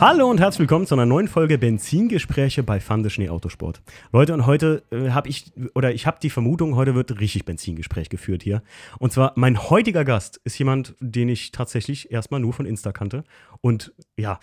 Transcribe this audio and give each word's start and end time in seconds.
Hallo 0.00 0.28
und 0.28 0.40
herzlich 0.40 0.58
willkommen 0.58 0.86
zu 0.86 0.96
einer 0.96 1.06
neuen 1.06 1.28
Folge 1.28 1.56
Benzingespräche 1.56 2.64
bei 2.64 2.80
Fande 2.80 3.10
Schnee 3.10 3.28
Autosport. 3.28 3.80
Leute, 4.12 4.34
und 4.34 4.44
heute 4.44 4.82
äh, 4.90 5.10
habe 5.10 5.28
ich, 5.28 5.52
oder 5.74 5.94
ich 5.94 6.08
habe 6.08 6.18
die 6.20 6.30
Vermutung, 6.30 6.74
heute 6.74 6.96
wird 6.96 7.20
richtig 7.20 7.44
Benzingespräch 7.44 8.08
geführt 8.08 8.42
hier. 8.42 8.64
Und 8.98 9.12
zwar 9.12 9.32
mein 9.36 9.70
heutiger 9.70 10.04
Gast 10.04 10.40
ist 10.42 10.58
jemand, 10.58 10.96
den 10.98 11.28
ich 11.28 11.52
tatsächlich 11.52 12.10
erstmal 12.10 12.40
nur 12.40 12.52
von 12.52 12.66
Insta 12.66 12.90
kannte. 12.90 13.22
Und 13.60 13.94
ja, 14.16 14.40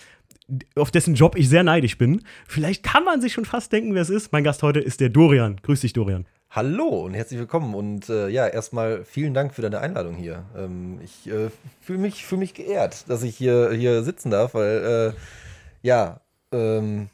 auf 0.75 0.89
dessen 0.89 1.15
Job 1.15 1.35
ich 1.35 1.49
sehr 1.49 1.63
neidisch 1.63 1.97
bin. 1.97 2.23
Vielleicht 2.47 2.83
kann 2.83 3.03
man 3.03 3.19
sich 3.19 3.33
schon 3.33 3.45
fast 3.45 3.73
denken, 3.73 3.93
wer 3.93 4.03
es 4.03 4.09
ist. 4.09 4.31
Mein 4.31 4.45
Gast 4.45 4.63
heute 4.63 4.79
ist 4.79 5.01
der 5.01 5.09
Dorian. 5.09 5.57
Grüß 5.61 5.81
dich, 5.81 5.91
Dorian. 5.91 6.25
Hallo 6.53 7.05
und 7.05 7.13
herzlich 7.13 7.39
willkommen 7.39 7.73
und 7.73 8.09
äh, 8.09 8.27
ja, 8.27 8.45
erstmal 8.45 9.05
vielen 9.05 9.33
Dank 9.33 9.53
für 9.53 9.61
deine 9.61 9.79
Einladung 9.79 10.15
hier. 10.15 10.43
Ähm, 10.53 10.99
ich 11.01 11.31
äh, 11.31 11.49
fühle 11.79 11.99
mich, 11.99 12.25
fühl 12.25 12.39
mich 12.39 12.53
geehrt, 12.53 13.09
dass 13.09 13.23
ich 13.23 13.37
hier, 13.37 13.71
hier 13.71 14.03
sitzen 14.03 14.31
darf, 14.31 14.53
weil 14.53 15.13
äh, 15.15 15.87
ja, 15.87 16.19
ähm, 16.51 17.07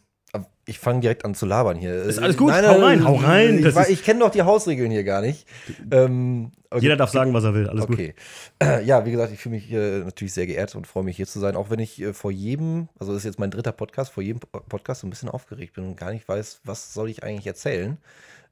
ich 0.66 0.80
fange 0.80 1.02
direkt 1.02 1.24
an 1.24 1.36
zu 1.36 1.46
labern 1.46 1.78
hier. 1.78 2.02
Ist 2.02 2.18
alles 2.18 2.36
gut, 2.36 2.50
nein, 2.50 2.66
hau 2.68 2.80
rein, 2.80 3.06
hau 3.06 3.14
rein. 3.14 3.64
Ich, 3.64 3.90
ich 3.90 4.04
kenne 4.04 4.22
doch 4.22 4.32
die 4.32 4.42
Hausregeln 4.42 4.90
hier 4.90 5.04
gar 5.04 5.22
nicht. 5.22 5.48
Ähm, 5.92 6.52
okay. 6.72 6.82
Jeder 6.82 6.96
darf 6.96 7.12
sagen, 7.12 7.32
was 7.36 7.44
er 7.44 7.54
will, 7.54 7.70
alles 7.70 7.84
okay. 7.84 8.16
gut. 8.60 8.86
Ja, 8.86 9.06
wie 9.06 9.12
gesagt, 9.12 9.32
ich 9.32 9.40
fühle 9.40 9.54
mich 9.58 9.72
äh, 9.72 10.00
natürlich 10.00 10.34
sehr 10.34 10.48
geehrt 10.48 10.74
und 10.74 10.88
freue 10.88 11.04
mich 11.04 11.16
hier 11.16 11.28
zu 11.28 11.40
sein, 11.40 11.56
auch 11.56 11.70
wenn 11.70 11.80
ich 11.80 12.02
äh, 12.02 12.12
vor 12.12 12.32
jedem, 12.32 12.90
also 12.98 13.14
das 13.14 13.22
ist 13.22 13.26
jetzt 13.26 13.40
mein 13.40 13.52
dritter 13.52 13.72
Podcast, 13.72 14.12
vor 14.12 14.24
jedem 14.24 14.40
Podcast 14.40 15.02
so 15.02 15.08
ein 15.08 15.12
bisschen 15.12 15.30
aufgeregt 15.30 15.76
bin 15.76 15.86
und 15.86 15.96
gar 15.96 16.12
nicht 16.12 16.28
weiß, 16.28 16.62
was 16.64 16.96
soll 16.96 17.08
ich 17.08 17.22
eigentlich 17.22 17.46
erzählen. 17.46 18.00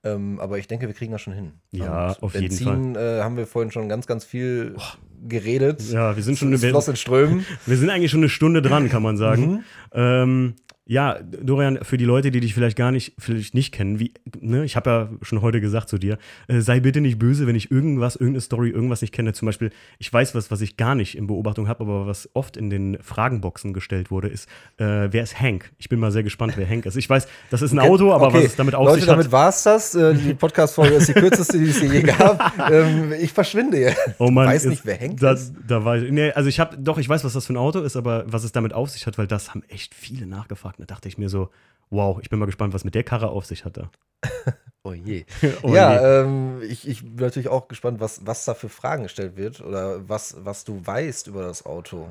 Ähm, 0.06 0.40
aber 0.40 0.60
ich 0.60 0.68
denke, 0.68 0.86
wir 0.86 0.94
kriegen 0.94 1.12
das 1.12 1.22
schon 1.22 1.34
hin. 1.34 1.54
Ja, 1.72 2.10
und 2.10 2.24
auf 2.24 2.34
Benzin, 2.34 2.68
jeden 2.68 2.94
Fall. 2.94 3.20
Äh, 3.20 3.24
haben 3.24 3.38
wir 3.38 3.48
vorhin 3.48 3.72
schon 3.72 3.90
ganz, 3.90 4.06
ganz 4.06 4.24
viel 4.24 4.76
oh. 4.78 4.82
geredet. 5.28 5.82
Ja, 5.92 6.16
wir 6.16 6.22
sind 6.22 6.38
schon 6.38 6.50
eine, 6.50 6.60
Floss 6.60 6.88
in 6.88 6.96
Strömen. 6.96 7.46
Wir 7.66 7.78
sind 7.78 7.90
eigentlich 7.90 8.12
schon 8.12 8.20
eine 8.20 8.30
Stunde 8.30 8.62
dran, 8.62 8.88
kann 8.90 9.02
man 9.02 9.18
sagen. 9.18 9.48
Mhm. 9.48 9.64
Ähm, 9.94 10.56
ja, 10.88 11.18
Dorian, 11.24 11.80
für 11.82 11.98
die 11.98 12.06
Leute, 12.06 12.30
die 12.30 12.40
dich 12.40 12.54
vielleicht 12.54 12.78
gar 12.78 12.92
nicht, 12.92 13.14
vielleicht 13.18 13.56
nicht 13.56 13.74
kennen, 13.74 14.00
wie, 14.00 14.14
ne, 14.40 14.64
ich 14.64 14.76
habe 14.76 14.90
ja 14.90 15.10
schon 15.24 15.42
heute 15.42 15.60
gesagt 15.60 15.90
zu 15.90 15.98
dir, 15.98 16.20
äh, 16.48 16.60
sei 16.60 16.80
bitte 16.80 17.02
nicht 17.02 17.18
böse, 17.18 17.48
wenn 17.48 17.56
ich 17.56 17.72
irgendwas, 17.72 18.16
irgendeine 18.16 18.42
Story, 18.42 18.70
irgendwas 18.70 19.02
nicht 19.02 19.12
kenne. 19.12 19.34
Zum 19.34 19.48
Beispiel, 19.48 19.72
ich 19.98 20.14
weiß 20.14 20.36
was, 20.36 20.52
was 20.52 20.62
ich 20.62 20.78
gar 20.78 20.94
nicht 20.94 21.18
in 21.18 21.26
Beobachtung 21.26 21.68
habe, 21.68 21.84
aber 21.84 22.06
was 22.06 22.30
oft 22.34 22.56
in 22.56 22.70
den 22.70 23.00
Fragenboxen 23.02 23.74
gestellt 23.74 24.12
wurde, 24.12 24.28
ist, 24.28 24.48
äh, 24.78 25.08
wer 25.10 25.24
ist 25.24 25.40
Hank? 25.40 25.72
Ich 25.80 25.90
bin 25.90 26.00
mal 26.00 26.12
sehr 26.12 26.22
gespannt, 26.22 26.54
wer 26.56 26.70
Hank 26.70 26.86
ist. 26.86 26.98
Ich 26.98 27.10
weiß, 27.10 27.28
das 27.50 27.64
ist 27.64 27.72
ein 27.72 27.80
okay, 27.80 27.90
Auto, 27.90 28.14
aber 28.14 28.28
okay. 28.28 28.38
was 28.38 28.46
es 28.46 28.56
damit 28.56 28.76
auf 28.76 28.86
Leute, 28.86 29.00
sich 29.00 29.10
hat. 29.10 29.18
damit 29.18 29.32
war 29.32 29.50
es 29.50 29.64
das. 29.64 29.96
Äh, 29.96 30.14
die 30.14 30.36
Podcast-Folge 30.36 30.96
ist 30.96 31.10
die 31.10 31.14
kürzeste, 31.14 31.58
die 31.58 31.70
es 31.70 31.82
je 31.82 32.02
gab. 32.04 32.70
Ähm, 32.72 33.12
ich 33.20 33.34
verschwinde 33.34 33.80
jetzt. 33.80 34.00
Oh 34.20 34.30
Mann, 34.30 34.46
ich 34.50 34.54
weiß 34.54 34.66
nicht, 34.66 34.86
wer 34.86 35.00
Hank 35.00 35.20
da, 35.20 35.32
ist. 35.32 35.52
Da 35.68 35.84
war 35.84 35.98
ich, 35.98 36.12
nee, 36.12 36.32
also 36.32 36.48
ich 36.48 36.60
habe, 36.60 36.78
doch, 36.78 37.00
ich 37.00 37.10
weiß, 37.10 37.24
was 37.24 37.34
das 37.34 37.48
für 37.48 37.54
ein 37.54 37.58
Auto 37.58 37.80
ist, 37.80 37.96
aber 37.96 38.26
was 38.28 38.44
es 38.44 38.52
damit 38.52 38.74
auf 38.74 38.92
sich 38.92 39.08
hat, 39.08 39.18
weil 39.18 39.26
das 39.26 39.50
haben 39.50 39.64
echt 39.68 39.96
viele 39.96 40.28
nachgefragt. 40.28 40.75
Da 40.78 40.86
dachte 40.86 41.08
ich 41.08 41.18
mir 41.18 41.30
so, 41.30 41.50
Wow, 41.90 42.20
ich 42.22 42.30
bin 42.30 42.40
mal 42.40 42.46
gespannt, 42.46 42.74
was 42.74 42.84
mit 42.84 42.96
der 42.96 43.04
Karre 43.04 43.30
auf 43.30 43.46
sich 43.46 43.66
hat 43.66 43.78
da. 43.78 43.92
oh 44.84 44.94
je. 44.94 45.26
oh 45.62 45.74
ja, 45.74 46.22
ähm, 46.22 46.62
ich, 46.68 46.88
ich, 46.88 47.04
bin 47.04 47.26
natürlich 47.26 47.50
auch 47.50 47.68
gespannt, 47.68 48.00
was, 48.00 48.26
was 48.26 48.46
da 48.46 48.54
für 48.54 48.70
Fragen 48.70 49.04
gestellt 49.04 49.38
wird 49.38 49.62
oder 49.62 50.08
was, 50.10 50.36
was 50.40 50.64
du 50.64 50.86
weißt 50.86 51.28
über 51.28 51.44
das 51.44 51.66
Auto. 51.66 52.10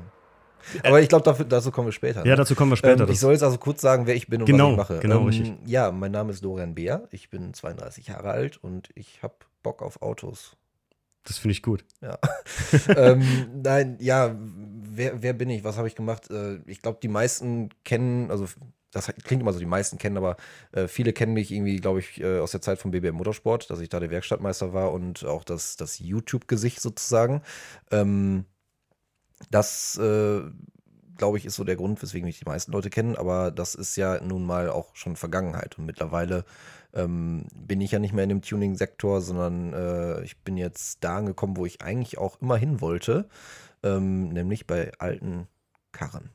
Aber 0.81 0.99
ich 0.99 1.09
glaube, 1.09 1.45
dazu 1.45 1.71
kommen 1.71 1.89
wir 1.89 1.91
später. 1.91 2.23
Ne? 2.23 2.29
Ja, 2.29 2.35
dazu 2.35 2.55
kommen 2.55 2.71
wir 2.71 2.77
später. 2.77 3.03
Ähm, 3.03 3.11
ich 3.11 3.19
soll 3.19 3.33
jetzt 3.33 3.43
also 3.43 3.57
kurz 3.59 3.81
sagen, 3.81 4.07
wer 4.07 4.15
ich 4.15 4.27
bin 4.27 4.41
und 4.41 4.47
genau, 4.47 4.69
was 4.69 4.71
ich 4.71 4.77
mache. 4.77 4.99
Genau, 4.99 5.19
ähm, 5.19 5.25
richtig. 5.27 5.53
Ja, 5.65 5.91
mein 5.91 6.11
Name 6.11 6.31
ist 6.31 6.43
Dorian 6.43 6.73
Beer. 6.73 7.07
Ich 7.11 7.29
bin 7.29 7.53
32 7.53 8.07
Jahre 8.07 8.31
alt 8.31 8.57
und 8.57 8.89
ich 8.95 9.21
habe 9.21 9.35
Bock 9.61 9.83
auf 9.83 10.01
Autos. 10.01 10.55
Das 11.23 11.37
finde 11.37 11.53
ich 11.53 11.63
gut. 11.63 11.83
Ja. 12.01 12.17
ähm, 12.95 13.23
nein, 13.61 13.97
ja, 13.99 14.35
wer, 14.97 15.21
wer 15.21 15.33
bin 15.33 15.49
ich? 15.49 15.63
Was 15.63 15.77
habe 15.77 15.87
ich 15.87 15.95
gemacht? 15.95 16.29
Äh, 16.29 16.59
ich 16.65 16.81
glaube, 16.81 16.99
die 17.01 17.07
meisten 17.07 17.69
kennen, 17.83 18.31
also 18.31 18.47
das 18.91 19.07
klingt 19.23 19.41
immer 19.41 19.53
so, 19.53 19.59
die 19.59 19.65
meisten 19.65 19.97
kennen, 19.97 20.17
aber 20.17 20.37
äh, 20.71 20.87
viele 20.87 21.11
kennen 21.11 21.33
mich 21.33 21.51
irgendwie, 21.51 21.77
glaube 21.77 21.99
ich, 21.99 22.21
äh, 22.21 22.39
aus 22.39 22.51
der 22.51 22.61
Zeit 22.61 22.79
von 22.79 22.91
BBM 22.91 23.15
Motorsport, 23.15 23.69
dass 23.69 23.81
ich 23.81 23.89
da 23.89 23.99
der 23.99 24.09
Werkstattmeister 24.09 24.73
war 24.73 24.93
und 24.93 25.25
auch 25.25 25.43
das, 25.43 25.75
das 25.75 25.99
YouTube-Gesicht 25.99 26.81
sozusagen. 26.81 27.41
Ähm, 27.91 28.45
das, 29.51 29.97
äh, 29.97 30.41
glaube 31.17 31.37
ich, 31.37 31.45
ist 31.45 31.55
so 31.55 31.63
der 31.63 31.75
Grund, 31.75 32.01
weswegen 32.01 32.25
mich 32.25 32.39
die 32.39 32.45
meisten 32.45 32.71
Leute 32.71 32.89
kennen, 32.89 33.15
aber 33.15 33.51
das 33.51 33.75
ist 33.75 33.95
ja 33.95 34.21
nun 34.21 34.45
mal 34.45 34.69
auch 34.69 34.95
schon 34.95 35.15
Vergangenheit 35.15 35.77
und 35.77 35.85
mittlerweile 35.85 36.45
ähm, 36.93 37.45
bin 37.53 37.81
ich 37.81 37.91
ja 37.91 37.99
nicht 37.99 38.13
mehr 38.13 38.23
in 38.23 38.29
dem 38.29 38.41
Tuning-Sektor, 38.41 39.21
sondern 39.21 39.73
äh, 39.73 40.23
ich 40.23 40.37
bin 40.39 40.57
jetzt 40.57 41.03
da 41.03 41.17
angekommen, 41.17 41.57
wo 41.57 41.65
ich 41.65 41.81
eigentlich 41.81 42.17
auch 42.17 42.41
immer 42.41 42.57
hin 42.57 42.79
wollte, 42.81 43.27
ähm, 43.85 44.29
nämlich 44.29 44.67
bei 44.67 44.91
alten 44.99 45.47
Karren 45.93 46.31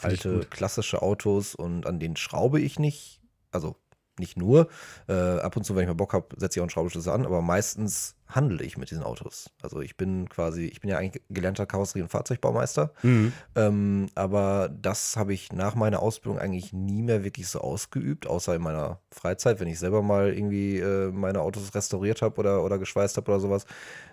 alte 0.00 0.40
klassische 0.50 1.02
Autos 1.02 1.54
und 1.54 1.86
an 1.86 1.98
denen 1.98 2.16
schraube 2.16 2.60
ich 2.60 2.78
nicht. 2.78 3.20
Also 3.50 3.76
nicht 4.18 4.36
nur. 4.36 4.68
Äh, 5.08 5.12
ab 5.12 5.56
und 5.56 5.64
zu, 5.64 5.74
wenn 5.74 5.82
ich 5.82 5.88
mal 5.88 5.94
Bock 5.94 6.12
habe, 6.12 6.28
setze 6.36 6.58
ich 6.58 6.60
auch 6.60 6.64
einen 6.64 6.70
Schraubenschlüssel 6.70 7.12
an, 7.12 7.26
aber 7.26 7.42
meistens 7.42 8.14
handle 8.34 8.64
ich 8.64 8.76
mit 8.76 8.90
diesen 8.90 9.02
Autos. 9.02 9.50
Also 9.62 9.80
ich 9.80 9.96
bin 9.96 10.28
quasi, 10.28 10.64
ich 10.64 10.80
bin 10.80 10.90
ja 10.90 10.98
eigentlich 10.98 11.22
gelernter 11.30 11.66
Karosserie- 11.66 12.02
und 12.02 12.08
Fahrzeugbaumeister. 12.08 12.92
Mhm. 13.02 13.32
Ähm, 13.54 14.06
aber 14.14 14.68
das 14.68 15.16
habe 15.16 15.32
ich 15.32 15.52
nach 15.52 15.74
meiner 15.74 16.00
Ausbildung 16.00 16.38
eigentlich 16.38 16.72
nie 16.72 17.02
mehr 17.02 17.24
wirklich 17.24 17.48
so 17.48 17.60
ausgeübt, 17.60 18.26
außer 18.26 18.54
in 18.54 18.62
meiner 18.62 19.00
Freizeit, 19.10 19.60
wenn 19.60 19.68
ich 19.68 19.78
selber 19.78 20.02
mal 20.02 20.32
irgendwie 20.32 20.78
äh, 20.78 21.12
meine 21.12 21.40
Autos 21.40 21.74
restauriert 21.74 22.22
habe 22.22 22.38
oder, 22.40 22.64
oder 22.64 22.78
geschweißt 22.78 23.16
habe 23.16 23.30
oder 23.30 23.40
sowas. 23.40 23.66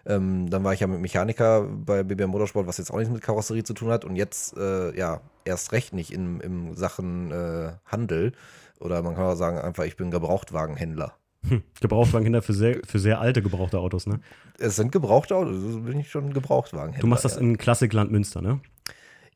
Ähm, 0.05 0.49
dann 0.49 0.63
war 0.63 0.73
ich 0.73 0.79
ja 0.79 0.87
mit 0.87 1.01
Mechaniker 1.01 1.63
bei 1.63 2.03
BBM 2.03 2.29
Motorsport, 2.29 2.67
was 2.67 2.77
jetzt 2.77 2.91
auch 2.91 2.97
nichts 2.97 3.11
mit 3.11 3.21
Karosserie 3.21 3.63
zu 3.63 3.73
tun 3.73 3.89
hat. 3.89 4.05
Und 4.05 4.15
jetzt, 4.15 4.55
äh, 4.57 4.95
ja, 4.97 5.21
erst 5.45 5.71
recht 5.71 5.93
nicht 5.93 6.11
in, 6.11 6.39
in 6.41 6.75
Sachen 6.75 7.31
äh, 7.31 7.71
Handel. 7.85 8.33
Oder 8.79 9.01
man 9.03 9.15
kann 9.15 9.25
auch 9.25 9.35
sagen, 9.35 9.59
einfach, 9.59 9.83
ich 9.83 9.95
bin 9.95 10.11
Gebrauchtwagenhändler. 10.11 11.13
Hm, 11.47 11.63
Gebrauchtwagenhändler 11.79 12.41
für 12.41 12.53
sehr, 12.53 12.81
für 12.85 12.99
sehr 12.99 13.19
alte 13.19 13.41
gebrauchte 13.41 13.79
Autos, 13.79 14.05
ne? 14.05 14.19
Es 14.59 14.75
sind 14.75 14.91
gebrauchte 14.91 15.35
Autos, 15.35 15.55
also 15.55 15.79
bin 15.81 15.99
ich 15.99 16.11
schon 16.11 16.33
Gebrauchtwagenhändler. 16.33 17.01
Du 17.01 17.07
machst 17.07 17.25
das 17.25 17.35
ja. 17.35 17.41
in 17.41 17.57
Klassikland 17.57 18.11
Münster, 18.11 18.41
ne? 18.41 18.59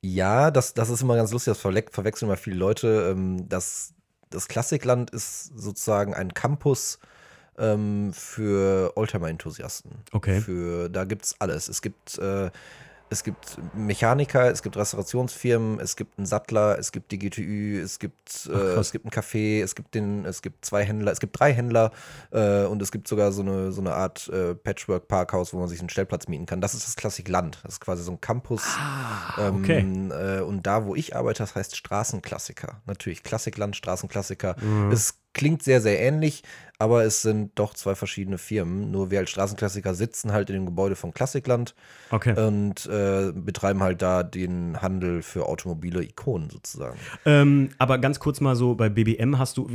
Ja, 0.02 0.52
das, 0.52 0.76
das 0.76 0.90
ist 0.90 1.02
immer 1.02 1.16
ganz 1.16 1.32
lustig, 1.32 1.52
das 1.52 1.60
verwechseln 1.60 2.30
immer 2.30 2.38
viele 2.38 2.58
Leute. 2.58 3.10
Ähm, 3.12 3.50
das, 3.50 3.96
das 4.30 4.48
Klassikland 4.48 5.10
ist 5.10 5.58
sozusagen 5.58 6.14
ein 6.14 6.34
Campus 6.34 7.00
ähm, 7.58 8.14
für 8.14 8.94
Oldtimer-Enthusiasten. 8.96 9.92
Okay. 10.12 10.42
Für, 10.42 10.90
da 10.90 11.06
gibt 11.06 11.26
es 11.26 11.42
alles. 11.42 11.70
Es 11.70 11.82
gibt 11.82 12.20
äh, 12.20 12.52
es 13.10 13.24
gibt 13.24 13.58
Mechaniker, 13.76 14.52
es 14.52 14.64
gibt 14.64 14.78
Restaurationsfirmen, 14.78 15.80
es 15.80 15.96
gibt 15.96 16.18
einen 16.18 16.26
Sattler, 16.26 16.80
es 16.80 16.92
gibt 16.92 17.12
die 17.12 17.20
GTÜ, 17.20 17.80
es 17.82 18.00
gibt, 18.00 18.48
äh, 18.48 18.80
es 18.80 18.92
gibt 18.92 19.06
ein 19.06 19.12
Café, 19.12 19.64
es 19.64 19.76
gibt 19.76 19.94
den, 19.94 20.26
es 20.26 20.42
gibt 20.42 20.66
zwei 20.66 20.84
Händler, 20.84 21.12
es 21.12 21.20
gibt 21.20 21.40
drei 21.40 21.54
Händler 21.54 21.92
äh, 22.32 22.64
und 22.64 22.82
es 22.82 22.92
gibt 22.92 23.08
sogar 23.08 23.32
so 23.32 23.42
eine, 23.42 23.72
so 23.72 23.82
eine 23.82 23.94
Art 23.94 24.28
äh, 24.30 24.56
Patchwork-Parkhaus, 24.56 25.54
wo 25.54 25.60
man 25.60 25.68
sich 25.68 25.80
einen 25.80 25.90
Stellplatz 25.90 26.28
mieten 26.28 26.46
kann. 26.46 26.62
Das 26.62 26.74
ist 26.74 26.88
das 26.88 26.96
Klassik 26.96 27.28
Land. 27.30 27.60
Das 27.64 27.74
ist 27.74 27.80
quasi 27.80 28.04
so 28.04 28.12
ein 28.12 28.22
Campus. 28.22 28.64
Ah, 28.78 29.50
okay. 29.50 29.80
Ähm, 29.80 30.12
äh, 30.12 30.42
und 30.42 30.66
da, 30.66 30.86
wo 30.86 30.96
ich 30.96 31.16
arbeite, 31.16 31.44
das 31.44 31.56
heißt 31.56 31.76
Straßenklassiker. 31.76 32.82
Natürlich 32.86 33.24
Klassikland, 33.24 33.76
Straßenklassiker. 33.76 34.56
Mhm. 34.62 34.92
Es 34.92 35.20
klingt 35.35 35.62
sehr, 35.62 35.81
sehr 35.81 36.00
ähnlich, 36.00 36.41
aber 36.79 37.03
es 37.03 37.22
sind 37.22 37.51
doch 37.59 37.73
zwei 37.73 37.94
verschiedene 37.94 38.38
Firmen. 38.38 38.90
Nur 38.90 39.12
wir 39.12 39.19
als 39.19 39.29
Straßenklassiker 39.29 39.94
sitzen 39.94 40.31
halt 40.31 40.50
in 40.50 40.56
dem 40.56 40.66
Gebäude 40.66 40.96
von 40.96 41.13
Klassikland 41.13 41.75
okay. 42.09 42.38
und 42.40 42.85
äh, 42.88 43.31
betreiben 43.34 43.84
halt 43.84 44.01
da 44.01 44.24
den 44.24 44.81
Handel 44.81 45.22
für 45.22 45.45
automobile 45.45 46.03
Ikonen 46.03 46.50
sozusagen. 46.50 46.97
Ähm, 47.25 47.69
aber 47.78 48.00
ganz 48.00 48.19
kurz 48.19 48.41
mal 48.41 48.56
so, 48.56 48.75
bei 48.75 48.90
BBM 48.90 49.38
hast 49.38 49.57
du, 49.57 49.69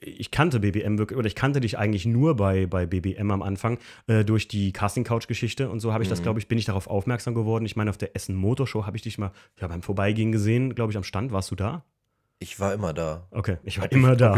ich 0.00 0.30
kannte 0.30 0.60
BBM 0.60 0.98
wirklich, 0.98 1.18
oder 1.18 1.26
ich 1.26 1.34
kannte 1.34 1.60
dich 1.60 1.78
eigentlich 1.78 2.06
nur 2.06 2.36
bei, 2.36 2.66
bei 2.66 2.86
BBM 2.86 3.30
am 3.30 3.42
Anfang 3.42 3.78
äh, 4.06 4.24
durch 4.24 4.48
die 4.48 4.72
Casting-Couch-Geschichte 4.72 5.70
und 5.70 5.80
so 5.80 5.92
habe 5.92 6.02
ich 6.02 6.08
mhm. 6.08 6.14
das, 6.14 6.22
glaube 6.22 6.40
ich, 6.40 6.48
bin 6.48 6.58
ich 6.58 6.64
darauf 6.66 6.88
aufmerksam 6.88 7.34
geworden. 7.34 7.64
Ich 7.66 7.76
meine, 7.76 7.90
auf 7.90 7.98
der 7.98 8.14
Essen 8.14 8.34
Motorshow 8.34 8.84
habe 8.84 8.96
ich 8.96 9.02
dich 9.02 9.18
mal 9.18 9.32
ja, 9.60 9.68
beim 9.68 9.82
Vorbeigehen 9.82 10.32
gesehen, 10.32 10.74
glaube 10.74 10.92
ich, 10.92 10.96
am 10.96 11.04
Stand. 11.04 11.32
Warst 11.32 11.50
du 11.50 11.54
da? 11.54 11.84
Ich 12.40 12.60
war 12.60 12.74
immer 12.74 12.92
da. 12.92 13.26
Okay, 13.30 13.58
ich 13.62 13.80
war 13.80 13.90
immer 13.90 14.16
da. 14.16 14.32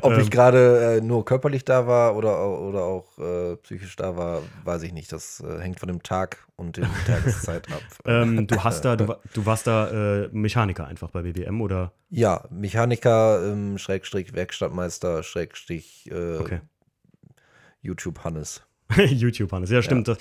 Ob 0.00 0.12
ich, 0.12 0.18
ich 0.18 0.30
gerade 0.30 0.98
äh, 0.98 1.00
nur 1.00 1.24
körperlich 1.24 1.64
da 1.64 1.86
war 1.86 2.16
oder, 2.16 2.60
oder 2.60 2.82
auch 2.82 3.18
äh, 3.18 3.56
psychisch 3.56 3.96
da 3.96 4.16
war, 4.16 4.42
weiß 4.64 4.82
ich 4.82 4.92
nicht. 4.92 5.10
Das 5.12 5.40
äh, 5.40 5.60
hängt 5.60 5.80
von 5.80 5.86
dem 5.86 6.02
Tag 6.02 6.46
und 6.56 6.76
der 6.76 6.88
Tageszeit 7.06 7.72
ab. 7.72 7.82
ähm, 8.04 8.46
du 8.46 8.62
hast 8.62 8.84
da, 8.84 8.96
du, 8.96 9.06
du 9.32 9.46
warst 9.46 9.66
da 9.66 10.24
äh, 10.24 10.28
Mechaniker 10.32 10.86
einfach 10.86 11.10
bei 11.10 11.22
BBM 11.22 11.60
oder? 11.60 11.92
Ja, 12.10 12.44
Mechaniker, 12.50 13.46
ähm, 13.46 13.78
Schrägstrich 13.78 14.34
Werkstattmeister, 14.34 15.22
Schrägstrich 15.22 16.10
äh, 16.10 16.36
okay. 16.36 16.60
YouTube 17.80 18.22
Hannes. 18.24 18.62
YouTube, 19.10 19.52
Hannes. 19.52 19.70
Ja, 19.70 19.82
stimmt. 19.82 20.08
Das, 20.08 20.18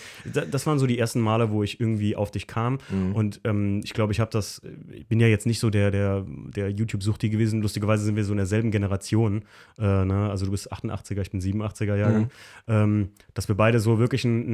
das 0.49 0.67
waren 0.67 0.79
so 0.79 0.87
die 0.87 0.97
ersten 0.97 1.19
Male, 1.19 1.51
wo 1.51 1.63
ich 1.63 1.79
irgendwie 1.79 2.15
auf 2.15 2.31
dich 2.31 2.47
kam. 2.47 2.79
Mhm. 2.89 3.15
Und 3.15 3.41
ähm, 3.43 3.81
ich 3.83 3.93
glaube, 3.93 4.13
ich 4.13 4.19
habe 4.19 4.31
das, 4.31 4.61
ich 4.91 5.07
bin 5.07 5.19
ja 5.19 5.27
jetzt 5.27 5.45
nicht 5.45 5.59
so 5.59 5.69
der, 5.69 5.91
der, 5.91 6.25
der 6.27 6.69
YouTube-Suchti 6.69 7.29
gewesen. 7.29 7.61
Lustigerweise 7.61 8.03
sind 8.03 8.15
wir 8.15 8.23
so 8.23 8.31
in 8.33 8.37
derselben 8.37 8.71
Generation. 8.71 9.43
Äh, 9.77 10.05
ne? 10.05 10.29
Also 10.29 10.45
du 10.45 10.51
bist 10.51 10.71
88er, 10.71 11.21
ich 11.21 11.31
bin 11.31 11.41
87er 11.41 11.95
Jahrgang. 11.95 12.23
Mhm. 12.23 12.29
Ähm, 12.67 13.09
dass 13.33 13.47
wir 13.47 13.55
beide 13.55 13.79
so 13.79 13.99
wirklich 13.99 14.25
einen, 14.25 14.45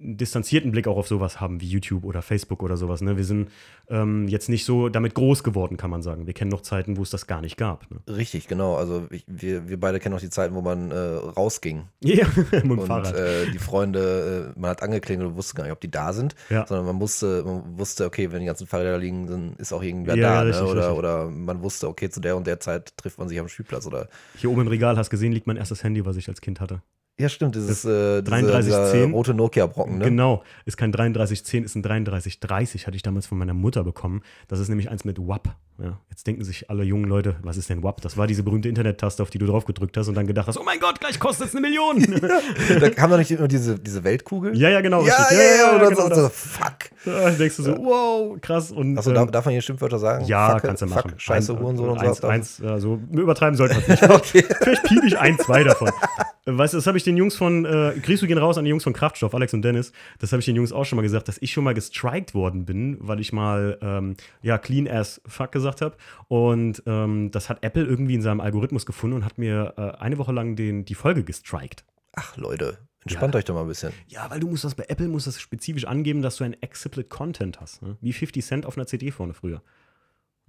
einen 0.00 0.16
distanzierten 0.16 0.72
Blick 0.72 0.86
auch 0.88 0.96
auf 0.96 1.08
sowas 1.08 1.40
haben 1.40 1.60
wie 1.60 1.68
YouTube 1.68 2.04
oder 2.04 2.22
Facebook 2.22 2.62
oder 2.62 2.76
sowas. 2.76 3.00
Ne? 3.00 3.16
Wir 3.16 3.24
sind 3.24 3.50
ähm, 3.88 4.28
jetzt 4.28 4.48
nicht 4.48 4.64
so 4.64 4.88
damit 4.88 5.14
groß 5.14 5.42
geworden, 5.42 5.76
kann 5.76 5.90
man 5.90 6.02
sagen. 6.02 6.26
Wir 6.26 6.34
kennen 6.34 6.50
noch 6.50 6.62
Zeiten, 6.62 6.96
wo 6.96 7.02
es 7.02 7.10
das 7.10 7.26
gar 7.26 7.40
nicht 7.40 7.56
gab. 7.56 7.90
Ne? 7.90 7.98
Richtig, 8.08 8.48
genau. 8.48 8.76
Also 8.76 9.06
ich, 9.10 9.24
wir, 9.26 9.68
wir 9.68 9.78
beide 9.78 10.00
kennen 10.00 10.14
noch 10.14 10.20
die 10.20 10.30
Zeiten, 10.30 10.54
wo 10.54 10.62
man 10.62 10.90
äh, 10.90 10.96
rausging. 10.96 11.84
Ja, 12.02 12.26
mit 12.52 12.64
dem 12.64 12.70
Und 12.72 12.86
Fahrrad. 12.86 13.14
äh, 13.14 13.50
die 13.50 13.58
Freunde, 13.64 14.52
äh, 14.54 14.58
man 14.60 14.70
hat 14.70 14.82
angeklingelt 14.82 15.30
und 15.30 15.36
wusste 15.36 15.54
gar 15.54 15.64
nicht, 15.64 15.72
ob 15.72 15.80
die 15.80 15.90
da 15.90 16.12
sind, 16.12 16.34
Ja. 16.50 16.66
sondern 16.66 16.86
man 16.86 17.00
wusste, 17.00 17.42
man 17.44 17.78
wusste, 17.78 18.04
okay, 18.06 18.30
wenn 18.30 18.40
die 18.40 18.46
ganzen 18.46 18.66
Fahrräder 18.66 18.92
da 18.92 18.96
liegen, 18.98 19.26
dann 19.26 19.54
ist 19.58 19.72
auch 19.72 19.82
irgendwer 19.82 20.16
Ja, 20.16 20.34
da. 20.34 20.40
richtig, 20.42 20.64
ne? 20.64 20.70
oder, 20.70 20.80
richtig. 20.82 20.98
oder 20.98 21.30
man 21.30 21.62
wusste, 21.62 21.88
okay, 21.88 22.08
zu 22.10 22.20
der 22.20 22.36
und 22.36 22.46
der 22.46 22.60
Zeit 22.60 22.96
trifft 22.96 23.18
man 23.18 23.28
sich 23.28 23.40
am 23.40 23.48
Spielplatz. 23.48 23.86
Oder 23.86 24.08
Hier 24.36 24.50
oben 24.50 24.60
im 24.62 24.68
Regal 24.68 24.96
hast 24.96 25.10
gesehen, 25.10 25.32
liegt 25.32 25.46
mein 25.46 25.56
erstes 25.56 25.82
Handy, 25.82 26.04
was 26.06 26.16
ich 26.16 26.28
als 26.28 26.40
Kind 26.40 26.60
hatte. 26.60 26.82
ja, 27.18 27.28
stimmt, 27.28 27.54
dieses 27.54 27.84
äh, 27.84 28.22
diese, 28.22 28.22
3310. 28.24 28.92
dieser 29.02 29.10
rote 29.12 29.34
Nokia-Brocken, 29.34 29.98
ne? 29.98 30.04
Genau, 30.04 30.42
ist 30.64 30.76
kein 30.76 30.90
3310, 30.92 31.62
ist 31.64 31.74
ein 31.76 31.82
3330, 31.82 32.86
hatte 32.86 32.96
ich 32.96 33.02
damals 33.02 33.26
von 33.26 33.38
meiner 33.38 33.54
Mutter 33.54 33.84
bekommen. 33.84 34.22
Das 34.48 34.58
ist 34.58 34.68
nämlich 34.68 34.90
eins 34.90 35.04
mit 35.04 35.18
WAP. 35.18 35.54
Ja, 35.82 35.98
jetzt 36.08 36.24
denken 36.24 36.44
sich 36.44 36.70
alle 36.70 36.84
jungen 36.84 37.06
Leute, 37.06 37.34
was 37.42 37.56
ist 37.56 37.68
denn 37.68 37.82
WAP? 37.82 38.00
Das 38.00 38.16
war 38.16 38.28
diese 38.28 38.44
berühmte 38.44 38.68
Internet-Taste, 38.68 39.20
auf 39.22 39.30
die 39.30 39.38
du 39.38 39.46
drauf 39.46 39.64
gedrückt 39.64 39.96
hast 39.96 40.06
und 40.06 40.14
dann 40.14 40.26
gedacht 40.28 40.46
hast, 40.46 40.56
oh 40.56 40.62
mein 40.62 40.78
Gott, 40.78 41.00
gleich 41.00 41.18
kostet 41.18 41.48
es 41.48 41.56
eine 41.56 41.62
Million. 41.62 42.04
Da 42.80 42.90
kam 42.90 43.10
doch 43.10 43.18
nicht 43.18 43.30
immer 43.32 43.48
diese, 43.48 43.78
diese 43.78 44.04
Weltkugel? 44.04 44.56
ja, 44.56 44.68
ja, 44.68 44.80
genau. 44.80 45.04
ja, 45.04 45.16
richtig. 45.16 45.38
ja, 45.38 45.44
ja, 45.44 45.72
und 45.72 45.80
dann 45.80 45.94
genau 45.94 46.08
so, 46.08 46.22
so, 46.22 46.28
fuck. 46.28 46.90
Da 47.04 47.30
denkst 47.30 47.56
du 47.56 47.62
so, 47.64 47.76
wow, 47.78 48.40
krass. 48.40 48.70
Und, 48.70 48.96
Achso, 48.96 49.12
ähm, 49.12 49.30
darf, 49.30 49.44
man 49.44 49.52
hier 49.52 49.62
Schimpfwörter 49.62 49.98
sagen? 49.98 50.24
ja, 50.26 50.52
Fuck, 50.52 50.62
kannst 50.62 50.82
du 50.82 50.86
machen. 50.86 51.10
Fuck, 51.10 51.20
Scheiße, 51.20 51.58
Hurensohn 51.58 51.88
und 51.90 51.98
eins, 51.98 52.18
so. 52.18 52.28
eins, 52.28 52.62
also 52.62 53.00
übertreiben 53.10 53.56
sollte 53.56 53.74
man 53.74 53.82
es 53.82 53.88
nicht. 54.00 54.10
Okay. 54.10 54.44
Vielleicht 54.60 54.84
piep 54.84 55.04
ich 55.04 55.18
ein, 55.18 55.38
zwei 55.38 55.64
davon. 55.64 55.88
Äh, 55.88 56.56
Weißt 56.56 56.74
du, 56.74 56.78
das 56.78 56.86
habe 56.86 56.98
ich 56.98 57.04
den 57.04 57.16
Jungs 57.16 57.36
von, 57.36 57.64
äh, 57.64 57.94
Grüße 58.00 58.26
gehen 58.26 58.38
raus 58.38 58.58
an 58.58 58.64
die 58.64 58.70
Jungs 58.70 58.84
von 58.84 58.92
Kraftstoff, 58.92 59.34
Alex 59.34 59.54
und 59.54 59.62
Dennis. 59.62 59.92
Das 60.18 60.30
habe 60.32 60.40
ich 60.40 60.46
den 60.46 60.56
Jungs 60.56 60.72
auch 60.72 60.84
schon 60.84 60.96
mal 60.96 61.02
gesagt, 61.02 61.26
dass 61.28 61.38
ich 61.40 61.52
schon 61.52 61.64
mal 61.64 61.74
gestrikt 61.74 62.34
worden 62.34 62.64
bin, 62.64 62.96
weil 63.00 63.18
ich 63.18 63.32
mal, 63.32 63.78
ähm, 63.80 64.16
ja, 64.42 64.58
clean 64.58 64.86
as 64.86 65.20
fuck 65.26 65.52
gesagt 65.52 65.63
habe. 65.64 65.96
Und 66.28 66.82
ähm, 66.86 67.30
das 67.30 67.48
hat 67.48 67.62
Apple 67.62 67.84
irgendwie 67.84 68.14
in 68.14 68.22
seinem 68.22 68.40
Algorithmus 68.40 68.86
gefunden 68.86 69.16
und 69.16 69.24
hat 69.24 69.38
mir 69.38 69.74
äh, 69.76 70.02
eine 70.02 70.18
Woche 70.18 70.32
lang 70.32 70.56
den, 70.56 70.84
die 70.84 70.94
Folge 70.94 71.24
gestrikt. 71.24 71.84
Ach, 72.12 72.36
Leute, 72.36 72.78
entspannt 73.02 73.34
euch 73.34 73.44
doch 73.44 73.54
mal 73.54 73.62
ein 73.62 73.68
bisschen. 73.68 73.92
Ja, 74.08 74.30
weil 74.30 74.40
du 74.40 74.48
musst 74.48 74.64
das 74.64 74.74
bei 74.74 74.84
Apple 74.88 75.08
musst 75.08 75.26
das 75.26 75.40
spezifisch 75.40 75.84
angeben, 75.84 76.22
dass 76.22 76.36
du 76.36 76.44
ein 76.44 76.54
Explicit 76.62 77.10
Content 77.10 77.60
hast. 77.60 77.82
Ne? 77.82 77.96
Wie 78.00 78.12
50 78.12 78.44
Cent 78.44 78.66
auf 78.66 78.76
einer 78.76 78.86
CD 78.86 79.10
vorne 79.10 79.34
früher. 79.34 79.62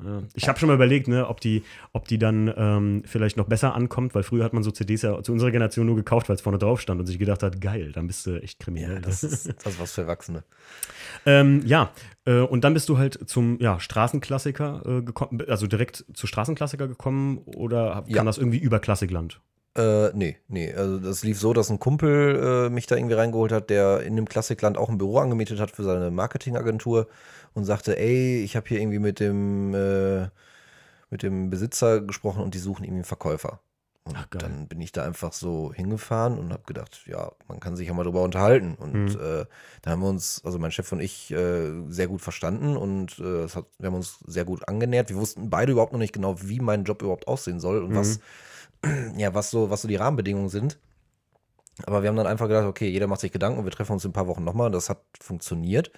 Ja. 0.03 0.23
Ich 0.33 0.49
habe 0.49 0.59
schon 0.59 0.67
mal 0.67 0.73
überlegt, 0.75 1.07
ne, 1.07 1.27
ob 1.29 1.39
die, 1.39 1.63
ob 1.93 2.07
die 2.07 2.17
dann 2.17 2.53
ähm, 2.57 3.03
vielleicht 3.05 3.37
noch 3.37 3.45
besser 3.47 3.73
ankommt, 3.75 4.13
weil 4.13 4.23
früher 4.23 4.43
hat 4.43 4.51
man 4.51 4.61
so 4.61 4.71
CDs 4.71 5.03
ja 5.03 5.23
zu 5.23 5.31
unserer 5.31 5.51
Generation 5.51 5.85
nur 5.85 5.95
gekauft, 5.95 6.27
weil 6.27 6.35
es 6.35 6.41
vorne 6.41 6.57
drauf 6.59 6.81
stand 6.81 6.99
und 6.99 7.05
sich 7.07 7.17
gedacht 7.17 7.43
hat, 7.43 7.61
geil, 7.61 7.91
dann 7.93 8.07
bist 8.07 8.25
du 8.25 8.41
echt 8.41 8.59
kriminell. 8.59 8.99
Das 9.01 9.23
ist, 9.23 9.47
das 9.63 9.73
ist 9.73 9.79
was 9.79 9.93
für 9.93 10.01
Erwachsene. 10.01 10.43
ähm, 11.25 11.61
ja, 11.65 11.91
äh, 12.25 12.39
und 12.39 12.63
dann 12.65 12.73
bist 12.73 12.89
du 12.89 12.97
halt 12.97 13.29
zum 13.29 13.57
ja, 13.61 13.79
Straßenklassiker 13.79 14.81
äh, 14.85 15.01
gekommen, 15.01 15.41
also 15.47 15.67
direkt 15.67 16.03
zu 16.13 16.27
Straßenklassiker 16.27 16.87
gekommen 16.89 17.37
oder 17.45 18.03
kam 18.03 18.05
Ja. 18.07 18.23
das 18.23 18.37
irgendwie 18.37 18.59
über 18.59 18.79
Klassikland? 18.79 19.39
Äh, 19.77 20.11
nee, 20.13 20.37
nee. 20.47 20.73
Also 20.73 20.99
das 20.99 21.23
lief 21.23 21.37
so, 21.39 21.51
dass 21.53 21.69
ein 21.69 21.79
Kumpel 21.79 22.67
äh, 22.67 22.69
mich 22.69 22.87
da 22.87 22.95
irgendwie 22.95 23.15
reingeholt 23.15 23.51
hat, 23.51 23.69
der 23.69 24.01
in 24.03 24.15
dem 24.15 24.27
Klassikland 24.27 24.77
auch 24.77 24.89
ein 24.89 24.97
Büro 24.97 25.19
angemietet 25.19 25.59
hat 25.59 25.71
für 25.71 25.83
seine 25.83 26.11
Marketingagentur 26.11 27.07
und 27.55 27.65
sagte, 27.65 27.97
ey, 27.97 28.43
ich 28.43 28.55
habe 28.55 28.67
hier 28.67 28.79
irgendwie 28.79 28.99
mit 28.99 29.19
dem, 29.19 29.73
äh, 29.73 30.29
mit 31.09 31.23
dem 31.23 31.49
Besitzer 31.49 32.01
gesprochen 32.01 32.43
und 32.43 32.53
die 32.53 32.59
suchen 32.59 32.83
irgendwie 32.83 32.99
einen 32.99 33.05
Verkäufer. 33.05 33.59
Und 34.03 34.15
Ach, 34.17 34.27
dann 34.37 34.67
bin 34.67 34.81
ich 34.81 34.91
da 34.91 35.03
einfach 35.03 35.33
so 35.33 35.73
hingefahren 35.73 36.37
und 36.37 36.53
habe 36.53 36.61
gedacht, 36.67 37.05
ja, 37.07 37.31
man 37.47 37.59
kann 37.59 37.75
sich 37.75 37.87
ja 37.87 37.93
mal 37.95 38.03
drüber 38.03 38.21
unterhalten. 38.21 38.75
Und 38.75 38.93
Mhm. 38.93 39.19
äh, 39.19 39.45
da 39.81 39.91
haben 39.91 40.01
wir 40.03 40.09
uns, 40.09 40.41
also 40.45 40.59
mein 40.59 40.71
Chef 40.71 40.91
und 40.91 40.99
ich, 40.99 41.31
äh, 41.31 41.71
sehr 41.89 42.07
gut 42.07 42.21
verstanden 42.21 42.77
und 42.77 43.17
äh, 43.17 43.47
hat, 43.47 43.65
wir 43.79 43.87
haben 43.87 43.95
uns 43.95 44.19
sehr 44.27 44.45
gut 44.45 44.67
angenähert. 44.67 45.09
Wir 45.09 45.15
wussten 45.15 45.49
beide 45.49 45.71
überhaupt 45.71 45.91
noch 45.93 45.99
nicht 45.99 46.13
genau, 46.13 46.35
wie 46.43 46.59
mein 46.59 46.83
Job 46.83 47.01
überhaupt 47.01 47.27
aussehen 47.27 47.59
soll 47.59 47.83
und 47.83 47.93
Mhm. 47.93 47.95
was, 47.95 48.19
ja, 49.17 49.33
was 49.33 49.49
so, 49.49 49.71
was 49.71 49.81
so 49.81 49.87
die 49.87 49.95
Rahmenbedingungen 49.95 50.49
sind. 50.49 50.77
Aber 51.85 52.03
wir 52.03 52.09
haben 52.09 52.15
dann 52.15 52.27
einfach 52.27 52.47
gedacht, 52.47 52.67
okay, 52.67 52.87
jeder 52.89 53.07
macht 53.07 53.21
sich 53.21 53.31
Gedanken 53.31 53.59
und 53.59 53.65
wir 53.65 53.71
treffen 53.71 53.93
uns 53.93 54.05
in 54.05 54.11
ein 54.11 54.13
paar 54.13 54.27
Wochen 54.27 54.43
nochmal. 54.43 54.71
Das 54.71 54.89
hat 54.89 55.01
funktioniert. 55.19 55.91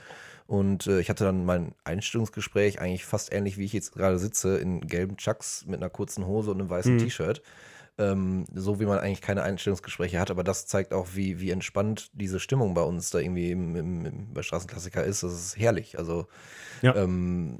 Und 0.47 0.87
äh, 0.87 0.99
ich 1.01 1.09
hatte 1.09 1.25
dann 1.25 1.45
mein 1.45 1.73
Einstellungsgespräch 1.83 2.79
eigentlich 2.79 3.05
fast 3.05 3.33
ähnlich, 3.33 3.57
wie 3.57 3.65
ich 3.65 3.73
jetzt 3.73 3.91
gerade 3.93 4.17
sitze, 4.17 4.57
in 4.57 4.81
gelben 4.81 5.17
Chucks 5.17 5.65
mit 5.65 5.75
einer 5.77 5.89
kurzen 5.89 6.25
Hose 6.25 6.51
und 6.51 6.59
einem 6.61 6.69
weißen 6.69 6.95
Mhm. 6.95 6.99
T-Shirt. 6.99 7.41
Ähm, 7.99 8.45
so 8.53 8.79
wie 8.79 8.85
man 8.85 8.99
eigentlich 8.99 9.21
keine 9.21 9.41
Einstellungsgespräche 9.41 10.19
hat, 10.19 10.29
aber 10.29 10.43
das 10.43 10.67
zeigt 10.67 10.93
auch, 10.93 11.07
wie, 11.15 11.39
wie 11.39 11.49
entspannt 11.49 12.11
diese 12.13 12.39
Stimmung 12.39 12.75
bei 12.75 12.83
uns 12.83 13.09
da 13.09 13.17
irgendwie 13.17 13.49
im, 13.49 13.75
im, 13.75 14.05
im, 14.05 14.33
bei 14.33 14.43
Straßenklassiker 14.43 15.03
ist. 15.03 15.23
Das 15.23 15.33
ist 15.33 15.57
herrlich. 15.57 15.97
Also, 15.97 16.27
Ja. 16.83 16.95
ähm, 16.95 17.57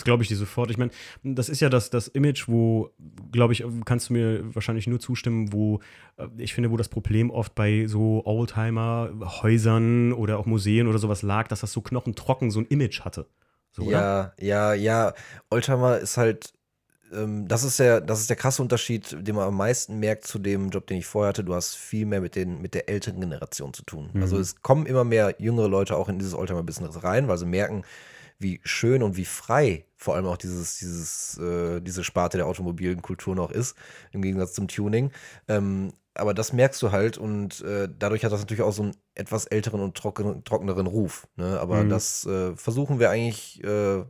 Das 0.00 0.04
glaube 0.06 0.22
ich 0.22 0.30
dir 0.30 0.36
sofort. 0.36 0.70
Ich 0.70 0.78
meine, 0.78 0.90
das 1.22 1.50
ist 1.50 1.60
ja 1.60 1.68
das, 1.68 1.90
das 1.90 2.08
Image, 2.08 2.48
wo, 2.48 2.90
glaube 3.32 3.52
ich, 3.52 3.62
kannst 3.84 4.08
du 4.08 4.14
mir 4.14 4.54
wahrscheinlich 4.54 4.86
nur 4.86 4.98
zustimmen, 4.98 5.52
wo 5.52 5.80
äh, 6.16 6.26
ich 6.38 6.54
finde, 6.54 6.70
wo 6.70 6.78
das 6.78 6.88
Problem 6.88 7.30
oft 7.30 7.54
bei 7.54 7.86
so 7.86 8.24
Oldtimer-Häusern 8.24 10.14
oder 10.14 10.38
auch 10.38 10.46
Museen 10.46 10.88
oder 10.88 10.98
sowas 10.98 11.20
lag, 11.20 11.48
dass 11.48 11.60
das 11.60 11.72
so 11.72 11.82
knochentrocken 11.82 12.50
so 12.50 12.60
ein 12.60 12.66
Image 12.66 13.02
hatte. 13.02 13.26
So? 13.72 13.90
Ja, 13.90 14.32
ja, 14.40 14.72
ja. 14.72 15.12
Oldtimer 15.50 15.98
ist 15.98 16.16
halt, 16.16 16.54
ähm, 17.12 17.46
das 17.46 17.62
ist 17.62 17.78
der, 17.78 18.00
das 18.00 18.20
ist 18.20 18.30
der 18.30 18.36
krasse 18.36 18.62
Unterschied, 18.62 19.14
den 19.20 19.34
man 19.34 19.48
am 19.48 19.56
meisten 19.58 19.98
merkt 19.98 20.26
zu 20.26 20.38
dem 20.38 20.70
Job, 20.70 20.86
den 20.86 20.96
ich 20.96 21.06
vorher 21.06 21.28
hatte. 21.28 21.44
Du 21.44 21.54
hast 21.54 21.74
viel 21.74 22.06
mehr 22.06 22.22
mit 22.22 22.36
den, 22.36 22.62
mit 22.62 22.72
der 22.72 22.88
älteren 22.88 23.20
Generation 23.20 23.74
zu 23.74 23.82
tun. 23.82 24.08
Mhm. 24.14 24.22
Also 24.22 24.38
es 24.38 24.62
kommen 24.62 24.86
immer 24.86 25.04
mehr 25.04 25.34
jüngere 25.38 25.68
Leute 25.68 25.94
auch 25.94 26.08
in 26.08 26.18
dieses 26.18 26.32
Oldtimer-Business 26.32 27.04
rein, 27.04 27.28
weil 27.28 27.36
sie 27.36 27.44
merken, 27.44 27.84
wie 28.40 28.60
schön 28.64 29.02
und 29.02 29.16
wie 29.16 29.26
frei 29.26 29.84
vor 30.00 30.14
allem 30.14 30.24
auch 30.26 30.38
dieses, 30.38 30.78
dieses, 30.78 31.36
äh, 31.38 31.80
diese 31.82 32.04
Sparte 32.04 32.38
der 32.38 32.46
automobilen 32.46 33.02
Kultur 33.02 33.34
noch 33.34 33.50
ist, 33.50 33.76
im 34.12 34.22
Gegensatz 34.22 34.54
zum 34.54 34.66
Tuning. 34.66 35.10
Ähm, 35.46 35.92
aber 36.14 36.32
das 36.32 36.54
merkst 36.54 36.80
du 36.82 36.90
halt 36.90 37.18
und 37.18 37.60
äh, 37.60 37.86
dadurch 37.98 38.24
hat 38.24 38.32
das 38.32 38.40
natürlich 38.40 38.62
auch 38.62 38.72
so 38.72 38.84
einen 38.84 38.96
etwas 39.14 39.44
älteren 39.44 39.80
und 39.80 39.96
trocken, 39.96 40.42
trockeneren 40.44 40.86
Ruf. 40.86 41.28
Ne? 41.36 41.60
Aber 41.60 41.84
Mhm. 41.84 41.90
das 41.90 42.24
äh, 42.24 42.56
versuchen 42.56 42.98
wir 42.98 43.10
eigentlich 43.10 43.62
äh, 43.62 44.02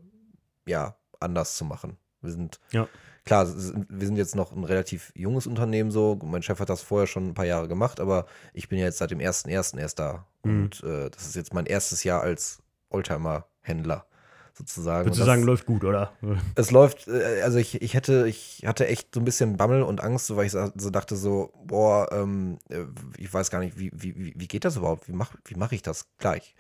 ja 0.66 0.96
anders 1.18 1.56
zu 1.56 1.64
machen. 1.64 1.98
Wir 2.22 2.30
sind 2.30 2.60
Ja. 2.70 2.86
klar, 3.24 3.46
wir 3.48 4.06
sind 4.06 4.16
jetzt 4.16 4.36
noch 4.36 4.52
ein 4.52 4.64
relativ 4.64 5.10
junges 5.16 5.46
Unternehmen 5.48 5.90
so. 5.90 6.18
Mein 6.24 6.42
Chef 6.44 6.60
hat 6.60 6.68
das 6.70 6.82
vorher 6.82 7.08
schon 7.08 7.28
ein 7.30 7.34
paar 7.34 7.46
Jahre 7.46 7.66
gemacht, 7.66 7.98
aber 7.98 8.26
ich 8.54 8.68
bin 8.68 8.78
ja 8.78 8.84
jetzt 8.84 8.98
seit 8.98 9.10
dem 9.10 9.18
1.1. 9.20 9.76
erst 9.78 9.98
da. 9.98 10.26
Mhm. 10.44 10.62
Und 10.62 10.84
äh, 10.84 11.10
das 11.10 11.26
ist 11.26 11.34
jetzt 11.34 11.52
mein 11.52 11.66
erstes 11.66 12.04
Jahr 12.04 12.22
als 12.22 12.62
Oldtimer-Händler 12.90 14.06
sozusagen. 14.54 15.06
Würdest 15.06 15.20
du 15.20 15.24
sagen, 15.24 15.42
läuft 15.42 15.66
gut, 15.66 15.84
oder? 15.84 16.12
es 16.54 16.70
läuft, 16.70 17.08
äh, 17.08 17.42
also 17.42 17.58
ich, 17.58 17.80
ich 17.82 17.94
hätte, 17.94 18.26
ich 18.28 18.64
hatte 18.66 18.86
echt 18.86 19.14
so 19.14 19.20
ein 19.20 19.24
bisschen 19.24 19.56
Bammel 19.56 19.82
und 19.82 20.02
Angst, 20.02 20.34
weil 20.36 20.46
ich 20.46 20.52
so 20.52 20.90
dachte 20.90 21.16
so, 21.16 21.52
boah, 21.64 22.10
ähm, 22.12 22.58
äh, 22.68 22.84
ich 23.16 23.32
weiß 23.32 23.50
gar 23.50 23.60
nicht, 23.60 23.78
wie, 23.78 23.90
wie, 23.94 24.16
wie 24.16 24.34
wie 24.36 24.48
geht 24.48 24.64
das 24.64 24.76
überhaupt? 24.76 25.08
Wie 25.08 25.12
mache 25.12 25.38
wie 25.44 25.54
mach 25.54 25.72
ich 25.72 25.82
das 25.82 26.06
gleich? 26.18 26.54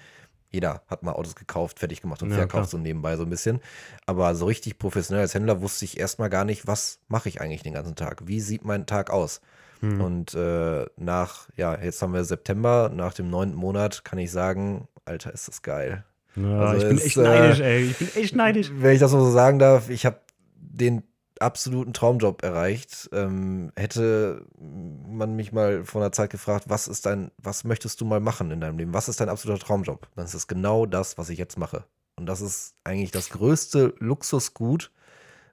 Jeder 0.52 0.82
hat 0.88 1.04
mal 1.04 1.12
Autos 1.12 1.36
gekauft, 1.36 1.78
fertig 1.78 2.00
gemacht 2.02 2.22
und 2.22 2.30
Ja, 2.30 2.38
verkauft 2.38 2.52
klar. 2.52 2.66
so 2.66 2.78
nebenbei 2.78 3.16
so 3.16 3.22
ein 3.22 3.30
bisschen. 3.30 3.60
Aber 4.06 4.34
so 4.34 4.46
richtig 4.46 4.78
professionell 4.78 5.22
als 5.22 5.34
Händler 5.34 5.62
wusste 5.62 5.84
ich 5.84 5.98
erstmal 5.98 6.28
gar 6.28 6.44
nicht, 6.44 6.66
was 6.66 6.98
mache 7.06 7.28
ich 7.28 7.40
eigentlich 7.40 7.62
den 7.62 7.74
ganzen 7.74 7.94
Tag? 7.94 8.26
Wie 8.26 8.40
sieht 8.40 8.64
mein 8.64 8.84
Tag 8.86 9.10
aus? 9.10 9.40
Hm. 9.78 10.00
Und 10.00 10.34
äh, 10.34 10.86
nach, 10.96 11.48
ja, 11.56 11.80
jetzt 11.80 12.02
haben 12.02 12.12
wir 12.12 12.24
September, 12.24 12.90
nach 12.92 13.14
dem 13.14 13.30
neunten 13.30 13.56
Monat 13.56 14.04
kann 14.04 14.18
ich 14.18 14.32
sagen, 14.32 14.88
Alter, 15.04 15.32
ist 15.32 15.46
das 15.48 15.62
geil. 15.62 16.04
Ja, 16.36 16.58
also 16.60 16.82
ich 16.82 16.88
bin 16.88 16.98
echt 16.98 17.16
äh, 17.16 17.22
neidisch, 17.22 17.60
ey. 17.60 17.82
Ich 17.84 17.96
bin 17.98 18.08
echt 18.14 18.36
neidisch. 18.36 18.70
Wenn 18.74 18.94
ich 18.94 19.00
das 19.00 19.12
mal 19.12 19.20
so 19.20 19.30
sagen 19.30 19.58
darf, 19.58 19.90
ich 19.90 20.06
habe 20.06 20.20
den 20.54 21.02
absoluten 21.40 21.92
Traumjob 21.92 22.42
erreicht. 22.42 23.08
Ähm, 23.12 23.72
hätte 23.76 24.44
man 24.58 25.34
mich 25.34 25.52
mal 25.52 25.84
vor 25.84 26.00
einer 26.00 26.12
Zeit 26.12 26.30
gefragt, 26.30 26.66
was 26.68 26.86
ist 26.86 27.06
dein, 27.06 27.30
was 27.38 27.64
möchtest 27.64 28.00
du 28.00 28.04
mal 28.04 28.20
machen 28.20 28.50
in 28.50 28.60
deinem 28.60 28.78
Leben? 28.78 28.94
Was 28.94 29.08
ist 29.08 29.20
dein 29.20 29.28
absoluter 29.28 29.64
Traumjob? 29.64 30.08
Dann 30.14 30.26
ist 30.26 30.34
es 30.34 30.46
genau 30.46 30.86
das, 30.86 31.18
was 31.18 31.30
ich 31.30 31.38
jetzt 31.38 31.58
mache. 31.58 31.84
Und 32.16 32.26
das 32.26 32.40
ist 32.40 32.74
eigentlich 32.84 33.10
das 33.10 33.30
größte 33.30 33.94
Luxusgut, 33.98 34.90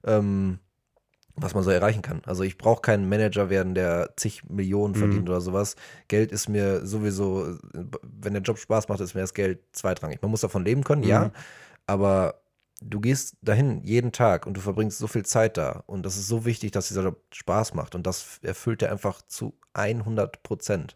ähm, 0.03 0.59
was 1.37 1.53
man 1.53 1.63
so 1.63 1.69
erreichen 1.69 2.01
kann. 2.01 2.21
Also 2.25 2.43
ich 2.43 2.57
brauche 2.57 2.81
keinen 2.81 3.07
Manager 3.07 3.49
werden, 3.49 3.75
der 3.75 4.13
zig 4.17 4.43
Millionen 4.49 4.93
Mhm. 4.93 4.97
verdient 4.99 5.29
oder 5.29 5.41
sowas. 5.41 5.75
Geld 6.07 6.31
ist 6.31 6.49
mir 6.49 6.85
sowieso, 6.85 7.57
wenn 8.01 8.33
der 8.33 8.41
Job 8.41 8.57
Spaß 8.57 8.87
macht, 8.89 8.99
ist 8.99 9.13
mir 9.15 9.21
das 9.21 9.33
Geld 9.33 9.59
zweitrangig. 9.71 10.21
Man 10.21 10.31
muss 10.31 10.41
davon 10.41 10.65
leben 10.65 10.83
können, 10.83 11.03
ja, 11.03 11.25
Mhm. 11.25 11.31
aber 11.85 12.41
du 12.81 12.99
gehst 12.99 13.37
dahin 13.41 13.81
jeden 13.83 14.11
Tag 14.11 14.45
und 14.45 14.55
du 14.55 14.61
verbringst 14.61 14.99
so 14.99 15.07
viel 15.07 15.25
Zeit 15.25 15.57
da 15.57 15.83
und 15.87 16.05
das 16.05 16.15
ist 16.15 16.27
so 16.27 16.45
wichtig, 16.45 16.71
dass 16.71 16.87
dieser 16.89 17.01
Job 17.03 17.21
Spaß 17.33 17.73
macht 17.73 17.95
und 17.95 18.05
das 18.05 18.39
erfüllt 18.43 18.81
dir 18.81 18.91
einfach 18.91 19.21
zu 19.23 19.55
100 19.75 20.43
Prozent. 20.43 20.95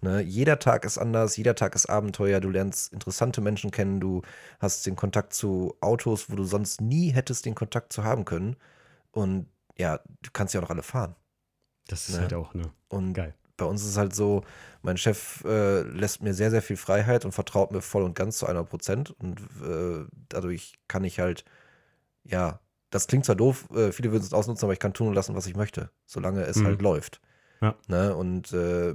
Ne? 0.00 0.22
Jeder 0.22 0.58
Tag 0.58 0.84
ist 0.84 0.98
anders, 0.98 1.36
jeder 1.36 1.54
Tag 1.54 1.74
ist 1.76 1.86
Abenteuer, 1.86 2.40
du 2.40 2.48
lernst 2.48 2.92
interessante 2.92 3.40
Menschen 3.40 3.70
kennen, 3.70 4.00
du 4.00 4.22
hast 4.58 4.86
den 4.86 4.96
Kontakt 4.96 5.32
zu 5.32 5.76
Autos, 5.80 6.30
wo 6.30 6.36
du 6.36 6.44
sonst 6.44 6.80
nie 6.80 7.10
hättest 7.10 7.44
den 7.46 7.54
Kontakt 7.54 7.92
zu 7.92 8.02
haben 8.02 8.24
können 8.24 8.56
und 9.12 9.46
ja, 9.80 9.98
du 10.22 10.30
kannst 10.32 10.54
ja 10.54 10.60
auch 10.60 10.64
noch 10.64 10.70
alle 10.70 10.82
fahren. 10.82 11.16
Das 11.88 12.08
ist 12.08 12.14
Ne? 12.16 12.20
halt 12.22 12.34
auch, 12.34 12.54
ne? 12.54 12.70
Und 12.88 13.14
Geil. 13.14 13.34
bei 13.56 13.64
uns 13.64 13.82
ist 13.82 13.88
es 13.90 13.96
halt 13.96 14.14
so, 14.14 14.44
mein 14.82 14.96
Chef 14.96 15.42
äh, 15.44 15.80
lässt 15.82 16.22
mir 16.22 16.34
sehr, 16.34 16.50
sehr 16.50 16.62
viel 16.62 16.76
Freiheit 16.76 17.24
und 17.24 17.32
vertraut 17.32 17.72
mir 17.72 17.80
voll 17.80 18.02
und 18.02 18.14
ganz 18.14 18.38
zu 18.38 18.46
100 18.46 18.68
Prozent. 18.68 19.10
Und 19.10 19.40
äh, 19.62 20.06
dadurch 20.28 20.74
kann 20.88 21.04
ich 21.04 21.18
halt, 21.18 21.44
ja, 22.24 22.60
das 22.90 23.06
klingt 23.06 23.24
zwar 23.24 23.36
doof, 23.36 23.68
äh, 23.74 23.92
viele 23.92 24.12
würden 24.12 24.22
es 24.24 24.32
ausnutzen, 24.32 24.64
aber 24.66 24.72
ich 24.72 24.78
kann 24.80 24.92
tun 24.94 25.08
und 25.08 25.14
lassen, 25.14 25.34
was 25.34 25.46
ich 25.46 25.56
möchte, 25.56 25.90
solange 26.06 26.42
es 26.42 26.56
Mhm. 26.58 26.66
halt 26.66 26.82
läuft. 26.82 27.20
Ja. 27.60 27.74
Ne? 27.88 28.14
Und 28.14 28.52
äh, 28.52 28.94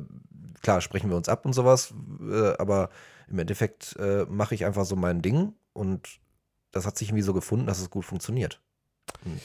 klar, 0.62 0.82
sprechen 0.82 1.10
wir 1.10 1.18
uns 1.18 1.30
ab 1.30 1.46
und 1.46 1.54
sowas, 1.54 1.94
äh, 2.22 2.54
aber 2.58 2.89
im 3.27 3.39
Endeffekt 3.39 3.96
äh, 3.98 4.25
mache 4.30 4.54
ich 4.56 4.65
einfach 4.65 4.86
so 4.86 4.96
mein 4.96 5.22
Ding 5.22 5.54
und 5.74 6.20
das 6.72 6.86
hat 6.86 6.98
sich 6.98 7.10
irgendwie 7.10 7.24
so 7.24 7.34
gefunden, 7.34 7.65
dass 7.68 7.80
es 7.80 7.89
gut 7.89 8.06
funktioniert. 8.06 8.62
Und 9.24 9.42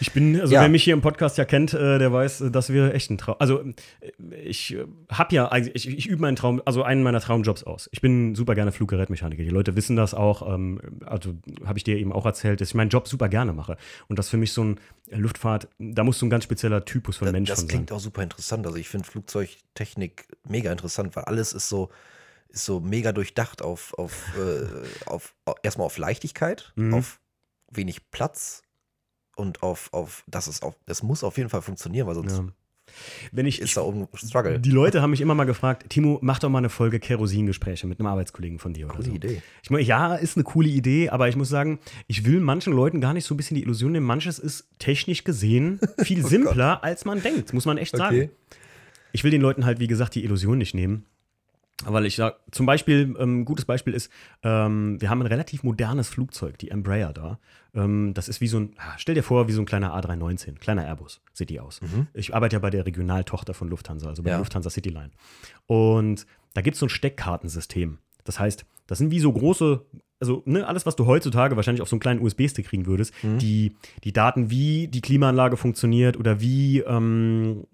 Ich 0.00 0.12
bin, 0.12 0.40
also 0.40 0.52
Ja. 0.54 0.60
wer 0.62 0.68
mich 0.68 0.84
hier 0.84 0.94
im 0.94 1.00
Podcast 1.00 1.38
ja 1.38 1.44
kennt, 1.44 1.74
äh, 1.74 1.98
der 1.98 2.12
weiß, 2.12 2.40
äh, 2.42 2.50
das 2.50 2.70
wäre 2.72 2.92
echt 2.94 3.10
ein 3.10 3.18
Traum. 3.18 3.36
Also 3.38 3.60
äh, 3.60 4.34
ich 4.44 4.76
habe 5.10 5.34
ja, 5.34 5.54
ich, 5.56 5.88
ich 5.88 6.06
übe 6.06 6.22
meinen 6.22 6.36
Traum, 6.36 6.62
also 6.64 6.82
einen 6.82 7.02
meiner 7.02 7.20
Traumjobs 7.20 7.64
aus. 7.64 7.88
Ich 7.92 8.00
bin 8.00 8.34
super 8.34 8.54
gerne 8.54 8.72
Fluggerätmechaniker. 8.72 9.42
Die 9.42 9.48
Leute 9.50 9.74
wissen 9.76 9.96
das 9.96 10.14
auch. 10.14 10.52
Ähm, 10.54 10.80
also 11.04 11.34
habe 11.64 11.78
ich 11.78 11.84
dir 11.84 11.96
eben 11.96 12.12
auch 12.12 12.26
erzählt, 12.26 12.60
dass 12.60 12.68
ich 12.68 12.74
meinen 12.74 12.90
Job 12.90 13.08
super 13.08 13.28
gerne 13.28 13.52
mache. 13.52 13.76
Und 14.08 14.18
das 14.18 14.28
für 14.28 14.36
mich 14.36 14.52
so 14.52 14.62
ein 14.64 14.80
Luftfahrt, 15.10 15.68
da 15.78 16.04
musst 16.04 16.20
du 16.22 16.26
ein 16.26 16.30
ganz 16.30 16.44
spezieller 16.44 16.84
Typus 16.84 17.16
von 17.16 17.26
Da- 17.26 17.32
Mensch 17.32 17.48
das 17.48 17.60
sein. 17.60 17.68
klingt 17.68 17.92
auch 17.92 18.00
super 18.00 18.22
interessant. 18.22 18.66
Also 18.66 18.76
ich 18.78 18.88
finde 18.88 19.06
Flugzeugtechnik 19.08 20.28
mega 20.48 20.70
interessant, 20.72 21.16
weil 21.16 21.24
alles 21.24 21.52
ist 21.52 21.68
so, 21.68 21.88
ist 22.50 22.64
so 22.64 22.80
mega 22.80 23.12
durchdacht 23.12 23.62
auf, 23.62 23.94
auf, 23.98 24.26
äh, 24.38 24.66
auf, 25.08 25.34
auf 25.44 25.56
erstmal 25.62 25.86
auf 25.86 25.98
Leichtigkeit, 25.98 26.72
Mhm. 26.76 26.94
auf 26.94 27.20
wenig 27.70 28.10
Platz 28.10 28.62
und 29.38 29.62
auf, 29.62 29.88
auf 29.92 30.24
das 30.26 30.48
ist 30.48 30.62
auf, 30.62 30.74
das 30.86 31.02
muss 31.02 31.24
auf 31.24 31.36
jeden 31.36 31.48
Fall 31.48 31.62
funktionieren, 31.62 32.06
weil 32.06 32.14
sonst 32.14 32.38
Ja. 32.38 32.46
Wenn 33.32 33.46
ich, 33.46 33.60
ist 33.60 33.76
da 33.76 33.82
oben 33.82 34.08
Struggle. 34.14 34.58
die 34.58 34.70
Leute 34.70 35.02
haben 35.02 35.10
mich 35.10 35.20
immer 35.20 35.34
mal 35.34 35.44
gefragt, 35.44 35.90
Timo, 35.90 36.18
mach 36.22 36.38
doch 36.38 36.48
mal 36.48 36.58
eine 36.58 36.70
Folge 36.70 36.98
Kerosingespräche 36.98 37.86
mit 37.86 38.00
einem 38.00 38.06
Arbeitskollegen 38.06 38.58
von 38.58 38.72
dir 38.72 38.86
oder 38.86 38.96
Coole 38.96 39.08
so. 39.08 39.14
Idee. 39.14 39.42
Ich 39.62 39.70
meine, 39.70 39.84
ja, 39.84 40.14
ist 40.14 40.36
eine 40.36 40.44
coole 40.44 40.68
Idee, 40.68 41.10
aber 41.10 41.28
ich 41.28 41.36
muss 41.36 41.50
sagen, 41.50 41.78
ich 42.06 42.24
will 42.24 42.40
manchen 42.40 42.72
Leuten 42.72 43.00
gar 43.00 43.12
nicht 43.12 43.26
so 43.26 43.34
ein 43.34 43.36
bisschen 43.36 43.56
die 43.56 43.62
Illusion 43.62 43.92
nehmen. 43.92 44.06
Manches 44.06 44.38
ist 44.38 44.68
technisch 44.78 45.22
gesehen 45.24 45.80
viel 45.98 46.24
simpler, 46.24 46.82
als 46.82 47.04
man 47.04 47.22
denkt, 47.22 47.52
muss 47.52 47.66
man 47.66 47.76
echt 47.76 47.94
sagen. 47.94 48.30
Ich 49.12 49.22
will 49.22 49.30
den 49.30 49.42
Leuten 49.42 49.64
halt, 49.64 49.80
wie 49.80 49.86
gesagt, 49.86 50.14
die 50.14 50.24
Illusion 50.24 50.58
nicht 50.58 50.74
nehmen. 50.74 51.04
Weil 51.84 52.06
ich 52.06 52.16
sage, 52.16 52.36
zum 52.50 52.66
Beispiel, 52.66 53.14
ähm, 53.20 53.40
ein 53.40 53.44
gutes 53.44 53.64
Beispiel 53.64 53.94
ist, 53.94 54.10
ähm, 54.42 55.00
wir 55.00 55.10
haben 55.10 55.20
ein 55.22 55.26
relativ 55.28 55.62
modernes 55.62 56.08
Flugzeug, 56.08 56.58
die 56.58 56.70
Embraer 56.72 57.12
da. 57.12 57.38
Ähm, 57.72 58.14
das 58.14 58.28
ist 58.28 58.40
wie 58.40 58.48
so 58.48 58.58
ein, 58.58 58.74
ah, 58.78 58.94
stell 58.96 59.14
dir 59.14 59.22
vor, 59.22 59.46
wie 59.46 59.52
so 59.52 59.62
ein 59.62 59.64
kleiner 59.66 59.94
A319, 59.94 60.58
kleiner 60.58 60.84
Airbus, 60.84 61.20
sieht 61.32 61.50
die 61.50 61.60
aus. 61.60 61.80
Ich 62.14 62.34
arbeite 62.34 62.56
ja 62.56 62.60
bei 62.60 62.70
der 62.70 62.84
Regionaltochter 62.84 63.54
von 63.54 63.68
Lufthansa, 63.68 64.08
also 64.08 64.22
bei 64.24 64.30
Ja. 64.30 64.34
der 64.36 64.40
Lufthansa 64.40 64.70
Cityline. 64.70 65.10
Und 65.66 66.26
da 66.54 66.62
gibt 66.62 66.74
es 66.74 66.80
so 66.80 66.86
ein 66.86 66.90
Steckkartensystem. 66.90 67.98
Das 68.24 68.40
heißt, 68.40 68.66
das 68.88 68.98
sind 68.98 69.10
wie 69.12 69.20
so 69.20 69.32
große, 69.32 69.84
also 70.20 70.42
ne, 70.46 70.66
alles, 70.66 70.84
was 70.86 70.96
du 70.96 71.06
heutzutage 71.06 71.54
wahrscheinlich 71.56 71.80
auf 71.82 71.88
so 71.88 71.94
einen 71.96 72.00
kleinen 72.00 72.20
USB-Stick 72.20 72.66
kriegen 72.66 72.86
würdest, 72.86 73.12
die, 73.22 73.74
die 74.04 74.12
Daten, 74.12 74.50
wie 74.50 74.88
die 74.88 75.00
Klimaanlage 75.00 75.56
funktioniert 75.56 76.16
oder 76.16 76.40
wie 76.40 76.80
ähm, 76.80 77.64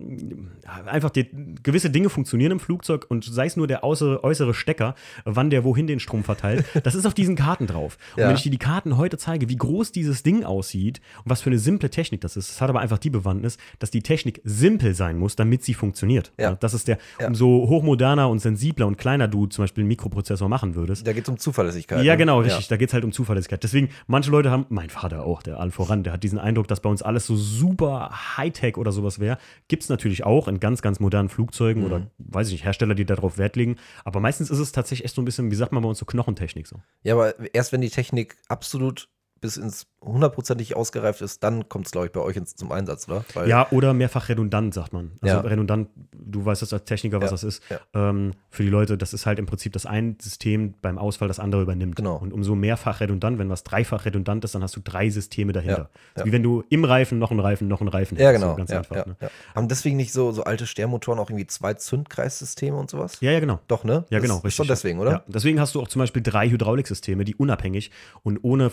einfach 0.86 1.10
die, 1.10 1.26
gewisse 1.62 1.90
Dinge 1.90 2.08
funktionieren 2.10 2.52
im 2.52 2.60
Flugzeug 2.60 3.06
und 3.08 3.24
sei 3.24 3.46
es 3.46 3.56
nur 3.56 3.66
der 3.66 3.82
äußere, 3.84 4.22
äußere 4.24 4.54
Stecker, 4.54 4.94
wann 5.24 5.50
der 5.50 5.64
wohin 5.64 5.86
den 5.86 6.00
Strom 6.00 6.24
verteilt, 6.24 6.64
das 6.82 6.94
ist 6.94 7.06
auf 7.06 7.14
diesen 7.14 7.36
Karten 7.36 7.66
drauf. 7.66 7.96
Und 8.16 8.22
Ja. 8.22 8.28
wenn 8.28 8.34
ich 8.36 8.42
dir 8.42 8.50
die 8.50 8.58
Karten 8.58 8.96
heute 8.96 9.16
zeige, 9.18 9.48
wie 9.48 9.56
groß 9.56 9.92
dieses 9.92 10.22
Ding 10.22 10.44
aussieht 10.44 11.00
und 11.24 11.30
was 11.30 11.40
für 11.42 11.50
eine 11.50 11.58
simple 11.58 11.90
Technik 11.90 12.20
das 12.20 12.36
ist, 12.36 12.50
das 12.50 12.60
hat 12.60 12.68
aber 12.70 12.80
einfach 12.80 12.98
die 12.98 13.10
Bewandtnis, 13.10 13.58
dass 13.78 13.90
die 13.90 14.02
Technik 14.02 14.40
simpel 14.44 14.94
sein 14.94 15.18
muss, 15.18 15.36
damit 15.36 15.62
sie 15.64 15.74
funktioniert. 15.74 16.32
Ja. 16.38 16.54
Das 16.56 16.74
ist 16.74 16.88
der, 16.88 16.98
Ja. 17.20 17.28
umso 17.28 17.46
hochmoderner 17.68 18.28
und 18.28 18.38
sensibler 18.40 18.86
und 18.86 18.96
kleiner 18.98 19.28
du 19.28 19.46
zum 19.46 19.62
Beispiel 19.64 19.82
einen 19.82 19.88
Mikroprozessor 19.88 20.48
machen 20.48 20.74
würdest, 20.74 21.06
Da 21.06 21.12
geht 21.12 21.24
es 21.24 21.28
um 21.28 21.38
Zuverlässigkeit. 21.38 22.04
ja, 22.04 22.12
ne? 22.12 22.18
genau, 22.18 22.33
richtig. 22.38 22.68
Da 22.68 22.76
geht 22.76 22.88
es 22.88 22.94
halt 22.94 23.04
um 23.04 23.12
Zuverlässigkeit. 23.12 23.62
Deswegen, 23.62 23.90
manche 24.06 24.30
Leute 24.30 24.50
haben, 24.50 24.66
mein 24.68 24.90
Vater 24.90 25.24
auch, 25.24 25.42
der 25.42 25.60
allen 25.60 25.70
voran, 25.72 26.02
der 26.02 26.12
hat 26.12 26.22
diesen 26.22 26.38
Eindruck, 26.38 26.68
dass 26.68 26.80
bei 26.80 26.88
uns 26.90 27.02
alles 27.02 27.26
so 27.26 27.36
super 27.36 28.36
Hightech 28.36 28.76
oder 28.76 28.92
sowas 28.92 29.18
wäre. 29.18 29.38
Gibt 29.68 29.82
es 29.82 29.88
natürlich 29.88 30.24
auch 30.24 30.48
in 30.48 30.60
ganz, 30.60 30.82
ganz 30.82 31.00
modernen 31.00 31.28
Flugzeugen 31.28 31.82
Mhm. 31.82 31.86
oder, 31.86 32.06
weiß 32.18 32.48
ich 32.48 32.54
nicht, 32.54 32.64
Hersteller, 32.64 32.94
die 32.94 33.04
darauf 33.04 33.38
Wert 33.38 33.56
legen. 33.56 33.76
Aber 34.04 34.20
meistens 34.20 34.50
ist 34.50 34.58
es 34.58 34.72
tatsächlich 34.72 35.04
echt 35.06 35.14
so 35.14 35.22
ein 35.22 35.24
bisschen, 35.24 35.50
wie 35.50 35.56
sagt 35.56 35.72
man 35.72 35.82
bei 35.82 35.88
uns, 35.88 35.98
so 35.98 36.06
Knochentechnik 36.06 36.66
so. 36.66 36.80
Ja, 37.02 37.14
aber 37.14 37.34
erst 37.54 37.72
wenn 37.72 37.80
die 37.80 37.90
Technik 37.90 38.36
absolut 38.48 39.08
bis 39.44 39.58
ins 39.58 39.86
hundertprozentig 40.02 40.74
ausgereift 40.74 41.20
ist, 41.20 41.42
dann 41.44 41.68
kommt 41.68 41.84
es, 41.84 41.92
glaube 41.92 42.06
ich, 42.06 42.12
bei 42.12 42.20
euch 42.20 42.36
ins, 42.36 42.56
zum 42.56 42.72
Einsatz, 42.72 43.06
oder? 43.08 43.24
Weil, 43.34 43.46
Ja, 43.48 43.66
oder 43.72 43.92
mehrfach 43.92 44.28
redundant, 44.30 44.72
sagt 44.72 44.94
man. 44.94 45.12
Also 45.20 45.36
Ja. 45.36 45.40
redundant, 45.42 45.88
du 46.12 46.44
weißt 46.44 46.62
das 46.62 46.72
als 46.72 46.84
Techniker, 46.84 47.20
was 47.20 47.28
Ja, 47.30 47.30
das 47.32 47.44
ist. 47.44 47.62
ja. 47.70 47.78
Ähm, 47.92 48.32
für 48.48 48.62
die 48.62 48.70
Leute, 48.70 48.96
das 48.96 49.12
ist 49.12 49.26
halt 49.26 49.38
im 49.38 49.44
Prinzip 49.44 49.74
das 49.74 49.84
ein 49.84 50.16
System 50.20 50.74
beim 50.80 50.96
Ausfall 50.98 51.28
das 51.28 51.38
andere 51.40 51.60
übernimmt. 51.62 51.96
Genau. 51.96 52.16
Und 52.16 52.32
umso 52.32 52.54
mehrfach 52.54 53.00
redundant, 53.00 53.38
wenn 53.38 53.50
was 53.50 53.64
dreifach 53.64 54.06
redundant 54.06 54.44
ist, 54.44 54.54
dann 54.54 54.62
hast 54.62 54.76
du 54.76 54.80
drei 54.80 55.10
Systeme 55.10 55.52
dahinter. 55.52 55.74
Ja, 55.78 55.88
Das 56.14 56.20
ja. 56.22 56.26
Wie 56.26 56.32
wenn 56.32 56.42
du 56.42 56.64
im 56.70 56.84
Reifen 56.84 57.18
noch 57.18 57.30
einen 57.30 57.40
Reifen, 57.40 57.68
noch 57.68 57.80
einen 57.80 57.88
Reifen 57.88 58.16
Ja, 58.18 58.28
hättest. 58.28 58.40
genau. 58.42 58.52
So 58.52 58.56
ganz 58.56 58.70
ja, 58.70 58.78
einfach. 58.78 58.96
ja, 58.96 59.06
Ne? 59.06 59.16
ja. 59.20 59.28
Haben 59.54 59.68
deswegen 59.68 59.96
nicht 59.98 60.12
so, 60.14 60.32
so 60.32 60.44
alte 60.44 60.66
Sternmotoren 60.66 61.18
auch 61.18 61.28
irgendwie 61.28 61.46
zwei 61.46 61.74
Zündkreissysteme 61.74 62.76
und 62.76 62.88
sowas? 62.90 63.18
Ja, 63.20 63.30
ja, 63.32 63.40
genau. 63.40 63.60
Doch, 63.68 63.84
ne? 63.84 64.04
Ja, 64.10 64.18
Das 64.18 64.22
genau, 64.22 64.36
Ist 64.38 64.44
richtig. 64.44 64.54
schon 64.56 64.66
deswegen, 64.68 64.98
oder? 65.00 65.10
Ja, 65.10 65.24
deswegen 65.26 65.60
hast 65.60 65.74
du 65.74 65.80
auch 65.82 65.88
zum 65.88 66.00
Beispiel 66.00 66.22
drei 66.22 66.48
Hydrauliksysteme, 66.48 67.24
die 67.24 67.34
unabhängig 67.34 67.90
und 68.22 68.38
ohne 68.42 68.70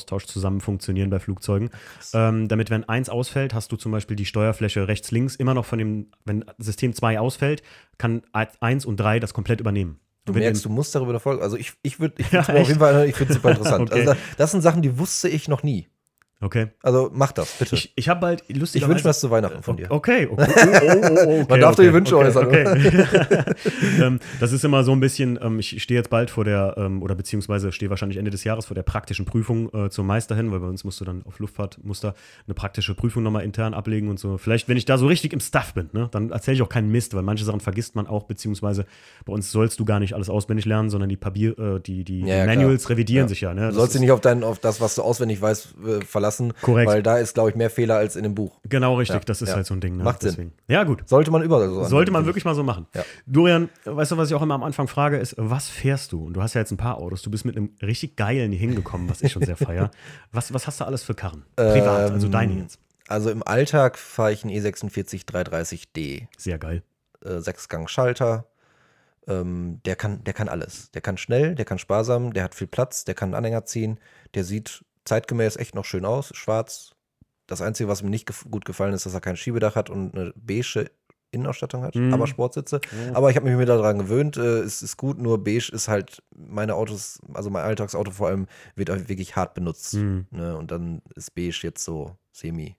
Flüssigkeitsaustausch 0.00 0.26
zusammen 0.26 0.60
funktionieren 0.60 1.10
bei 1.10 1.18
Flugzeugen. 1.18 1.70
Ähm, 2.12 2.48
damit, 2.48 2.70
wenn 2.70 2.88
eins 2.88 3.08
ausfällt, 3.08 3.54
hast 3.54 3.72
du 3.72 3.76
zum 3.76 3.92
Beispiel 3.92 4.16
die 4.16 4.24
Steuerfläche 4.24 4.88
rechts, 4.88 5.10
links 5.10 5.36
immer 5.36 5.54
noch 5.54 5.64
von 5.64 5.78
dem, 5.78 6.10
wenn 6.24 6.44
System 6.58 6.94
2 6.94 7.20
ausfällt, 7.20 7.62
kann 7.98 8.22
1 8.32 8.86
und 8.86 8.96
3 8.98 9.20
das 9.20 9.34
komplett 9.34 9.60
übernehmen. 9.60 10.00
Du 10.26 10.34
Wenn 10.34 10.42
merkst, 10.42 10.64
du 10.64 10.68
musst 10.68 10.94
darüber 10.94 11.10
eine 11.10 11.20
Folge. 11.20 11.42
Also 11.42 11.56
ich, 11.56 11.72
ich 11.82 11.98
würde, 11.98 12.14
ich 12.18 12.30
Ja, 12.30 12.40
auf 12.40 12.68
jeden 12.68 12.78
Fall, 12.78 13.08
ich 13.08 13.16
finde 13.16 13.32
es 13.32 13.36
super 13.36 13.50
interessant. 13.50 13.80
Okay. 13.90 14.00
Also 14.00 14.12
da, 14.12 14.18
das 14.36 14.50
sind 14.50 14.60
Sachen, 14.60 14.82
die 14.82 14.98
wusste 14.98 15.28
ich 15.28 15.48
noch 15.48 15.62
nie. 15.62 15.88
Okay. 16.42 16.68
Also 16.82 17.10
mach 17.12 17.32
das, 17.32 17.52
bitte. 17.58 17.74
Ich, 17.76 17.92
ich 17.96 18.08
habe 18.08 18.20
bald 18.20 18.44
lustig. 18.56 18.80
Ich 18.80 18.88
wünsche 18.88 19.04
das 19.04 19.20
zu 19.20 19.30
Weihnachten 19.30 19.62
von 19.62 19.76
dir. 19.76 19.90
Okay, 19.90 20.26
okay. 20.30 20.46
Oh, 20.60 20.86
oh, 20.86 21.08
oh, 21.10 21.40
okay 21.42 21.46
Man 21.50 21.60
darf 21.60 21.74
okay, 21.74 21.88
die 21.88 21.92
Wünsche 21.92 22.16
okay, 22.16 22.26
äußern, 22.28 22.46
Okay. 22.46 23.04
ähm, 24.00 24.20
das 24.40 24.52
ist 24.52 24.64
immer 24.64 24.82
so 24.82 24.92
ein 24.92 25.00
bisschen, 25.00 25.38
ähm, 25.42 25.58
ich 25.58 25.82
stehe 25.82 26.00
jetzt 26.00 26.08
bald 26.08 26.30
vor 26.30 26.44
der, 26.44 26.74
ähm, 26.78 27.02
oder 27.02 27.14
beziehungsweise 27.14 27.72
stehe 27.72 27.90
wahrscheinlich 27.90 28.16
Ende 28.18 28.30
des 28.30 28.44
Jahres 28.44 28.64
vor 28.66 28.74
der 28.74 28.82
praktischen 28.82 29.26
Prüfung 29.26 29.70
äh, 29.74 29.90
zum 29.90 30.06
Meister 30.06 30.34
hin, 30.34 30.50
weil 30.50 30.60
bei 30.60 30.66
uns 30.66 30.82
musst 30.84 30.98
du 31.00 31.04
dann 31.04 31.22
auf 31.26 31.38
Luftfahrt, 31.40 31.78
musst 31.84 32.04
da 32.04 32.14
eine 32.46 32.54
praktische 32.54 32.94
Prüfung 32.94 33.22
nochmal 33.22 33.44
intern 33.44 33.74
ablegen 33.74 34.08
und 34.08 34.18
so. 34.18 34.38
Vielleicht, 34.38 34.66
wenn 34.68 34.78
ich 34.78 34.86
da 34.86 34.96
so 34.96 35.06
richtig 35.06 35.34
im 35.34 35.40
Stuff 35.40 35.74
bin, 35.74 35.90
ne, 35.92 36.08
dann 36.10 36.30
erzähle 36.30 36.54
ich 36.54 36.62
auch 36.62 36.70
keinen 36.70 36.90
Mist, 36.90 37.14
weil 37.14 37.22
manche 37.22 37.44
Sachen 37.44 37.60
vergisst 37.60 37.94
man 37.96 38.06
auch, 38.06 38.22
beziehungsweise 38.24 38.86
bei 39.26 39.32
uns 39.34 39.52
sollst 39.52 39.78
du 39.78 39.84
gar 39.84 40.00
nicht 40.00 40.14
alles 40.14 40.30
auswendig 40.30 40.64
lernen, 40.64 40.88
sondern 40.88 41.10
die 41.10 41.16
Papier, 41.18 41.58
äh, 41.58 41.80
die, 41.80 42.02
die, 42.04 42.20
Ja, 42.20 42.26
ja, 42.28 42.34
die 42.46 42.52
klar. 42.52 42.56
Manuals 42.56 42.88
revidieren 42.88 43.24
Ja. 43.26 43.28
sich 43.28 43.42
ja. 43.42 43.52
Ne? 43.52 43.60
Du 43.60 43.66
Das 43.66 43.74
sollst 43.76 43.94
dich 43.94 44.00
nicht 44.00 44.10
auf, 44.12 44.20
dein, 44.22 44.42
auf 44.42 44.58
das, 44.58 44.80
was 44.80 44.94
du 44.94 45.02
auswendig 45.02 45.42
weißt, 45.42 45.74
äh, 45.86 46.00
verlassen. 46.04 46.29
Korrekt. 46.62 46.90
Weil 46.90 47.02
da 47.02 47.18
ist, 47.18 47.34
glaube 47.34 47.50
ich, 47.50 47.56
mehr 47.56 47.70
Fehler 47.70 47.96
als 47.96 48.16
in 48.16 48.22
dem 48.22 48.34
Buch. 48.34 48.58
Genau 48.68 48.94
richtig, 48.96 49.14
Ja, 49.16 49.20
das 49.24 49.42
ist 49.42 49.48
ja. 49.48 49.56
halt 49.56 49.66
so 49.66 49.74
ein 49.74 49.80
Ding. 49.80 49.96
Ne? 49.96 50.04
Macht 50.04 50.20
Sinn. 50.20 50.30
Deswegen. 50.30 50.52
Ja, 50.68 50.84
gut. 50.84 51.08
Sollte 51.08 51.30
man 51.30 51.42
überall 51.42 51.68
so 51.68 51.84
Sollte 51.84 52.12
man 52.12 52.26
wirklich 52.26 52.44
mal 52.44 52.54
so 52.54 52.62
machen. 52.62 52.86
Ja. 52.94 53.04
Dorian, 53.26 53.68
weißt 53.84 54.12
du, 54.12 54.16
was 54.16 54.28
ich 54.30 54.34
auch 54.34 54.42
immer 54.42 54.54
am 54.54 54.62
Anfang 54.62 54.88
frage, 54.88 55.18
ist, 55.18 55.34
was 55.36 55.68
fährst 55.68 56.12
du? 56.12 56.24
Und 56.26 56.34
du 56.34 56.42
hast 56.42 56.54
ja 56.54 56.60
jetzt 56.60 56.70
ein 56.70 56.76
paar 56.76 56.98
Autos. 56.98 57.22
Du 57.22 57.30
bist 57.30 57.44
mit 57.44 57.56
einem 57.56 57.70
richtig 57.82 58.16
geilen 58.16 58.52
hier 58.52 58.60
hingekommen, 58.60 59.08
was 59.08 59.22
ich 59.22 59.32
schon 59.32 59.42
sehr 59.42 59.56
feier. 59.56 59.90
Was, 60.32 60.54
was 60.54 60.66
hast 60.66 60.80
du 60.80 60.84
alles 60.84 61.02
für 61.02 61.14
Karren? 61.14 61.44
Privat, 61.56 62.10
also 62.12 62.26
Ähm, 62.26 62.32
deine 62.32 62.54
jetzt. 62.60 62.78
Also 63.08 63.30
im 63.30 63.42
Alltag 63.42 63.98
fahre 63.98 64.32
ich 64.32 64.44
einen 64.44 64.52
E 64.52 64.60
E46 64.60 65.26
330D. 65.26 66.28
Sehr 66.38 66.58
geil. 66.58 66.82
Äh, 67.24 67.40
Sechsgang-Schalter. 67.40 68.46
Ähm, 69.26 69.80
der, 69.84 69.96
kann, 69.96 70.22
der 70.24 70.32
kann 70.34 70.48
alles. 70.48 70.90
Der 70.92 71.02
kann 71.02 71.16
schnell, 71.16 71.54
der 71.54 71.64
kann 71.64 71.78
sparsam, 71.78 72.32
der 72.32 72.44
hat 72.44 72.54
viel 72.54 72.66
Platz, 72.66 73.04
der 73.04 73.14
kann 73.14 73.28
einen 73.30 73.34
Anhänger 73.34 73.64
ziehen. 73.64 73.98
Der 74.34 74.44
sieht 74.44 74.84
zeitgemäß 75.10 75.56
echt 75.56 75.74
noch 75.74 75.84
schön 75.84 76.04
aus. 76.04 76.30
Schwarz. 76.36 76.92
Das 77.48 77.60
Einzige, 77.60 77.88
was 77.88 78.02
mir 78.04 78.10
nicht 78.10 78.26
gef 78.26 78.46
gut 78.48 78.64
gefallen 78.64 78.94
ist, 78.94 79.06
dass 79.06 79.14
er 79.14 79.20
kein 79.20 79.36
Schiebedach 79.36 79.74
hat 79.74 79.90
und 79.90 80.14
eine 80.14 80.32
beige 80.36 80.88
Innenausstattung 81.32 81.82
hat, 81.82 81.94
Mhm. 81.96 82.14
aber 82.14 82.26
Sportsitze. 82.28 82.80
Aber 83.12 83.28
ich 83.30 83.36
habe 83.36 83.48
mich 83.48 83.56
mir 83.56 83.66
daran 83.66 83.98
gewöhnt. 83.98 84.36
Äh, 84.36 84.60
es 84.60 84.82
ist 84.82 84.96
gut, 84.96 85.18
nur 85.18 85.42
beige 85.42 85.70
ist 85.72 85.88
halt 85.88 86.22
meine 86.36 86.74
Autos, 86.76 87.20
also 87.34 87.50
mein 87.50 87.64
Alltagsauto 87.64 88.12
vor 88.12 88.28
allem, 88.28 88.46
wird 88.76 88.90
auch 88.90 88.96
wirklich 89.08 89.34
hart 89.36 89.54
benutzt. 89.54 89.94
Mhm. 89.94 90.26
Ne? 90.30 90.56
Und 90.56 90.70
dann 90.70 91.02
ist 91.16 91.34
beige 91.34 91.58
jetzt 91.62 91.84
so 91.84 92.16
semi. 92.32 92.76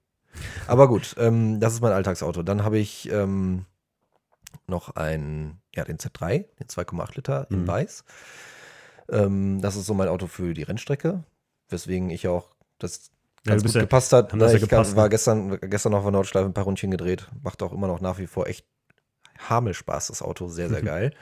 Aber 0.68 0.88
gut, 0.88 1.16
ähm, 1.18 1.60
das 1.60 1.74
ist 1.74 1.82
mein 1.82 1.92
Alltagsauto. 1.92 2.42
Dann 2.44 2.64
habe 2.64 2.78
ich 2.78 3.12
ähm, 3.12 3.66
noch 4.68 4.96
ein, 4.96 5.60
ja, 5.76 5.84
den 5.84 5.98
Z3, 5.98 6.46
den 6.60 6.68
2,8 6.68 7.16
Liter 7.16 7.48
in 7.52 7.64
Mhm. 7.64 7.68
weiß. 7.68 8.04
Ähm, 9.10 9.62
das 9.62 9.76
ist 9.76 9.86
so 9.86 9.94
mein 9.94 10.08
Auto 10.08 10.28
für 10.28 10.54
die 10.54 10.64
Rennstrecke. 10.64 11.24
Weswegen 11.72 12.10
ich 12.10 12.28
auch 12.28 12.56
das 12.80 13.12
Ja, 13.46 13.52
ganz 13.54 13.64
du 13.64 13.68
gut 13.70 13.76
ja- 13.76 13.82
gepasst 13.82 14.14
hat. 14.14 14.34
ja 14.34 14.54
ich 14.54 14.62
gepasst, 14.62 14.96
war 14.96 15.04
ne? 15.06 15.10
gestern, 15.10 15.60
gestern 15.62 15.94
auf 15.94 16.04
der 16.04 16.12
Nordschleife 16.12 16.46
ein 16.48 16.54
paar 16.54 16.66
Rundchen 16.66 16.92
gedreht. 16.92 17.28
Macht 17.44 17.62
auch 17.64 17.74
immer 17.74 17.88
noch 17.88 18.02
nach 18.02 18.18
wie 18.20 18.28
vor 18.28 18.48
echt 18.48 18.66
Hamelspaß, 19.50 20.08
das 20.08 20.22
Auto. 20.22 20.48
Sehr, 20.48 20.70
sehr 20.70 20.82
geil. 20.84 21.14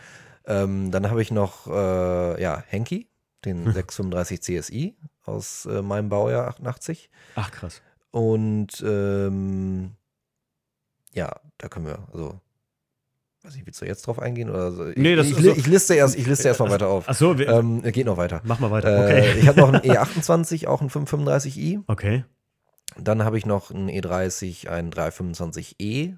ähm, 0.45 0.91
dann 0.91 1.09
habe 1.09 1.21
ich 1.21 1.31
noch, 1.31 1.67
äh, 1.67 2.41
ja, 2.41 2.63
Henky, 2.67 3.07
den 3.45 3.71
635 3.71 4.41
CSI 4.41 4.97
aus 5.23 5.65
äh, 5.65 5.81
meinem 5.81 6.09
Baujahr 6.09 6.47
88. 6.47 7.09
Ach, 7.35 7.51
krass. 7.51 7.81
Und 8.11 8.83
ähm, 8.85 9.91
ja, 11.13 11.31
da 11.57 11.67
können 11.69 11.85
wir, 11.85 11.99
also, 12.11 12.39
weiß 13.43 13.55
nicht, 13.55 13.65
willst 13.65 13.81
du 13.81 13.85
jetzt 13.85 14.05
drauf 14.05 14.19
eingehen? 14.19 14.49
Oder 14.49 14.71
so? 14.71 14.83
Nee, 14.95 15.15
das 15.15 15.27
ich, 15.27 15.37
ist 15.37 15.43
so- 15.43 15.51
ich, 15.51 15.57
ich 15.59 15.67
liste 15.67 15.95
erst, 15.95 16.15
ich 16.17 16.25
liste 16.27 16.47
erst 16.47 16.59
mal 16.59 16.69
weiter 16.69 16.87
auf. 16.89 17.05
Ach 17.07 17.15
so, 17.15 17.37
wir, 17.37 17.47
Ähm, 17.49 17.81
geht 17.83 18.05
noch 18.05 18.17
weiter. 18.17 18.41
mach 18.43 18.59
mal 18.59 18.71
weiter. 18.71 19.09
Äh, 19.09 19.19
Okay. 19.31 19.39
Ich 19.39 19.47
habe 19.47 19.59
noch 19.61 19.69
einen 19.73 19.81
E28, 19.81 20.67
auch 20.67 20.81
einen 20.81 20.89
535i. 20.89 21.83
okay. 21.87 22.25
Dann 22.97 23.23
habe 23.23 23.37
ich 23.37 23.45
noch 23.45 23.71
einen 23.71 23.87
E30, 23.89 24.67
einen 24.67 24.91
325e. 24.91 26.17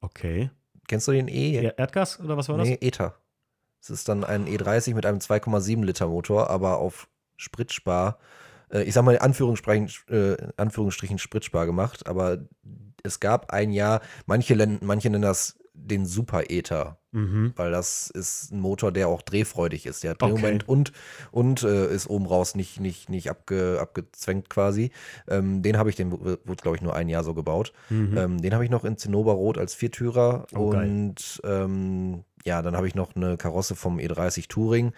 Okay. 0.00 0.50
Kennst 0.86 1.08
du 1.08 1.12
den 1.12 1.28
E? 1.28 1.60
Ja, 1.60 1.70
Erdgas 1.70 2.20
oder 2.20 2.36
was 2.36 2.48
war 2.48 2.56
das? 2.58 2.68
nee, 2.68 2.78
ETA. 2.80 3.14
Es 3.82 3.90
ist 3.90 4.08
dann 4.08 4.22
ein 4.24 4.46
E30 4.46 4.94
mit 4.94 5.04
einem 5.06 5.18
2,7 5.18 5.84
Liter 5.84 6.06
Motor, 6.08 6.48
aber 6.50 6.78
auf 6.78 7.08
Spritspar. 7.36 8.18
Äh, 8.70 8.82
ich 8.84 8.94
sag 8.94 9.04
mal 9.04 9.14
in 9.14 9.20
Anführungsstrichen, 9.20 9.90
äh, 10.08 10.34
in 10.34 10.52
Anführungsstrichen 10.56 11.18
Spritspar 11.18 11.66
gemacht, 11.66 12.06
aber 12.06 12.38
es 13.02 13.20
gab 13.20 13.50
ein 13.52 13.70
Jahr, 13.72 14.00
manche, 14.26 14.54
len- 14.54 14.78
manche 14.82 15.10
nennen 15.10 15.22
das 15.22 15.58
den 15.74 16.06
Super 16.06 16.44
ETA, 16.50 16.98
Mhm. 17.12 17.52
weil 17.56 17.70
das 17.70 18.10
ist 18.10 18.52
ein 18.52 18.60
Motor, 18.60 18.90
der 18.90 19.08
auch 19.08 19.22
drehfreudig 19.22 19.86
ist. 19.86 20.02
Der 20.02 20.12
hat 20.12 20.22
Okay. 20.22 20.32
Drehmoment 20.32 20.68
und, 20.68 20.92
und 21.30 21.62
äh, 21.62 21.92
ist 21.92 22.08
oben 22.08 22.26
raus 22.26 22.54
nicht, 22.54 22.80
nicht, 22.80 23.08
nicht 23.08 23.28
abge, 23.30 23.78
abgezwängt 23.80 24.48
quasi. 24.48 24.90
Ähm, 25.28 25.62
den 25.62 25.76
habe 25.76 25.90
ich, 25.90 25.96
den 25.96 26.10
wurde, 26.12 26.38
glaube 26.62 26.76
ich, 26.76 26.82
nur 26.82 26.94
ein 26.96 27.08
Jahr 27.08 27.22
so 27.24 27.34
gebaut. 27.34 27.72
Mhm. 27.90 28.16
Ähm, 28.16 28.42
den 28.42 28.54
habe 28.54 28.64
ich 28.64 28.70
noch 28.70 28.84
in 28.84 28.96
Zinnoberrot 28.96 29.58
als 29.58 29.74
Viertürer. 29.74 30.46
Oh, 30.54 30.70
und 30.70 31.40
ähm, 31.44 32.24
ja, 32.44 32.62
dann 32.62 32.76
habe 32.76 32.88
ich 32.88 32.94
noch 32.94 33.14
eine 33.16 33.36
Karosse 33.36 33.74
vom 33.74 33.98
E30 33.98 34.48
Touring. 34.48 34.92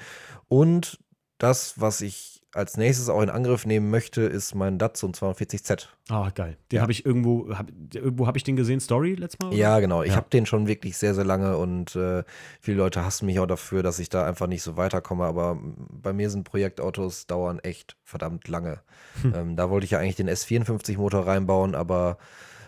Und 0.49 0.99
das, 1.39 1.81
was 1.81 2.01
ich 2.01 2.36
als 2.57 2.77
nächstes 2.77 3.09
auch 3.09 3.21
in 3.23 3.31
Angriff 3.31 3.67
nehmen 3.67 3.91
möchte, 3.91 4.23
ist 4.23 4.55
mein 4.55 4.79
Datsun 4.79 5.13
240Z. 5.13 5.89
Ah, 6.09 6.31
geil. 6.35 6.57
Den 6.73 6.77
Ja. 6.77 6.83
habe 6.83 6.93
ich 6.93 7.05
irgendwo, 7.07 7.55
hab, 7.57 7.69
irgendwo 7.95 8.27
habe 8.27 8.39
ich 8.39 8.45
den 8.45 8.57
gesehen, 8.57 8.81
Story 8.81 9.15
letztes 9.15 9.39
Mal? 9.41 9.49
oder? 9.49 9.57
Ja, 9.57 9.79
genau. 9.81 10.03
Ich 10.03 10.11
Ja. 10.11 10.17
habe 10.17 10.31
den 10.31 10.47
schon 10.47 10.67
wirklich 10.67 10.97
sehr, 10.97 11.15
sehr 11.15 11.25
lange 11.25 11.57
und 11.59 11.95
äh, 11.97 12.25
viele 12.61 12.79
Leute 12.79 13.05
hassen 13.05 13.27
mich 13.27 13.39
auch 13.41 13.47
dafür, 13.47 13.83
dass 13.83 13.99
ich 13.99 14.09
da 14.09 14.27
einfach 14.27 14.47
nicht 14.47 14.63
so 14.63 14.77
weiterkomme. 14.77 15.25
Aber 15.25 15.59
bei 15.91 16.13
mir 16.13 16.31
sind 16.31 16.45
Projektautos 16.45 17.27
dauern 17.27 17.59
echt 17.61 17.97
verdammt 18.03 18.49
lange. 18.49 18.81
Hm. 19.23 19.35
Ähm, 19.35 19.57
da 19.57 19.71
wollte 19.71 19.85
ich 19.85 19.91
ja 19.93 19.99
eigentlich 19.99 20.17
den 20.17 20.29
S54-Motor 20.31 21.27
reinbauen, 21.27 21.75
aber 21.75 22.19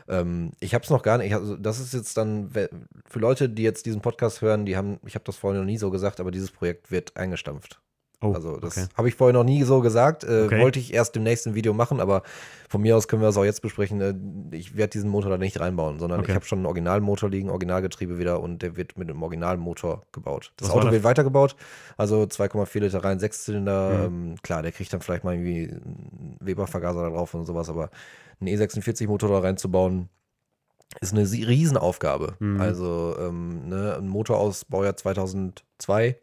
ähm, 0.09 0.53
ich 0.61 0.75
habe 0.75 0.85
es 0.85 0.91
noch 0.91 1.03
gar 1.03 1.19
nicht. 1.19 1.35
Also 1.35 1.57
das 1.57 1.81
ist 1.81 1.93
jetzt 1.95 2.17
dann 2.17 2.51
für 2.51 3.19
Leute, 3.19 3.49
die 3.49 3.63
jetzt 3.63 3.87
diesen 3.87 4.01
Podcast 4.01 4.43
hören, 4.43 4.65
die 4.67 4.77
haben, 4.77 4.99
ich 5.07 5.15
habe 5.15 5.25
das 5.25 5.37
vorhin 5.37 5.61
noch 5.61 5.67
nie 5.67 5.79
so 5.79 5.91
gesagt, 5.91 6.21
aber 6.21 6.31
dieses 6.31 6.51
Projekt 6.51 6.91
wird 6.91 7.17
eingestampft. 7.17 7.81
Oh, 8.21 8.33
Also 8.33 8.57
das 8.57 8.77
okay. 8.77 8.87
habe 8.97 9.09
ich 9.09 9.15
vorher 9.15 9.33
noch 9.33 9.45
nie 9.45 9.63
so 9.63 9.81
gesagt. 9.81 10.25
Äh, 10.25 10.45
Okay. 10.47 10.61
Wollte 10.61 10.79
ich 10.81 10.93
erst 10.93 11.17
im 11.17 11.23
nächsten 11.23 11.55
Video 11.55 11.73
machen, 11.73 12.01
aber 12.01 12.23
von 12.69 12.81
mir 12.83 12.97
aus 12.97 13.07
können 13.07 13.23
wir 13.23 13.27
das 13.27 13.37
auch 13.37 13.45
jetzt 13.45 13.63
besprechen. 13.63 14.01
Äh, 14.01 14.57
ich 14.57 14.77
werde 14.77 14.91
diesen 14.91 15.09
Motor 15.09 15.31
da 15.31 15.39
nicht 15.39 15.61
reinbauen, 15.61 16.01
sondern 16.01 16.21
Okay. 16.21 16.31
ich 16.33 16.35
habe 16.35 16.45
schon 16.45 16.59
einen 16.59 16.67
Originalmotor 16.67 17.31
liegen, 17.31 17.49
Originalgetriebe 17.49 18.19
wieder 18.19 18.41
und 18.41 18.61
der 18.63 18.77
wird 18.77 18.99
mit 18.99 19.09
einem 19.09 19.23
Originalmotor 19.23 20.03
gebaut. 20.11 20.53
Das 20.57 20.69
Was 20.69 20.75
Auto 20.75 20.85
das? 20.87 20.93
wird 20.95 21.05
weitergebaut, 21.05 21.55
also 21.97 22.23
2,4 22.23 22.81
Liter 22.81 23.05
rein, 23.05 23.21
Sechszylinder. 23.21 24.09
Mhm. 24.11 24.31
Ähm, 24.31 24.35
klar, 24.43 24.63
der 24.63 24.73
kriegt 24.73 24.93
dann 24.93 25.01
vielleicht 25.01 25.23
mal 25.23 25.35
irgendwie 25.35 25.69
einen 25.71 26.37
Weber-Vergaser 26.41 27.03
da 27.03 27.11
drauf 27.11 27.35
und 27.35 27.45
sowas, 27.47 27.69
aber 27.69 27.91
einen 28.41 28.49
E46-Motor 28.57 29.31
da 29.31 29.39
reinzubauen, 29.41 30.09
ist 31.01 31.13
eine 31.13 31.23
Riesenaufgabe. 31.23 32.35
Mhm. 32.41 32.61
Also 32.61 33.15
ähm, 33.21 33.69
ne, 33.69 33.97
ein 33.99 34.09
Motor 34.09 34.39
aus 34.39 34.65
Baujahr 34.65 34.97
2002 34.97 36.17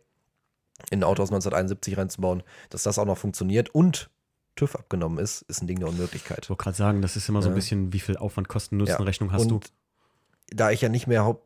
in 0.91 1.00
ein 1.00 1.03
Auto 1.03 1.24
aus 1.24 1.29
1971 1.29 1.98
reinzubauen, 1.98 2.44
dass 2.70 2.84
das 2.84 3.00
auch 3.00 3.05
noch 3.05 3.17
funktioniert 3.17 3.70
und 3.70 4.10
TÜV 4.55 4.75
abgenommen 4.75 5.17
ist, 5.17 5.41
ist 5.44 5.62
ein 5.62 5.67
Ding 5.67 5.79
der 5.79 5.89
Unmöglichkeit. 5.89 6.39
Ich 6.44 6.50
wollte 6.50 6.63
gerade 6.63 6.77
sagen, 6.77 7.01
das 7.01 7.15
ist 7.15 7.27
immer 7.27 7.41
so 7.41 7.50
ein 7.50 7.55
bisschen, 7.55 7.91
wie 7.91 8.00
viel 8.00 8.17
Aufwand, 8.17 8.48
Kosten, 8.48 8.77
Nutzen. 8.77 9.03
Rechnung 9.03 9.32
hast 9.32 9.51
und 9.51 9.72
da 10.48 10.72
ich 10.72 10.82
ja 10.82 10.89
nicht 10.89 11.08
mehr 11.08 11.25
haupt, 11.25 11.44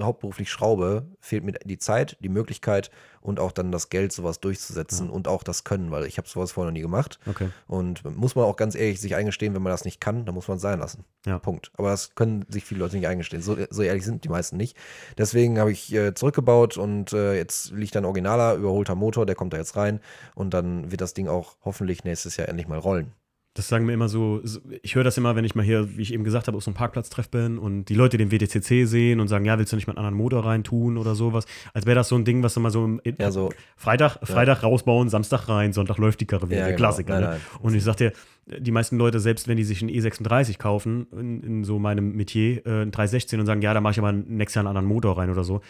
hauptberuflich 0.00 0.50
schraube, 0.50 1.06
fehlt 1.20 1.44
mir 1.44 1.52
die 1.52 1.78
Zeit, 1.78 2.16
die 2.20 2.28
Möglichkeit 2.28 2.90
und 3.20 3.38
auch 3.38 3.52
dann 3.52 3.70
das 3.70 3.88
Geld, 3.88 4.12
sowas 4.12 4.40
durchzusetzen 4.40 5.08
und 5.08 5.28
auch 5.28 5.42
das 5.42 5.64
Können, 5.64 5.90
weil 5.90 6.06
ich 6.06 6.18
habe 6.18 6.28
sowas 6.28 6.52
vorher 6.52 6.70
noch 6.70 6.74
nie 6.76 6.82
gemacht. 6.82 7.18
Okay. 7.26 7.50
Und 7.68 8.04
muss 8.16 8.34
man 8.34 8.44
auch 8.44 8.56
ganz 8.56 8.74
ehrlich 8.74 9.00
sich 9.00 9.14
eingestehen, 9.14 9.54
wenn 9.54 9.62
man 9.62 9.70
das 9.70 9.84
nicht 9.84 10.00
kann, 10.00 10.24
dann 10.24 10.34
muss 10.34 10.48
man 10.48 10.56
es 10.56 10.62
sein 10.62 10.80
lassen. 10.80 11.04
Ja. 11.24 11.38
Punkt. 11.38 11.70
Aber 11.76 11.90
das 11.90 12.14
können 12.14 12.44
sich 12.48 12.64
viele 12.64 12.80
Leute 12.80 12.96
nicht 12.96 13.06
eingestehen. 13.06 13.42
So, 13.42 13.56
so 13.70 13.82
ehrlich 13.82 14.04
sind 14.04 14.24
die 14.24 14.28
meisten 14.28 14.56
nicht. 14.56 14.76
Deswegen 15.18 15.58
habe 15.58 15.70
ich 15.70 15.92
äh, 15.94 16.14
zurückgebaut 16.14 16.76
und 16.76 17.12
äh, 17.12 17.36
jetzt 17.36 17.70
liegt 17.70 17.96
ein 17.96 18.04
originaler, 18.04 18.54
überholter 18.54 18.94
Motor, 18.94 19.24
der 19.24 19.36
kommt 19.36 19.52
da 19.52 19.58
jetzt 19.58 19.76
rein 19.76 20.00
und 20.34 20.52
dann 20.52 20.90
wird 20.90 21.00
das 21.00 21.14
Ding 21.14 21.28
auch 21.28 21.56
hoffentlich 21.64 22.04
nächstes 22.04 22.36
Jahr 22.36 22.48
endlich 22.48 22.66
mal 22.66 22.78
rollen. 22.78 23.12
Das 23.54 23.68
sagen 23.68 23.84
mir 23.84 23.92
immer 23.92 24.08
so, 24.08 24.40
ich 24.82 24.94
höre 24.94 25.04
das 25.04 25.18
immer, 25.18 25.36
wenn 25.36 25.44
ich 25.44 25.54
mal 25.54 25.64
hier, 25.64 25.96
wie 25.96 26.02
ich 26.02 26.14
eben 26.14 26.24
gesagt 26.24 26.46
habe, 26.46 26.56
auf 26.56 26.64
so 26.64 26.70
einem 26.70 26.76
Parkplatztreff 26.76 27.28
bin 27.28 27.58
und 27.58 27.84
die 27.86 27.94
Leute 27.94 28.16
den 28.16 28.32
WTCC 28.32 28.86
sehen 28.86 29.20
und 29.20 29.28
sagen, 29.28 29.44
ja, 29.44 29.58
willst 29.58 29.72
du 29.72 29.76
nicht 29.76 29.86
mal 29.86 29.92
einen 29.92 29.98
anderen 29.98 30.16
Motor 30.16 30.46
reintun 30.46 30.96
oder 30.96 31.14
sowas? 31.14 31.44
Als 31.74 31.84
wäre 31.84 31.96
das 31.96 32.08
so 32.08 32.16
ein 32.16 32.24
Ding, 32.24 32.42
was 32.42 32.54
du 32.54 32.60
mal 32.60 32.70
so 32.70 32.84
im, 32.84 33.00
Ja, 33.18 33.30
so. 33.30 33.52
Freitag, 33.76 34.18
Freitag 34.22 34.62
rausbauen, 34.62 35.10
Samstag 35.10 35.48
rein, 35.48 35.74
Sonntag 35.74 35.98
läuft 35.98 36.20
die 36.20 36.26
Karre 36.26 36.48
wieder. 36.48 36.60
Ja, 36.60 36.66
genau. 36.66 36.76
Klassiker. 36.78 37.14
Nein, 37.14 37.22
ne? 37.22 37.28
nein. 37.30 37.40
Und 37.60 37.74
ich 37.74 37.84
sag 37.84 37.96
dir, 37.96 38.12
die 38.46 38.70
meisten 38.70 38.96
Leute, 38.96 39.20
selbst 39.20 39.46
wenn 39.46 39.56
die 39.56 39.64
sich 39.64 39.82
einen 39.82 39.90
E36 39.90 40.58
kaufen, 40.58 41.06
in, 41.12 41.42
in 41.42 41.64
so 41.64 41.78
meinem 41.78 42.16
Metier, 42.16 42.66
äh, 42.66 42.82
einen 42.82 42.90
316 42.90 43.38
und 43.38 43.46
sagen, 43.46 43.62
ja, 43.62 43.72
da 43.72 43.80
mache 43.80 43.92
ich 43.92 43.98
aber 43.98 44.12
nächstes 44.12 44.56
Jahr 44.56 44.62
einen 44.62 44.68
anderen 44.68 44.86
Motor 44.86 45.18
rein 45.18 45.30
oder 45.30 45.44
so. 45.44 45.60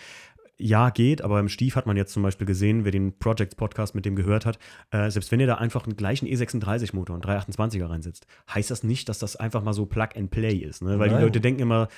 Ja, 0.58 0.90
geht, 0.90 1.22
aber 1.22 1.40
im 1.40 1.48
Stief 1.48 1.74
hat 1.76 1.86
man 1.86 1.96
jetzt 1.96 2.12
zum 2.12 2.22
Beispiel 2.22 2.46
gesehen, 2.46 2.84
wer 2.84 2.92
den 2.92 3.18
Project-Podcast 3.18 3.94
mit 3.96 4.04
dem 4.04 4.14
gehört 4.14 4.46
hat, 4.46 4.58
äh, 4.90 5.10
selbst 5.10 5.32
wenn 5.32 5.40
ihr 5.40 5.46
da 5.46 5.54
einfach 5.56 5.84
einen 5.86 5.96
gleichen 5.96 6.28
E36-Motor 6.28 7.16
und 7.16 7.26
328er 7.26 7.88
reinsetzt, 7.88 8.26
heißt 8.52 8.70
das 8.70 8.84
nicht, 8.84 9.08
dass 9.08 9.18
das 9.18 9.34
einfach 9.34 9.62
mal 9.64 9.72
so 9.72 9.86
Plug 9.86 10.08
and 10.14 10.30
Play 10.30 10.54
ist. 10.58 10.82
Ne? 10.82 10.98
Weil 10.98 11.08
die 11.08 11.14
Nein. 11.16 11.24
Leute 11.24 11.40
denken 11.40 11.62
immer, 11.62 11.88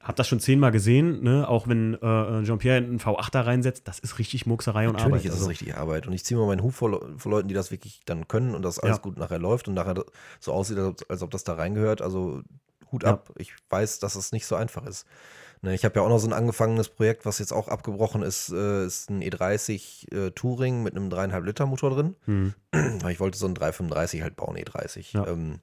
hab 0.00 0.14
das 0.16 0.28
schon 0.28 0.40
zehnmal 0.40 0.70
gesehen, 0.70 1.22
ne? 1.22 1.48
auch 1.48 1.66
wenn 1.66 1.94
äh, 1.94 2.42
Jean-Pierre 2.44 2.76
einen 2.76 3.00
V8 3.00 3.30
da 3.32 3.40
reinsetzt, 3.40 3.88
das 3.88 3.98
ist 3.98 4.18
richtig 4.18 4.46
Muckserei 4.46 4.86
und 4.88 4.92
Natürlich 4.94 5.06
Arbeit. 5.14 5.24
ist 5.24 5.30
es 5.32 5.38
Also, 5.38 5.48
richtig 5.48 5.76
Arbeit. 5.76 6.06
Und 6.06 6.12
ich 6.12 6.22
ziehe 6.24 6.38
mal 6.38 6.46
meinen 6.46 6.62
Hut 6.62 6.74
vor, 6.74 7.00
vor 7.16 7.32
Leuten, 7.32 7.48
die 7.48 7.54
das 7.54 7.70
wirklich 7.72 8.02
dann 8.04 8.28
können 8.28 8.54
und 8.54 8.62
das 8.62 8.78
alles 8.78 8.98
Ja. 8.98 9.02
gut 9.02 9.18
nachher 9.18 9.38
läuft 9.38 9.66
und 9.68 9.74
nachher 9.74 9.94
so 10.38 10.52
aussieht, 10.52 10.78
als 10.78 10.86
ob, 11.02 11.10
als 11.10 11.22
ob 11.22 11.30
das 11.30 11.44
da 11.44 11.54
reingehört. 11.54 12.02
Also 12.02 12.42
Hut 12.92 13.02
Ja. 13.04 13.10
ab. 13.14 13.30
Ich 13.38 13.54
weiß, 13.70 13.98
dass 14.00 14.14
es 14.16 14.32
nicht 14.32 14.46
so 14.46 14.54
einfach 14.54 14.84
ist. 14.86 15.06
Ne, 15.64 15.74
ich 15.74 15.84
habe 15.84 15.94
ja 15.94 16.02
auch 16.04 16.08
noch 16.08 16.18
so 16.18 16.26
ein 16.26 16.32
angefangenes 16.32 16.88
Projekt, 16.88 17.24
was 17.24 17.38
jetzt 17.38 17.52
auch 17.52 17.68
abgebrochen 17.68 18.22
ist, 18.22 18.50
äh, 18.50 18.84
ist 18.84 19.10
ein 19.10 19.22
E30 19.22 20.12
äh, 20.12 20.30
Touring 20.32 20.82
mit 20.82 20.96
einem 20.96 21.08
3,5 21.08 21.44
Liter 21.44 21.66
Motor 21.66 21.90
drin. 21.90 22.16
hm. 22.24 22.54
Ich 23.08 23.20
wollte 23.20 23.38
so 23.38 23.46
einen 23.46 23.54
335 23.54 24.22
halt 24.22 24.34
bauen, 24.34 24.56
E30. 24.56 25.12
Ja. 25.12 25.26
Ähm, 25.28 25.60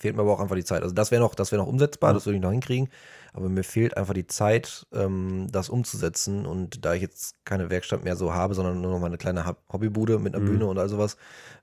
fehlt 0.00 0.16
mir 0.16 0.22
aber 0.22 0.32
auch 0.32 0.40
einfach 0.40 0.56
die 0.56 0.64
Zeit. 0.64 0.82
Also 0.82 0.94
das 0.94 1.10
wäre 1.12 1.22
noch, 1.22 1.34
das 1.36 1.52
wäre 1.52 1.62
noch 1.62 1.68
umsetzbar, 1.68 2.10
Ja. 2.10 2.14
das 2.14 2.26
würde 2.26 2.36
ich 2.36 2.42
noch 2.42 2.50
hinkriegen. 2.50 2.88
Aber 3.32 3.48
mir 3.48 3.62
fehlt 3.62 3.96
einfach 3.96 4.14
die 4.14 4.26
Zeit, 4.26 4.86
ähm, 4.92 5.46
das 5.52 5.68
umzusetzen. 5.68 6.46
Und 6.46 6.84
da 6.84 6.94
ich 6.94 7.02
jetzt 7.02 7.36
keine 7.44 7.70
Werkstatt 7.70 8.02
mehr 8.02 8.16
so 8.16 8.34
habe, 8.34 8.54
sondern 8.54 8.80
nur 8.80 8.90
noch 8.90 8.98
meine 8.98 9.18
kleine 9.18 9.44
Hab- 9.46 9.62
Hobbybude 9.72 10.18
mit 10.18 10.34
einer 10.34 10.42
Mhm. 10.42 10.48
Bühne 10.48 10.66
und 10.66 10.78
all 10.78 10.88
sowas, 10.88 11.16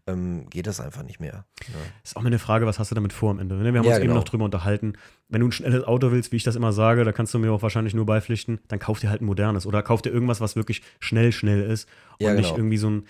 ähm, 0.06 0.50
geht 0.50 0.66
das 0.68 0.80
einfach 0.80 1.04
nicht 1.04 1.20
mehr. 1.20 1.44
Ja. 1.68 1.74
Ist 2.06 2.16
auch 2.16 2.22
mal 2.22 2.28
eine 2.28 2.40
Frage, 2.40 2.66
was 2.66 2.80
hast 2.80 2.92
du 2.92 2.96
damit 2.96 3.12
vor 3.12 3.32
am 3.32 3.40
Ende? 3.40 3.56
ne? 3.56 3.74
Wir 3.74 3.80
haben 3.80 3.86
Ja, 3.86 3.92
uns 3.92 3.98
eben 4.00 4.08
genau. 4.08 4.20
noch 4.20 4.24
drüber 4.24 4.46
unterhalten. 4.46 4.94
Wenn 5.28 5.42
du 5.42 5.48
ein 5.50 5.52
schnelles 5.52 5.84
Auto 5.84 6.12
willst, 6.12 6.32
wie 6.32 6.38
ich 6.38 6.44
das 6.46 6.56
immer 6.56 6.72
sage, 6.72 7.04
da 7.04 7.12
kannst 7.12 7.34
du 7.34 7.40
mir 7.40 7.52
auch 7.52 7.62
wahrscheinlich 7.62 7.94
nur 7.94 8.06
beipflichten, 8.06 8.60
dann 8.70 8.80
kauf 8.80 9.00
dir 9.02 9.10
halt 9.10 9.22
ein 9.22 9.26
modernes 9.26 9.66
oder 9.66 9.84
kauf 9.84 10.02
dir 10.02 10.12
irgendwas, 10.12 10.40
was 10.40 10.56
wirklich 10.56 10.84
schnell, 11.02 11.34
schnell 11.34 11.62
ist 11.70 11.90
und 12.20 12.28
Ja, 12.28 12.34
nicht 12.34 12.46
genau. 12.46 12.58
irgendwie 12.60 12.78
so 12.78 12.90
ein, 12.90 13.04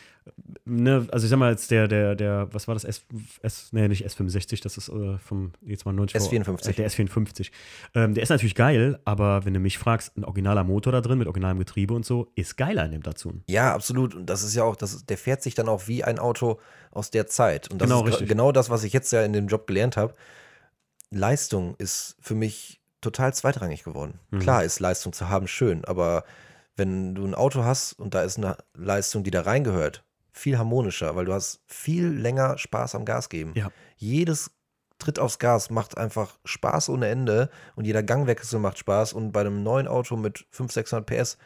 ne, 0.66 1.08
also 1.12 1.26
ich 1.26 1.30
sag 1.30 1.38
mal 1.38 1.52
jetzt 1.52 1.72
der, 1.72 1.88
der, 1.88 2.16
der, 2.16 2.54
was 2.54 2.68
war 2.68 2.76
das, 2.76 2.84
S, 2.84 3.06
S 3.42 3.70
nee, 3.72 3.88
nicht 3.88 4.06
S65, 4.06 4.62
das 4.62 4.78
ist 4.78 4.90
äh, 4.90 5.18
vom 5.18 5.52
E92. 5.66 6.16
S54. 6.16 6.70
Äh, 6.70 6.74
der 6.74 6.90
S54. 6.90 7.52
Ähm, 7.96 8.14
der 8.14 8.24
ist 8.24 8.30
natürlich 8.30 8.56
geil, 8.56 9.00
aber 9.06 9.46
wenn 9.46 9.54
du 9.54 9.60
mich 9.60 9.78
fragst, 9.78 10.18
ein 10.18 10.24
originaler 10.24 10.64
Motor 10.64 10.94
da 10.94 11.02
drin 11.02 11.18
mit 11.18 11.28
originalem 11.28 11.60
Getriebe 11.60 11.94
und 11.94 12.06
so, 12.06 12.32
ist 12.36 12.58
geiler 12.58 12.86
in 12.86 12.92
dem 12.92 13.04
dazu. 13.04 13.42
Ja, 13.48 13.74
absolut. 13.74 14.16
Und 14.16 14.26
das 14.28 14.44
ist 14.44 14.56
ja 14.56 14.64
auch, 14.64 14.76
das, 14.76 15.06
der 15.06 15.18
fährt 15.18 15.42
sich 15.42 15.56
dann 15.56 15.70
auch 15.70 15.88
wie 15.88 16.04
ein 16.04 16.20
Auto 16.20 16.60
aus 16.92 17.12
der 17.12 17.28
Zeit. 17.28 17.70
Und 17.72 17.82
das 17.82 17.88
Genau, 17.88 18.02
ist 18.02 18.14
richtig. 18.14 18.30
genau 18.30 18.52
das, 18.52 18.70
was 18.70 18.84
ich 18.84 18.94
jetzt 18.94 19.12
ja 19.12 19.24
in 19.24 19.34
dem 19.34 19.48
Job 19.48 19.68
gelernt 19.68 19.98
habe. 19.98 20.14
Leistung 21.10 21.76
ist 21.78 22.18
für 22.20 22.36
mich 22.36 22.82
total 23.02 23.34
zweitrangig 23.34 23.84
geworden. 23.84 24.20
Mhm. 24.32 24.40
Klar 24.40 24.64
ist 24.64 24.80
Leistung 24.80 25.14
zu 25.14 25.30
haben 25.30 25.48
schön, 25.48 25.86
aber 25.86 26.24
wenn 26.76 27.16
du 27.16 27.26
ein 27.26 27.36
Auto 27.36 27.64
hast 27.64 27.94
und 27.94 28.14
da 28.14 28.22
ist 28.22 28.38
eine 28.38 28.58
Leistung, 28.76 29.24
die 29.24 29.32
da 29.32 29.42
reingehört, 29.42 30.04
viel 30.38 30.58
harmonischer, 30.58 31.16
weil 31.16 31.26
du 31.26 31.34
hast 31.34 31.62
viel 31.66 32.08
länger 32.08 32.58
Spaß 32.58 32.96
am 32.96 33.06
Gas 33.06 33.30
geben. 33.30 33.54
Ja. 33.56 33.72
Jedes 33.98 34.52
Tritt 35.00 35.20
aufs 35.20 35.38
Gas 35.40 35.70
macht 35.70 35.98
einfach 35.98 36.40
Spaß 36.46 36.90
ohne 36.90 37.08
Ende 37.08 37.50
und 37.76 37.86
jeder 37.86 38.02
Gangwechsel 38.04 38.60
macht 38.60 38.80
Spaß 38.80 39.14
und 39.14 39.32
bei 39.32 39.42
einem 39.42 39.62
neuen 39.62 39.88
Auto 39.88 40.16
mit 40.16 40.46
500, 40.50 40.74
600 40.74 41.06
PS 41.06 41.38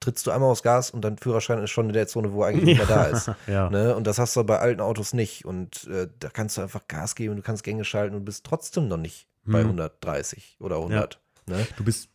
trittst 0.00 0.26
du 0.26 0.30
einmal 0.30 0.50
aufs 0.50 0.62
Gas 0.62 0.90
und 0.90 1.02
dein 1.02 1.18
Führerschein 1.18 1.62
ist 1.62 1.70
schon 1.70 1.88
in 1.88 1.92
der 1.92 2.06
Zone, 2.06 2.32
wo 2.32 2.42
er 2.42 2.48
eigentlich 2.48 2.64
nicht 2.64 2.78
mehr 2.78 2.86
da 2.86 3.04
ist. 3.06 3.30
ja. 3.46 3.68
Ne? 3.68 3.94
Und 3.96 4.06
das 4.06 4.18
hast 4.18 4.36
du 4.36 4.44
bei 4.44 4.58
alten 4.58 4.80
Autos 4.80 5.12
nicht. 5.12 5.44
Und 5.44 5.86
äh, 5.88 6.08
da 6.18 6.28
kannst 6.28 6.56
du 6.56 6.62
einfach 6.62 6.86
Gas 6.88 7.14
geben, 7.14 7.36
du 7.36 7.42
kannst 7.42 7.64
Gänge 7.64 7.84
schalten 7.84 8.14
und 8.14 8.24
bist 8.24 8.44
trotzdem 8.44 8.88
noch 8.88 8.96
nicht 8.96 9.26
bei 9.44 9.60
Hm. 9.60 9.70
130 9.70 10.56
oder 10.60 10.76
100. 10.76 11.20
Ne? 11.46 11.66
Du 11.76 11.84
bist 11.84 12.10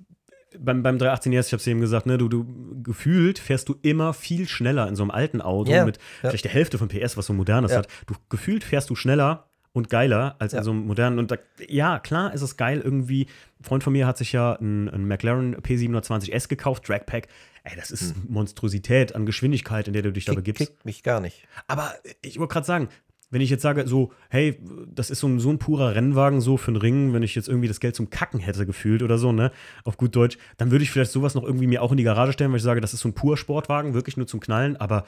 beim, 0.60 0.84
beim 0.84 0.98
318 0.98 1.34
ES, 1.34 1.48
ich 1.48 1.54
hab's 1.54 1.68
eben 1.68 1.82
gesagt, 1.82 2.06
ne, 2.06 2.18
du, 2.18 2.28
du 2.30 2.46
gefühlt 2.84 3.40
fährst 3.40 3.70
du 3.70 3.76
immer 3.82 4.14
viel 4.14 4.48
schneller 4.48 4.88
in 4.88 4.96
so 4.96 5.04
einem 5.04 5.12
alten 5.12 5.42
Auto 5.42 5.72
Ja, 5.72 5.86
mit 5.86 5.98
ja. 6.22 6.30
vielleicht 6.30 6.46
der 6.46 6.52
Hälfte 6.52 6.78
von 6.78 6.88
PS, 6.88 7.18
was 7.18 7.26
so 7.28 7.34
modernes 7.34 7.72
Ja. 7.72 7.80
hat. 7.80 7.88
Du 8.08 8.16
gefühlt 8.30 8.64
fährst 8.64 8.90
du 8.90 8.96
schneller 8.96 9.48
und 9.72 9.90
geiler 9.90 10.36
als 10.40 10.54
Ja. 10.54 10.60
in 10.60 10.64
so 10.66 10.72
einem 10.72 10.86
modernen. 10.86 11.18
Und 11.20 11.32
da, 11.32 11.38
ja, 11.68 12.00
klar 12.00 12.34
ist 12.34 12.42
es 12.42 12.58
geil 12.58 12.80
irgendwie. 12.84 13.24
Ein 13.60 13.64
Freund 13.64 13.84
von 13.84 13.94
mir 13.94 14.06
hat 14.06 14.18
sich 14.18 14.32
ja 14.32 14.54
einen, 14.54 14.88
einen 14.90 15.08
McLaren 15.08 15.56
P720S 15.56 16.48
gekauft, 16.48 16.88
Dragpack. 16.88 17.28
Ey, 17.64 17.76
das 17.76 17.92
ist 17.92 18.14
Monstrosität 18.30 19.16
an 19.16 19.26
Geschwindigkeit, 19.26 19.88
in 19.88 19.94
der 19.94 20.02
du 20.04 20.12
dich 20.12 20.26
da 20.26 20.34
Hm. 20.34 20.38
Begibst. 20.38 20.60
kickt 20.68 20.86
mich 20.86 21.02
gar 21.02 21.20
nicht. 21.22 21.48
Aber 21.68 21.94
ich 22.22 22.38
wollte 22.38 22.54
gerade 22.54 22.66
sagen, 22.68 22.90
wenn 23.34 23.42
ich 23.42 23.50
jetzt 23.50 23.64
sage, 23.64 23.88
so, 23.88 24.12
hey, 24.30 24.60
das 24.88 25.10
ist 25.10 25.20
so 25.20 25.28
ein, 25.28 25.40
so 25.40 25.50
ein 25.50 25.58
purer 25.58 25.96
Rennwagen, 25.96 26.40
so 26.40 26.56
für 26.56 26.68
einen 26.70 26.78
Ring, 26.78 27.14
wenn 27.14 27.24
ich 27.24 27.34
jetzt 27.36 27.50
irgendwie 27.50 27.68
das 27.68 27.80
Geld 27.80 27.96
zum 27.96 28.10
Kacken 28.10 28.40
hätte 28.40 28.66
gefühlt 28.66 29.02
oder 29.02 29.18
so, 29.18 29.32
ne, 29.32 29.52
auf 29.84 29.98
gut 29.98 30.16
Deutsch, 30.16 30.38
dann 30.58 30.72
würde 30.72 30.84
ich 30.84 30.92
vielleicht 30.92 31.12
sowas 31.12 31.34
noch 31.34 31.44
irgendwie 31.44 31.68
mir 31.68 31.82
auch 31.82 31.92
in 31.92 31.98
die 31.98 32.04
Garage 32.04 32.34
stellen, 32.34 32.52
weil 32.52 32.58
ich 32.58 32.64
sage, 32.64 32.80
das 32.80 32.94
ist 32.94 33.02
so 33.02 33.10
ein 33.10 33.14
purer 33.14 33.36
Sportwagen, 33.38 33.94
wirklich 33.96 34.18
nur 34.18 34.28
zum 34.28 34.40
Knallen, 34.40 34.78
aber 34.78 35.06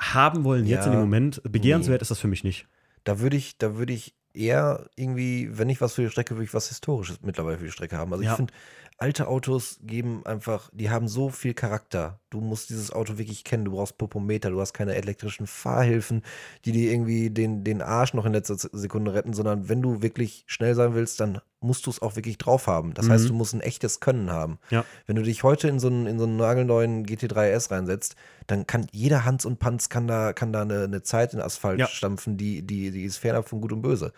haben 0.00 0.44
wollen 0.44 0.66
jetzt 0.66 0.80
Ja, 0.80 0.86
in 0.86 0.92
dem 0.92 1.00
Moment, 1.00 1.42
begehrenswert 1.50 2.02
ist 2.02 2.10
das 2.10 2.18
für 2.18 2.28
mich 2.28 2.44
nicht. 2.44 2.66
Da 3.04 3.20
würde 3.20 3.36
ich, 3.36 3.58
da 3.58 3.76
würde 3.76 3.92
ich 3.92 4.14
eher 4.32 4.88
irgendwie, 4.96 5.50
wenn 5.56 5.68
ich 5.68 5.80
was 5.80 5.94
für 5.94 6.02
die 6.02 6.10
Strecke, 6.10 6.34
würde 6.34 6.44
ich 6.44 6.54
was 6.54 6.68
Historisches 6.68 7.20
mittlerweile 7.22 7.58
für 7.58 7.66
die 7.66 7.70
Strecke 7.70 7.96
haben. 7.96 8.12
Also 8.12 8.24
Ja. 8.24 8.32
ich 8.32 8.36
finde, 8.36 8.52
alte 8.96 9.26
Autos 9.28 9.78
geben 9.82 10.24
einfach, 10.24 10.70
die 10.72 10.88
haben 10.88 11.08
so 11.08 11.28
viel 11.28 11.52
Charakter. 11.52 12.20
Du 12.30 12.40
musst 12.40 12.70
dieses 12.70 12.92
Auto 12.92 13.18
wirklich 13.18 13.42
kennen. 13.44 13.64
Du 13.64 13.72
brauchst 13.72 13.98
Popometer, 13.98 14.50
du 14.50 14.60
hast 14.60 14.72
keine 14.72 14.94
elektrischen 14.94 15.46
Fahrhilfen, 15.46 16.22
die 16.64 16.72
dir 16.72 16.92
irgendwie 16.92 17.28
den, 17.30 17.64
den 17.64 17.82
Arsch 17.82 18.14
noch 18.14 18.24
in 18.24 18.32
letzter 18.32 18.56
Se- 18.56 18.70
Sekunde 18.72 19.12
retten, 19.12 19.34
sondern 19.34 19.68
wenn 19.68 19.82
du 19.82 20.00
wirklich 20.00 20.44
schnell 20.46 20.74
sein 20.74 20.94
willst, 20.94 21.18
dann 21.20 21.40
musst 21.60 21.86
du 21.86 21.90
es 21.90 22.02
auch 22.02 22.14
wirklich 22.14 22.38
drauf 22.38 22.66
haben. 22.66 22.94
Das 22.94 23.08
heißt, 23.08 23.24
Mhm. 23.24 23.28
du 23.28 23.34
musst 23.34 23.54
ein 23.54 23.60
echtes 23.60 23.98
Können 24.00 24.30
haben. 24.30 24.58
Ja. 24.70 24.84
Wenn 25.06 25.16
du 25.16 25.22
dich 25.22 25.42
heute 25.42 25.66
in 25.68 25.80
so 25.80 25.88
einen, 25.88 26.06
in 26.06 26.18
so 26.18 26.24
einen 26.26 26.36
nagelneuen 26.36 27.04
GT3 27.04 27.48
S 27.50 27.70
reinsetzt, 27.70 28.16
dann 28.46 28.66
kann 28.66 28.86
jeder 28.92 29.24
Hans 29.24 29.44
und 29.44 29.58
Panz 29.58 29.88
kann 29.88 30.06
da, 30.06 30.32
kann 30.32 30.52
da 30.52 30.62
eine, 30.62 30.84
eine 30.84 31.02
Zeit 31.02 31.34
in 31.34 31.40
Asphalt 31.40 31.80
Ja. 31.80 31.86
stampfen, 31.88 32.36
die, 32.36 32.62
die, 32.62 32.90
die 32.90 33.04
ist 33.04 33.16
fernab 33.16 33.48
von 33.48 33.60
Gut 33.60 33.72
und 33.72 33.82
Böse. 33.82 34.12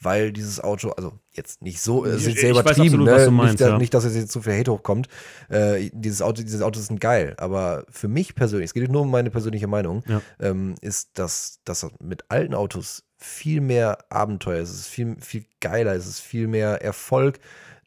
Weil 0.00 0.32
dieses 0.32 0.60
Auto, 0.60 0.90
also 0.90 1.12
jetzt 1.32 1.60
nicht 1.60 1.80
so, 1.80 2.04
es 2.04 2.22
Ich- 2.26 2.34
ist 2.34 2.40
sehr 2.40 2.50
übertrieben, 2.50 3.00
absolut, 3.02 3.06
ne? 3.06 3.30
meinst, 3.32 3.52
nicht, 3.60 3.60
ja. 3.68 3.78
nicht, 3.78 3.92
dass 3.94 4.04
jetzt 4.04 4.30
zu 4.30 4.42
viel 4.42 4.56
Hate 4.56 4.70
hochkommt. 4.70 5.08
Äh, 5.48 5.90
dieses 5.92 6.22
Auto, 6.22 6.42
diese 6.42 6.64
Autos 6.64 6.86
sind 6.86 7.00
geil, 7.00 7.34
aber 7.38 7.84
für 7.90 8.06
mich 8.08 8.34
persönlich, 8.36 8.66
es 8.70 8.74
geht 8.74 8.90
nur 8.90 9.02
um 9.02 9.10
meine 9.10 9.30
persönliche 9.30 9.66
Meinung, 9.66 10.04
Ja. 10.06 10.22
ähm, 10.40 10.76
ist, 10.82 11.18
dass, 11.18 11.58
dass 11.64 11.84
mit 12.00 12.30
alten 12.30 12.54
Autos 12.54 13.02
viel 13.16 13.60
mehr 13.60 13.98
Abenteuer 14.10 14.60
ist. 14.62 14.70
Es 14.70 14.78
ist 14.80 14.86
viel, 14.88 15.16
viel 15.20 15.44
geiler, 15.60 15.94
es 15.94 16.06
ist 16.06 16.20
viel 16.20 16.46
mehr 16.46 16.80
Erfolg, 16.82 17.40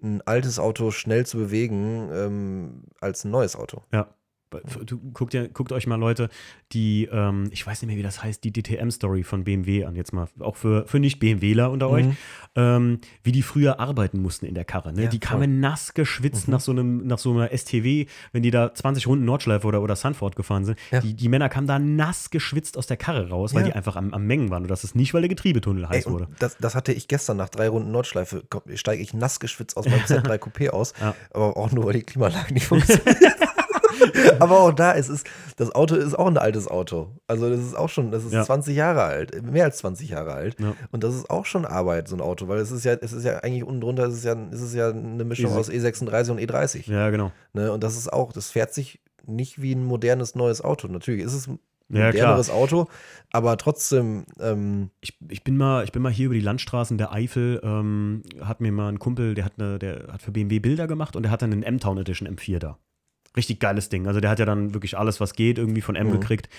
ein 0.04 0.22
altes 0.26 0.60
Auto 0.60 0.92
schnell 0.92 1.26
zu 1.26 1.38
bewegen, 1.38 2.10
ähm, 2.12 2.84
als 3.00 3.24
ein 3.24 3.32
neues 3.32 3.56
Auto. 3.56 3.84
Ja. 3.94 4.14
Guckt, 5.14 5.34
ja, 5.34 5.48
guckt 5.48 5.72
euch 5.72 5.88
mal 5.88 5.96
Leute 5.96 6.30
die, 6.74 7.06
ähm, 7.12 7.50
ich 7.52 7.66
weiß 7.66 7.82
nicht 7.82 7.88
mehr, 7.88 7.98
wie 7.98 8.04
das 8.04 8.24
heißt, 8.24 8.44
die 8.44 8.52
DTM-Story 8.54 9.24
von 9.24 9.44
BMW 9.44 9.86
an, 9.86 9.96
jetzt 9.96 10.14
mal 10.14 10.28
auch 10.40 10.56
für, 10.56 10.86
für 10.88 11.00
Nicht-BMWler 11.00 11.70
unter 11.72 11.90
euch, 11.90 12.06
Mhm. 12.06 12.18
ähm, 12.56 13.00
wie 13.24 13.32
die 13.32 13.42
früher 13.42 13.80
arbeiten 13.80 14.22
mussten 14.22 14.46
in 14.46 14.54
der 14.56 14.64
Karre. 14.66 14.94
Ne? 14.94 15.04
Ja, 15.04 15.10
die 15.10 15.18
voll. 15.18 15.38
Mhm. 15.38 15.42
kamen 15.42 15.60
nass 15.60 15.94
geschwitzt 15.94 16.48
nach, 16.48 16.60
so 16.60 16.72
einem, 16.72 17.06
nach 17.08 17.18
so 17.20 17.32
einer 17.32 17.50
STW, 17.56 18.06
wenn 18.32 18.44
die 18.44 18.52
da 18.52 18.74
20 18.74 19.08
Runden 19.08 19.26
Nordschleife 19.26 19.68
oder, 19.68 19.82
oder 19.82 19.96
Sunford 19.96 20.36
gefahren 20.36 20.66
sind. 20.66 20.78
Ja. 20.92 21.00
Die, 21.02 21.14
die 21.14 21.30
Männer 21.30 21.50
kamen 21.50 21.68
da 21.68 21.80
nass 21.80 22.30
geschwitzt 22.30 22.78
aus 22.78 22.88
der 22.88 22.98
Karre 22.98 23.30
raus, 23.30 23.54
weil 23.54 23.64
die 23.64 23.74
einfach 23.74 23.96
am, 23.96 24.14
am 24.14 24.26
Mengen 24.26 24.50
waren. 24.50 24.64
Und 24.64 24.70
das 24.72 24.84
ist 24.84 24.96
nicht, 24.96 25.14
weil 25.14 25.22
der 25.22 25.30
Getriebetunnel 25.30 25.88
heiß 25.90 26.06
Ey, 26.06 26.12
wurde. 26.12 26.28
das, 26.40 26.58
das 26.58 26.76
hatte 26.76 26.94
ich 26.94 27.08
gestern 27.08 27.38
nach 27.38 27.50
drei 27.50 27.68
Runden 27.70 27.92
Nordschleife. 27.92 28.44
Steige 28.76 29.02
ich 29.02 29.14
nass 29.14 29.40
geschwitzt 29.40 29.78
aus 29.78 29.86
meinem 29.88 30.00
Z3 30.06 30.38
Coupé 30.38 30.70
aus. 30.70 30.94
Aber 31.32 31.58
auch 31.58 31.72
nur, 31.72 31.86
weil 31.86 31.94
die 31.94 32.04
Klimaanlage 32.04 32.54
nicht 32.54 32.66
funktioniert. 32.68 33.18
aber 34.40 34.60
auch 34.60 34.72
da 34.74 34.92
ist 34.92 35.10
es, 35.10 35.24
das 35.58 35.74
Auto 35.74 35.96
ist 35.96 36.18
auch 36.18 36.28
ein 36.28 36.38
altes 36.38 36.68
Auto. 36.68 37.10
Also 37.28 37.50
das 37.50 37.60
ist 37.60 37.76
auch 37.76 37.90
schon, 37.90 38.12
das 38.12 38.24
ist 38.26 38.34
Ja. 38.34 38.44
20 38.44 38.76
Jahre 38.76 39.04
alt, 39.04 39.44
mehr 39.44 39.66
als 39.66 39.78
20 39.78 40.10
Jahre 40.10 40.34
alt. 40.34 40.60
Ja. 40.60 40.74
Und 40.92 41.04
das 41.04 41.16
ist 41.16 41.30
auch 41.30 41.46
schon 41.46 41.66
Arbeit, 41.66 42.08
so 42.08 42.16
ein 42.16 42.22
Auto, 42.22 42.48
weil 42.48 42.60
es 42.60 42.72
ist 42.72 42.84
ja, 42.86 42.94
es 42.94 43.14
ist 43.14 43.24
ja 43.26 43.38
eigentlich 43.40 43.64
unten 43.64 43.82
drunter, 43.82 44.04
es 44.08 44.16
ist 44.16 44.26
ja, 44.26 44.36
es 44.52 44.62
ist 44.62 44.74
ja 44.74 44.90
eine 44.90 45.24
Mischung 45.24 45.52
E6. 45.52 45.58
aus 45.58 45.70
E36 45.70 46.32
und 46.32 46.40
E30. 46.40 46.92
Ja, 46.92 47.10
genau. 47.10 47.32
Ne? 47.54 47.72
Und 47.72 47.84
das 47.84 47.98
ist 47.98 48.12
auch, 48.12 48.32
das 48.34 48.52
fährt 48.52 48.74
sich 48.74 49.02
nicht 49.26 49.62
wie 49.62 49.74
ein 49.76 49.86
modernes 49.86 50.36
neues 50.36 50.62
Auto. 50.64 50.88
Natürlich 50.88 51.24
ist 51.24 51.34
es 51.34 51.48
ein 51.48 51.60
Ja, 51.90 52.12
klar. 52.12 52.24
moderneres 52.24 52.50
Auto, 52.50 52.88
aber 53.32 53.56
trotzdem, 53.58 54.26
ähm, 54.40 54.90
Ich, 55.02 55.18
ich, 55.30 55.44
bin 55.44 55.58
mal, 55.58 55.84
ich 55.84 55.92
bin 55.92 56.02
mal 56.02 56.12
hier 56.12 56.26
über 56.28 56.36
die 56.36 56.42
Landstraßen 56.42 56.98
der 56.98 57.12
Eifel, 57.14 57.60
ähm, 57.64 58.24
hat 58.42 58.62
mir 58.62 58.72
mal 58.72 58.90
ein 58.90 58.98
Kumpel, 59.00 59.36
der 59.36 59.46
hat, 59.46 59.54
eine, 59.60 59.78
der 59.78 60.08
hat 60.12 60.22
für 60.22 60.32
BMW 60.32 60.60
Bilder 60.60 60.88
gemacht 60.88 61.16
und 61.16 61.24
der 61.24 61.32
hat 61.32 61.42
dann 61.42 61.52
einen 61.52 61.64
M-Town 61.64 61.98
Edition 62.00 62.28
M4 62.28 62.60
da. 62.60 62.78
Richtig 63.38 63.60
geiles 63.60 63.90
Ding. 63.90 64.08
Also 64.08 64.20
der 64.20 64.30
hat 64.30 64.40
ja 64.40 64.46
dann 64.46 64.74
wirklich 64.74 64.98
alles, 64.98 65.20
was 65.20 65.34
geht, 65.34 65.58
irgendwie 65.58 65.82
von 65.82 65.96
M 65.96 66.08
Mhm. 66.08 66.12
gekriegt. 66.14 66.50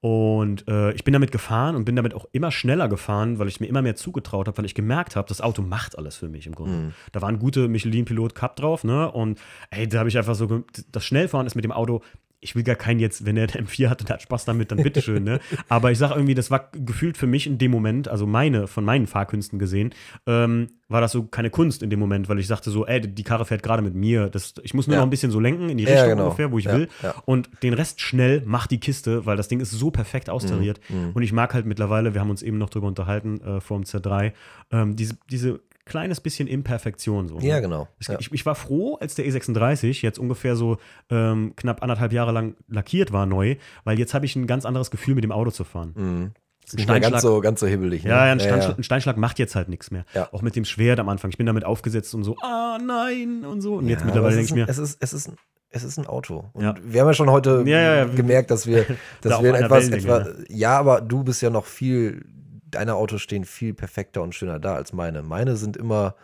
Und 0.00 0.66
äh, 0.66 0.90
ich 0.94 1.04
bin 1.04 1.12
damit 1.12 1.30
gefahren 1.30 1.76
und 1.76 1.84
bin 1.84 1.94
damit 1.94 2.12
auch 2.12 2.26
immer 2.32 2.50
schneller 2.50 2.88
gefahren, 2.88 3.38
weil 3.38 3.46
ich 3.46 3.60
mir 3.60 3.66
immer 3.68 3.82
mehr 3.82 3.94
zugetraut 3.94 4.48
habe, 4.48 4.58
weil 4.58 4.64
ich 4.64 4.74
gemerkt 4.74 5.14
habe, 5.14 5.28
das 5.28 5.40
Auto 5.40 5.62
macht 5.62 5.96
alles 5.96 6.16
für 6.16 6.28
mich 6.28 6.46
im 6.48 6.56
Grunde. 6.56 6.72
Mhm. 6.74 6.92
Da 7.12 7.22
waren 7.22 7.38
gute 7.38 7.68
Michelin-Pilot 7.68 8.34
Cup 8.34 8.56
drauf, 8.56 8.82
ne? 8.82 9.10
Und 9.12 9.40
ey, 9.70 9.86
da 9.88 10.00
habe 10.00 10.08
ich 10.08 10.18
einfach 10.18 10.34
so, 10.34 10.64
das 10.90 11.04
Schnellfahren 11.04 11.46
ist 11.46 11.54
mit 11.54 11.64
dem 11.64 11.70
Auto, 11.70 12.02
ich 12.44 12.56
will 12.56 12.64
gar 12.64 12.74
keinen 12.74 12.98
jetzt, 12.98 13.24
wenn 13.24 13.36
er 13.36 13.46
der 13.46 13.62
M4 13.64 13.88
hat 13.88 14.00
und 14.02 14.10
hat 14.10 14.20
Spaß 14.20 14.44
damit, 14.44 14.72
dann 14.72 14.82
bitteschön, 14.82 15.22
ne? 15.22 15.38
Aber 15.68 15.92
ich 15.92 15.98
sage 15.98 16.14
irgendwie, 16.14 16.34
das 16.34 16.50
war 16.50 16.70
gefühlt 16.72 17.16
für 17.16 17.28
mich 17.28 17.46
in 17.46 17.56
dem 17.56 17.70
Moment, 17.70 18.08
also 18.08 18.26
meine, 18.26 18.66
von 18.66 18.84
meinen 18.84 19.06
Fahrkünsten 19.06 19.60
gesehen, 19.60 19.94
ähm, 20.26 20.70
war 20.88 21.00
das 21.00 21.12
so 21.12 21.22
keine 21.22 21.50
Kunst 21.50 21.82
in 21.84 21.88
dem 21.88 22.00
Moment, 22.00 22.28
weil 22.28 22.38
ich 22.40 22.48
sagte 22.48 22.70
so, 22.70 22.84
ey, 22.84 23.00
die 23.00 23.22
Karre 23.22 23.44
fährt 23.46 23.62
gerade 23.62 23.80
mit 23.80 23.94
mir. 23.94 24.28
Das, 24.28 24.54
ich 24.62 24.74
muss 24.74 24.88
nur 24.88 24.96
Ja. 24.96 25.00
noch 25.00 25.06
ein 25.06 25.10
bisschen 25.10 25.30
so 25.30 25.38
lenken 25.40 25.70
in 25.70 25.78
die 25.78 25.84
Ja, 25.84 25.92
Richtung 25.92 26.10
genau. 26.10 26.24
ungefähr, 26.24 26.50
wo 26.52 26.58
ich 26.58 26.64
Ja, 26.66 26.72
will. 26.76 26.88
ja. 27.02 27.14
Und 27.24 27.48
den 27.62 27.72
Rest 27.74 28.00
schnell 28.00 28.42
macht 28.44 28.72
die 28.72 28.80
Kiste, 28.80 29.24
weil 29.24 29.36
das 29.36 29.46
Ding 29.48 29.60
ist 29.60 29.70
so 29.70 29.90
perfekt 29.92 30.28
austariert. 30.28 30.80
Mhm, 30.90 31.12
Und 31.14 31.22
ich 31.22 31.32
mag 31.32 31.54
halt 31.54 31.64
mittlerweile, 31.64 32.12
wir 32.12 32.20
haben 32.20 32.30
uns 32.30 32.42
eben 32.42 32.58
noch 32.58 32.70
drüber 32.70 32.88
unterhalten, 32.88 33.40
äh, 33.40 33.60
vor 33.60 33.78
dem 33.78 33.84
Z3, 33.84 34.32
ähm, 34.72 34.96
diese, 34.96 35.16
diese 35.30 35.60
kleines 35.84 36.20
bisschen 36.20 36.46
Imperfektion 36.48 37.28
so. 37.28 37.38
ne? 37.38 37.46
ja, 37.46 37.60
genau. 37.60 37.88
Ich, 37.98 38.08
Ja. 38.08 38.16
ich, 38.20 38.32
ich 38.32 38.46
war 38.46 38.54
froh, 38.54 38.96
als 39.00 39.14
der 39.14 39.24
E36 39.26 40.02
jetzt 40.02 40.18
ungefähr 40.18 40.54
so 40.56 40.78
ähm, 41.10 41.54
knapp 41.56 41.82
anderthalb 41.82 42.12
Jahre 42.12 42.32
lang 42.32 42.54
lackiert 42.68 43.12
war 43.12 43.26
neu, 43.26 43.56
weil 43.84 43.98
jetzt 43.98 44.14
habe 44.14 44.24
ich 44.26 44.36
ein 44.36 44.46
ganz 44.46 44.64
anderes 44.64 44.90
Gefühl, 44.90 45.14
mit 45.14 45.24
dem 45.24 45.32
Auto 45.32 45.50
zu 45.50 45.64
fahren. 45.64 45.92
Mhm. 45.96 46.30
Nicht 46.74 46.86
mehr 46.88 47.00
ganz 47.00 47.06
Steinschlag, 47.08 47.20
so, 47.22 47.40
ganz 47.40 47.60
so 47.60 47.66
hibbelig. 47.66 48.04
Ne? 48.04 48.10
ja, 48.10 48.26
ja, 48.26 48.32
ein, 48.32 48.38
Steinschlag, 48.40 48.78
ein 48.78 48.84
Steinschlag 48.84 49.16
macht 49.16 49.38
jetzt 49.40 49.56
halt 49.56 49.68
nichts 49.68 49.90
mehr. 49.90 50.04
Ja. 50.14 50.28
Auch 50.32 50.42
mit 50.42 50.54
dem 50.54 50.64
Schwert 50.64 51.00
am 51.00 51.08
Anfang. 51.08 51.30
Ich 51.30 51.36
bin 51.36 51.46
damit 51.46 51.64
aufgesetzt 51.64 52.14
und 52.14 52.22
so, 52.22 52.36
ah 52.42 52.78
nein 52.80 53.44
und 53.44 53.60
so. 53.60 53.74
Und 53.74 53.88
jetzt 53.88 54.00
Ja, 54.00 54.06
mittlerweile 54.06 54.36
denke 54.36 54.44
ich 54.44 54.50
es 54.50 54.54
mir, 54.56 54.68
ist 54.68 54.78
ein- 54.78 54.84
Es 54.84 54.90
ist, 54.90 55.02
es 55.02 55.12
ist, 55.12 55.28
ein- 55.28 55.36
es 55.70 55.82
ist 55.82 55.98
ein 55.98 56.06
Auto. 56.06 56.44
Und 56.52 56.62
Ja. 56.62 56.74
wir 56.82 57.00
haben 57.00 57.08
ja 57.08 57.14
schon 57.14 57.30
heute 57.30 57.64
Ja, 57.66 57.80
ja, 57.80 57.94
ja. 57.96 58.04
gemerkt, 58.04 58.52
dass 58.52 58.66
wir, 58.66 58.84
Da 59.22 59.30
dass 59.30 59.32
auf 59.38 59.42
wir 59.42 59.54
etwas, 59.54 59.88
etwa, 59.88 60.26
ja, 60.48 60.78
aber 60.78 61.00
du 61.00 61.24
bist 61.24 61.42
ja 61.42 61.50
noch 61.50 61.66
viel, 61.66 62.24
deine 62.72 62.94
Autos 62.96 63.22
stehen 63.22 63.44
viel 63.44 63.74
perfekter 63.74 64.22
und 64.22 64.34
schöner 64.34 64.58
da 64.58 64.74
als 64.74 64.92
meine. 64.92 65.22
Meine 65.22 65.56
sind 65.56 65.76
immer, 65.76 66.16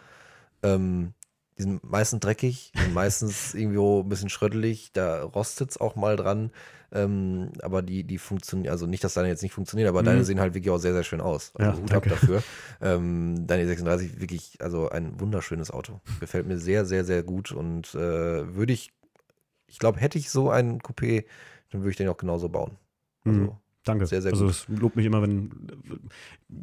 ähm, 0.63 1.15
die 1.59 1.63
sind 1.63 1.83
meistens 1.85 2.21
dreckig, 2.21 2.73
meistens 2.95 3.55
irgendwo 3.55 4.01
ein 4.03 4.09
bisschen 4.09 4.29
schröttelig, 4.29 4.93
da 4.93 5.23
rostet 5.23 5.71
es 5.71 5.81
auch 5.81 5.97
mal 5.97 6.17
dran. 6.17 6.51
Ähm, 6.91 7.51
aber 7.63 7.83
die, 7.83 8.05
die 8.05 8.17
funktionieren, 8.17 8.73
also 8.73 8.87
nicht, 8.87 9.05
dass 9.05 9.13
deine 9.15 9.29
jetzt 9.29 9.43
nicht 9.43 9.53
funktionieren, 9.53 9.91
aber 9.91 10.01
Mhm. 10.01 10.07
deine 10.07 10.25
sehen 10.25 10.41
halt 10.41 10.55
wirklich 10.55 10.71
auch 10.73 10.79
sehr, 10.79 10.95
sehr 10.95 11.05
schön 11.05 11.21
aus. 11.21 11.53
Also 11.55 11.73
Ja, 11.73 11.77
Hut 11.77 11.93
ab 11.93 12.03
danke. 12.05 12.11
dafür. 12.11 12.43
Ähm, 12.81 13.47
deine 13.47 13.67
36 13.67 14.21
wirklich, 14.21 14.57
also 14.61 14.89
ein 14.89 15.21
wunderschönes 15.21 15.71
Auto. 15.71 16.01
Gefällt 16.21 16.47
mir 16.47 16.59
sehr, 16.59 16.87
sehr, 16.87 17.05
sehr 17.05 17.23
gut 17.23 17.53
und 17.53 17.95
äh, 17.95 18.55
würde 18.55 18.73
ich, 18.73 18.93
ich 19.67 19.79
glaube, 19.79 20.01
hätte 20.01 20.17
ich 20.19 20.31
so 20.31 20.49
einen 20.51 20.81
Coupé, 20.81 21.27
dann 21.71 21.83
würde 21.83 21.91
ich 21.91 21.97
den 21.97 22.09
auch 22.09 22.17
genauso 22.17 22.49
bauen. 22.49 22.79
Also, 23.27 23.41
Mhm. 23.41 23.53
Danke. 23.88 24.07
Sehr, 24.07 24.20
sehr 24.22 24.33
also 24.33 24.46
gut. 24.46 24.55
es 24.55 24.68
lobt 24.68 24.96
mich 24.96 25.07
immer, 25.07 25.22
wenn. 25.22 25.51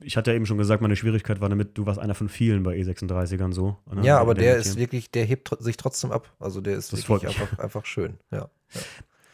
Ich 0.01 0.15
hatte 0.15 0.31
ja 0.31 0.35
eben 0.35 0.45
schon 0.45 0.57
gesagt, 0.57 0.81
meine 0.81 0.95
Schwierigkeit 0.95 1.41
war 1.41 1.49
damit, 1.49 1.77
du 1.77 1.85
warst 1.85 1.99
einer 1.99 2.15
von 2.15 2.29
vielen 2.29 2.63
bei 2.63 2.75
E36ern 2.77 3.51
so. 3.51 3.77
ne, 3.93 4.05
ja, 4.05 4.19
aber 4.19 4.35
der 4.35 4.53
Themen. 4.53 4.61
ist 4.61 4.77
wirklich, 4.77 5.09
der 5.09 5.25
hebt 5.25 5.49
sich 5.59 5.77
trotzdem 5.77 6.11
ab. 6.11 6.33
Also 6.39 6.61
der 6.61 6.77
ist 6.77 6.93
Das 6.93 7.09
wirklich 7.09 7.37
einfach, 7.37 7.59
einfach 7.59 7.85
schön. 7.85 8.15
Ja. 8.31 8.49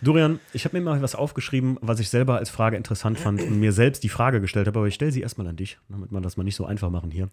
Dorian, 0.01 0.39
ich 0.53 0.65
habe 0.65 0.77
mir 0.77 0.83
mal 0.83 1.01
was 1.01 1.13
aufgeschrieben, 1.13 1.77
was 1.81 1.99
ich 1.99 2.09
selber 2.09 2.37
als 2.37 2.49
Frage 2.49 2.75
interessant 2.75 3.19
fand 3.19 3.41
und 3.41 3.59
mir 3.59 3.71
selbst 3.71 4.03
die 4.03 4.09
Frage 4.09 4.41
gestellt 4.41 4.67
habe, 4.67 4.79
aber 4.79 4.87
ich 4.87 4.95
stelle 4.95 5.11
sie 5.11 5.21
erstmal 5.21 5.47
an 5.47 5.55
dich, 5.57 5.77
damit 5.89 6.11
wir 6.11 6.21
das 6.21 6.37
mal 6.37 6.43
nicht 6.43 6.55
so 6.55 6.65
einfach 6.65 6.89
machen 6.89 7.11
hier. 7.11 7.29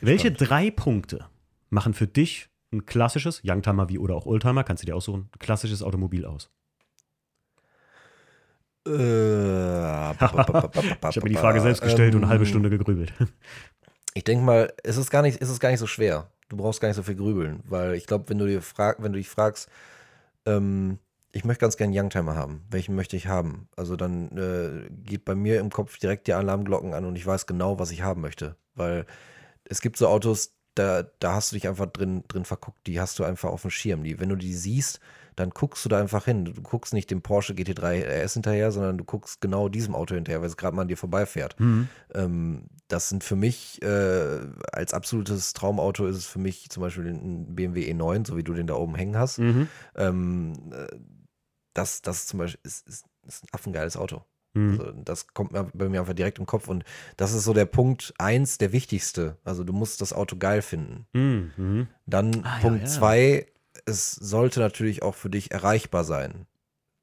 Welche 0.00 0.30
drei 0.30 0.70
Punkte 0.70 1.26
machen 1.70 1.94
für 1.94 2.06
dich 2.06 2.48
ein 2.72 2.86
klassisches, 2.86 3.42
Youngtimer 3.44 3.88
wie 3.88 3.98
oder 3.98 4.14
auch 4.14 4.26
Oldtimer, 4.26 4.62
kannst 4.62 4.82
du 4.82 4.86
dir 4.86 4.94
aussuchen, 4.94 5.28
ein 5.34 5.38
klassisches 5.40 5.82
Automobil 5.82 6.24
aus? 6.24 6.48
Äh, 8.86 8.90
Ich 10.22 11.16
habe 11.16 11.22
mir 11.22 11.30
die 11.30 11.36
Frage 11.36 11.60
selbst 11.60 11.82
gestellt 11.82 12.14
und 12.14 12.22
eine 12.22 12.30
halbe 12.30 12.44
Ähm, 12.44 12.50
Stunde 12.50 12.70
gegrübelt. 12.70 13.12
Ich 14.14 14.24
denke 14.24 14.44
mal, 14.44 14.70
es 14.84 14.98
ist 14.98 15.10
gar 15.10 15.22
nicht, 15.22 15.40
es 15.40 15.48
ist 15.48 15.58
gar 15.58 15.70
nicht 15.70 15.78
so 15.80 15.86
schwer. 15.86 16.28
Du 16.50 16.58
brauchst 16.58 16.82
gar 16.82 16.88
nicht 16.88 16.96
so 16.96 17.02
viel 17.02 17.14
grübeln, 17.14 17.60
weil 17.64 17.94
ich 17.94 18.06
glaube, 18.06 18.28
wenn 18.28 18.36
du 18.36 18.46
dir 18.46 18.60
frag, 18.60 19.02
wenn 19.02 19.14
du 19.14 19.18
dich 19.18 19.30
fragst, 19.30 19.70
ähm, 20.44 20.98
ich 21.32 21.46
möchte 21.46 21.62
ganz 21.62 21.78
gerne 21.78 21.92
einen 21.92 22.04
Youngtimer 22.04 22.36
haben. 22.36 22.62
Welchen 22.68 22.94
möchte 22.94 23.16
ich 23.16 23.26
haben? 23.26 23.68
Also 23.74 23.96
dann 23.96 24.36
äh, 24.36 24.90
geht 24.90 25.24
bei 25.24 25.34
mir 25.34 25.60
im 25.60 25.70
Kopf 25.70 25.96
direkt 25.96 26.26
die 26.26 26.34
Alarmglocken 26.34 26.92
an 26.92 27.06
und 27.06 27.16
ich 27.16 27.26
weiß 27.26 27.46
genau, 27.46 27.78
was 27.78 27.90
ich 27.90 28.02
haben 28.02 28.20
möchte. 28.20 28.56
Weil 28.74 29.06
es 29.64 29.80
gibt 29.80 29.96
so 29.96 30.08
Autos, 30.08 30.52
da, 30.74 31.04
da 31.18 31.32
hast 31.32 31.52
du 31.52 31.56
dich 31.56 31.66
einfach 31.66 31.86
drin, 31.86 32.22
drin 32.28 32.44
verguckt, 32.44 32.86
die 32.86 33.00
hast 33.00 33.18
du 33.18 33.24
einfach 33.24 33.48
auf 33.48 33.62
dem 33.62 33.70
Schirm. 33.70 34.04
Die, 34.04 34.20
wenn 34.20 34.28
du 34.28 34.36
die 34.36 34.52
siehst, 34.52 35.00
dann 35.36 35.50
guckst 35.50 35.84
du 35.84 35.88
da 35.88 35.98
einfach 35.98 36.24
hin. 36.24 36.44
Du 36.44 36.60
guckst 36.62 36.92
nicht 36.92 37.10
dem 37.10 37.22
Porsche 37.22 37.54
GT3 37.54 38.04
RS 38.24 38.34
hinterher, 38.34 38.70
sondern 38.72 38.98
du 38.98 39.04
guckst 39.04 39.40
genau 39.40 39.68
diesem 39.68 39.94
Auto 39.94 40.14
hinterher, 40.14 40.40
weil 40.40 40.48
es 40.48 40.56
gerade 40.56 40.76
mal 40.76 40.82
an 40.82 40.88
dir 40.88 40.96
vorbeifährt. 40.96 41.58
Mhm. 41.58 41.88
Ähm, 42.14 42.66
das 42.88 43.08
sind 43.08 43.24
für 43.24 43.36
mich, 43.36 43.80
äh, 43.82 44.40
als 44.72 44.92
absolutes 44.92 45.52
Traumauto 45.54 46.06
ist 46.06 46.16
es 46.16 46.26
für 46.26 46.38
mich 46.38 46.68
zum 46.68 46.82
Beispiel 46.82 47.06
ein 47.06 47.54
BMW 47.54 47.90
E9, 47.92 48.26
so 48.26 48.36
wie 48.36 48.44
du 48.44 48.52
den 48.52 48.66
da 48.66 48.74
oben 48.74 48.94
hängen 48.94 49.16
hast. 49.16 49.38
Mhm. 49.38 49.68
Ähm, 49.96 50.52
äh, 50.72 50.86
das, 51.74 52.02
das 52.02 52.26
zum 52.26 52.38
Beispiel 52.38 52.60
ist, 52.64 52.86
ist, 52.86 53.06
ist 53.26 53.44
ein 53.44 53.48
affengeiles 53.52 53.96
Auto. 53.96 54.22
Mhm. 54.54 54.70
Also 54.78 54.92
das 54.92 55.28
kommt 55.28 55.52
mir 55.52 55.64
bei 55.72 55.88
mir 55.88 56.00
einfach 56.00 56.12
direkt 56.12 56.38
im 56.38 56.46
Kopf 56.46 56.68
und 56.68 56.84
das 57.16 57.32
ist 57.32 57.44
so 57.44 57.54
der 57.54 57.64
Punkt 57.64 58.12
eins, 58.18 58.58
der 58.58 58.72
wichtigste. 58.72 59.38
Also 59.44 59.64
du 59.64 59.72
musst 59.72 60.00
das 60.02 60.12
Auto 60.12 60.36
geil 60.36 60.60
finden. 60.60 61.06
Mhm. 61.14 61.52
Mhm. 61.56 61.88
Dann 62.06 62.44
Ah, 62.44 62.56
ja, 62.56 62.60
Punkt 62.60 62.82
ja. 62.82 62.86
zwei, 62.88 63.46
es 63.86 64.12
sollte 64.12 64.60
natürlich 64.60 65.02
auch 65.02 65.14
für 65.14 65.30
dich 65.30 65.50
erreichbar 65.50 66.04
sein. 66.04 66.46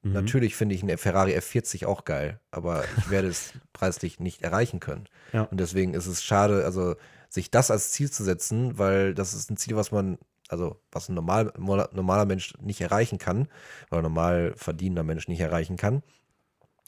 Mhm. 0.02 0.14
Natürlich 0.14 0.56
finde 0.56 0.76
ich 0.76 0.84
einen 0.84 0.98
Ferrari 0.98 1.38
F40 1.38 1.86
auch 1.86 2.06
geil, 2.06 2.40
aber 2.52 2.84
ich 2.98 3.10
werde 3.10 3.28
es 3.28 3.54
preislich 3.74 4.20
nicht 4.20 4.42
erreichen 4.42 4.80
können. 4.80 5.06
Ja. 5.34 5.44
Und 5.44 5.60
deswegen 5.60 5.94
ist 5.94 6.08
es 6.08 6.24
schade, 6.24 6.64
also 6.66 6.96
sich 7.30 7.52
das 7.52 7.70
als 7.70 7.92
Ziel 7.92 8.10
zu 8.10 8.24
setzen, 8.24 8.78
weil 8.78 9.14
das 9.14 9.34
ist 9.34 9.52
ein 9.52 9.58
Ziel, 9.58 9.76
was 9.76 9.92
man, 9.92 10.18
also 10.48 10.82
was 10.92 11.10
ein 11.10 11.16
normal, 11.16 11.54
normaler 11.58 12.26
Mensch 12.26 12.54
nicht 12.60 12.82
erreichen 12.82 13.20
kann, 13.20 13.48
oder 13.92 14.02
normal 14.02 14.54
verdienender 14.56 15.04
Mensch 15.04 15.28
nicht 15.28 15.42
erreichen 15.42 15.78
kann. 15.78 16.02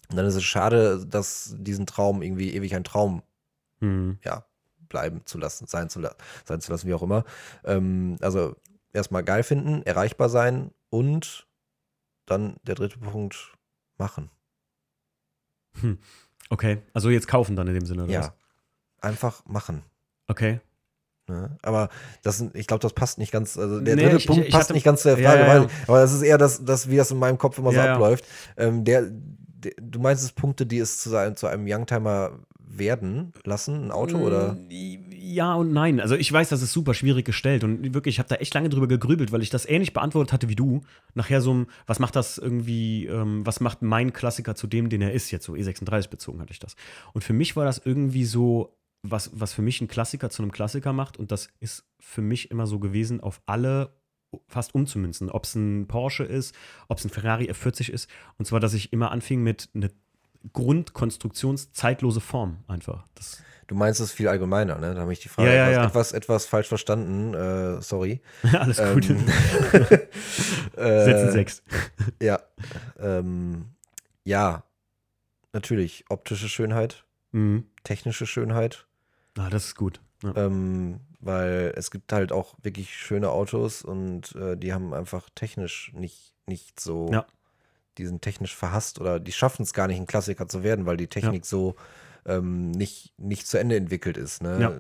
Und 0.10 0.17
dann 0.17 0.25
ist 0.25 0.36
es 0.36 0.43
schade, 0.43 1.06
dass 1.06 1.56
diesen 1.58 1.86
Traum 1.86 2.21
irgendwie 2.21 2.54
ewig 2.54 2.75
ein 2.75 2.84
Traum 2.84 3.23
Mhm. 3.82 4.19
ja, 4.23 4.45
bleiben 4.88 5.21
zu 5.25 5.38
lassen, 5.38 5.67
sein 5.67 5.89
zu, 5.89 5.99
la 5.99 6.15
sein 6.45 6.62
zu 6.62 6.71
lassen, 6.71 6.88
wie 6.88 6.93
auch 6.93 7.01
immer. 7.01 7.25
Ähm, 7.65 8.17
also 8.21 8.56
erstmal 8.93 9.23
geil 9.23 9.43
finden, 9.43 9.84
erreichbar 9.84 10.30
sein 10.30 10.71
und 10.89 11.47
dann 12.25 12.56
der 12.63 12.75
dritte 12.75 12.99
Punkt 12.99 13.54
machen. 13.97 14.30
Okay, 16.49 16.80
also 16.93 17.10
jetzt 17.10 17.27
kaufen 17.27 17.56
dann 17.56 17.67
in 17.67 17.73
dem 17.73 17.86
Sinne, 17.86 18.04
oder 18.04 18.19
was? 18.19 18.25
Ja, 18.27 18.34
einfach 18.99 19.45
machen. 19.45 19.84
Okay. 20.27 20.60
Ne? 21.27 21.58
Aber 21.62 21.89
das, 22.23 22.41
ich 22.54 22.67
glaube, 22.67 22.82
das 22.82 22.93
passt 22.93 23.17
nicht 23.17 23.32
ganz. 23.32 23.58
Also 23.58 23.80
der 23.80 23.95
Nee, 23.95 24.04
dritte 24.04 24.17
ich- 24.17 24.27
Punkt 24.27 24.45
ich 24.45 24.51
passt 24.51 24.65
hatte- 24.65 24.73
nicht 24.73 24.84
ganz 24.84 25.01
zu 25.04 25.10
der 25.15 25.19
Ja, 25.19 25.30
Frage, 25.32 25.43
ja, 25.43 25.56
ja. 25.63 25.69
aber 25.88 26.01
das 26.01 26.12
ist 26.13 26.21
eher 26.23 26.38
das, 26.38 26.65
das, 26.65 26.89
wie 26.89 26.97
das 26.97 27.12
in 27.12 27.19
meinem 27.19 27.38
Kopf 27.38 27.58
immer 27.58 27.71
so 27.71 27.77
Ja, 27.77 27.86
ja. 27.86 27.93
abläuft. 27.93 28.25
Ähm, 28.58 28.84
der, 28.84 29.08
der, 29.10 29.71
du 29.80 29.99
meinst 29.99 30.23
es 30.23 30.34
Punkte, 30.34 30.65
die 30.65 30.80
es 30.80 30.97
zu, 30.99 31.12
zu 31.36 31.47
einem 31.47 31.65
Youngtimer 31.67 32.39
werden 32.77 33.34
lassen, 33.43 33.86
ein 33.86 33.91
Auto 33.91 34.17
oder? 34.17 34.57
Ja 34.69 35.55
und 35.55 35.71
nein. 35.71 35.99
Also 35.99 36.15
ich 36.15 36.31
weiß, 36.31 36.49
das 36.49 36.62
ist 36.62 36.73
super 36.73 36.93
schwierig 36.93 37.25
gestellt 37.25 37.63
und 37.63 37.93
wirklich, 37.93 38.15
ich 38.15 38.19
habe 38.19 38.29
da 38.29 38.36
echt 38.36 38.53
lange 38.53 38.69
drüber 38.69 38.88
gegrübelt, 38.88 39.31
weil 39.31 39.41
ich 39.41 39.49
das 39.49 39.67
ähnlich 39.67 39.93
beantwortet 39.93 40.34
hatte 40.34 40.49
wie 40.49 40.55
du. 40.55 40.81
Nachher 41.13 41.41
so, 41.41 41.53
ein, 41.53 41.67
was 41.86 41.99
macht 41.99 42.15
das 42.15 42.38
irgendwie, 42.38 43.05
ähm, 43.05 43.45
was 43.45 43.60
macht 43.60 43.81
mein 43.81 44.13
Klassiker 44.13 44.55
zu 44.55 44.67
dem, 44.67 44.89
den 44.89 45.01
er 45.01 45.13
ist, 45.13 45.31
jetzt 45.31 45.45
so 45.45 45.53
E36 45.53 46.10
bezogen 46.10 46.39
hatte 46.39 46.53
ich 46.53 46.60
das. 46.60 46.75
Und 47.13 47.23
für 47.23 47.34
mich 47.34 47.55
war 47.55 47.65
das 47.65 47.81
irgendwie 47.84 48.25
so, 48.25 48.77
was, 49.03 49.31
was 49.34 49.53
für 49.53 49.62
mich 49.62 49.81
ein 49.81 49.88
Klassiker 49.88 50.29
zu 50.29 50.41
einem 50.41 50.51
Klassiker 50.51 50.93
macht 50.93 51.17
und 51.17 51.31
das 51.31 51.49
ist 51.60 51.86
für 51.99 52.21
mich 52.21 52.51
immer 52.51 52.67
so 52.67 52.79
gewesen, 52.79 53.19
auf 53.19 53.41
alle 53.45 53.95
fast 54.47 54.75
umzumünzen. 54.75 55.29
Ob 55.29 55.43
es 55.43 55.55
ein 55.55 55.88
Porsche 55.88 56.23
ist, 56.23 56.55
ob 56.88 56.99
es 56.99 57.05
ein 57.05 57.10
Ferrari 57.10 57.49
F40 57.51 57.91
ist. 57.91 58.10
Und 58.38 58.45
zwar, 58.45 58.60
dass 58.60 58.73
ich 58.73 58.93
immer 58.93 59.12
anfing 59.12 59.43
mit 59.43 59.69
einer 59.73 59.89
Grundkonstruktionszeitlose 60.54 62.21
Form 62.21 62.58
einfach. 62.67 63.06
Das, 63.15 63.41
Du 63.67 63.75
meinst 63.77 64.01
es 64.01 64.12
viel 64.12 64.27
allgemeiner, 64.27 64.77
ne? 64.80 64.93
Da 64.95 64.99
habe 65.01 65.13
ich 65.13 65.21
die 65.21 65.30
Frage 65.30 65.47
Ja, 65.47 65.56
ja, 65.56 65.67
etwas, 65.69 65.75
ja. 65.77 65.86
Etwas, 65.88 66.12
etwas 66.12 66.45
falsch 66.45 66.67
verstanden. 66.67 67.34
Äh, 67.34 67.82
sorry. 67.82 68.19
alles 68.51 68.75
gut. 68.93 69.10
Ähm, 69.10 69.25
äh, 70.75 71.06
Setzen 71.06 71.32
sechs. 71.32 71.63
Ja. 72.21 72.41
Ähm, 72.99 73.69
ja, 74.25 74.63
natürlich. 75.54 76.04
Optische 76.10 76.49
Schönheit, 76.49 77.06
Mhm. 77.32 77.65
technische 77.86 78.25
Schönheit. 78.27 78.88
Ah, 79.38 79.49
das 79.49 79.67
ist 79.67 79.75
gut. 79.75 80.01
Ähm, 80.36 80.99
weil 81.21 81.73
es 81.77 81.91
gibt 81.91 82.12
halt 82.12 82.34
auch 82.34 82.56
wirklich 82.63 82.93
schöne 82.93 83.30
Autos 83.30 83.84
und 83.84 84.36
äh, 84.36 84.58
die 84.58 84.73
haben 84.73 84.93
einfach 84.93 85.30
technisch 85.34 85.93
nicht, 85.95 86.34
nicht 86.45 86.77
so, 86.80 87.10
Ja. 87.13 87.25
Die 87.97 88.06
sind 88.06 88.21
technisch 88.21 88.56
verhasst 88.56 88.99
oder 88.99 89.19
die 89.19 89.32
schaffen 89.32 89.63
es 89.63 89.73
gar 89.73 89.88
nicht, 89.88 89.97
ein 89.99 90.08
Klassiker 90.08 90.47
zu 90.47 90.63
werden, 90.63 90.86
weil 90.86 90.97
die 90.97 91.08
Technik 91.08 91.45
so 91.45 91.75
ähm, 92.25 92.71
nicht, 92.71 93.13
nicht 93.17 93.47
zu 93.47 93.58
Ende 93.60 93.75
entwickelt 93.75 94.17
ist. 94.17 94.41
Ne? 94.43 94.58
Ja. 94.62 94.71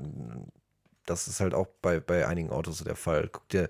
Das 1.05 1.27
ist 1.27 1.39
halt 1.39 1.53
auch 1.53 1.67
bei, 1.81 1.99
bei 1.99 2.27
einigen 2.27 2.51
Autos 2.51 2.77
so 2.77 2.85
der 2.85 2.95
Fall. 2.95 3.27
Guck 3.31 3.49
dir, 3.49 3.69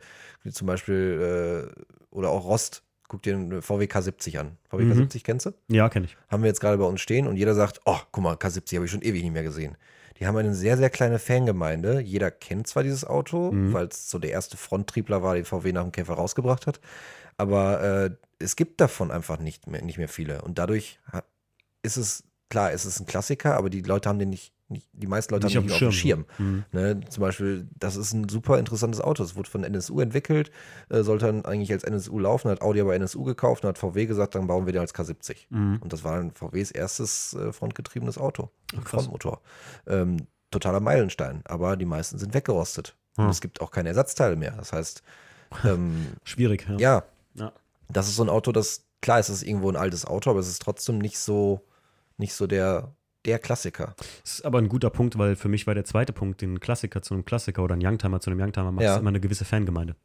zum 0.52 0.68
Beispiel, 0.68 1.72
äh, 1.74 1.82
oder 2.12 2.30
auch 2.30 2.46
Rost, 2.46 2.84
guck 3.08 3.22
dir 3.24 3.36
einen 3.36 3.62
VW 3.62 3.86
K70 3.86 4.38
an. 4.38 4.58
VW 4.70 4.84
Mhm. 4.84 4.92
K70 4.94 5.24
kennst 5.24 5.46
du? 5.46 5.52
Ja, 5.70 5.90
kenne 5.90 6.06
ich. 6.06 6.18
haben 6.30 6.44
wir 6.44 6.48
jetzt 6.50 6.60
gerade 6.60 6.78
bei 6.78 6.84
uns 6.86 7.02
stehen 7.02 7.28
und 7.28 7.38
jeder 7.38 7.54
sagt, 7.56 7.82
oh, 7.86 7.98
guck 8.12 8.24
mal, 8.24 8.36
K70 8.36 8.76
habe 8.76 8.86
ich 8.86 8.92
schon 8.92 9.02
ewig 9.02 9.24
nicht 9.24 9.34
mehr 9.34 9.44
gesehen. 9.44 9.78
Die 10.20 10.28
haben 10.28 10.38
eine 10.38 10.54
sehr, 10.54 10.78
sehr 10.78 10.90
kleine 10.92 11.18
Fangemeinde. 11.18 12.00
Jeder 12.02 12.30
kennt 12.30 12.68
zwar 12.68 12.84
dieses 12.84 13.06
Auto, 13.06 13.52
Mhm. 13.52 13.74
weil 13.74 13.88
es 13.88 14.10
so 14.10 14.20
der 14.20 14.32
erste 14.32 14.56
Fronttriebler 14.58 15.24
war, 15.24 15.34
den 15.36 15.46
VW 15.46 15.72
nach 15.72 15.82
dem 15.84 15.92
Käfer 15.92 16.14
rausgebracht 16.14 16.68
hat. 16.68 16.80
Aber 17.38 17.82
äh, 17.82 18.12
es 18.42 18.56
gibt 18.56 18.82
davon 18.82 19.12
einfach 19.12 19.40
nicht 19.40 19.68
mehr, 19.68 19.82
nicht 19.82 19.98
mehr 19.98 20.10
viele. 20.10 20.42
Und 20.42 20.58
dadurch 20.58 21.00
ist 21.84 21.98
es, 21.98 22.24
klar, 22.50 22.72
es 22.72 22.86
ist 22.86 23.00
ein 23.00 23.06
Klassiker, 23.06 23.56
aber 23.56 23.70
die 23.70 23.82
Leute 23.82 24.10
haben 24.10 24.20
den 24.20 24.30
nicht, 24.30 24.54
nicht 24.70 24.88
die 24.94 25.08
meisten 25.08 25.34
Leute 25.34 25.48
Nicht 25.48 25.56
haben 25.58 25.64
den 25.64 25.72
nicht 25.74 25.84
auf 25.84 25.90
dem 25.90 25.92
Schirm. 25.92 26.26
Mhm. 26.38 26.64
Ne, 26.72 27.00
zum 27.10 27.22
Beispiel, 27.22 27.68
das 27.78 27.96
ist 27.96 28.14
ein 28.14 28.30
super 28.30 28.58
interessantes 28.60 29.02
Auto. 29.02 29.24
Es 29.24 29.36
wurde 29.36 29.50
von 29.50 29.64
NSU 29.64 30.00
entwickelt, 30.00 30.52
äh, 30.90 31.04
sollte 31.04 31.26
dann 31.26 31.44
eigentlich 31.46 31.72
als 31.72 31.84
NSU 31.84 32.20
laufen, 32.20 32.50
hat 32.50 32.62
Audi 32.62 32.80
aber 32.82 32.96
NSU 32.96 33.24
gekauft 33.24 33.64
und 33.64 33.70
hat 33.70 33.78
VW 33.78 34.06
gesagt, 34.06 34.36
dann 34.36 34.48
bauen 34.48 34.66
wir 34.66 34.74
den 34.74 34.82
als 34.82 34.94
K70. 34.96 35.48
Mhm. 35.50 35.80
Und 35.82 35.92
das 35.94 36.04
war 36.04 36.18
dann 36.18 36.32
VWs 36.32 36.72
erstes 36.72 37.34
äh, 37.34 37.52
frontgetriebenes 37.52 38.18
Auto, 38.18 38.50
Ach. 38.80 38.88
Frontmotor. 38.88 39.42
Ähm, 39.88 40.28
totaler 40.52 40.80
Meilenstein, 40.82 41.42
aber 41.46 41.76
die 41.78 41.86
meisten 41.86 42.18
sind 42.18 42.34
weggerostet. 42.34 42.96
Und 43.18 43.26
Ah. 43.26 43.30
es 43.30 43.42
gibt 43.42 43.60
auch 43.62 43.72
keine 43.72 43.90
Ersatzteile 43.90 44.36
mehr. 44.38 44.52
Das 44.52 44.72
heißt, 44.72 45.04
ähm, 45.66 46.08
Schwierig, 46.24 46.66
ja. 46.70 46.78
ja, 46.78 47.04
Ja. 47.34 47.52
Das 47.94 48.08
ist 48.08 48.16
so 48.16 48.24
ein 48.24 48.30
Auto, 48.30 48.52
das, 48.52 48.86
klar, 49.02 49.20
es 49.20 49.30
ist 49.30 49.44
irgendwo 49.44 49.70
ein 49.70 49.76
altes 49.76 50.06
Auto, 50.06 50.30
aber 50.30 50.40
es 50.40 50.48
ist 50.48 50.62
trotzdem 50.62 50.98
nicht 51.00 51.18
so, 51.18 51.62
nicht 52.18 52.34
so 52.34 52.48
der, 52.48 52.94
der 53.26 53.40
Klassiker. 53.40 53.94
Das 54.24 54.34
ist 54.36 54.46
aber 54.46 54.58
ein 54.60 54.70
guter 54.70 54.90
Punkt, 54.90 55.18
weil 55.18 55.36
für 55.36 55.50
mich 55.50 55.68
war 55.68 55.76
der 55.76 55.86
zweite 55.86 56.14
Punkt, 56.14 56.42
den 56.42 56.60
Klassiker 56.60 57.02
zu 57.02 57.14
einem 57.14 57.26
Klassiker 57.26 57.64
oder 57.64 57.74
einen 57.74 57.86
Youngtimer 57.86 58.20
zu 58.20 58.30
einem 58.30 58.42
Youngtimer 58.42 58.72
macht, 58.72 58.84
Ja. 58.84 58.96
ist 58.96 59.00
immer 59.02 59.10
eine 59.10 59.20
gewisse 59.20 59.46
Fangemeinde. 59.46 59.96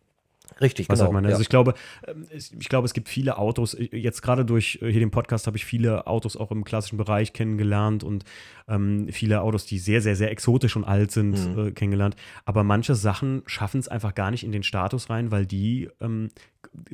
Richtig, 0.60 0.88
Was 0.88 1.00
genau. 1.00 1.12
meine? 1.12 1.28
ja. 1.28 1.32
Also 1.34 1.42
ich 1.42 1.48
glaube, 1.48 1.74
ähm, 2.06 2.26
ich 2.30 2.68
glaube, 2.68 2.86
es 2.86 2.94
gibt 2.94 3.08
viele 3.08 3.36
Autos, 3.38 3.76
jetzt 3.78 4.22
gerade 4.22 4.44
durch 4.44 4.78
äh, 4.80 4.90
hier 4.90 5.00
den 5.00 5.10
Podcast 5.10 5.46
habe 5.46 5.56
ich 5.56 5.64
viele 5.64 6.06
Autos 6.06 6.36
auch 6.36 6.50
im 6.50 6.64
klassischen 6.64 6.96
Bereich 6.96 7.32
kennengelernt 7.32 8.04
und 8.04 8.24
ähm, 8.68 9.08
viele 9.10 9.42
Autos, 9.42 9.66
die 9.66 9.78
sehr, 9.78 10.00
sehr, 10.00 10.16
sehr 10.16 10.30
exotisch 10.30 10.76
und 10.76 10.84
alt 10.84 11.10
sind, 11.10 11.26
Mhm. 11.54 11.58
äh, 11.66 11.70
kennengelernt. 11.72 12.16
Aber 12.44 12.64
manche 12.64 12.94
Sachen 12.94 13.42
schaffen 13.46 13.80
es 13.80 13.88
einfach 13.88 14.14
gar 14.14 14.30
nicht 14.30 14.44
in 14.44 14.52
den 14.52 14.62
Status 14.62 15.10
rein, 15.10 15.30
weil 15.30 15.46
die 15.46 15.88
ähm, 16.00 16.30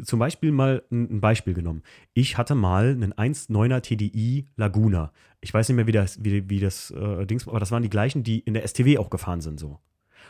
zum 0.03 0.19
Beispiel 0.19 0.51
mal 0.53 0.83
ein 0.91 1.03
ein 1.17 1.21
Beispiel 1.21 1.55
genommen. 1.55 1.83
Ich 2.15 2.39
hatte 2.39 2.55
mal 2.55 2.89
einen 2.91 3.13
1.9er 3.15 3.81
TDI 3.81 4.47
Laguna. 4.57 5.13
Ich 5.41 5.53
weiß 5.53 5.69
nicht 5.69 5.77
mehr, 5.77 5.87
wie 5.87 5.93
das, 5.93 6.23
wie, 6.25 6.49
wie 6.51 6.61
das 6.61 6.91
äh, 6.91 7.27
Dings, 7.27 7.47
aber 7.49 7.61
das 7.61 7.71
waren 7.71 7.83
die 7.83 7.91
gleichen, 7.91 8.23
die 8.23 8.41
in 8.41 8.55
der 8.55 8.67
STW 8.67 8.99
auch 8.99 9.11
gefahren 9.11 9.41
sind 9.41 9.59
so. 9.61 9.79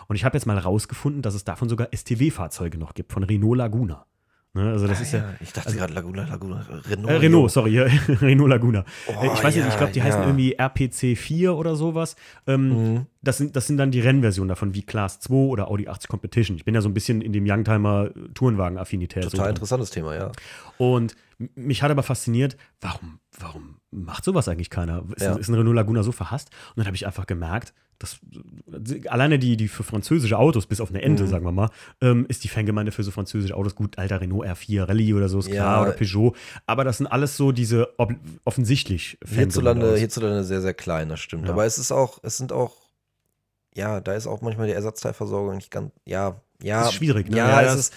Und 0.08 0.16
ich 0.16 0.24
habe 0.24 0.36
jetzt 0.36 0.46
mal 0.46 0.58
rausgefunden, 0.58 1.22
dass 1.22 1.34
es 1.34 1.44
davon 1.44 1.68
sogar 1.68 1.88
STW-Fahrzeuge 1.94 2.78
noch 2.78 2.94
gibt, 2.94 3.12
von 3.12 3.22
Renault 3.22 3.56
Laguna. 3.58 4.06
Ne, 4.54 4.68
also 4.70 4.86
das 4.86 4.98
Ah, 4.98 5.02
ist 5.02 5.12
ja, 5.12 5.18
ja, 5.20 5.34
ich 5.40 5.50
dachte 5.54 5.74
gerade 5.74 5.94
Laguna, 5.94 6.24
Laguna, 6.28 6.62
Renault. 6.86 7.10
äh, 7.10 7.16
Renault, 7.16 7.50
sorry, 7.50 7.70
ja, 7.74 7.84
Renault 8.20 8.50
Laguna. 8.50 8.84
Oh, 9.06 9.12
Äh, 9.22 9.26
ich 9.28 9.42
weiß 9.42 9.54
nicht, 9.56 9.64
ich 9.64 9.72
ja, 9.72 9.78
glaube, 9.78 9.92
die 9.92 10.00
ja. 10.00 10.04
heißen 10.04 10.20
irgendwie 10.24 10.52
RPC 10.58 11.16
4 11.16 11.54
oder 11.56 11.74
sowas. 11.74 12.16
Ähm, 12.46 12.68
Mhm. 12.68 13.06
das, 13.22 13.38
sind, 13.38 13.56
das 13.56 13.66
sind 13.66 13.78
dann 13.78 13.90
die 13.90 14.00
Rennversionen 14.00 14.50
davon, 14.50 14.74
wie 14.74 14.82
Class 14.82 15.20
2 15.20 15.32
oder 15.34 15.68
Audi 15.70 15.88
80 15.88 16.10
Competition. 16.10 16.58
Ich 16.58 16.66
bin 16.66 16.74
ja 16.74 16.82
so 16.82 16.90
ein 16.90 16.92
bisschen 16.94 17.22
in 17.22 17.32
dem 17.32 17.46
Youngtimer 17.48 18.10
Tourenwagen-Affinität. 18.34 19.22
so 19.24 19.30
Total 19.30 19.46
drin. 19.46 19.50
interessantes 19.54 19.88
Thema, 19.88 20.14
ja. 20.14 20.32
Und 20.76 21.14
mich 21.54 21.82
hat 21.82 21.90
aber 21.90 22.02
fasziniert, 22.02 22.58
warum, 22.82 23.20
warum 23.38 23.76
macht 23.92 24.24
sowas 24.24 24.48
eigentlich 24.48 24.70
keiner? 24.70 25.04
Ist, 25.14 25.22
Ja. 25.22 25.36
ist 25.36 25.48
ein 25.48 25.54
Renault 25.54 25.76
Laguna 25.76 26.02
so 26.02 26.10
verhasst? 26.12 26.48
Und 26.70 26.78
dann 26.78 26.86
habe 26.86 26.96
ich 26.96 27.06
einfach 27.06 27.26
gemerkt, 27.26 27.72
dass 27.98 28.18
äh, 28.72 29.06
alleine 29.08 29.38
die, 29.38 29.56
die 29.56 29.68
für 29.68 29.84
französische 29.84 30.36
Autos, 30.38 30.66
bis 30.66 30.80
auf 30.80 30.88
eine 30.90 31.02
Ente, 31.02 31.22
Mhm. 31.24 31.28
sagen 31.28 31.44
wir 31.44 31.52
mal, 31.52 31.70
ähm, 32.00 32.26
ist 32.28 32.42
die 32.42 32.48
Fangemeinde 32.48 32.90
für 32.90 33.04
so 33.04 33.10
französische 33.12 33.54
Autos 33.54 33.74
gut. 33.76 33.98
Alter 33.98 34.20
Renault 34.20 34.44
R4 34.46 34.88
Rallye 34.88 35.14
oder 35.14 35.28
so 35.28 35.38
ist 35.38 35.46
Ja. 35.48 35.54
klar 35.54 35.82
oder 35.82 35.92
Peugeot. 35.92 36.34
Aber 36.66 36.82
das 36.84 36.98
sind 36.98 37.06
alles 37.06 37.36
so 37.36 37.52
diese 37.52 37.88
offensichtlich 38.44 39.18
Hierzulande, 39.26 39.96
hierzulande 39.96 40.42
sehr, 40.44 40.60
sehr 40.62 40.74
klein, 40.74 41.08
das 41.08 41.20
stimmt. 41.20 41.46
Ja. 41.46 41.52
Aber 41.52 41.64
es 41.64 41.78
ist 41.78 41.92
auch, 41.92 42.18
es 42.22 42.36
sind 42.38 42.52
auch, 42.52 42.72
ja, 43.74 44.00
da 44.00 44.14
ist 44.14 44.26
auch 44.26 44.40
manchmal 44.42 44.66
die 44.66 44.72
Ersatzteilversorgung 44.72 45.56
nicht 45.56 45.70
ganz, 45.70 45.92
ja, 46.04 46.40
ja. 46.62 46.80
Das 46.80 46.88
ist 46.88 46.94
schwierig, 46.94 47.28
ne? 47.30 47.36
Ja, 47.36 47.62
Ja, 47.62 47.72
es 47.72 47.78
ist, 47.78 47.94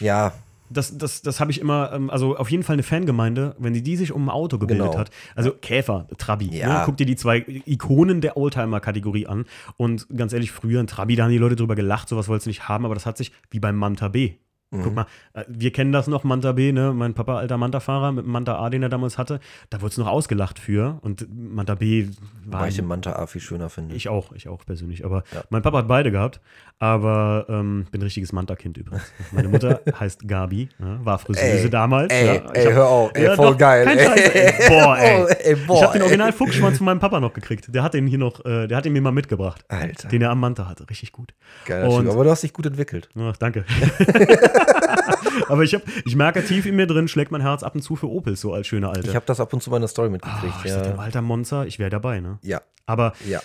ja, 0.00 0.32
das, 0.74 0.98
das, 0.98 1.22
das 1.22 1.40
habe 1.40 1.50
ich 1.50 1.60
immer, 1.60 1.92
ähm, 1.92 2.10
also 2.10 2.36
auf 2.36 2.50
jeden 2.50 2.62
Fall 2.62 2.74
eine 2.74 2.82
Fangemeinde, 2.82 3.54
wenn 3.58 3.72
die, 3.72 3.82
die 3.82 3.96
sich 3.96 4.12
um 4.12 4.26
ein 4.26 4.30
Auto 4.30 4.58
gebildet 4.58 4.86
Genau. 4.86 4.98
hat. 4.98 5.10
Also 5.34 5.52
Käfer, 5.52 6.06
Trabi. 6.18 6.56
Ja. 6.56 6.80
Ne? 6.80 6.82
Guck 6.84 6.96
dir 6.96 7.06
die 7.06 7.16
zwei 7.16 7.44
Ikonen 7.66 8.20
der 8.20 8.36
Oldtimer-Kategorie 8.36 9.26
an. 9.26 9.44
Und 9.76 10.06
ganz 10.16 10.32
ehrlich, 10.32 10.52
früher 10.52 10.80
ein 10.80 10.86
Trabi, 10.86 11.16
da 11.16 11.24
haben 11.24 11.30
die 11.30 11.38
Leute 11.38 11.56
drüber 11.56 11.74
gelacht, 11.74 12.08
sowas 12.08 12.28
wolltest 12.28 12.46
du 12.46 12.50
nicht 12.50 12.68
haben, 12.68 12.84
aber 12.84 12.94
das 12.94 13.06
hat 13.06 13.16
sich 13.16 13.32
wie 13.50 13.60
beim 13.60 13.76
Manta 13.76 14.08
B. 14.08 14.34
Mhm. 14.70 14.82
Guck 14.82 14.94
mal, 14.94 15.06
äh, 15.34 15.44
wir 15.46 15.70
kennen 15.72 15.92
das 15.92 16.08
noch, 16.08 16.24
Manta 16.24 16.50
B, 16.52 16.72
ne? 16.72 16.92
Mein 16.92 17.14
Papa, 17.14 17.36
alter 17.36 17.56
Manta-Fahrer 17.58 18.10
mit 18.12 18.24
dem 18.24 18.32
Manta 18.32 18.58
A, 18.58 18.70
den 18.70 18.82
er 18.82 18.88
damals 18.88 19.18
hatte, 19.18 19.38
da 19.70 19.80
wurde 19.80 19.90
es 19.92 19.98
noch 19.98 20.08
ausgelacht 20.08 20.58
für. 20.58 20.98
Und 21.02 21.26
Manta 21.32 21.76
B 21.76 22.08
war. 22.44 22.62
Weil 22.62 22.70
ich 22.70 22.76
den 22.76 22.86
Manta 22.86 23.12
A 23.12 23.26
viel 23.28 23.40
schöner 23.40 23.68
finde. 23.68 23.94
Ich 23.94 24.08
auch, 24.08 24.32
ich 24.32 24.48
auch 24.48 24.64
persönlich. 24.66 25.04
Aber 25.04 25.22
Ja. 25.32 25.44
mein 25.50 25.62
Papa 25.62 25.78
hat 25.78 25.86
beide 25.88 26.10
gehabt. 26.10 26.40
Aber 26.80 27.46
ähm, 27.48 27.86
bin 27.92 28.00
ein 28.00 28.04
richtiges 28.04 28.32
Manta-Kind 28.32 28.76
übrigens. 28.76 29.04
Meine 29.30 29.48
Mutter 29.48 29.80
heißt 30.00 30.26
Gabi, 30.28 30.68
ja, 30.78 31.02
war 31.04 31.18
Friseuse 31.18 31.64
Ey, 31.64 31.70
damals. 31.70 32.12
ey, 32.12 32.26
ja. 32.26 32.34
Ich 32.34 32.40
ey, 32.58 32.64
hab- 32.66 32.72
hör 32.74 32.86
auf, 32.88 33.10
ey, 33.14 33.24
Ja, 33.24 33.36
voll 33.36 33.52
doch, 33.52 33.58
geil. 33.58 33.84
kein 33.86 33.98
ey. 33.98 34.04
Scheiß, 34.06 34.20
ey. 34.34 34.68
Boah, 34.68 34.98
ey. 34.98 35.22
Oh, 35.22 35.26
ey 35.28 35.54
boah, 35.54 35.76
ich 35.76 35.82
habe 35.84 35.92
den 35.94 36.02
original 36.02 36.32
Fuchsschwanz 36.32 36.78
von 36.78 36.84
meinem 36.86 36.98
Papa 36.98 37.20
noch 37.20 37.32
gekriegt. 37.32 37.72
Der 37.74 37.82
hat 37.84 37.94
den 37.94 38.06
hier 38.06 38.18
noch, 38.18 38.44
äh, 38.44 38.66
der 38.66 38.76
hat 38.76 38.84
den 38.84 38.92
mir 38.92 39.00
mal 39.00 39.12
mitgebracht. 39.12 39.64
Alter, 39.68 40.08
Den 40.08 40.20
er 40.20 40.30
am 40.30 40.40
Manta 40.40 40.68
hatte. 40.68 40.88
Richtig 40.90 41.12
gut. 41.12 41.32
geiler 41.64 41.88
und-. 41.88 42.08
Aber 42.08 42.24
du 42.24 42.30
hast 42.30 42.42
dich 42.42 42.52
gut 42.52 42.66
entwickelt. 42.66 43.08
Ach, 43.18 43.36
danke. 43.36 43.64
Aber 45.48 45.62
ich, 45.62 45.74
hab, 45.74 45.82
ich 46.04 46.16
merke 46.16 46.44
tief 46.44 46.66
in 46.66 46.76
mir 46.76 46.86
drin, 46.86 47.08
schlägt 47.08 47.30
mein 47.30 47.40
Herz 47.40 47.62
ab 47.62 47.74
und 47.74 47.82
zu 47.82 47.96
für 47.96 48.08
Opel 48.10 48.36
so 48.36 48.52
als 48.52 48.66
schöner 48.66 48.90
Alter. 48.90 49.08
Ich 49.08 49.14
habe 49.16 49.26
das 49.26 49.40
ab 49.40 49.52
und 49.52 49.62
zu 49.62 49.70
bei 49.70 49.76
einer 49.76 49.88
Story 49.88 50.08
Ah, 50.08 50.10
mitgekriegt. 50.10 50.54
sag, 50.68 50.86
ja. 50.86 50.94
alter 50.96 51.22
Monster, 51.22 51.66
ich 51.66 51.78
wäre 51.78 51.90
dabei, 51.90 52.20
ne? 52.20 52.38
ja, 52.42 52.60
Aber 52.86 53.12
ja. 53.26 53.40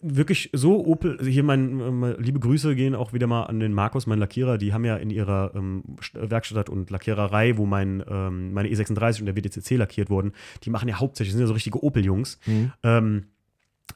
Wirklich 0.00 0.50
so 0.52 0.84
Opel, 0.84 1.16
also 1.18 1.30
hier 1.30 1.42
mein, 1.44 1.80
ähm, 1.80 2.14
liebe 2.18 2.40
Grüße 2.40 2.74
gehen 2.74 2.94
auch 2.94 3.12
wieder 3.12 3.26
mal 3.26 3.44
an 3.44 3.60
den 3.60 3.72
Markus, 3.72 4.06
meinen 4.06 4.18
Lackierer, 4.18 4.58
die 4.58 4.72
haben 4.72 4.84
ja 4.84 4.96
in 4.96 5.10
ihrer 5.10 5.52
ähm, 5.54 5.82
St- 6.00 6.30
Werkstatt 6.30 6.68
und 6.68 6.90
Lackiererei, 6.90 7.56
wo 7.56 7.66
mein, 7.66 8.02
ähm, 8.08 8.52
meine 8.52 8.68
E36 8.68 9.20
und 9.20 9.26
der 9.26 9.36
WDCC 9.36 9.76
lackiert 9.76 10.10
wurden, 10.10 10.32
die 10.64 10.70
machen 10.70 10.88
ja 10.88 10.98
hauptsächlich, 10.98 11.32
sind 11.32 11.40
ja 11.40 11.46
so 11.46 11.54
richtige 11.54 11.82
Opel-Jungs. 11.84 12.38
Mhm. 12.46 12.72
Ähm, 12.82 13.26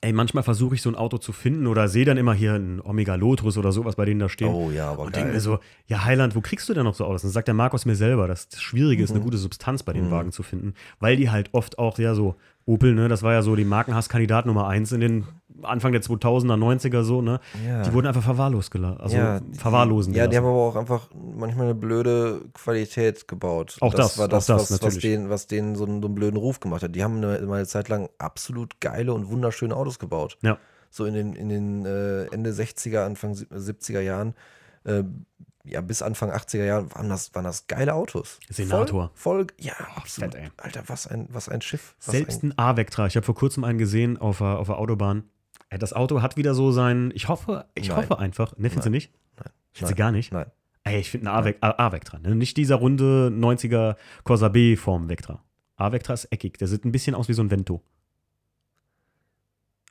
ey, 0.00 0.12
manchmal 0.12 0.42
versuche 0.42 0.74
ich 0.74 0.82
so 0.82 0.88
ein 0.90 0.96
Auto 0.96 1.18
zu 1.18 1.32
finden 1.32 1.66
oder 1.68 1.86
sehe 1.88 2.04
dann 2.04 2.16
immer 2.16 2.34
hier 2.34 2.54
ein 2.54 2.80
Omega 2.80 3.14
Lotus 3.14 3.56
oder 3.56 3.70
sowas 3.72 3.94
bei 3.96 4.04
denen 4.04 4.18
da 4.20 4.28
stehen. 4.28 4.48
Oh 4.52 4.70
ja, 4.72 4.90
aber 4.90 5.04
Und 5.04 5.14
denke 5.16 5.32
mir 5.32 5.40
so, 5.40 5.60
ja, 5.86 6.04
Heiland, 6.04 6.34
wo 6.34 6.40
kriegst 6.40 6.68
du 6.68 6.74
denn 6.74 6.82
noch 6.84 6.94
so 6.94 7.04
Autos? 7.04 7.22
Und 7.22 7.28
dann 7.28 7.32
sagt 7.34 7.46
der 7.48 7.54
Markus 7.54 7.86
mir 7.86 7.94
selber, 7.94 8.26
dass 8.28 8.48
das 8.48 8.60
Schwierige 8.60 9.02
ist, 9.04 9.10
eine 9.10 9.20
Mhm. 9.20 9.24
gute 9.24 9.36
Substanz 9.38 9.82
bei 9.84 9.92
den 9.92 10.10
Wagen 10.10 10.32
zu 10.32 10.42
finden, 10.42 10.74
weil 10.98 11.16
die 11.16 11.30
halt 11.30 11.50
oft 11.52 11.78
auch, 11.78 11.98
ja, 11.98 12.14
so, 12.14 12.34
Opel, 12.66 12.94
ne, 12.94 13.08
das 13.08 13.22
war 13.22 13.32
ja 13.32 13.42
so 13.42 13.56
die 13.56 13.64
Markenhasskandidat 13.64 14.46
Nummer 14.46 14.68
eins 14.68 14.90
in 14.92 15.00
den 15.00 15.26
Anfang 15.62 15.92
der 15.92 16.02
2000er, 16.02 16.56
90er 16.56 17.02
so, 17.02 17.20
ne? 17.22 17.40
Ja. 17.66 17.82
Die 17.82 17.92
wurden 17.92 18.06
einfach 18.06 18.22
verwahrlost 18.22 18.70
gelassen, 18.70 19.00
also 19.00 19.16
ja, 19.16 19.40
verwahrlosen 19.52 20.14
Ja, 20.14 20.26
die 20.26 20.36
haben 20.36 20.46
aber 20.46 20.54
auch 20.54 20.76
einfach 20.76 21.08
manchmal 21.14 21.66
eine 21.66 21.74
blöde 21.74 22.42
Qualität 22.54 23.28
gebaut. 23.28 23.76
Auch 23.80 23.94
das, 23.94 24.18
war 24.18 24.28
das, 24.28 24.46
das, 24.46 24.70
was, 24.70 24.82
was, 24.82 24.98
denen, 24.98 25.30
was 25.30 25.46
denen 25.46 25.74
so 25.74 25.84
einen, 25.84 26.00
so 26.00 26.08
einen 26.08 26.14
blöden 26.14 26.38
Ruf 26.38 26.60
gemacht 26.60 26.82
hat. 26.82 26.94
Die 26.94 27.04
haben 27.04 27.16
eine, 27.18 27.38
eine 27.38 27.66
Zeit 27.66 27.88
lang 27.88 28.08
absolut 28.18 28.80
geile 28.80 29.12
und 29.12 29.28
wunderschöne 29.28 29.76
Autos 29.76 29.98
gebaut. 29.98 30.38
Ja. 30.42 30.58
So 30.90 31.04
in 31.04 31.14
den, 31.14 31.34
in 31.34 31.48
den 31.48 31.84
äh, 31.86 32.24
Ende 32.26 32.50
60er, 32.50 33.04
Anfang 33.04 33.34
sieb- 33.34 33.52
70er 33.52 34.00
Jahren, 34.00 34.34
äh, 34.84 35.02
ja, 35.64 35.80
bis 35.80 36.02
Anfang 36.02 36.30
80er 36.30 36.64
Jahren 36.64 36.94
waren 36.94 37.08
das, 37.08 37.34
waren 37.34 37.44
das 37.44 37.66
geile 37.66 37.94
Autos. 37.94 38.38
Senator. 38.48 39.10
Voll, 39.14 39.46
voll 39.46 39.46
ja, 39.58 39.72
absolut. 39.96 40.34
fett, 40.34 40.42
ey. 40.42 40.50
Alter, 40.58 40.84
was 40.86 41.06
ein, 41.06 41.26
was 41.30 41.48
ein 41.48 41.62
Schiff. 41.62 41.94
Was 42.04 42.12
Selbst 42.12 42.42
ein, 42.42 42.52
ein 42.52 42.58
A-Vectra, 42.58 43.06
ich 43.06 43.16
habe 43.16 43.24
vor 43.24 43.34
kurzem 43.34 43.64
einen 43.64 43.78
gesehen 43.78 44.18
auf 44.18 44.38
der, 44.38 44.58
auf 44.58 44.66
der 44.66 44.78
Autobahn. 44.78 45.24
Das 45.70 45.92
Auto 45.92 46.22
hat 46.22 46.36
wieder 46.36 46.54
so 46.54 46.70
sein, 46.70 47.10
ich 47.14 47.28
hoffe, 47.28 47.66
ich 47.74 47.88
Nein. 47.88 47.96
hoffe 47.96 48.18
einfach, 48.18 48.56
ne, 48.56 48.68
findest 48.68 48.86
du 48.86 48.90
nicht? 48.90 49.12
Nein. 49.36 49.50
Findest 49.72 49.92
du 49.92 49.96
gar 49.96 50.12
nicht? 50.12 50.32
Nein. 50.32 50.46
Ey, 50.84 51.00
ich 51.00 51.10
finde 51.10 51.32
einen 51.32 51.54
A-Vectra, 51.62 52.18
ne? 52.18 52.34
nicht 52.34 52.58
dieser 52.58 52.76
runde 52.76 53.32
90er 53.34 53.96
Corsa 54.22 54.48
B-Form 54.48 55.08
Vectra. 55.08 55.42
A-Vectra 55.76 56.12
ist 56.12 56.26
eckig, 56.26 56.58
der 56.58 56.68
sieht 56.68 56.84
ein 56.84 56.92
bisschen 56.92 57.14
aus 57.14 57.28
wie 57.28 57.32
so 57.32 57.42
ein 57.42 57.50
Vento. 57.50 57.82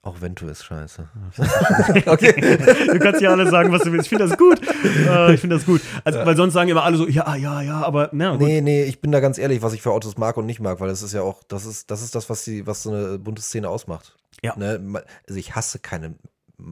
Auch 0.06 0.20
Vento 0.20 0.46
ist 0.48 0.66
scheiße. 0.66 1.08
okay. 2.08 2.58
Du 2.92 3.00
kannst 3.00 3.22
ja 3.22 3.32
alles 3.32 3.52
sagen, 3.52 3.72
was 3.72 3.84
du 3.84 3.94
willst. 3.94 4.06
Ich 4.06 4.10
finde 4.10 4.28
das 4.28 4.38
gut. 4.38 4.60
Äh, 5.08 5.34
ich 5.34 5.39
finde 5.39 5.56
das 5.56 5.66
gut. 5.66 5.80
Also, 6.04 6.20
Weil 6.20 6.36
sonst 6.36 6.54
sagen 6.54 6.70
immer 6.70 6.84
alle 6.84 6.98
so, 6.98 7.08
ja, 7.08 7.36
ja, 7.38 7.62
ja, 7.62 7.82
aber 7.82 8.10
na. 8.12 8.36
Nee, 8.36 8.60
nee, 8.60 8.84
ich 8.84 9.00
bin 9.00 9.13
da 9.13 9.22
ganz 9.22 9.38
ehrlich, 9.38 9.62
was 9.62 9.72
ich 9.72 9.82
für 9.82 9.92
Autos 9.92 10.18
mag 10.18 10.36
und 10.36 10.46
nicht 10.46 10.60
mag, 10.60 10.82
weil 10.82 10.89
das 10.89 11.04
ist 11.04 11.13
ja 11.13 11.22
auch, 11.22 11.42
das 11.48 11.66
ist, 11.66 11.89
das 11.89 12.04
ist 12.04 12.16
das, 12.16 12.30
was 12.30 12.44
die, 12.44 12.68
was 12.68 12.84
so 12.84 12.92
eine 12.92 13.18
bunte 13.18 13.42
Szene 13.42 13.70
ausmacht. 13.70 14.13
Ja. 14.42 14.58
Ne? 14.58 15.04
Also 15.26 15.39
ich 15.39 15.56
hasse 15.56 15.80
keine 15.80 16.16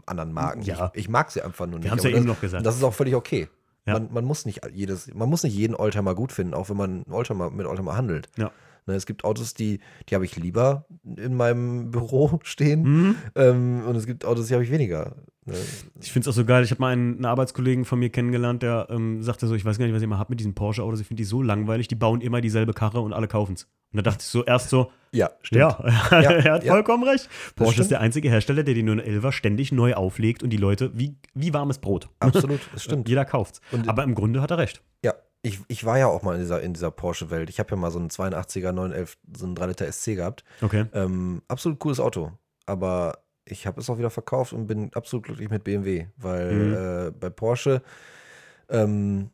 anderen 0.06 0.34
Marken. 0.34 0.64
Ja. 0.64 0.92
Ich, 0.94 1.04
ich 1.04 1.10
mag 1.10 1.32
sie 1.32 1.42
einfach 1.42 1.68
nur 1.68 1.80
nicht. 1.80 1.90
haben's 1.90 2.04
ja 2.04 2.10
Aber 2.10 2.18
eben 2.18 2.28
das, 2.28 2.36
noch 2.36 2.42
gesagt. 2.42 2.66
Das 2.66 2.76
ist 2.76 2.84
auch 2.84 2.94
völlig 2.94 3.16
okay. 3.16 3.48
Ja. 3.86 3.94
Man, 3.94 4.10
man 4.12 4.26
muss 4.26 4.46
nicht 4.46 4.62
jedes, 4.74 5.14
man 5.14 5.30
muss 5.30 5.44
nicht 5.44 5.56
jeden 5.56 5.76
Oldtimer 5.76 6.16
gut 6.16 6.34
finden, 6.34 6.54
auch 6.54 6.70
wenn 6.70 6.78
man 6.78 7.04
Oldtimer, 7.10 7.50
mit 7.50 7.66
Oldtimer 7.66 7.96
handelt. 7.96 8.28
Ja. 8.38 8.52
Ne, 8.88 8.96
es 8.96 9.06
gibt 9.06 9.24
Autos, 9.24 9.54
die, 9.54 9.80
die 10.10 10.16
habe 10.16 10.26
ich 10.26 10.36
lieber 10.36 10.86
in 11.04 11.36
meinem 11.36 11.92
Büro 11.92 12.40
stehen. 12.44 12.82
Mhm. 12.84 13.16
Ähm, 13.36 13.84
und 13.88 13.96
es 13.96 14.06
gibt 14.08 14.26
Autos, 14.26 14.48
die 14.48 14.54
habe 14.54 14.64
ich 14.64 14.72
weniger. 14.72 15.16
Ne? 15.46 15.54
Ich 16.02 16.12
finde 16.12 16.28
es 16.30 16.34
auch 16.34 16.38
so 16.38 16.46
geil. 16.46 16.64
Ich 16.64 16.72
habe 16.72 16.82
mal 16.82 16.94
einen, 16.94 17.16
einen 17.16 17.26
Arbeitskollegen 17.26 17.86
von 17.86 18.00
mir 18.00 18.10
kennengelernt, 18.10 18.64
der 18.64 18.88
ähm, 18.90 19.22
sagte 19.24 19.48
so, 19.48 19.56
ich 19.56 19.66
weiß 19.66 19.78
gar 19.78 19.86
nicht, 19.86 19.94
was 19.94 20.02
ich 20.02 20.06
immer 20.08 20.18
habe 20.20 20.32
mit 20.32 20.40
diesen 20.40 20.54
Porsche-Autos. 20.56 21.00
Ich 21.00 21.08
finde 21.08 21.22
die 21.22 21.26
so 21.26 21.42
langweilig, 21.42 21.88
die 21.88 21.96
bauen 21.96 22.22
immer 22.22 22.42
dieselbe 22.42 22.74
Karre 22.74 23.02
und 23.02 23.14
alle 23.14 23.28
kaufen 23.28 23.54
es. 23.54 23.68
Und 23.94 23.98
da 23.98 24.02
dachte 24.04 24.20
ich 24.22 24.28
so 24.28 24.44
erst 24.46 24.70
so, 24.70 24.90
Ja, 25.12 25.32
stimmt. 25.42 25.60
ja, 25.62 25.70
er 26.12 26.54
hat 26.54 26.64
ja. 26.64 26.72
vollkommen 26.74 27.04
recht. 27.04 27.28
Porsche 27.56 27.74
stimmt. 27.74 27.84
ist 27.86 27.92
der 27.92 28.00
einzige 28.02 28.30
Hersteller, 28.30 28.64
der 28.64 28.74
die 28.74 28.84
911er 28.84 29.32
ständig 29.32 29.72
neu 29.72 29.94
auflegt 29.96 30.44
und 30.44 30.50
die 30.52 30.58
Leute 30.58 30.92
wie, 30.98 31.16
wie 31.34 31.54
warmes 31.54 31.80
Brot. 31.80 32.10
Absolut, 32.20 32.62
das 32.74 32.84
stimmt. 32.84 33.10
Jeder 33.10 33.26
kauft's. 33.26 33.62
Und- 33.72 33.90
Aber 33.90 34.04
im 34.04 34.16
Grunde 34.16 34.42
hat 34.42 34.52
er 34.52 34.58
recht. 34.60 34.82
Ja, 35.04 35.14
ich, 35.44 35.60
ich 35.68 35.86
war 35.86 35.98
ja 35.98 36.08
auch 36.08 36.22
mal 36.22 36.36
in 36.36 36.42
dieser, 36.42 36.62
in 36.62 36.74
dieser 36.74 36.92
Porsche-Welt. 36.92 37.50
Ich 37.50 37.60
habe 37.60 37.72
ja 37.72 37.76
mal 37.76 37.92
so 37.92 38.00
einen 38.00 38.10
82er 38.10 38.72
911, 38.72 39.18
so 39.36 39.46
einen 39.46 39.56
3 39.56 39.66
Liter 39.68 39.92
SC 39.92 40.16
gehabt. 40.16 40.44
Okay. 40.62 40.86
Ähm, 40.94 41.42
absolut 41.48 41.80
cooles 41.80 42.00
Auto. 42.00 42.32
Aber 42.66 43.24
ich 43.46 43.66
habe 43.66 43.82
es 43.82 43.90
auch 43.90 43.98
wieder 43.98 44.12
verkauft 44.12 44.54
und 44.54 44.68
bin 44.68 44.94
absolut 44.94 45.26
glücklich 45.26 45.50
mit 45.50 45.64
BMW, 45.64 46.08
weil 46.18 46.54
Mhm. 46.54 46.74
äh, 46.74 47.12
bei 47.12 47.30
Porsche 47.32 47.82
ähm, 48.70 49.32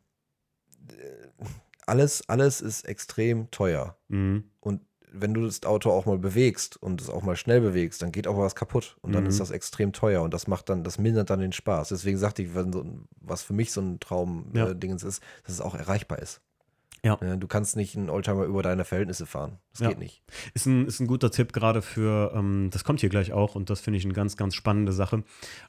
äh, 0.88 1.44
alles, 1.86 2.26
alles 2.28 2.60
ist 2.60 2.84
extrem 2.88 3.50
teuer. 3.50 3.96
Mhm. 4.08 4.44
Und 4.60 4.80
wenn 5.12 5.34
du 5.34 5.44
das 5.44 5.62
Auto 5.64 5.90
auch 5.90 6.06
mal 6.06 6.18
bewegst 6.18 6.76
und 6.82 7.00
es 7.00 7.08
auch 7.10 7.22
mal 7.22 7.36
schnell 7.36 7.60
bewegst, 7.60 8.02
dann 8.02 8.12
geht 8.12 8.26
auch 8.26 8.36
mal 8.36 8.44
was 8.44 8.54
kaputt. 8.54 8.96
Und 9.02 9.12
dann 9.12 9.24
Mhm. 9.24 9.30
ist 9.30 9.40
das 9.40 9.50
extrem 9.50 9.92
teuer 9.92 10.22
und 10.22 10.32
das 10.34 10.46
macht 10.46 10.68
dann, 10.68 10.84
das 10.84 10.98
mindert 10.98 11.30
dann 11.30 11.40
den 11.40 11.52
Spaß. 11.52 11.88
Deswegen 11.88 12.18
sagte 12.18 12.42
ich, 12.42 12.54
wenn 12.54 12.72
so, 12.72 12.84
was 13.20 13.42
für 13.42 13.52
mich 13.52 13.72
so 13.72 13.80
ein 13.80 14.00
Traum 14.00 14.50
Ja. 14.54 14.68
äh, 14.70 14.74
ist, 15.04 15.22
dass 15.44 15.54
es 15.54 15.60
auch 15.60 15.74
erreichbar 15.74 16.18
ist. 16.18 16.40
Ja. 17.04 17.16
Du 17.16 17.46
kannst 17.46 17.76
nicht 17.76 17.96
einen 17.96 18.10
Oldtimer 18.10 18.44
über 18.44 18.62
deine 18.62 18.84
Verhältnisse 18.84 19.24
fahren. 19.26 19.58
Das 19.72 19.80
Ja. 19.80 19.88
geht 19.90 19.98
nicht. 19.98 20.22
Ist 20.54 20.66
ein, 20.66 20.86
ist 20.86 20.98
ein 21.00 21.06
guter 21.06 21.30
Tipp 21.30 21.52
gerade 21.52 21.80
für, 21.82 22.32
ähm, 22.34 22.70
das 22.72 22.82
kommt 22.84 23.00
hier 23.00 23.08
gleich 23.08 23.32
auch 23.32 23.54
und 23.54 23.70
das 23.70 23.80
finde 23.80 23.98
ich 23.98 24.04
eine 24.04 24.14
ganz, 24.14 24.36
ganz 24.36 24.54
spannende 24.54 24.92
Sache. 24.92 25.22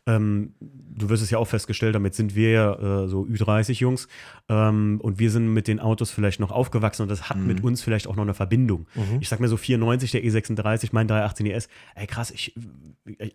Ähm, 0.08 0.56
du 0.60 1.10
wirst 1.10 1.22
es 1.22 1.30
ja 1.30 1.38
auch 1.38 1.46
festgestellt, 1.48 1.94
damit 1.96 2.15
sind 2.15 2.34
wir 2.36 2.52
ja 2.52 3.04
äh, 3.04 3.08
so 3.08 3.24
Ü30-Jungs 3.26 4.08
ähm, 4.50 5.00
und 5.02 5.20
wir 5.20 5.30
sind 5.32 5.54
mit 5.54 5.68
den 5.68 5.80
Autos 5.80 6.10
vielleicht 6.12 6.39
noch 6.39 6.52
aufgewachsen 6.52 7.04
und 7.04 7.10
das 7.10 7.30
hat 7.30 7.38
Mhm. 7.38 7.48
mit 7.48 7.63
uns 7.63 7.82
vielleicht 7.82 8.08
auch 8.08 8.15
noch 8.15 8.24
eine 8.24 8.34
Verbindung. 8.34 8.88
Ich 9.20 9.30
sag 9.30 9.39
mir 9.39 9.48
so 9.48 9.58
94, 9.58 10.12
der 10.12 10.24
E36, 10.24 10.89
mein 10.94 11.08
318 11.08 11.46
ES, 11.46 11.70
ey 11.96 12.08
krass, 12.08 12.32
ich, 12.32 12.56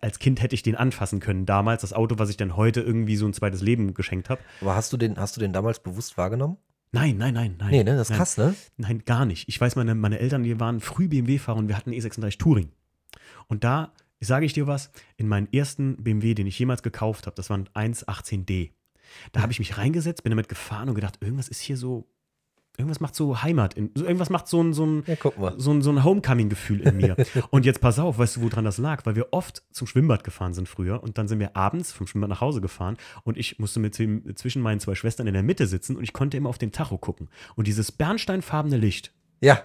als 0.01 0.19
Kind 0.19 0.43
hätte 0.43 0.55
ich 0.55 0.63
den 0.63 0.75
anfassen 0.77 1.21
können 1.21 1.47
damals, 1.47 1.83
das 1.83 1.93
Auto, 1.93 2.19
was 2.19 2.29
ich 2.31 2.37
dann 2.37 2.57
heute 2.57 2.81
irgendwie 2.81 3.17
so 3.17 3.27
ein 3.27 3.33
zweites 3.33 3.61
Leben 3.61 3.95
geschenkt 3.95 4.31
habe. 4.31 4.41
Aber 4.61 4.75
hast 4.75 4.93
du 4.93 4.97
den, 4.97 5.17
hast 5.19 5.37
du 5.37 5.41
den 5.41 5.53
damals 5.53 5.79
bewusst 5.81 6.17
wahrgenommen? 6.19 6.57
Nein, 6.95 7.19
nein, 7.19 7.35
nein, 7.35 7.57
nein. 7.59 7.71
Nee, 7.71 7.83
ne? 7.83 7.97
Das 7.97 8.03
ist 8.03 8.11
nein. 8.11 8.19
krass, 8.19 8.39
ne? 8.39 8.55
Nein, 8.77 9.03
gar 9.05 9.27
nicht. 9.27 9.49
Ich 9.49 9.61
weiß, 9.61 9.75
meine, 9.75 9.97
meine 9.97 10.21
Eltern, 10.21 10.45
die 10.45 10.61
waren 10.61 10.81
früh 10.81 11.09
BMW-Fahrer 11.09 11.59
und 11.59 11.69
wir 11.69 11.77
hatten 11.77 11.91
E36 11.91 12.39
Touring. 12.39 12.71
Und 13.49 13.65
da 13.65 13.93
sage 14.21 14.47
ich 14.47 14.53
dir 14.53 14.69
was, 14.69 14.91
in 15.17 15.27
meinen 15.27 15.53
ersten 15.53 16.03
BMW, 16.03 16.35
den 16.35 16.47
ich 16.47 16.59
jemals 16.59 16.83
gekauft 16.83 17.27
habe, 17.27 17.35
das 17.35 17.51
war 17.51 17.59
ein 17.59 17.69
118D. 17.75 18.71
Da 19.33 19.43
habe 19.43 19.53
ich 19.53 19.59
mich 19.59 19.77
reingesetzt, 19.77 20.23
bin 20.23 20.31
damit 20.31 20.49
gefahren 20.49 20.89
und 20.89 20.95
gedacht, 20.95 21.19
irgendwas 21.21 21.49
ist 21.49 21.61
hier 21.61 21.77
so, 21.77 22.07
irgendwas 22.77 23.01
macht 23.01 23.15
so 23.15 23.43
Heimat, 23.43 23.75
in, 23.75 23.91
so- 23.95 24.05
irgendwas 24.05 24.31
macht 24.31 24.49
so 24.49 24.63
ein, 24.63 24.73
so 24.73 24.85
ein, 24.85 25.05
Ja, 25.07 25.17
so 25.57 25.71
ein, 25.73 25.83
so 25.83 25.91
ein 25.91 26.03
Homecoming-Gefühl 26.05 26.81
in 26.81 26.97
mir. 26.97 27.17
und 27.51 27.65
jetzt 27.65 27.81
pass 27.81 27.99
auf, 27.99 28.19
weißt 28.19 28.37
du, 28.37 28.43
woran 28.43 28.65
das 28.65 28.79
lag? 28.79 29.07
Weil 29.07 29.17
wir 29.17 29.29
oft 29.33 29.63
zum 29.71 29.87
Schwimmbad 29.87 30.25
gefahren 30.25 30.55
sind 30.55 30.69
früher 30.69 31.03
und 31.03 31.19
dann 31.19 31.29
sind 31.29 31.39
wir 31.39 31.57
abends 31.57 31.93
vom 31.93 32.07
Schwimmbad 32.07 32.31
nach 32.31 32.41
Hause 32.41 32.61
gefahren 32.61 32.97
und 33.23 33.37
ich 33.39 33.59
musste 33.59 33.81
mit 33.81 33.99
dem, 33.99 34.35
zwischen 34.37 34.61
meinen 34.63 34.81
zwei 34.81 34.95
Schwestern 34.95 35.27
in 35.27 35.35
der 35.35 35.43
Mitte 35.43 35.67
sitzen 35.67 35.97
und 35.97 36.03
ich 36.03 36.13
konnte 36.13 36.37
immer 36.37 36.49
auf 36.49 36.59
den 36.59 36.73
Tacho 36.73 36.99
gucken. 36.99 37.29
Und 37.55 37.67
dieses 37.67 37.93
bernsteinfarbene 37.93 38.77
Licht, 38.77 39.13
Ja. 39.41 39.61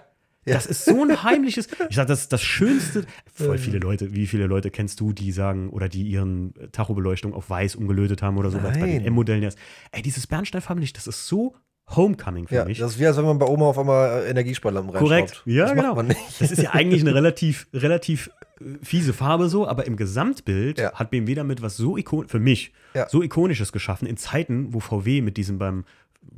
Ja. 0.46 0.54
das 0.54 0.64
ist 0.64 0.86
so 0.86 1.02
ein 1.04 1.22
heimliches. 1.22 1.68
Ich 1.90 1.96
sag, 1.96 2.06
das 2.06 2.20
ist 2.22 2.32
das 2.32 2.42
Schönste. 2.42 3.04
Voll 3.34 3.58
viele 3.58 3.78
Leute, 3.78 4.14
wie 4.14 4.26
viele 4.26 4.46
Leute 4.46 4.70
kennst 4.70 4.98
du, 5.00 5.12
die 5.12 5.32
sagen 5.32 5.68
oder 5.68 5.88
die 5.90 6.02
ihren 6.04 6.54
Tachobeleuchtung 6.72 7.34
auf 7.34 7.50
weiß 7.50 7.74
umgelötet 7.76 8.22
haben 8.22 8.38
oder 8.38 8.50
so, 8.50 8.62
weil 8.62 8.72
es 8.72 8.78
bei 8.78 8.86
den. 8.86 9.04
M-Modellen 9.04 9.42
ist. 9.42 9.58
Ey, 9.92 10.00
dieses 10.00 10.26
bernsteinfarbene 10.26 10.80
Licht, 10.82 10.96
das 10.96 11.06
ist 11.06 11.26
so 11.26 11.56
Homecoming 11.96 12.46
für 12.48 12.54
Ja, 12.54 12.64
mich. 12.64 12.78
das 12.78 12.92
ist 12.92 12.98
wie, 13.00 13.06
als 13.06 13.16
wenn 13.16 13.24
man 13.24 13.38
bei 13.38 13.46
Oma 13.46 13.66
auf 13.66 13.78
einmal 13.78 14.22
äh, 14.24 14.30
Energiesparlampen 14.30 14.92
Korrekt. 14.94 15.10
reinschraubt. 15.44 15.46
Ja, 15.46 15.64
das 15.66 15.74
genau. 15.74 16.02
Das 16.38 16.50
ist 16.52 16.62
ja 16.62 16.70
eigentlich 16.70 17.02
eine 17.02 17.14
relativ, 17.16 17.66
relativ 17.72 18.30
äh, 18.60 18.64
fiese 18.82 19.12
Farbe 19.12 19.48
so, 19.48 19.66
aber 19.66 19.86
im 19.86 19.96
Gesamtbild 19.96 20.78
Ja. 20.78 20.92
hat 20.94 21.10
BMW 21.10 21.34
damit 21.34 21.62
was 21.62 21.76
so 21.76 21.96
ikon 21.96 22.28
für 22.28 22.38
mich 22.40 22.72
Ja. 22.94 23.08
so 23.08 23.22
ikonisches 23.22 23.72
geschaffen 23.72 24.06
in 24.06 24.16
Zeiten, 24.16 24.72
wo 24.72 24.80
VW 24.80 25.20
mit 25.22 25.36
diesem 25.36 25.58
beim 25.58 25.84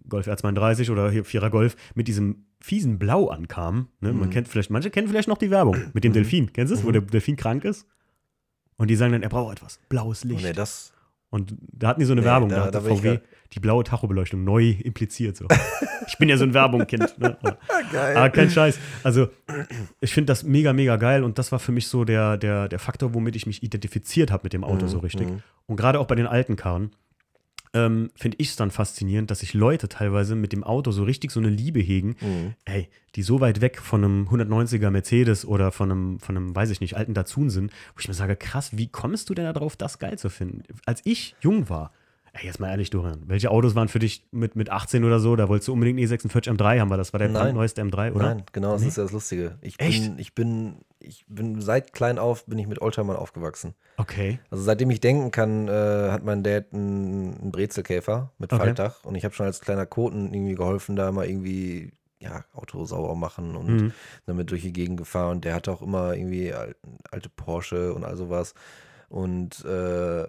Golf 0.09 0.29
R32 0.29 0.91
oder 0.91 1.11
hier 1.11 1.25
Vierer 1.25 1.51
Golf 1.51 1.77
mit 1.95 2.07
diesem 2.09 2.45
fiesen 2.61 2.99
Blau 2.99 3.29
ankam. 3.29 3.89
Ne? 4.01 4.13
Man 4.13 4.31
kennt 4.31 4.47
vielleicht, 4.49 4.71
manche 4.71 4.91
kennen 4.91 5.09
vielleicht 5.09 5.27
noch 5.29 5.39
die 5.39 5.51
Werbung 5.51 5.77
mit 5.93 6.05
dem 6.05 6.13
Delfin. 6.13 6.53
Kennst 6.53 6.71
du 6.71 6.77
es, 6.77 6.85
wo 6.85 6.93
der 6.93 7.03
Delfin 7.03 7.35
krank 7.37 7.65
ist? 7.65 7.87
Und 8.77 8.89
die 8.89 8.95
sagen 8.97 9.13
dann, 9.13 9.23
er 9.23 9.29
braucht 9.29 9.57
etwas. 9.59 9.81
Blaues 9.89 10.23
Oh, 10.25 10.29
Licht. 10.29 10.45
nee, 10.45 10.53
das. 10.53 10.93
Und 11.33 11.57
da 11.73 11.89
hatten 11.89 12.01
die 12.01 12.07
so 12.07 12.13
eine 12.13 12.21
Nee, 12.21 12.27
Werbung, 12.27 12.51
da- 12.51 12.57
da, 12.57 12.63
hat 12.67 12.75
da 12.75 12.81
der 12.81 12.89
bin 12.89 12.95
ich 12.95 13.01
VW 13.01 13.19
die 13.55 13.61
blaue 13.61 13.85
Tachobeleuchtung 13.85 14.45
neu 14.45 14.71
impliziert. 14.83 15.37
So. 15.37 15.47
ich 16.07 16.17
bin 16.19 16.29
ja 16.29 16.37
so 16.37 16.45
ein 16.45 16.55
Werbungkind. 16.55 17.19
Ne? 17.19 17.37
Geil. 17.93 18.17
Aber 18.17 18.31
kein 18.31 18.49
Scheiß. 18.51 18.79
Also, 19.03 19.29
ich 20.01 20.13
finde 20.13 20.27
das 20.27 20.43
mega, 20.45 20.73
mega 20.73 20.97
geil 20.97 21.25
und 21.25 21.39
das 21.39 21.51
war 21.53 21.59
für 21.59 21.73
mich 21.73 21.87
so 21.89 22.05
der, 22.05 22.37
der, 22.37 22.69
der 22.69 22.79
Faktor, 22.79 23.13
womit 23.15 23.35
ich 23.37 23.47
mich 23.47 23.63
identifiziert 23.63 24.31
habe 24.31 24.45
mit 24.45 24.53
dem 24.53 24.63
Auto 24.63 24.85
Mhm, 24.85 24.89
so 24.91 24.99
richtig. 25.01 25.29
Und 25.67 25.77
gerade 25.77 25.99
auch 26.01 26.07
bei 26.07 26.15
den 26.15 26.27
alten 26.27 26.57
Karren 26.57 26.93
ähm, 27.75 28.11
finde 28.15 28.37
ich 28.41 28.51
es 28.51 28.57
dann 28.57 28.71
faszinierend, 28.71 29.31
dass 29.31 29.41
sich 29.41 29.55
Leute 29.55 29.89
teilweise 29.89 30.35
mit 30.35 30.53
dem 30.53 30.63
Auto 30.65 30.91
so 30.91 31.05
richtig 31.05 31.31
so 31.31 31.41
eine 31.41 31.49
Liebe 31.49 31.81
hegen, 31.81 32.17
Mhm. 32.21 32.55
ey, 32.65 32.89
die 33.15 33.23
so 33.23 33.41
weit 33.41 33.61
weg 33.61 33.79
von 33.81 34.05
einem 34.05 34.29
190er 34.29 34.91
Mercedes 34.91 35.45
oder 35.45 35.73
von 35.73 35.91
einem, 35.91 36.21
von 36.21 36.37
einem, 36.37 36.55
weiß 36.55 36.71
ich 36.71 36.81
nicht, 36.81 36.97
alten 36.97 37.15
Datsun 37.15 37.51
sind, 37.51 37.73
wo 37.95 38.01
ich 38.01 38.09
mir 38.09 38.15
sage, 38.15 38.37
krass, 38.37 38.77
wie 38.77 38.89
kommst 38.89 39.31
du 39.31 39.35
denn 39.35 39.45
darauf, 39.53 39.77
das 39.77 39.99
geil 39.99 40.19
zu 40.19 40.29
finden? 40.31 40.63
Als 40.87 41.01
ich 41.05 41.35
jung 41.41 41.69
war, 41.69 41.93
ey, 42.35 42.47
jetzt 42.47 42.61
mal 42.61 42.71
ehrlich, 42.71 42.91
Dorian, 42.91 43.23
welche 43.27 43.51
Autos 43.51 43.75
waren 43.75 43.89
für 43.89 43.99
dich 43.99 44.27
mit, 44.31 44.57
mit 44.57 44.71
18 44.71 45.05
oder 45.05 45.21
so? 45.21 45.37
Da 45.37 45.49
wolltest 45.49 45.69
du 45.69 45.73
unbedingt 45.73 45.99
einen 45.99 46.09
E46 46.09 46.49
M3 46.57 46.81
haben, 46.81 46.91
weil 46.91 46.97
das 46.99 47.13
war 47.13 47.19
der 47.19 47.29
brandneueste 47.29 47.83
M3, 47.83 48.13
oder? 48.13 48.35
Nein, 48.35 48.43
genau, 48.53 48.73
das 48.73 48.83
Nee? 48.83 48.89
ist 48.89 48.97
ja 48.97 49.03
das 49.03 49.13
Lustige. 49.13 49.59
Ich 49.61 49.79
Echt? 49.79 50.03
bin, 50.03 50.19
ich 50.19 50.35
bin, 50.35 50.77
ich 50.99 51.25
bin 51.29 51.61
seit 51.61 51.93
klein 51.93 52.19
auf 52.19 52.47
bin 52.47 52.59
ich 52.59 52.67
mit 52.67 52.81
Oldtimern 52.81 53.17
aufgewachsen. 53.17 53.75
Okay. 53.99 54.39
Also 54.51 54.63
seitdem 54.65 54.91
ich 54.91 55.01
denken 55.01 55.31
kann, 55.31 55.69
äh, 55.69 56.11
hat 56.11 56.25
mein 56.25 56.43
Dad 56.43 56.67
einen, 56.73 57.39
einen 57.41 57.53
Brezelkäfer 57.53 58.33
mit 58.39 58.53
Okay. 58.53 58.63
Faltdach 58.63 59.05
und 59.05 59.15
ich 59.15 59.25
habe 59.25 59.35
schon 59.35 59.47
als 59.47 59.61
kleiner 59.61 59.85
Koten 59.87 60.33
irgendwie 60.33 60.55
geholfen, 60.55 60.97
da 60.97 61.13
mal 61.13 61.27
irgendwie 61.27 61.93
ja, 62.19 62.45
Auto 62.55 62.85
sauber 62.85 63.15
machen 63.17 63.57
und 63.57 63.67
Mhm. 63.69 63.93
damit 64.27 64.51
durch 64.53 64.63
die 64.63 64.73
Gegend 64.73 64.97
gefahren. 64.97 65.33
Und 65.33 65.45
der 65.45 65.55
hatte 65.55 65.73
auch 65.73 65.83
immer 65.83 66.15
irgendwie 66.15 66.55
al- 66.55 66.77
alte 67.11 67.29
Porsche 67.29 67.93
und 67.95 68.05
all 68.05 68.17
sowas. 68.17 68.55
Und 69.09 69.65
äh, 69.65 70.27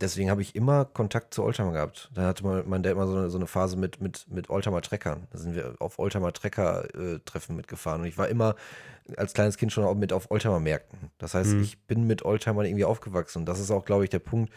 deswegen 0.00 0.30
habe 0.30 0.42
ich 0.42 0.54
immer 0.56 0.84
Kontakt 0.84 1.34
zu 1.34 1.42
Oldtimer 1.42 1.72
gehabt. 1.72 2.10
Dann 2.14 2.24
hatte 2.24 2.42
mal, 2.44 2.64
mein 2.66 2.82
Dad 2.82 2.96
mal 2.96 3.06
so 3.06 3.14
eine, 3.16 3.30
so 3.30 3.38
eine 3.38 3.46
Phase 3.46 3.76
mit, 3.76 4.00
mit, 4.00 4.26
mit 4.30 4.48
Oldtimer-Treckern. 4.50 5.26
Da 5.30 5.38
sind 5.38 5.54
wir 5.54 5.74
auf 5.78 5.98
Oldtimer-Trecker-Treffen 5.98 7.56
mitgefahren. 7.56 8.02
Und 8.02 8.06
ich 8.06 8.18
war 8.18 8.28
immer 8.28 8.54
als 9.16 9.32
kleines 9.34 9.56
Kind 9.56 9.72
schon 9.72 9.84
auch 9.84 9.94
mit 9.94 10.12
auf 10.12 10.30
Oldtimer-Märkten. 10.30 11.10
Das 11.18 11.34
heißt, 11.34 11.54
Mhm. 11.54 11.62
ich 11.62 11.78
bin 11.86 12.06
mit 12.06 12.24
Oldtimern 12.24 12.66
irgendwie 12.66 12.84
aufgewachsen. 12.84 13.40
Und 13.40 13.46
das 13.46 13.60
ist 13.60 13.70
auch, 13.70 13.84
glaube 13.84 14.04
ich, 14.04 14.10
der 14.10 14.18
Punkt. 14.18 14.52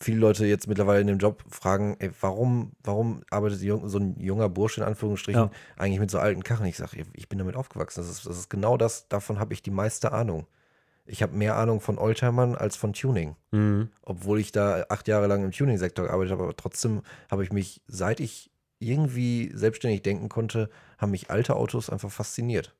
Viele 0.00 0.18
Leute 0.18 0.44
jetzt 0.44 0.66
mittlerweile 0.66 1.00
in 1.00 1.06
dem 1.06 1.18
Job 1.18 1.44
fragen, 1.48 1.96
ey, 2.00 2.10
warum, 2.20 2.72
warum 2.82 3.22
arbeitet 3.30 3.60
so 3.60 3.98
ein 3.98 4.18
junger 4.18 4.48
Bursche 4.48 4.80
in 4.80 4.86
Anführungsstrichen 4.86 5.42
Ja. 5.44 5.50
eigentlich 5.76 6.00
mit 6.00 6.10
so 6.10 6.18
alten 6.18 6.42
Karren? 6.42 6.66
Ich 6.66 6.76
sage, 6.76 7.04
ich 7.14 7.28
bin 7.28 7.38
damit 7.38 7.54
aufgewachsen. 7.56 8.00
Das 8.00 8.10
ist, 8.10 8.26
das 8.26 8.36
ist 8.36 8.50
genau 8.50 8.76
das, 8.76 9.08
davon 9.08 9.38
habe 9.38 9.54
ich 9.54 9.62
die 9.62 9.70
meiste 9.70 10.12
Ahnung. 10.12 10.46
Ich 11.06 11.22
habe 11.22 11.36
mehr 11.36 11.56
Ahnung 11.56 11.80
von 11.80 11.98
Oldtimern 11.98 12.54
als 12.54 12.76
von 12.76 12.92
Tuning. 12.92 13.36
Mhm. 13.50 13.90
Obwohl 14.02 14.40
ich 14.40 14.52
da 14.52 14.86
acht 14.88 15.06
Jahre 15.08 15.26
lang 15.26 15.44
im 15.44 15.52
Tuning-Sektor 15.52 16.06
gearbeitet 16.06 16.32
habe, 16.32 16.44
aber 16.44 16.56
trotzdem 16.56 17.02
habe 17.30 17.44
ich 17.44 17.52
mich, 17.52 17.82
seit 17.86 18.20
ich 18.20 18.50
irgendwie 18.78 19.50
selbstständig 19.54 20.02
denken 20.02 20.28
konnte, 20.28 20.70
haben 20.98 21.10
mich 21.10 21.30
alte 21.30 21.56
Autos 21.56 21.90
einfach 21.90 22.10
fasziniert. 22.10 22.74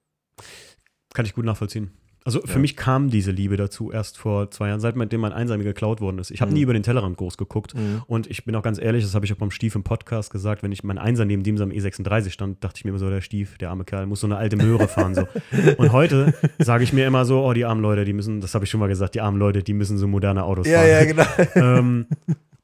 Kann 1.13 1.27
ich 1.27 1.35
gut 1.35 1.45
nachvollziehen. 1.45 1.93
Also 2.27 2.41
für 2.41 2.55
Ja. 2.55 2.59
mich 2.59 2.75
kam 2.75 3.11
diese 3.11 3.31
Liebe 3.31 3.59
dazu 3.59 3.93
erst 3.93 4.17
vor 4.17 4.51
zwei 4.51 4.69
Jahren, 4.69 4.81
seitdem 4.81 5.21
mein 5.21 5.35
Einsamer 5.35 5.63
geklaut 5.63 6.01
worden 6.01 6.19
ist. 6.19 6.31
Ich 6.31 6.41
habe 6.41 6.51
Mhm. 6.51 6.55
nie 6.57 6.63
über 6.63 6.73
den 6.73 6.83
Tellerrand 6.83 7.19
groß 7.19 7.37
geguckt. 7.37 7.75
Und 8.07 8.31
ich 8.31 8.47
bin 8.47 8.57
auch 8.57 8.63
ganz 8.63 8.81
ehrlich, 8.81 9.05
das 9.05 9.15
habe 9.15 9.27
ich 9.27 9.33
auch 9.33 9.37
beim 9.37 9.51
Stief 9.51 9.75
im 9.75 9.83
Podcast 9.83 10.33
gesagt, 10.33 10.63
wenn 10.63 10.73
ich 10.73 10.83
mein 10.85 10.97
Einser 10.97 11.27
neben 11.27 11.43
dem 11.43 11.61
am 11.61 11.71
E36 11.71 12.31
stand, 12.31 12.65
dachte 12.65 12.79
ich 12.79 12.85
mir 12.85 12.91
immer 12.91 12.99
so, 12.99 13.11
der 13.11 13.21
Stief, 13.21 13.59
der 13.59 13.69
arme 13.71 13.85
Kerl, 13.85 14.07
muss 14.07 14.21
so 14.21 14.27
eine 14.27 14.39
alte 14.39 14.57
Möhre 14.57 14.89
fahren. 14.89 15.15
So. 15.15 15.27
Und 15.77 15.93
heute 15.93 16.33
sage 16.59 16.83
ich 16.83 16.95
mir 16.95 17.07
immer 17.07 17.27
so, 17.27 17.45
oh, 17.45 17.53
die 17.53 17.67
armen 17.67 17.83
Leute, 17.83 18.07
die 18.07 18.15
müssen, 18.15 18.41
das 18.41 18.55
habe 18.55 18.65
ich 18.65 18.71
schon 18.71 18.81
mal 18.81 18.89
gesagt, 18.89 19.15
die 19.15 19.21
armen 19.21 19.39
Leute, 19.39 19.63
die 19.63 19.75
müssen 19.75 19.99
so 19.99 20.09
moderne 20.09 20.45
Autos 20.45 20.67
fahren. 20.67 21.07
genau. 21.07 21.25
ähm, 21.57 22.07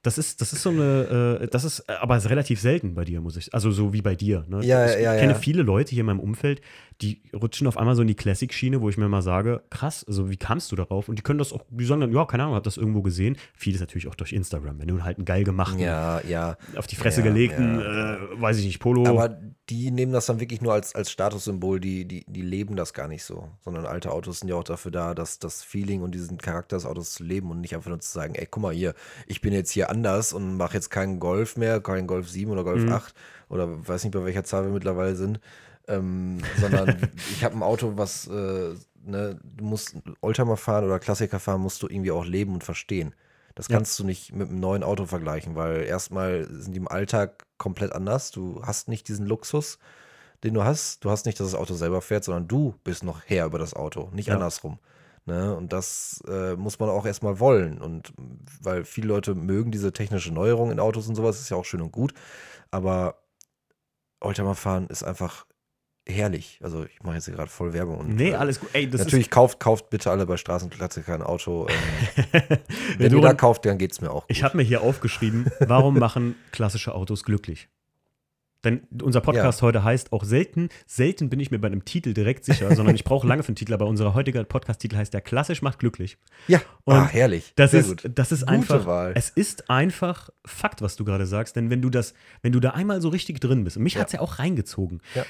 das 0.03 0.17
ist, 0.17 0.41
das 0.41 0.55
ist 0.55 0.63
so 0.63 0.71
eine, 0.71 1.39
äh, 1.43 1.49
das 1.49 1.65
ist 1.65 1.87
aber 1.91 2.17
ist 2.17 2.31
relativ 2.31 2.59
selten 2.59 2.95
bei 2.95 3.05
dir, 3.05 3.21
muss 3.21 3.37
ich, 3.37 3.53
also 3.53 3.71
so 3.71 3.93
wie 3.93 4.01
bei 4.01 4.15
dir. 4.15 4.47
Ne? 4.49 4.65
Ja, 4.65 4.87
ich 4.87 4.99
ja, 5.03 5.15
kenne 5.17 5.33
ja. 5.33 5.39
viele 5.39 5.63
Leute 5.63 5.91
hier 5.91 6.01
in 6.01 6.07
meinem 6.07 6.21
Umfeld, 6.21 6.63
die 7.03 7.23
rutschen 7.35 7.67
auf 7.67 7.77
einmal 7.79 7.95
so 7.95 8.03
in 8.03 8.09
die 8.09 8.15
Classic-Schiene, 8.15 8.81
wo 8.81 8.89
ich 8.91 8.99
mir 8.99 9.09
mal 9.09 9.23
sage, 9.23 9.63
krass, 9.71 10.05
also 10.07 10.31
wie 10.31 10.37
kamst 10.37 10.71
du 10.71 10.77
darauf? 10.77 11.09
Und 11.09 11.19
die 11.19 11.23
können 11.23 11.39
das 11.39 11.53
auch, 11.53 11.65
die 11.71 11.85
sagen 11.85 12.03
dann, 12.03 12.13
ja, 12.13 12.25
keine 12.27 12.43
Ahnung, 12.43 12.57
hab 12.57 12.65
das 12.65 12.77
irgendwo 12.77 13.01
gesehen. 13.03 13.37
Vieles 13.55 13.81
natürlich 13.81 14.09
auch 14.09 14.15
durch 14.15 14.33
Instagram, 14.33 14.79
wenn 14.81 14.89
du 14.89 15.03
halt 15.03 15.17
einen 15.19 15.25
geil 15.25 15.45
gemachten, 15.45 15.79
Ja, 15.79 16.21
ja. 16.27 16.57
auf 16.77 16.87
die 16.87 16.97
Fresse 16.97 17.21
Ja, 17.21 17.27
gelegten. 17.27 17.81
Äh, 17.81 18.17
weiß 18.41 18.59
ich 18.59 18.67
nicht, 18.67 18.81
Polo. 18.81 19.07
Aber 19.07 19.29
die 19.71 19.91
nehmen 19.91 20.13
das 20.13 20.27
dann 20.27 20.41
wirklich 20.41 20.61
nur 20.61 20.73
als, 20.73 20.95
als 20.95 21.11
Statussymbol, 21.11 21.81
die, 21.81 22.05
die, 22.05 22.25
die 22.27 22.43
leben 22.43 22.77
das 22.77 22.93
gar 22.93 23.09
nicht 23.09 23.25
so. 23.25 23.49
Sondern 23.61 23.87
alte 23.87 24.11
Autos 24.13 24.41
sind 24.41 24.49
ja 24.49 24.57
auch 24.57 24.65
dafür 24.65 24.91
da, 24.91 25.15
dass 25.15 25.39
das 25.39 25.63
Feeling 25.63 26.03
und 26.03 26.15
diesen 26.15 26.39
Charakter 26.39 26.77
des 26.77 26.87
Autos 26.87 27.15
zu 27.15 27.25
leben 27.25 27.51
und 27.51 27.61
nicht 27.61 27.75
einfach 27.75 27.89
nur 27.89 28.01
zu 28.01 28.11
sagen, 28.13 28.35
ey, 28.35 28.47
guck 28.51 28.63
mal 28.63 28.75
hier, 28.75 28.95
ich 29.27 29.41
bin 29.41 29.53
jetzt 29.53 29.71
hier 29.71 29.89
anders 29.89 30.33
und 30.33 30.57
mache 30.57 30.75
jetzt 30.75 30.91
keinen 30.91 31.21
Golf 31.21 31.57
mehr, 31.57 31.81
keinen 31.81 32.07
Golf 32.07 32.29
7 32.29 32.51
oder 32.51 32.65
Golf 32.65 32.91
8 32.91 33.15
oder 33.49 33.89
weiß 33.89 34.05
nicht, 34.05 34.13
bei 34.13 34.25
welcher 34.25 34.45
Zahl 34.45 34.65
wir 34.65 34.73
mittlerweile 34.73 35.15
sind. 35.17 35.41
Ähm, 35.91 36.39
sondern 36.61 37.11
ich 37.33 37.45
habe 37.45 37.57
ein 37.57 37.63
Auto, 37.63 37.93
was, 37.97 38.27
äh, 38.29 38.75
ne, 39.05 39.39
du 39.57 39.65
musst 39.65 39.97
Oldtimer 40.21 40.57
fahren 40.57 40.85
oder 40.85 40.99
Klassiker 40.99 41.41
fahren, 41.41 41.61
musst 41.61 41.83
du 41.83 41.89
irgendwie 41.89 42.11
auch 42.13 42.25
leben 42.25 42.55
und 42.55 42.65
verstehen. 42.65 43.15
Das 43.55 43.69
Ja. 43.69 43.77
kannst 43.77 43.99
du 43.99 44.05
nicht 44.05 44.33
mit 44.33 44.49
einem 44.49 44.61
neuen 44.61 44.83
Auto 44.83 45.07
vergleichen, 45.07 45.57
weil 45.57 45.83
erstmal 45.83 46.47
sind 46.49 46.73
die 46.75 46.79
im 46.79 46.89
Alltag 46.89 47.47
komplett 47.59 47.93
anders. 47.93 48.31
Du 48.31 48.63
hast 48.65 48.89
nicht 48.89 49.09
diesen 49.09 49.27
Luxus, 49.27 49.79
den 50.45 50.55
du 50.55 50.65
hast. 50.65 51.05
Du 51.05 51.11
hast 51.11 51.27
nicht, 51.27 51.39
dass 51.41 51.51
das 51.51 51.61
Auto 51.61 51.75
selber 51.75 52.01
fährt, 52.01 52.25
sondern 52.25 52.47
du 52.49 52.75
bist 52.85 53.03
noch 53.03 53.21
Herr 53.27 53.47
über 53.47 53.59
das 53.59 53.75
Auto, 53.75 54.09
nicht 54.13 54.29
Ja. 54.29 54.35
andersrum. 54.35 54.79
Ne? 55.27 55.55
Und 55.55 55.73
das 55.73 56.23
äh, 56.29 56.57
muss 56.57 56.79
man 56.79 56.89
auch 56.89 57.05
erstmal 57.05 57.41
wollen. 57.41 57.79
Und 57.79 58.13
weil 58.63 58.85
viele 58.85 59.09
Leute 59.09 59.35
mögen 59.35 59.71
diese 59.71 59.93
technische 59.93 60.33
Neuerung 60.33 60.71
in 60.71 60.81
Autos 60.81 61.09
und 61.09 61.15
sowas, 61.15 61.39
ist 61.41 61.51
ja 61.51 61.57
auch 61.59 61.65
schön 61.67 61.83
und 61.83 61.93
gut. 61.93 62.15
Aber 62.71 63.17
Oldtimer 64.21 64.55
fahren 64.55 64.87
ist 64.89 65.03
einfach 65.03 65.45
herrlich. 66.11 66.59
Also 66.63 66.85
ich 66.85 67.03
mache 67.03 67.15
jetzt 67.17 67.25
hier 67.27 67.35
gerade 67.35 67.51
voll 67.51 67.73
Werbung. 67.73 67.99
Und, 67.99 68.17
nee, 68.17 68.31
äh, 68.31 68.35
alles 68.35 68.61
gut. 68.61 68.71
Ey, 68.73 68.87
Natürlich 68.87 69.31
kauft, 69.31 69.61
kauft 69.61 69.91
bitte 69.91 70.11
alle 70.11 70.27
bei 70.27 70.37
Straßenklassiker 70.37 71.15
ein 71.15 71.23
Auto. 71.23 71.67
Ähm, 71.69 71.77
ist, 72.17 72.61
wenn 72.99 73.11
du 73.13 73.19
ihr 73.19 73.23
da 73.23 73.35
kauft, 73.35 73.65
dann 73.65 73.79
geht 73.79 73.93
es 73.93 74.01
mir 74.01 74.11
auch 74.11 74.27
gut. 74.27 74.31
Ich 74.37 74.43
habe 74.43 74.57
mir 74.57 74.63
hier 74.63 74.83
aufgeschrieben, 74.83 75.47
warum 75.61 75.99
machen 75.99 76.35
klassische 76.53 76.95
Autos 76.95 77.25
glücklich? 77.25 77.69
Denn 78.63 78.83
unser 79.03 79.23
Podcast 79.23 79.63
heute 79.63 79.85
heißt 79.85 80.13
auch 80.13 80.23
selten, 80.23 80.69
selten 80.87 81.31
bin 81.31 81.41
ich 81.41 81.51
mir 81.51 81.59
bei 81.59 81.69
einem 81.69 81.87
Titel 81.87 82.13
direkt 82.13 82.45
sicher, 82.45 82.75
sondern 82.77 82.95
ich 82.95 83.05
brauche 83.05 83.27
lange 83.27 83.43
für 83.43 83.49
einen 83.49 83.57
Titel, 83.57 83.73
aber 83.73 83.87
unser 83.87 84.13
heutiger 84.13 84.45
Podcast-Titel 84.45 84.97
heißt 84.97 85.15
Der 85.15 85.23
klassisch 85.23 85.63
macht 85.63 85.79
glücklich. 85.79 86.19
ja, 86.47 86.61
Und 86.85 86.95
ah, 86.95 87.09
herrlich. 87.09 87.55
Das 87.57 87.71
Sehr 87.71 87.81
ist, 87.81 88.03
gut. 88.03 88.11
das 88.15 88.33
ist 88.33 88.41
Gute 88.41 88.53
einfach, 88.53 88.85
Wahl. 88.85 89.13
es 89.15 89.31
ist 89.31 89.71
einfach 89.71 90.29
Fakt, 90.45 90.83
was 90.83 90.97
du 90.97 91.07
gerade 91.07 91.25
sagst, 91.25 91.57
denn 91.57 91.71
wenn 91.71 91.81
du 91.81 91.89
das, 91.89 92.13
wenn 92.43 92.53
du 92.53 92.61
da 92.61 92.73
einmal 92.73 93.01
so 93.01 93.09
richtig 93.09 93.41
drin 93.41 93.65
bist, 93.65 93.79
und 93.79 93.83
mich 93.83 93.95
Ja. 93.95 94.01
hat 94.01 94.09
es 94.09 94.13
ja 94.13 94.21
auch 94.21 94.39
reingezogen. 94.39 95.01
Ja. 95.15 95.25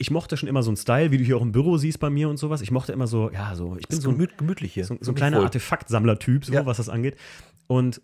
Ich 0.00 0.10
mochte 0.12 0.36
schon 0.36 0.48
immer 0.48 0.62
so 0.62 0.70
einen 0.70 0.76
Style, 0.76 1.10
wie 1.10 1.18
du 1.18 1.24
hier 1.24 1.36
auch 1.36 1.42
im 1.42 1.50
Büro 1.52 1.76
siehst 1.76 1.98
bei 1.98 2.08
mir 2.08 2.28
und 2.28 2.36
sowas. 2.36 2.60
Ich 2.60 2.70
mochte 2.70 2.92
immer 2.92 3.06
so, 3.08 3.30
ja, 3.32 3.54
so, 3.56 3.76
ich 3.78 3.88
bin 3.88 4.00
so 4.00 4.10
gemüt, 4.12 4.38
gemütlich 4.38 4.72
hier. 4.72 4.84
so, 4.84 4.96
so 5.00 5.10
ein 5.10 5.14
kleiner. 5.16 5.40
Artefaktsammler-Typ, 5.42 6.44
so, 6.44 6.52
Ja. 6.52 6.66
was 6.66 6.76
das 6.76 6.88
angeht. 6.88 7.16
Und 7.66 8.00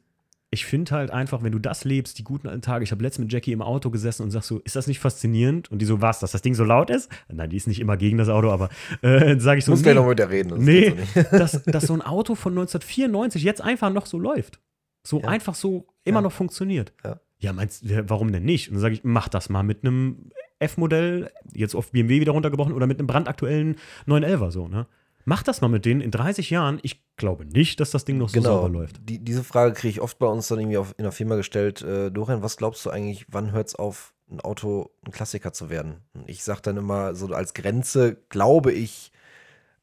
ich 0.51 0.67
finde 0.67 0.93
halt 0.93 1.11
einfach, 1.11 1.43
wenn 1.43 1.51
du 1.53 1.59
das 1.59 1.85
lebst, 1.85 2.19
die 2.19 2.23
guten 2.25 2.47
alten 2.49 2.63
Tage. 2.63 2.85
Ich 2.85 2.91
habe 2.93 3.03
letztens 3.03 3.25
mit 3.25 3.33
Jackie 3.33 3.53
im 3.53 3.63
Auto 3.63 3.91
gesessen 3.91 4.23
und 4.23 4.31
sag 4.31 4.43
so, 4.45 4.59
ist 4.61 4.77
das 4.77 4.87
nicht 4.87 5.01
faszinierend? 5.01 5.71
Und 5.71 5.81
die 5.81 5.85
so, 5.85 6.01
was, 6.01 6.21
dass 6.21 6.31
das 6.33 6.43
Ding 6.43 6.55
so 6.55 6.63
laut 6.65 6.91
ist? 6.91 7.11
Nein, 7.33 7.51
die 7.51 7.57
ist 7.57 7.67
nicht 7.67 7.81
immer 7.81 7.97
gegen 7.97 8.19
das 8.19 8.29
Auto, 8.29 8.51
aber 8.51 8.69
äh, 9.03 9.39
sage 9.41 9.59
ich 9.59 9.65
so, 9.65 9.73
Muss 9.73 9.83
nee, 9.83 9.95
noch 9.95 10.07
mit 10.07 10.19
der 10.19 10.31
reden. 10.31 10.51
das 10.51 10.59
nee, 10.61 10.95
so 11.15 11.23
dass, 11.39 11.63
dass 11.65 11.85
so 11.87 11.95
ein 11.95 12.03
Auto 12.03 12.35
von 12.37 12.53
1994 12.53 13.43
jetzt 13.43 13.61
einfach 13.63 13.93
noch 13.93 14.07
so 14.07 14.19
läuft. 14.19 14.61
So 15.07 15.21
Ja. 15.21 15.29
einfach 15.29 15.55
so 15.57 15.87
immer 16.05 16.19
Ja. 16.19 16.23
noch 16.23 16.33
funktioniert. 16.33 16.93
Ja. 17.05 17.21
Ja, 17.41 17.53
meinst 17.53 17.83
du, 17.89 18.09
warum 18.09 18.33
denn 18.33 18.45
nicht? 18.45 18.69
Und 18.69 18.75
dann 18.75 18.81
sage 18.81 18.95
ich, 18.95 19.03
mach 19.05 19.29
das 19.29 19.49
mal 19.49 19.63
mit 19.65 19.85
einem 19.85 20.31
F-Modell, 20.65 21.31
jetzt 21.53 21.75
auf 21.75 21.93
BMW 21.93 22.21
wieder 22.21 22.33
runtergebrochen, 22.33 22.73
oder 22.75 22.87
mit 22.87 22.99
einem 22.99 23.07
brandaktuellen 23.07 23.77
911er 24.07 24.51
so, 24.51 24.69
ne? 24.69 24.87
Mach 25.27 25.43
das 25.43 25.63
mal 25.63 25.69
mit 25.69 25.87
denen 25.87 26.03
in 26.03 26.11
30 26.11 26.51
Jahren. 26.51 26.79
Ich 26.83 27.03
glaube 27.17 27.47
nicht, 27.47 27.81
dass 27.81 27.91
das 27.91 28.05
Ding 28.05 28.19
noch 28.19 28.29
so 28.29 28.35
Genau. 28.41 28.57
sauber 28.57 28.69
läuft. 28.69 29.09
Die, 29.09 29.19
diese 29.25 29.43
Frage 29.43 29.73
kriege 29.73 29.89
ich 29.89 30.01
oft 30.03 30.19
bei 30.19 30.27
uns 30.27 30.49
dann 30.49 30.59
irgendwie 30.59 30.77
auf, 30.77 30.95
in 30.99 31.05
der 31.05 31.13
Firma 31.13 31.37
gestellt. 31.37 31.81
Äh, 31.81 32.11
Dorian, 32.11 32.43
was 32.43 32.59
glaubst 32.59 32.85
du 32.85 32.91
eigentlich, 32.91 33.25
wann 33.31 33.51
hört 33.53 33.69
es 33.69 33.75
auf, 33.75 34.13
ein 34.31 34.41
Auto 34.43 34.91
ein 35.07 35.13
Klassiker 35.13 35.55
zu 35.55 35.71
werden? 35.71 36.03
Und 36.13 36.29
ich 36.29 36.45
sage 36.45 36.61
dann 36.63 36.77
immer 36.77 37.15
so 37.15 37.27
als 37.29 37.55
Grenze, 37.55 38.17
glaube 38.29 38.73
ich, 38.73 39.13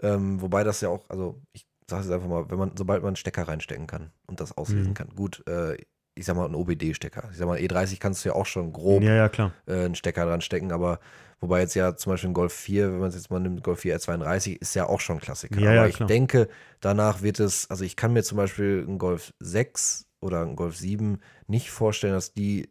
ähm, 0.02 0.42
wobei 0.44 0.64
das 0.64 0.82
ja 0.82 0.90
auch, 0.90 1.10
also 1.10 1.42
ich 1.54 1.66
sage 1.90 2.04
es 2.06 2.12
einfach 2.12 2.28
mal, 2.30 2.50
wenn 2.52 2.60
man, 2.60 2.72
sobald 2.78 3.02
man 3.02 3.10
einen 3.10 3.16
Stecker 3.16 3.48
reinstecken 3.48 3.88
kann 3.88 4.12
und 4.28 4.40
das 4.40 4.56
auslesen 4.56 4.92
Mhm. 4.92 4.94
kann. 4.94 5.10
Gut, 5.16 5.44
äh, 5.48 5.76
ich 6.16 6.26
sag 6.26 6.36
mal, 6.36 6.46
ein 6.46 6.56
OBD-Stecker. 6.56 7.30
Ich 7.32 7.38
sag 7.38 7.48
mal, 7.48 7.58
E30 7.58 8.00
kannst 8.00 8.26
du 8.26 8.30
ja 8.30 8.36
auch 8.36 8.46
schon 8.46 8.74
grob 8.74 9.02
Ja, 9.02 9.14
ja, 9.16 9.30
klar. 9.30 9.54
äh, 9.66 9.86
einen 9.86 9.96
Stecker 9.96 10.26
dran 10.26 10.42
stecken, 10.42 10.72
aber 10.72 11.00
wobei 11.40 11.62
jetzt 11.62 11.74
ja 11.74 11.96
zum 11.96 12.12
Beispiel 12.12 12.30
ein 12.30 12.34
Golf 12.34 12.54
4, 12.54 12.92
wenn 12.92 13.00
man 13.00 13.10
es 13.10 13.16
jetzt 13.16 13.32
mal 13.32 13.40
nimmt, 13.40 13.64
Golf 13.64 13.80
4 13.80 13.98
R32, 13.98 14.60
ist 14.60 14.76
ja 14.76 14.88
auch 14.88 15.00
schon 15.00 15.18
ein 15.18 15.22
Klassiker. 15.22 15.60
Ja, 15.60 15.72
aber 15.72 15.90
ich 15.90 15.98
denke, 15.98 16.50
danach 16.82 17.22
wird 17.22 17.40
es, 17.40 17.70
also 17.70 17.84
ich 17.84 17.96
kann 17.96 18.14
mir 18.14 18.24
zum 18.24 18.38
Beispiel 18.38 18.84
einen 18.88 18.98
Golf 18.98 19.34
6 19.40 20.06
oder 20.20 20.42
einen 20.42 20.56
Golf 20.56 20.76
7 20.78 21.20
nicht 21.48 21.72
vorstellen, 21.72 22.14
dass 22.14 22.34
die 22.34 22.70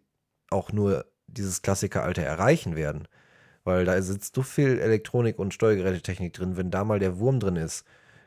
auch 0.51 0.73
nur 0.73 1.07
dieses 1.27 1.63
Klassikeralter 1.63 2.23
erreichen 2.23 2.77
werden, 2.77 3.09
weil 3.65 3.85
da 3.85 4.01
sitzt 4.03 4.35
so 4.35 4.43
viel 4.43 4.79
Elektronik 4.79 5.39
und 5.39 5.55
Steuergerätetechnik 5.55 6.33
drin, 6.33 6.57
wenn 6.57 6.71
da 6.71 6.85
mal 6.85 6.99
der 6.99 7.19
Wurm 7.19 7.41
drin 7.41 7.57
ist, 7.57 7.85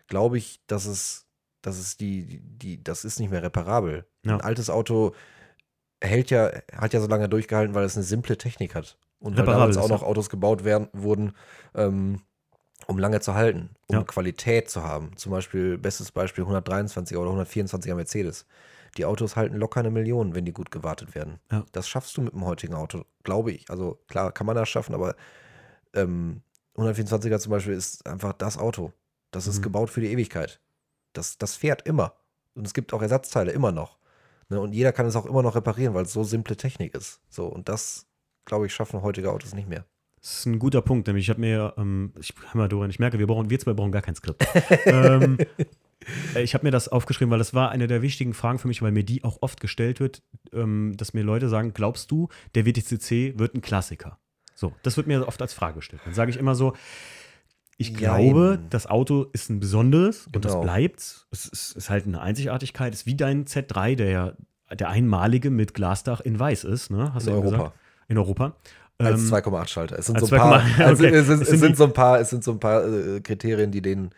glaube 0.08 0.38
ich, 0.38 0.62
dass 0.68 0.86
es, 0.86 1.23
dass 1.64 1.80
es 1.80 1.98
die, 1.98 2.40
die, 2.44 2.84
das 2.84 3.04
ist 3.06 3.20
nicht 3.20 3.32
mehr 3.32 3.42
reparabel. 3.42 4.06
Ja. 4.24 4.34
Ein 4.36 4.42
altes 4.42 4.70
Auto 4.70 5.14
hält 6.02 6.30
ja, 6.30 6.52
hat 6.76 6.94
ja 6.94 7.00
so 7.02 7.08
lange 7.08 7.28
durchgehalten, 7.30 7.74
weil 7.74 7.86
es 7.86 7.96
eine 7.96 8.04
simple 8.04 8.38
Technik 8.38 8.76
hat. 8.76 8.98
Und 9.20 9.38
weil 9.38 9.46
damals 9.46 9.78
auch 9.78 9.86
ist, 9.86 9.90
noch. 9.90 10.04
Autos 10.04 10.30
gebaut 10.30 10.64
werden, 10.66 10.90
wurden, 10.94 11.34
ähm, 11.74 12.22
um 12.88 13.00
lange 13.00 13.22
zu 13.22 13.34
halten, 13.34 13.70
um 13.88 13.96
Ja. 13.96 14.04
Qualität 14.04 14.70
zu 14.70 14.84
haben. 14.84 15.16
Zum 15.16 15.32
Beispiel, 15.32 15.78
bestes 15.78 16.12
Beispiel 16.12 16.44
123er 16.44 17.18
oder 17.18 17.32
124er 17.32 17.96
Mercedes. 17.96 18.46
Die 18.98 19.06
Autos 19.06 19.36
halten 19.38 19.56
locker 19.56 19.80
eine 19.80 19.90
Million, 19.92 20.36
wenn 20.36 20.44
die 20.46 20.52
gut 20.52 20.70
gewartet 20.70 21.16
werden. 21.16 21.40
Ja. 21.52 21.66
Das 21.72 21.88
schaffst 21.88 22.16
du 22.18 22.22
mit 22.22 22.34
dem 22.34 22.46
heutigen 22.46 22.74
Auto, 22.76 23.06
glaube 23.24 23.52
ich. 23.54 23.70
Also 23.70 23.98
klar 24.08 24.32
kann 24.34 24.46
man 24.46 24.56
das 24.58 24.68
schaffen, 24.70 24.94
aber 24.94 25.16
ähm, 25.94 26.42
124er 26.76 27.40
zum 27.40 27.52
Beispiel 27.52 27.74
ist 27.74 28.06
einfach 28.06 28.34
das 28.34 28.58
Auto. 28.58 28.92
Das 29.32 29.48
ist 29.48 29.60
Mhm. 29.60 29.64
gebaut 29.64 29.90
für 29.90 30.02
die 30.02 30.12
Ewigkeit. 30.12 30.60
Das, 31.14 31.38
das 31.38 31.56
fährt 31.56 31.88
immer. 31.88 32.14
Und 32.56 32.68
es 32.68 32.74
gibt 32.74 32.94
auch 32.94 33.02
Ersatzteile 33.02 33.52
immer 33.52 33.72
noch. 33.72 33.98
Ne? 34.50 34.60
Und 34.60 34.74
jeder 34.74 34.92
kann 34.92 35.06
es 35.06 35.16
auch 35.16 35.26
immer 35.26 35.44
noch 35.44 35.56
reparieren, 35.56 35.94
weil 35.94 36.06
es 36.06 36.14
so 36.14 36.24
simple 36.24 36.56
Technik 36.56 36.96
ist. 36.96 37.22
So, 37.30 37.48
und 37.48 37.70
das, 37.70 38.06
glaube 38.46 38.66
ich, 38.66 38.74
schaffen 38.74 39.02
heutige 39.02 39.32
Autos 39.32 39.54
nicht 39.54 39.68
mehr. 39.68 39.86
Das 40.22 40.40
ist 40.40 40.46
ein 40.46 40.60
guter 40.60 40.82
Punkt, 40.82 41.08
nämlich 41.08 41.26
ich 41.26 41.30
habe 41.30 41.42
mir, 41.42 41.74
ähm, 41.78 42.14
ich, 42.18 42.34
hör 42.52 42.62
mal, 42.62 42.70
Dorian, 42.70 42.90
ich 42.90 43.00
merke, 43.00 43.20
wir 43.20 43.28
brauchen, 43.28 43.50
wir 43.50 43.60
zwei 43.60 43.74
brauchen 43.74 43.92
gar 43.92 44.02
kein 44.02 44.16
Skript. 44.16 44.46
ähm, 44.86 45.38
äh, 46.36 46.42
ich 46.42 46.54
habe 46.54 46.66
mir 46.66 46.72
das 46.72 46.88
aufgeschrieben, 46.88 47.30
weil 47.30 47.40
das 47.40 47.54
war 47.54 47.72
eine 47.72 47.88
der 47.88 48.02
wichtigen 48.02 48.34
Fragen 48.34 48.58
für 48.58 48.70
mich, 48.70 48.82
weil 48.82 48.92
mir 48.92 49.04
die 49.04 49.24
auch 49.26 49.40
oft 49.42 49.60
gestellt 49.60 50.00
wird, 50.00 50.22
ähm, 50.54 50.94
dass 50.96 51.14
mir 51.14 51.24
Leute 51.24 51.50
sagen, 51.50 51.74
glaubst 51.74 52.10
du, 52.10 52.30
der 52.56 52.66
WTCC 52.66 53.38
wird 53.38 53.54
ein 53.54 53.62
Klassiker? 53.62 54.18
So, 54.56 54.74
das 54.84 54.96
wird 54.96 55.08
mir 55.08 55.28
oft 55.28 55.42
als 55.42 55.54
Frage 55.54 55.76
gestellt. 55.76 56.02
Dann 56.06 56.14
sage 56.14 56.32
ich 56.32 56.38
immer 56.38 56.56
so, 56.56 56.74
ich 57.84 57.96
glaube, 57.96 58.60
das 58.70 58.88
Auto 58.88 59.24
ist 59.34 59.50
ein 59.50 59.60
besonderes 59.60 60.28
und 60.34 60.44
das 60.46 60.54
Genau. 60.54 60.64
bleibt. 60.64 61.00
Es 61.32 61.46
ist, 61.46 61.76
ist 61.76 61.90
halt 61.90 62.06
eine 62.08 62.22
Einzigartigkeit. 62.22 62.94
Es 62.94 63.02
ist 63.02 63.06
wie 63.06 63.16
dein 63.16 63.46
Z3, 63.46 63.96
der 63.96 64.10
ja 64.10 64.34
der 64.74 64.90
einmalige 64.90 65.50
mit 65.52 65.74
Glasdach 65.74 66.20
in 66.22 66.40
weiß 66.40 66.64
ist, 66.64 66.90
ne? 66.90 67.14
Hast 67.14 67.28
In 67.28 67.34
du 67.34 67.40
Europa. 67.40 67.58
gesagt? 67.58 67.76
In 68.08 68.18
Europa. 68.18 68.56
Als 68.98 69.22
Ähm, 69.22 69.28
2,8 69.34 69.68
Schalter. 69.68 70.00
Es 70.00 70.06
sind 70.08 70.20
so 70.20 70.26
ein 70.36 70.40
paar, 70.40 70.60
2,8, 70.62 70.94
okay. 70.94 71.08
es, 71.16 71.28
sind 71.28 71.78
so 71.78 71.84
ein 71.84 71.94
paar, 71.94 72.20
es 72.20 72.30
sind 72.30 72.44
so 72.44 72.52
ein 72.54 72.60
paar 72.60 72.86
äh, 72.88 73.20
Kriterien, 73.22 73.72
die 73.72 73.82
den 73.82 74.12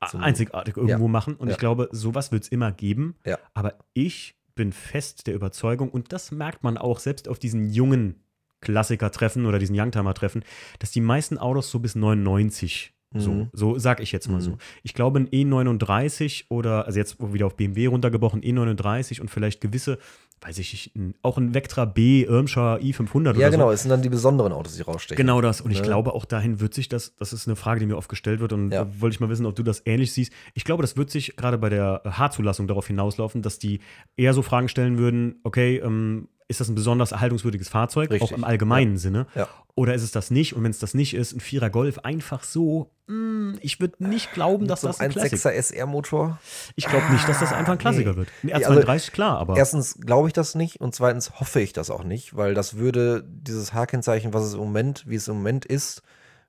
einzigartig 0.00 0.76
irgendwo 0.76 1.08
machen. 1.08 1.34
Und 1.36 1.48
Ja. 1.48 1.52
ich 1.52 1.58
glaube, 1.58 1.88
sowas 1.92 2.32
wird 2.32 2.44
es 2.44 2.48
immer 2.48 2.72
geben. 2.72 3.16
Ja. 3.26 3.38
Aber 3.54 3.74
ich 3.92 4.36
bin 4.54 4.72
fest 4.72 5.26
der 5.26 5.34
Überzeugung, 5.34 5.90
und 5.90 6.12
das 6.12 6.32
merkt 6.32 6.62
man 6.62 6.76
auch 6.78 6.98
selbst 6.98 7.28
auf 7.28 7.38
diesen 7.38 7.70
jungen 7.70 8.22
Klassiker-Treffen 8.62 9.46
oder 9.46 9.58
diesen 9.58 9.78
Youngtimer-Treffen, 9.78 10.44
dass 10.80 10.90
die 10.90 11.00
meisten 11.00 11.38
Autos 11.38 11.70
so 11.70 11.78
bis 11.78 11.94
99 11.94 12.92
so, 13.14 13.32
Mhm. 13.32 13.48
so 13.52 13.78
sag 13.78 14.00
ich 14.00 14.12
jetzt 14.12 14.28
mal 14.28 14.36
Mhm. 14.36 14.40
so. 14.42 14.58
Ich 14.82 14.94
glaube, 14.94 15.18
ein 15.20 15.28
E39 15.28 16.44
oder, 16.48 16.86
also 16.86 16.98
jetzt 16.98 17.16
wieder 17.20 17.46
auf 17.46 17.56
BMW 17.56 17.86
runtergebrochen, 17.86 18.40
E39 18.42 19.20
und 19.20 19.30
vielleicht 19.30 19.60
gewisse, 19.60 19.98
weiß 20.42 20.58
ich 20.58 20.92
nicht, 20.94 21.16
auch 21.22 21.36
ein 21.36 21.52
Vectra 21.52 21.84
B, 21.84 22.22
Irmscher 22.22 22.78
i500 22.80 23.26
Ja, 23.36 23.48
oder 23.48 23.50
genau, 23.50 23.66
so. 23.66 23.72
es 23.72 23.82
sind 23.82 23.90
dann 23.90 24.02
die 24.02 24.08
besonderen 24.08 24.52
Autos, 24.52 24.76
die 24.76 24.82
rausstechen. 24.82 25.16
Genau 25.20 25.40
das. 25.40 25.60
Und 25.60 25.70
ich 25.70 25.78
Ne? 25.80 25.84
glaube, 25.86 26.14
auch 26.14 26.24
dahin 26.24 26.60
wird 26.60 26.72
sich 26.72 26.88
das, 26.88 27.14
das 27.16 27.32
ist 27.32 27.46
eine 27.48 27.56
Frage, 27.56 27.80
die 27.80 27.86
mir 27.86 27.96
oft 27.96 28.08
gestellt 28.08 28.40
wird 28.40 28.52
und 28.52 28.70
Ja. 28.70 28.84
da 28.84 29.00
wollte 29.00 29.14
ich 29.14 29.20
mal 29.20 29.28
wissen, 29.28 29.44
ob 29.44 29.54
du 29.56 29.62
das 29.62 29.82
ähnlich 29.86 30.12
siehst. 30.12 30.32
Ich 30.54 30.64
glaube, 30.64 30.82
das 30.82 30.96
wird 30.96 31.10
sich 31.10 31.36
gerade 31.36 31.58
bei 31.58 31.68
der 31.68 32.02
H-Zulassung 32.04 32.68
darauf 32.68 32.86
hinauslaufen, 32.86 33.42
dass 33.42 33.58
die 33.58 33.80
eher 34.16 34.34
so 34.34 34.42
Fragen 34.42 34.68
stellen 34.68 34.98
würden, 34.98 35.40
okay, 35.44 35.76
ähm, 35.78 36.28
ist 36.50 36.60
das 36.60 36.68
ein 36.68 36.74
besonders 36.74 37.12
erhaltungswürdiges 37.12 37.68
Fahrzeug, 37.68 38.10
Richtig. 38.10 38.30
auch 38.30 38.36
im 38.36 38.44
allgemeinen 38.44 38.98
Sinne? 38.98 39.26
Ja. 39.34 39.48
Oder 39.76 39.94
ist 39.94 40.02
es 40.02 40.10
das 40.10 40.30
nicht? 40.30 40.54
Und 40.54 40.64
wenn 40.64 40.72
es 40.72 40.80
das 40.80 40.92
nicht 40.94 41.14
ist, 41.14 41.32
ein 41.32 41.40
Vierer 41.40 41.70
Golf 41.70 42.00
einfach 42.00 42.42
so, 42.42 42.90
mh, 43.06 43.58
ich 43.62 43.80
würde 43.80 44.04
nicht 44.06 44.32
glauben, 44.32 44.66
dass 44.66 44.80
so 44.82 44.88
das 44.88 45.00
ein 45.00 45.06
ein 45.06 45.12
Klassiker 45.12 45.50
1.6er 45.50 45.52
SR-Motor. 45.52 46.38
Ich 46.74 46.86
glaube 46.86 47.10
nicht, 47.12 47.26
dass 47.28 47.38
das 47.38 47.52
einfach 47.52 47.72
ein 47.74 47.78
Klassiker 47.78 48.10
nee. 48.10 48.16
wird. 48.16 48.28
Ein 48.42 48.52
Also, 48.52 48.72
R32, 48.72 49.12
klar, 49.12 49.38
aber 49.38 49.56
Erstens 49.56 49.94
glaube 50.00 50.28
ich 50.28 50.34
das 50.34 50.54
nicht 50.56 50.80
und 50.80 50.94
zweitens 50.94 51.38
hoffe 51.40 51.60
ich 51.60 51.72
das 51.72 51.88
auch 51.88 52.04
nicht, 52.04 52.36
weil 52.36 52.52
das 52.54 52.76
würde 52.76 53.24
dieses 53.26 53.72
H-Kennzeichen, 53.72 54.34
was 54.34 54.44
es 54.44 54.54
im 54.54 54.60
Moment, 54.60 55.04
wie 55.06 55.14
es 55.14 55.28
im 55.28 55.36
Moment 55.36 55.64
ist, 55.64 56.02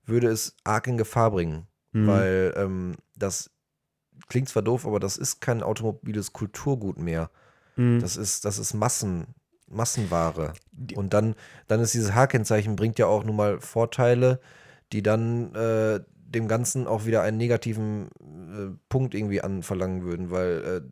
würde 0.06 0.28
es 0.30 0.56
arg 0.64 0.88
in 0.88 0.98
Gefahr 0.98 1.32
bringen. 1.32 1.68
Mhm. 1.94 2.08
Weil 2.08 2.54
ähm, 2.58 2.96
das 3.16 3.52
klingt 4.30 4.50
zwar 4.50 4.64
doof, 4.64 4.86
aber 4.88 5.00
das 5.00 5.18
ist 5.18 5.42
kein 5.42 5.62
automobiles 5.62 6.34
Kulturgut 6.34 6.98
mehr. 6.98 7.30
mh, 7.76 8.00
Das 8.02 8.18
ist, 8.18 8.46
das 8.46 8.58
ist 8.58 8.74
Massen, 8.74 9.28
Massenware. 9.72 10.54
Und 10.96 11.14
dann, 11.14 11.36
dann 11.68 11.80
ist 11.80 11.94
dieses 11.94 12.14
H-Kennzeichen 12.14 12.76
bringt 12.76 13.00
ja 13.00 13.08
auch 13.08 13.24
nun 13.24 13.36
mal 13.36 13.60
Vorteile, 13.60 14.40
die 14.94 15.04
dann 15.04 15.54
äh, 15.56 16.00
dem 16.14 16.48
Ganzen 16.48 16.88
auch 16.88 17.06
wieder 17.06 17.22
einen 17.22 17.38
negativen 17.38 18.08
äh, 18.20 18.78
Punkt 18.90 19.14
irgendwie 19.16 19.42
anverlangen 19.42 20.04
würden, 20.04 20.32
weil 20.32 20.84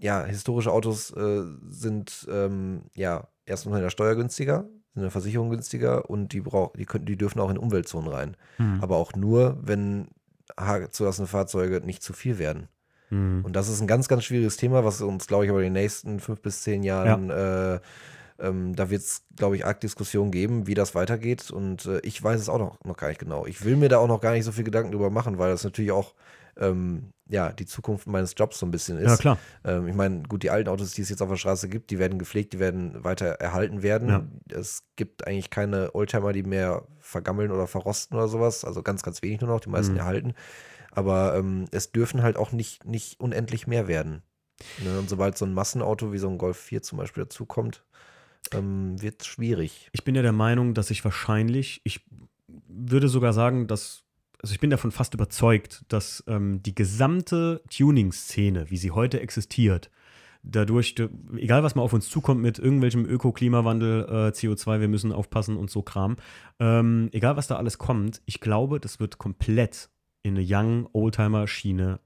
äh, 0.00 0.04
ja, 0.04 0.24
historische 0.24 0.72
Autos 0.72 1.10
äh, 1.12 1.42
sind 1.68 2.26
ähm, 2.30 2.82
ja 2.94 3.28
erstmal 3.46 3.78
in 3.78 3.82
der 3.84 3.90
Steuer 3.90 4.16
günstiger, 4.16 4.62
sind 4.62 4.96
in 4.96 5.02
der 5.02 5.10
Versicherung 5.10 5.50
günstiger 5.50 6.10
und 6.10 6.32
die 6.32 6.40
brauch, 6.40 6.72
die 6.76 6.84
können, 6.84 7.06
die 7.06 7.16
dürfen 7.16 7.40
auch 7.40 7.50
in 7.50 7.58
Umweltzonen 7.58 8.10
rein. 8.10 8.36
mh, 8.58 8.82
Aber 8.82 8.96
auch 8.96 9.14
nur, 9.14 9.58
wenn 9.62 10.08
H-zulassene 10.58 11.26
Fahrzeuge 11.26 11.80
nicht 11.80 12.02
zu 12.02 12.12
viel 12.12 12.38
werden. 12.38 12.68
Mh. 13.14 13.44
Und 13.44 13.54
das 13.54 13.68
ist 13.68 13.80
ein 13.80 13.86
ganz, 13.86 14.08
ganz 14.08 14.24
schwieriges 14.24 14.56
Thema, 14.56 14.84
was 14.84 15.00
uns, 15.00 15.26
glaube 15.26 15.44
ich, 15.44 15.50
aber 15.50 15.60
in 15.60 15.64
den 15.74 15.82
nächsten 15.82 16.20
fünf 16.20 16.40
bis 16.40 16.62
zehn 16.62 16.82
Jahren, 16.82 17.30
äh, 17.30 17.80
ähm, 18.40 18.74
da 18.74 18.90
wird 18.90 19.02
es, 19.02 19.22
glaube 19.36 19.56
ich, 19.56 19.64
arg 19.64 19.80
Diskussionen 19.80 20.30
geben, 20.32 20.66
wie 20.66 20.74
das 20.74 20.94
weitergeht. 20.94 21.50
Und 21.50 21.86
äh, 21.86 22.00
ich 22.00 22.22
weiß 22.22 22.40
es 22.40 22.48
auch 22.48 22.58
noch, 22.58 22.82
noch 22.84 22.96
gar 22.96 23.08
nicht 23.08 23.20
genau. 23.20 23.46
Ich 23.46 23.64
will 23.64 23.76
mir 23.76 23.88
da 23.88 23.98
auch 23.98 24.08
noch 24.08 24.20
gar 24.20 24.32
nicht 24.32 24.44
so 24.44 24.52
viel 24.52 24.64
Gedanken 24.64 24.90
drüber 24.92 25.10
machen, 25.10 25.38
weil 25.38 25.50
das 25.50 25.62
natürlich 25.64 25.92
auch 25.92 26.14
ähm, 26.56 27.10
ja, 27.28 27.50
die 27.52 27.66
Zukunft 27.66 28.06
meines 28.06 28.34
Jobs 28.36 28.58
so 28.58 28.66
ein 28.66 28.70
bisschen 28.70 28.98
ist. 28.98 29.10
ja, 29.10 29.16
klar. 29.16 29.38
Ähm, 29.64 29.88
ich 29.88 29.94
meine, 29.94 30.22
gut, 30.24 30.42
die 30.42 30.50
alten 30.50 30.68
Autos, 30.68 30.92
die 30.92 31.02
es 31.02 31.08
jetzt 31.08 31.22
auf 31.22 31.28
der 31.28 31.36
Straße 31.36 31.68
gibt, 31.68 31.90
die 31.90 31.98
werden 31.98 32.18
gepflegt, 32.18 32.52
die 32.52 32.58
werden 32.58 33.02
weiter 33.02 33.26
erhalten 33.26 33.82
werden. 33.82 34.08
Ja. 34.08 34.24
Es 34.56 34.82
gibt 34.96 35.26
eigentlich 35.26 35.50
keine 35.50 35.94
Oldtimer, 35.94 36.32
die 36.32 36.42
mehr 36.42 36.82
vergammeln 37.00 37.50
oder 37.50 37.66
verrosten 37.66 38.16
oder 38.16 38.28
sowas. 38.28 38.64
Also 38.64 38.82
ganz, 38.82 39.02
ganz 39.02 39.22
wenig 39.22 39.40
nur 39.40 39.50
noch, 39.50 39.60
die 39.60 39.70
meisten 39.70 39.94
Mhm. 39.94 39.98
erhalten. 40.00 40.34
Aber 40.94 41.36
ähm, 41.36 41.66
es 41.70 41.92
dürfen 41.92 42.22
halt 42.22 42.36
auch 42.36 42.52
nicht, 42.52 42.84
nicht 42.84 43.20
unendlich 43.20 43.66
mehr 43.66 43.88
werden. 43.88 44.22
Ne? 44.82 44.98
Und 44.98 45.08
sobald 45.08 45.36
so 45.36 45.44
ein 45.44 45.54
Massenauto 45.54 46.12
wie 46.12 46.18
so 46.18 46.28
ein 46.28 46.38
Golf 46.38 46.56
4 46.58 46.82
zum 46.82 46.98
Beispiel 46.98 47.24
dazukommt, 47.24 47.84
ähm, 48.52 49.00
wird 49.00 49.22
es 49.22 49.26
schwierig. 49.26 49.88
Ich 49.92 50.04
bin 50.04 50.14
ja 50.14 50.22
der 50.22 50.32
Meinung, 50.32 50.74
dass 50.74 50.90
ich 50.90 51.04
wahrscheinlich, 51.04 51.80
ich 51.84 52.04
würde 52.68 53.08
sogar 53.08 53.32
sagen, 53.32 53.66
dass, 53.66 54.04
also 54.42 54.52
ich 54.52 54.60
bin 54.60 54.70
davon 54.70 54.92
fast 54.92 55.14
überzeugt, 55.14 55.84
dass 55.88 56.22
ähm, 56.26 56.62
die 56.62 56.74
gesamte 56.74 57.62
Tuning-Szene, 57.70 58.70
wie 58.70 58.76
sie 58.76 58.90
heute 58.90 59.20
existiert, 59.20 59.90
dadurch, 60.42 60.94
egal 61.36 61.62
was 61.62 61.74
mal 61.74 61.82
auf 61.82 61.94
uns 61.94 62.08
zukommt 62.08 62.42
mit 62.42 62.58
irgendwelchem 62.58 63.06
Öko-Klimawandel, 63.06 64.04
äh, 64.04 64.28
CO2, 64.28 64.80
wir 64.80 64.88
müssen 64.88 65.10
aufpassen 65.10 65.56
und 65.56 65.70
so 65.70 65.82
Kram, 65.82 66.16
ähm, 66.60 67.08
egal 67.12 67.36
was 67.36 67.46
da 67.46 67.56
alles 67.56 67.78
kommt, 67.78 68.20
ich 68.26 68.40
glaube, 68.40 68.78
das 68.78 69.00
wird 69.00 69.18
komplett 69.18 69.88
in 70.24 70.36
eine 70.36 70.44
Young 70.48 70.88
Oldtimer-Schiene 70.92 72.00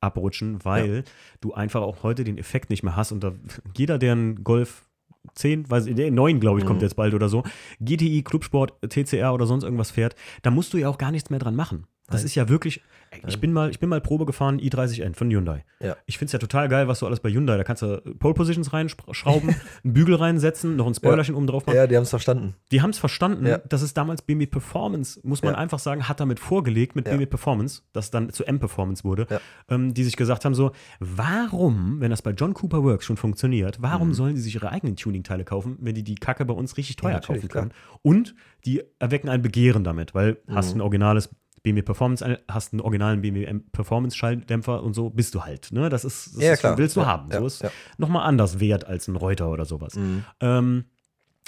abrutschen, 0.00 0.64
weil 0.64 1.04
du 1.40 1.54
einfach 1.54 1.80
auch 1.80 2.02
heute 2.02 2.22
den 2.24 2.38
Effekt 2.38 2.70
nicht 2.70 2.82
mehr 2.82 2.96
hast 2.96 3.12
und 3.12 3.22
da 3.24 3.32
jeder, 3.76 3.98
der 3.98 4.12
einen 4.12 4.44
Golf 4.44 4.86
10, 5.34 5.70
weiß 5.70 5.86
ich, 5.86 5.94
der 5.94 6.10
9, 6.10 6.40
glaube 6.40 6.58
ich, 6.60 6.66
kommt 6.66 6.80
Mhm. 6.80 6.84
jetzt 6.84 6.96
bald 6.96 7.14
oder 7.14 7.28
so, 7.28 7.44
GTI, 7.80 8.22
Clubsport, 8.22 8.74
TCR 8.88 9.32
oder 9.32 9.46
sonst 9.46 9.62
irgendwas 9.64 9.90
fährt, 9.92 10.16
da 10.42 10.50
musst 10.50 10.72
du 10.72 10.78
ja 10.78 10.88
auch 10.88 10.98
gar 10.98 11.12
nichts 11.12 11.30
mehr 11.30 11.38
dran 11.38 11.54
machen. 11.56 11.86
Das 12.08 12.16
Nein. 12.20 12.26
ist 12.26 12.34
ja 12.34 12.48
wirklich, 12.48 12.82
ich 13.16 13.22
Nein. 13.22 13.40
bin 13.40 13.52
mal, 13.52 13.70
ich 13.70 13.78
bin 13.78 13.88
mal 13.88 14.00
Probe 14.00 14.24
gefahren, 14.26 14.58
i30N 14.58 15.14
von 15.14 15.30
Hyundai. 15.30 15.64
Ja. 15.80 15.96
Ich 16.06 16.18
finde 16.18 16.26
es 16.26 16.32
ja 16.32 16.38
total 16.38 16.68
geil, 16.68 16.88
was 16.88 17.00
du 17.00 17.06
alles 17.06 17.20
bei 17.20 17.30
Hyundai, 17.30 17.56
da 17.56 17.64
kannst 17.64 17.82
du 17.82 18.00
Pole 18.18 18.34
Positions 18.34 18.72
reinschrauben, 18.72 19.48
einen 19.84 19.92
Bügel 19.92 20.14
reinsetzen, 20.14 20.76
noch 20.76 20.86
ein 20.86 20.94
Spoilerchen 20.94 21.34
oben 21.34 21.46
drauf 21.46 21.66
machen. 21.66 21.76
Ja, 21.76 21.86
die 21.86 21.96
haben 21.96 22.02
es 22.04 22.10
verstanden. 22.10 22.54
Die 22.70 22.80
haben 22.82 22.90
es 22.90 22.98
verstanden, 22.98 23.46
Ja. 23.46 23.58
dass 23.58 23.82
es 23.82 23.94
damals 23.94 24.22
BMW 24.22 24.46
Performance, 24.46 25.20
muss 25.24 25.42
man 25.42 25.54
Ja. 25.54 25.58
einfach 25.58 25.78
sagen, 25.78 26.08
hat 26.08 26.20
damit 26.20 26.40
vorgelegt 26.40 26.96
mit 26.96 27.06
Ja. 27.06 27.12
BMW 27.12 27.26
Performance, 27.26 27.82
das 27.92 28.10
dann 28.10 28.30
zu 28.30 28.44
M-Performance 28.44 29.04
wurde, 29.04 29.26
Ja. 29.30 29.40
ähm, 29.68 29.94
die 29.94 30.04
sich 30.04 30.16
gesagt 30.16 30.44
haben: 30.44 30.54
so, 30.54 30.72
warum, 31.16 32.00
wenn 32.00 32.10
das 32.10 32.22
bei 32.22 32.30
John 32.32 32.54
Cooper 32.54 32.82
Works 32.82 33.04
schon 33.04 33.16
funktioniert, 33.16 33.80
warum 33.80 34.08
Mhm. 34.08 34.14
sollen 34.14 34.34
die 34.34 34.40
sich 34.40 34.54
ihre 34.54 34.70
eigenen 34.70 34.96
Tuning-Teile 34.96 35.44
kaufen, 35.44 35.76
wenn 35.80 35.94
die 35.94 36.02
die 36.02 36.14
Kacke 36.16 36.44
bei 36.44 36.54
uns 36.54 36.76
richtig 36.76 36.96
Ja, 36.96 37.02
teuer 37.10 37.20
kaufen 37.20 37.48
können? 37.48 37.72
Und 38.02 38.34
die 38.64 38.82
erwecken 38.98 39.28
ein 39.28 39.42
Begehren 39.42 39.84
damit, 39.84 40.14
weil 40.14 40.38
hast 40.48 40.74
Mhm. 40.74 40.78
ein 40.78 40.80
originales 40.82 41.30
BMW 41.62 41.82
Performance, 41.82 42.38
hast 42.48 42.72
einen 42.72 42.80
originalen 42.80 43.20
BMW 43.22 43.52
Performance 43.72 44.16
Schalldämpfer 44.16 44.82
und 44.82 44.94
so 44.94 45.10
bist 45.10 45.34
du 45.34 45.42
halt. 45.44 45.70
Ne? 45.72 45.88
Das 45.88 46.04
ist, 46.04 46.34
das 46.36 46.42
Ja, 46.42 46.52
ist, 46.54 46.60
klar. 46.60 46.76
willst 46.78 46.96
du 46.96 47.00
Ja, 47.00 47.06
haben. 47.06 47.30
ja, 47.30 47.38
so 47.40 47.46
ist 47.46 47.62
ja. 47.62 47.70
nochmal 47.98 48.26
anders 48.26 48.58
wert 48.60 48.86
als 48.86 49.06
ein 49.08 49.16
Reuter 49.16 49.50
oder 49.50 49.64
sowas. 49.64 49.94
Mhm. 49.94 50.24
Ähm, 50.40 50.84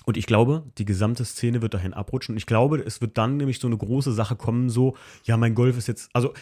und 0.07 0.17
ich 0.17 0.27
glaube, 0.27 0.65
die 0.79 0.85
gesamte 0.85 1.25
Szene 1.25 1.63
wird 1.63 1.75
dahin 1.75 1.95
abrutschen. 1.95 2.35
Und 2.35 2.37
ich 2.37 2.47
glaube, 2.47 2.79
es 2.79 3.01
wird 3.01 3.17
dann 3.17 3.39
nämlich 3.39 3.59
so 3.59 3.67
eine 3.67 3.77
große 3.77 4.13
Sache 4.13 4.37
kommen, 4.37 4.69
so, 4.69 4.97
ja, 5.25 5.37
mein 5.37 5.55
Golf 5.55 5.79
ist 5.79 5.89
jetzt, 5.89 6.11
also 6.13 6.33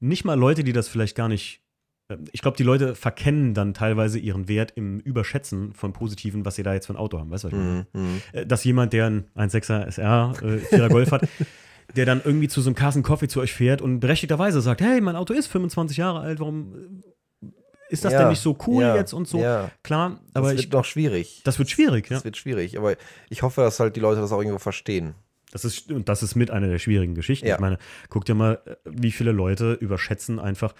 nicht 0.00 0.24
mal 0.24 0.38
Leute, 0.38 0.64
die 0.64 0.72
das 0.72 0.88
vielleicht 0.88 1.16
gar 1.16 1.28
nicht 1.28 1.60
ähm, 2.08 2.24
ich 2.32 2.40
glaube, 2.42 2.56
die 2.56 2.62
Leute 2.64 2.94
verkennen 2.96 3.54
dann 3.54 3.74
teilweise 3.74 4.18
ihren 4.18 4.48
Wert 4.48 4.72
im 4.74 4.98
Überschätzen 5.00 5.72
von 5.74 5.92
Positiven, 5.92 6.44
was 6.44 6.56
sie 6.56 6.62
da 6.64 6.72
jetzt 6.74 6.86
für 6.86 6.94
ein 6.94 6.96
Auto 6.96 7.18
haben. 7.20 7.30
Weißt 7.30 7.44
du, 7.44 7.48
was 7.48 7.52
ich 7.52 7.58
meine? 7.58 7.86
Mhm. 7.92 8.22
Äh, 8.32 8.46
Dass 8.46 8.64
jemand, 8.64 8.92
der 8.92 9.06
ein 9.06 9.24
1,6er 9.36 9.84
SR, 9.86 10.32
äh, 10.42 10.56
4er 10.74 10.88
Golf 10.88 11.12
hat, 11.12 11.28
der 11.96 12.06
dann 12.06 12.20
irgendwie 12.24 12.48
zu 12.48 12.60
so 12.60 12.68
einem 12.70 12.74
Carson 12.76 13.02
Coffee 13.02 13.28
zu 13.28 13.40
euch 13.40 13.52
fährt 13.52 13.82
und 13.82 14.00
berechtigterweise 14.00 14.60
sagt, 14.60 14.80
hey, 14.80 15.00
mein 15.00 15.16
Auto 15.16 15.32
ist 15.34 15.46
25 15.48 15.96
Jahre 15.96 16.20
alt, 16.20 16.40
warum 16.40 17.02
äh, 17.42 17.46
ist 17.88 18.04
das 18.04 18.12
Ja, 18.12 18.20
denn 18.20 18.28
nicht 18.28 18.40
so 18.40 18.56
cool 18.66 18.82
ja, 18.82 18.96
jetzt 18.96 19.12
und 19.12 19.26
so? 19.26 19.38
ja. 19.40 19.70
Klar, 19.82 20.20
Aber 20.34 20.50
das 20.52 20.60
ich, 20.60 20.66
wird 20.66 20.72
noch 20.74 20.84
schwierig. 20.84 21.42
das 21.44 21.58
wird 21.58 21.70
schwierig, 21.70 22.08
ja. 22.08 22.16
Das 22.16 22.24
wird 22.24 22.36
schwierig. 22.36 22.78
Aber 22.78 22.94
ich 23.28 23.42
hoffe, 23.42 23.62
dass 23.62 23.80
halt 23.80 23.96
die 23.96 24.00
Leute 24.00 24.20
das 24.20 24.32
auch 24.32 24.40
irgendwo 24.40 24.58
verstehen. 24.58 25.14
Das 25.52 25.64
ist, 25.64 25.90
und 25.90 26.08
das 26.08 26.22
ist 26.22 26.36
mit 26.36 26.52
einer 26.52 26.68
der 26.68 26.78
schwierigen 26.78 27.16
Geschichten. 27.16 27.48
Ja. 27.48 27.54
Ich 27.56 27.60
meine, 27.60 27.78
guck 28.08 28.24
dir 28.24 28.34
mal, 28.36 28.60
äh, 28.64 28.76
wie 28.84 29.10
viele 29.10 29.32
Leute 29.32 29.72
überschätzen 29.72 30.38
einfach, 30.38 30.74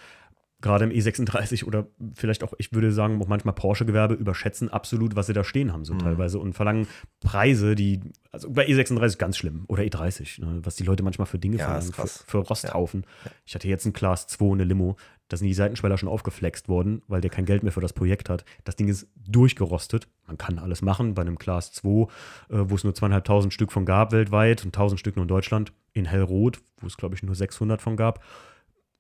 gerade 0.61 0.85
im 0.85 0.91
E36 0.91 1.65
oder 1.65 1.87
vielleicht 2.15 2.43
auch, 2.45 2.53
ich 2.59 2.73
würde 2.73 2.93
sagen, 2.93 3.21
auch 3.23 3.29
manchmal 3.29 3.55
Porsche-Gewerbe 3.55 4.15
überschätzen 4.15 4.69
absolut, 4.69 5.17
was 5.17 5.27
sie 5.27 5.33
da 5.33 5.45
stehen 5.45 5.73
haben, 5.73 5.85
so 5.85 5.95
Mhm. 5.95 6.01
teilweise 6.01 6.39
und 6.39 6.53
verlangen 6.53 6.87
Preise, 7.21 7.75
die, 7.75 8.01
also 8.31 8.51
bei 8.51 8.67
E36 8.67 9.19
ganz 9.19 9.37
schlimm 9.37 9.65
oder 9.69 9.83
E30, 9.83 10.41
ne, 10.45 10.61
was 10.63 10.77
die 10.77 10.85
Leute 10.85 11.03
manchmal 11.03 11.27
für 11.27 11.39
Dinge 11.39 11.57
Ja, 11.57 11.65
verlangen, 11.65 11.93
für, 11.93 12.07
für 12.07 12.39
Rosthaufen. 12.39 13.05
Ich 13.47 13.55
hatte 13.55 13.69
jetzt 13.69 13.87
ein 13.87 13.93
Class 13.93 14.27
2, 14.27 14.53
eine 14.53 14.65
Limo, 14.65 14.97
da 15.29 15.37
sind 15.37 15.47
die 15.47 15.55
Seitenschweller 15.55 15.97
schon 15.97 16.09
aufgeflext 16.09 16.69
worden, 16.69 17.03
weil 17.07 17.21
der 17.21 17.31
kein 17.31 17.45
Geld 17.45 17.63
mehr 17.63 17.71
für 17.73 17.81
das 17.81 17.93
Projekt 17.93 18.29
hat. 18.29 18.45
Das 18.65 18.75
Ding 18.77 18.89
ist 18.89 19.07
durchgerostet. 19.17 20.09
Man 20.27 20.37
kann 20.39 20.59
alles 20.59 20.83
machen 20.83 21.15
bei 21.15 21.23
einem 21.23 21.39
Class 21.39 21.73
2, 21.73 21.89
äh, 21.89 22.07
wo 22.49 22.75
es 22.75 22.85
nur 22.85 22.95
zweieinhalbtausend 22.95 23.55
Stück 23.55 23.71
von 23.73 23.85
gab 23.85 24.11
weltweit 24.13 24.65
und 24.65 24.75
tausend 24.75 24.99
Stück 24.99 25.17
nur 25.17 25.23
in 25.25 25.29
Deutschland. 25.29 25.73
In 25.93 26.05
Hellrot, 26.05 26.61
wo 26.81 26.87
es 26.87 26.97
glaube 26.97 27.15
ich 27.15 27.23
nur 27.23 27.35
600 27.35 27.81
von 27.81 27.97
gab. 27.97 28.23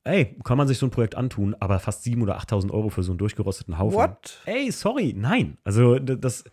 Ey, 0.04 0.36
kann 0.44 0.56
man 0.56 0.66
sich 0.66 0.78
so 0.78 0.86
ein 0.86 0.90
Projekt 0.90 1.14
antun, 1.14 1.54
aber 1.60 1.78
fast 1.78 2.04
7.000 2.06 2.22
oder 2.22 2.38
8.000 2.38 2.70
Euro 2.72 2.88
für 2.88 3.02
so 3.02 3.12
einen 3.12 3.18
durchgerosteten 3.18 3.78
Haufen. 3.78 3.98
What? 3.98 4.38
Ey, 4.46 4.70
sorry, 4.70 5.14
nein. 5.16 5.58
Also 5.62 5.98
das, 5.98 6.44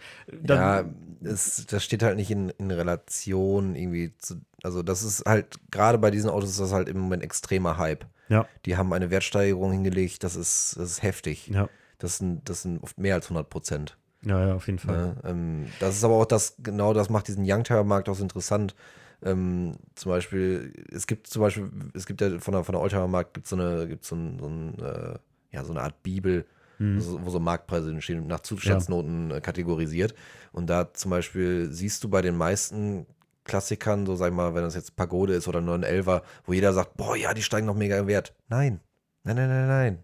da, 0.43 0.81
ja, 0.81 0.89
es, 1.23 1.65
das 1.65 1.83
steht 1.83 2.03
halt 2.03 2.17
nicht 2.17 2.29
in, 2.29 2.49
in 2.49 2.71
Relation 2.71 3.75
irgendwie 3.75 4.13
zu. 4.17 4.41
Also, 4.63 4.83
das 4.83 5.01
ist 5.03 5.23
halt, 5.25 5.59
gerade 5.71 5.97
bei 5.97 6.11
diesen 6.11 6.29
Autos 6.29 6.49
ist 6.49 6.59
das 6.59 6.73
halt 6.73 6.89
im 6.89 6.99
Moment 6.99 7.23
extremer 7.23 7.77
Hype. 7.77 8.05
ja, 8.27 8.45
Die 8.65 8.75
haben 8.75 8.91
eine 8.91 9.11
Wertsteigerung 9.11 9.71
hingelegt, 9.71 10.23
das 10.25 10.35
ist, 10.35 10.75
das 10.77 10.91
ist 10.91 11.03
heftig. 11.03 11.47
ja, 11.47 11.69
Das 11.99 12.17
sind, 12.17 12.49
das 12.49 12.63
sind 12.63 12.83
oft 12.83 12.97
mehr 12.97 13.15
als 13.15 13.27
100 13.27 13.49
Prozent. 13.49 13.97
ja, 14.23 14.45
ja, 14.47 14.55
auf 14.55 14.65
jeden 14.67 14.79
Fall. 14.79 14.97
Ne? 14.97 15.15
Ähm, 15.23 15.65
das 15.79 15.95
ist 15.95 16.03
aber 16.03 16.15
auch 16.15 16.25
das, 16.25 16.55
genau 16.59 16.93
das 16.93 17.09
macht 17.09 17.29
diesen 17.29 17.45
Youngtimer-Markt 17.49 18.09
auch 18.09 18.15
so 18.15 18.23
interessant. 18.23 18.75
Ähm, 19.23 19.73
zum 19.95 20.11
Beispiel, 20.11 20.73
es 20.91 21.07
gibt 21.07 21.27
zum 21.27 21.41
Beispiel, 21.41 21.69
es 21.93 22.05
gibt 22.05 22.21
ja 22.21 22.37
von 22.39 22.53
der, 22.53 22.63
von 22.63 22.73
der 22.73 22.81
Oldtimer-Markt 22.81 23.33
gibt 23.33 23.47
so 23.47 23.55
eine, 23.55 23.87
gibt 23.87 24.05
so, 24.05 24.15
ein, 24.15 24.37
so, 24.39 24.47
ein, 24.47 24.79
äh, 24.79 25.17
ja, 25.51 25.63
so 25.63 25.71
eine 25.71 25.81
Art 25.81 26.03
Bibel, 26.03 26.45
Mhm. 26.79 27.01
wo, 27.03 27.25
wo 27.25 27.29
so 27.31 27.39
Marktpreise 27.39 27.99
stehen, 28.03 28.27
nach 28.27 28.41
Zustandsnoten 28.41 29.31
äh, 29.31 29.41
kategorisiert. 29.41 30.13
Und 30.51 30.69
da 30.69 30.93
zum 30.93 31.09
Beispiel 31.09 31.71
siehst 31.71 32.03
du 32.03 32.09
bei 32.09 32.21
den 32.21 32.37
meisten 32.37 33.07
Klassikern, 33.45 34.05
so 34.05 34.15
sag 34.15 34.27
ich 34.27 34.33
mal, 34.35 34.53
wenn 34.53 34.61
das 34.61 34.75
jetzt 34.75 34.95
Pagode 34.95 35.33
ist 35.33 35.47
oder 35.47 35.59
911er, 35.59 36.21
wo 36.45 36.53
jeder 36.53 36.73
sagt, 36.73 36.95
boah, 36.95 37.15
ja, 37.15 37.33
die 37.33 37.41
steigen 37.41 37.65
noch 37.65 37.73
mega 37.75 37.97
im 37.97 38.05
Wert. 38.05 38.35
Nein, 38.49 38.79
nein, 39.23 39.37
nein, 39.37 39.47
nein, 39.49 39.67
nein. 39.67 40.03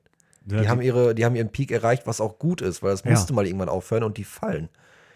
Ja, 0.50 0.62
Die 0.62 0.70
haben, 0.70 0.82
ihre, 0.82 1.14
die 1.14 1.24
haben 1.26 1.36
ihren 1.36 1.52
Peak 1.52 1.72
erreicht, 1.72 2.08
was 2.08 2.20
auch 2.20 2.40
gut 2.40 2.62
ist, 2.62 2.82
weil 2.82 2.92
das 2.92 3.04
Ja. 3.04 3.12
musste 3.12 3.34
mal 3.34 3.46
irgendwann 3.46 3.70
aufhören 3.70 4.04
und 4.04 4.18
die 4.18 4.24
fallen. 4.24 4.70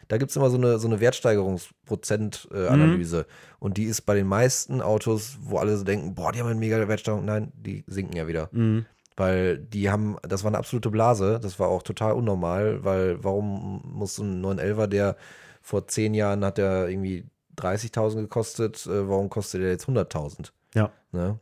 Da 0.07 0.17
gibt 0.17 0.31
es 0.31 0.37
immer 0.37 0.49
so 0.49 0.57
eine, 0.57 0.79
so 0.79 0.87
eine 0.87 0.99
Wertsteigerungsprozent-Analyse. 0.99 3.25
Und 3.59 3.77
die 3.77 3.85
ist 3.85 4.01
bei 4.01 4.15
den 4.15 4.27
meisten 4.27 4.81
Autos, 4.81 5.37
wo 5.41 5.57
alle 5.57 5.77
so 5.77 5.83
denken, 5.83 6.15
boah, 6.15 6.31
die 6.31 6.39
haben 6.39 6.47
eine 6.47 6.59
mega 6.59 6.87
Wertsteigerung. 6.87 7.25
Nein, 7.25 7.51
die 7.55 7.83
sinken 7.87 8.15
ja 8.15 8.27
wieder. 8.27 8.49
Mhm. 8.51 8.85
Weil 9.15 9.57
die 9.57 9.89
haben, 9.89 10.17
das 10.21 10.43
war 10.43 10.49
eine 10.49 10.59
absolute 10.59 10.89
Blase. 10.89 11.39
Das 11.41 11.59
war 11.59 11.69
auch 11.69 11.83
total 11.83 12.13
unnormal, 12.13 12.83
weil 12.83 13.23
warum 13.23 13.81
muss 13.83 14.15
so 14.15 14.23
ein 14.23 14.45
911er, 14.45 14.87
der 14.87 15.17
vor 15.61 15.87
zehn 15.87 16.13
Jahren 16.13 16.45
hat 16.45 16.57
der 16.57 16.87
irgendwie 16.87 17.25
30.000 17.57 18.21
gekostet, 18.21 18.85
äh, 18.85 19.09
warum 19.09 19.29
kostet 19.29 19.61
der 19.61 19.71
jetzt 19.71 19.87
100.000? 19.87 20.51
Ja. 20.75 20.91
Ne? 21.11 21.39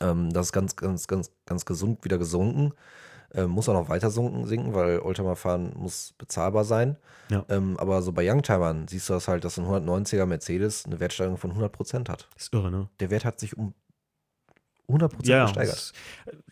Ähm, 0.00 0.32
das 0.32 0.46
ist 0.46 0.52
ganz, 0.52 0.76
ganz, 0.76 1.06
ganz, 1.06 1.30
ganz 1.44 1.64
gesund 1.64 2.04
wieder 2.04 2.18
gesunken. 2.18 2.72
Ähm, 3.34 3.50
muss 3.50 3.68
auch 3.68 3.74
noch 3.74 3.88
weiter 3.88 4.10
sunken, 4.10 4.46
sinken, 4.46 4.74
weil 4.74 5.00
Oldtimer 5.00 5.34
fahren 5.36 5.72
muss 5.76 6.14
bezahlbar 6.18 6.64
sein. 6.64 6.96
Ja. 7.30 7.44
Ähm, 7.48 7.76
aber 7.78 8.00
so 8.02 8.12
bei 8.12 8.24
Youngtimern 8.30 8.86
siehst 8.86 9.08
du 9.08 9.14
das 9.14 9.26
halt, 9.28 9.44
dass 9.44 9.58
ein 9.58 9.66
190er 9.66 10.24
Mercedes 10.26 10.86
eine 10.86 11.00
Wertsteigerung 11.00 11.36
von 11.38 11.52
100% 11.52 12.08
hat. 12.08 12.28
Ist 12.36 12.54
irre, 12.54 12.70
ne? 12.70 12.88
Der 13.00 13.10
Wert 13.10 13.24
hat 13.24 13.40
sich 13.40 13.56
um 13.58 13.74
100% 14.88 15.26
Ja, 15.26 15.44
gesteigert. 15.46 15.72
das- 15.74 15.92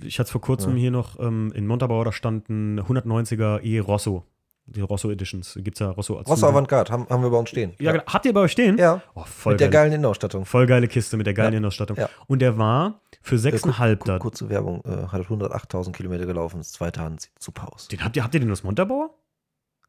ich 0.01 0.19
hatte 0.19 0.27
es 0.27 0.31
vor 0.33 0.41
kurzem 0.41 0.73
Ja. 0.73 0.79
hier 0.79 0.91
noch 0.91 1.21
ähm, 1.21 1.53
in 1.55 1.67
Montabaur, 1.67 2.05
da 2.05 2.13
stand 2.13 2.49
ein 2.49 2.81
190er 2.81 3.61
E 3.63 3.79
Rosso. 3.79 4.25
Die 4.65 4.81
Rosso 4.81 5.11
Editions. 5.11 5.59
Gibt 5.61 5.77
es 5.77 5.81
ja 5.81 5.91
Rosso 5.91 6.15
Azubi. 6.15 6.31
Rosso 6.31 6.47
Avantgarde 6.47 6.93
haben, 6.93 7.07
haben 7.11 7.23
wir 7.23 7.31
bei 7.31 7.37
uns 7.37 7.51
stehen. 7.51 7.75
Ja, 7.81 7.93
genau. 7.93 8.05
Habt 8.07 8.25
ihr 8.25 8.33
bei 8.33 8.41
euch 8.41 8.53
stehen? 8.53 8.79
Ja, 8.79 9.03
Oh, 9.15 9.25
voll 9.25 9.55
mit 9.55 9.61
der 9.61 9.69
geil. 9.69 9.83
geilen 9.83 9.93
Innenausstattung. 9.95 10.45
Voll 10.47 10.67
geile 10.67 10.87
Kiste 10.89 11.17
mit 11.17 11.27
der 11.27 11.35
geilen 11.35 11.53
Ja. 11.53 11.59
Innenausstattung. 11.59 11.97
Ja. 11.97 12.09
Und 12.29 12.39
der 12.41 12.57
war 12.59 13.01
für 13.23 13.37
Äh, 13.37 13.39
kur- 13.39 13.73
6,5 13.73 13.97
kur- 13.99 14.07
da. 14.07 14.19
Kurze 14.19 14.49
Werbung, 14.49 14.83
äh, 14.85 15.07
hat 15.09 15.29
108.000 15.29 15.93
Kilometer 15.97 16.27
gelaufen, 16.27 16.61
ist 16.61 16.79
Hand, 16.81 17.21
sieht 17.23 17.33
super 17.41 17.73
aus. 17.73 17.89
Den 17.89 18.05
habt 18.05 18.17
ihr, 18.17 18.25
habt 18.25 18.35
ihr 18.35 18.41
den 18.41 18.51
aus 18.51 18.63
Montabaur? 18.65 19.15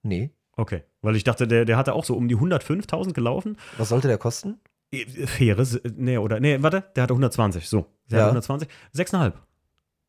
Nee, 0.04 0.32
Okay. 0.56 0.84
Weil 1.02 1.16
ich 1.16 1.24
dachte, 1.24 1.48
der, 1.48 1.66
der 1.66 1.78
hatte 1.78 1.94
auch 1.94 2.06
so 2.06 2.16
um 2.16 2.28
die 2.28 2.36
105.000 2.38 3.14
gelaufen. 3.16 3.58
was 3.80 3.90
sollte 3.90 4.08
der 4.08 4.20
kosten? 4.20 4.60
Äh, 4.92 5.26
Faires, 5.26 5.78
äh, 5.78 5.92
nee, 5.98 6.20
oder, 6.20 6.40
nee, 6.40 6.62
warte, 6.62 6.84
der 6.96 7.02
hatte 7.04 7.14
120, 7.16 7.68
so. 7.68 7.88
Der 8.12 8.20
Ja. 8.20 8.24
hatte 8.26 8.34
120, 8.34 8.70
6,5. 8.92 9.34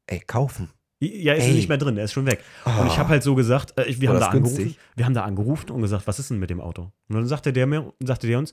Ey, 0.07 0.21
kaufen. 0.21 0.69
Ja, 1.01 1.33
ist 1.33 1.45
Ey. 1.45 1.55
nicht 1.55 1.69
mehr 1.71 1.79
drin, 1.79 1.97
er 1.97 2.05
ist 2.05 2.13
schon 2.13 2.27
weg. 2.27 2.43
Und 2.67 2.73
Ah. 2.73 2.87
ich 2.87 2.99
habe 2.99 3.09
halt 3.09 3.23
so 3.23 3.35
gesagt, 3.35 3.79
äh, 3.79 3.87
wir 3.99 4.09
War 4.11 4.17
haben 4.17 4.21
da 4.21 4.27
angerufen, 4.29 4.57
günstig? 4.59 4.79
wir 4.97 5.05
haben 5.07 5.15
da 5.15 5.25
angerufen 5.25 5.71
und 5.71 5.81
gesagt, 5.81 6.07
was 6.07 6.19
ist 6.19 6.29
denn 6.29 6.39
mit 6.39 6.51
dem 6.51 6.61
Auto? 6.61 6.93
Und 7.09 7.17
dann 7.17 7.27
sagte 7.27 7.53
der 7.55 7.67
mir, 7.67 7.95
sagte 8.01 8.27
der 8.27 8.39
uns, 8.39 8.53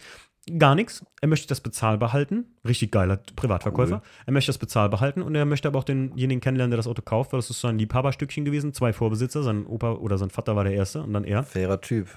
gar 0.58 0.76
nichts. 0.76 1.06
Er 1.22 1.28
möchte 1.28 1.48
das 1.48 1.62
bezahlbar 1.62 2.14
halten. 2.14 2.46
Richtig 2.68 2.92
geiler 2.92 3.20
Privatverkäufer. 3.36 3.96
Cool. 3.96 4.02
Er 4.26 4.34
möchte 4.34 4.50
das 4.50 4.58
bezahlbar 4.58 5.00
halten 5.00 5.22
und 5.22 5.36
er 5.36 5.46
möchte 5.46 5.68
aber 5.68 5.80
auch 5.80 5.84
denjenigen 5.84 6.42
kennenlernen, 6.42 6.72
der 6.72 6.78
das 6.78 6.88
Auto 6.88 7.02
kauft, 7.02 7.34
weil 7.34 7.40
das 7.40 7.50
ist 7.50 7.62
sein 7.62 7.78
Liebhaberstückchen 7.78 8.46
gewesen. 8.46 8.74
Zwei 8.74 8.94
Vorbesitzer, 8.94 9.44
sein 9.44 9.66
Opa 9.66 9.94
oder 9.94 10.18
sein 10.18 10.30
Vater 10.30 10.56
war 10.56 10.64
der 10.64 10.74
erste 10.74 11.04
und 11.04 11.14
dann 11.14 11.24
er. 11.24 11.44
Fairer 11.44 11.82
Typ. 11.82 12.08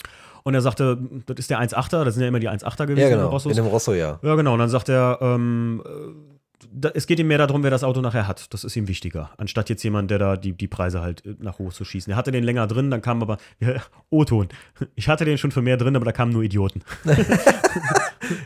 Und 0.42 0.54
er 0.54 0.60
sagte, 0.60 0.98
das 1.26 1.36
ist 1.38 1.50
der 1.50 1.58
1,8er, 1.60 2.04
das 2.04 2.14
sind 2.14 2.22
ja 2.22 2.28
immer 2.28 2.40
die 2.40 2.50
1,8er 2.50 2.86
gewesen 2.86 3.00
Ja, 3.00 3.08
genau. 3.08 3.36
In 3.36 3.54
dem 3.54 3.66
Rosso, 3.66 3.94
ja. 3.94 4.18
Ja, 4.22 4.34
genau. 4.34 4.52
Und 4.52 4.58
dann 4.58 4.68
sagt 4.68 4.90
er, 4.90 5.18
ähm, 5.22 5.82
äh, 5.86 6.33
da, 6.72 6.90
es 6.94 7.06
geht 7.06 7.18
ihm 7.18 7.26
mehr 7.28 7.38
darum, 7.38 7.62
wer 7.62 7.70
das 7.70 7.84
Auto 7.84 8.00
nachher 8.00 8.26
hat. 8.28 8.52
Das 8.54 8.64
ist 8.64 8.76
ihm 8.76 8.88
wichtiger. 8.88 9.30
Anstatt 9.38 9.68
jetzt 9.70 9.82
jemand, 9.82 10.10
der 10.10 10.18
da 10.18 10.36
die, 10.36 10.52
die 10.52 10.68
Preise 10.68 11.00
halt 11.00 11.24
äh, 11.26 11.34
nach 11.38 11.58
hoch 11.58 11.72
zu 11.72 11.84
schießen. 11.84 12.12
Er 12.12 12.16
hatte 12.16 12.32
den 12.32 12.44
länger 12.44 12.66
drin, 12.66 12.90
dann 12.90 13.02
kam 13.02 13.22
aber, 13.22 13.38
ja, 13.60 13.74
O-Ton. 14.10 14.48
Ich 14.94 15.08
hatte 15.08 15.24
den 15.24 15.38
schon 15.38 15.50
für 15.50 15.62
mehr 15.62 15.76
drin, 15.76 15.96
aber 15.96 16.04
da 16.04 16.12
kamen 16.12 16.32
nur 16.32 16.42
Idioten. 16.42 16.82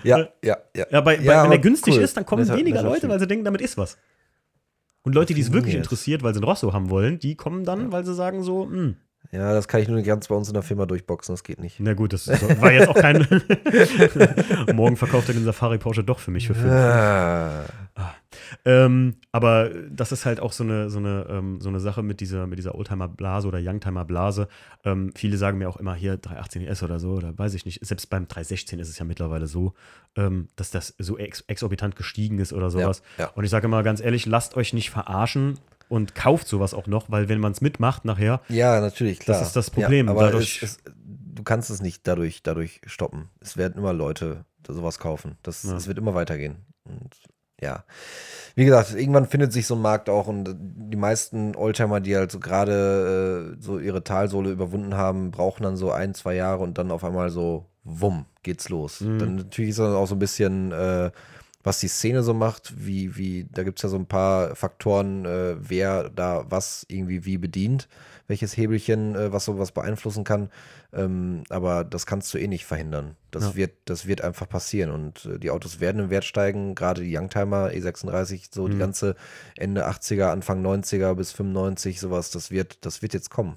Ja, 0.03 0.27
ja, 0.45 0.57
ja. 0.77 0.87
Ja, 0.91 1.01
bei, 1.01 1.17
bei, 1.19 1.23
Ja, 1.23 1.43
wenn 1.45 1.53
aber 1.53 1.59
günstig 1.59 1.95
cool. 1.95 2.03
ist, 2.03 2.17
dann 2.17 2.27
kommen 2.27 2.43
Netter- 2.45 2.57
weniger 2.57 2.83
Leute, 2.83 3.09
weil 3.09 3.21
sie 3.21 3.27
denken, 3.29 3.45
damit 3.45 3.61
ist 3.61 3.77
was. 3.79 3.97
Und 5.03 5.15
Leute, 5.15 5.35
die 5.35 5.41
es 5.41 5.49
wirklich 5.53 5.67
Raffiniert. 5.75 5.87
interessiert, 5.87 6.23
weil 6.25 6.35
sie 6.35 6.41
ein 6.41 6.45
Rosso 6.45 6.73
haben 6.73 6.91
wollen, 6.91 7.19
die 7.21 7.37
kommen 7.37 7.65
dann, 7.65 7.93
weil 7.93 8.05
sie 8.05 8.13
sagen 8.15 8.43
so, 8.43 8.65
hm, 8.69 8.97
Ja, 9.31 9.53
das 9.53 9.69
kann 9.69 9.81
ich 9.81 9.87
nur 9.89 10.03
ganz 10.03 10.27
bei 10.29 10.35
uns 10.35 10.49
in 10.49 10.55
der 10.55 10.65
Firma 10.65 10.85
durchboxen, 10.87 11.33
das 11.33 11.45
geht 11.45 11.61
nicht. 11.61 11.77
na 11.79 11.95
gut, 11.95 12.13
das 12.13 12.27
war 12.61 12.73
jetzt 12.73 12.89
auch 12.89 12.97
kein. 12.97 13.25
Morgen 14.75 14.97
verkauft 14.97 15.29
er 15.29 15.35
den 15.35 15.45
Safari 15.45 15.79
Porsche 15.79 16.03
doch 16.03 16.19
für 16.19 16.33
mich 16.33 16.49
für 16.49 16.55
fünf. 16.57 16.73
Ah, 16.73 17.65
Ähm, 18.65 19.17
aber 19.33 19.71
das 19.91 20.13
ist 20.13 20.27
halt 20.27 20.41
auch 20.41 20.53
so 20.53 20.65
eine, 20.65 20.91
so 20.91 20.99
eine, 20.99 21.27
ähm, 21.31 21.61
so 21.61 21.69
eine 21.69 21.81
Sache 21.81 22.03
mit 22.03 22.21
dieser, 22.21 22.47
mit 22.47 22.59
dieser 22.59 22.75
Oldtimer-Blase 22.75 23.49
oder 23.49 23.59
Youngtimer-Blase. 23.63 24.49
Ähm, 24.85 25.13
viele 25.15 25.37
sagen 25.37 25.59
mir 25.59 25.69
auch 25.69 25.77
immer 25.77 25.95
hier 25.95 26.17
318S 26.21 26.83
oder 26.85 26.99
so, 26.99 27.13
oder 27.13 27.37
weiß 27.39 27.55
ich 27.55 27.65
nicht. 27.65 27.85
Selbst 27.85 28.11
beim 28.11 28.29
316 28.29 28.79
ist 28.79 28.89
es 28.89 28.99
ja 28.99 29.05
mittlerweile 29.05 29.47
so, 29.47 29.75
ähm, 30.17 30.49
dass 30.57 30.71
das 30.71 30.95
so 30.99 31.17
ex 31.19 31.41
exorbitant 31.47 31.97
gestiegen 31.97 32.39
ist 32.39 32.53
oder 32.53 32.71
sowas. 32.71 33.03
Ja, 33.19 33.25
ja. 33.25 33.31
Und 33.35 33.45
ich 33.45 33.51
sage 33.51 33.67
immer 33.67 33.83
ganz 33.83 34.01
ehrlich, 34.01 34.27
lasst 34.27 34.57
euch 34.57 34.73
nicht 34.73 34.91
verarschen 34.91 35.59
und 35.89 36.15
kauft 36.15 36.49
sowas 36.49 36.75
auch 36.75 36.87
noch, 36.87 37.11
weil 37.11 37.29
wenn 37.29 37.41
man 37.41 37.53
es 37.53 37.61
mitmacht 37.61 38.05
nachher, 38.05 38.41
ja, 38.49 38.81
natürlich, 38.81 39.21
klar. 39.21 39.41
ist 39.41 39.53
das 39.55 39.71
Problem. 39.71 40.07
Ja, 40.07 40.13
aber 40.13 40.25
Dadurch- 40.25 40.63
es, 40.63 40.79
es, 40.87 40.93
du 41.35 41.43
kannst 41.43 41.71
es 41.71 41.81
nicht 41.81 42.07
dadurch, 42.07 42.43
dadurch 42.43 42.81
stoppen. 42.87 43.31
Es 43.41 43.57
werden 43.57 43.79
immer 43.79 43.93
Leute 43.95 44.45
sowas 44.67 44.99
kaufen. 44.99 45.39
Das, 45.43 45.63
Ja. 45.63 45.77
Es 45.79 45.87
wird 45.89 45.97
immer 45.97 46.15
weitergehen. 46.15 46.57
Und 46.85 47.15
ja, 47.61 47.85
wie 48.55 48.65
gesagt, 48.65 48.95
irgendwann 48.95 49.27
findet 49.27 49.53
sich 49.53 49.67
so 49.67 49.75
ein 49.75 49.83
Markt 49.83 50.09
auch 50.09 50.27
und 50.27 50.57
die 50.59 50.97
meisten 50.97 51.55
Oldtimer, 51.55 52.01
die 52.01 52.17
halt 52.17 52.33
so 52.33 52.41
gerade 52.41 53.57
äh, 53.57 53.63
so 53.63 53.79
ihre 53.79 54.03
Talsohle 54.03 54.51
überwunden 54.51 54.97
haben, 54.97 55.31
brauchen 55.31 55.63
dann 55.63 55.77
so 55.77 55.93
ein, 55.93 56.15
zwei 56.15 56.35
Jahre 56.35 56.63
und 56.63 56.79
dann 56.79 56.91
auf 56.91 57.05
einmal 57.05 57.31
so, 57.31 57.67
wumm, 57.85 58.27
geht's 58.43 58.69
los. 58.69 59.01
Mhm. 59.01 59.19
Dann 59.19 59.37
natürlich 59.37 59.71
ist 59.71 59.79
das 59.79 59.95
auch 59.95 60.07
so 60.07 60.17
ein 60.17 60.21
bisschen 60.21 60.73
äh, 60.73 61.11
was 61.69 61.81
die 61.81 61.89
Szene 61.89 62.23
so 62.23 62.35
macht, 62.35 62.73
wie, 62.87 63.17
wie, 63.17 63.47
da 63.53 63.63
gibt 63.63 63.79
es 63.79 63.83
ja 63.83 63.89
so 63.89 63.97
ein 63.97 64.07
paar 64.07 64.55
Faktoren, 64.55 65.25
äh, 65.25 65.57
wer 65.59 66.09
da 66.09 66.45
was 66.49 66.87
irgendwie 66.89 67.25
wie 67.25 67.37
bedient, 67.37 67.89
welches 68.29 68.57
Hebelchen, 68.57 69.17
äh, 69.17 69.33
was 69.33 69.47
sowas 69.47 69.73
beeinflussen 69.73 70.23
kann. 70.23 70.51
Ähm, 70.93 71.43
aber 71.49 71.83
das 71.83 72.07
kannst 72.07 72.33
du 72.33 72.39
eh 72.39 72.47
nicht 72.47 72.65
verhindern. 72.67 73.17
Das, 73.33 73.45
Ja. 73.45 73.55
wird, 73.57 73.73
das 73.87 74.07
wird 74.07 74.21
einfach 74.23 74.49
passieren 74.49 74.91
und 74.93 75.25
äh, 75.27 75.39
die 75.39 75.51
Autos 75.51 75.81
werden 75.81 76.03
im 76.05 76.11
Wert 76.11 76.25
steigen, 76.25 76.75
gerade 76.77 77.03
die 77.03 77.17
Youngtimer 77.17 77.69
E36, 77.71 78.49
so 78.55 78.69
die 78.69 78.75
Mhm. 78.75 78.79
ganze 78.79 79.17
Ende 79.57 79.89
80er, 79.89 80.31
Anfang 80.31 80.63
90er 80.65 81.15
bis 81.15 81.33
95, 81.33 81.99
sowas, 81.99 82.31
das 82.31 82.51
wird, 82.51 82.85
das 82.87 83.03
wird 83.03 83.15
jetzt 83.15 83.31
kommen. 83.31 83.57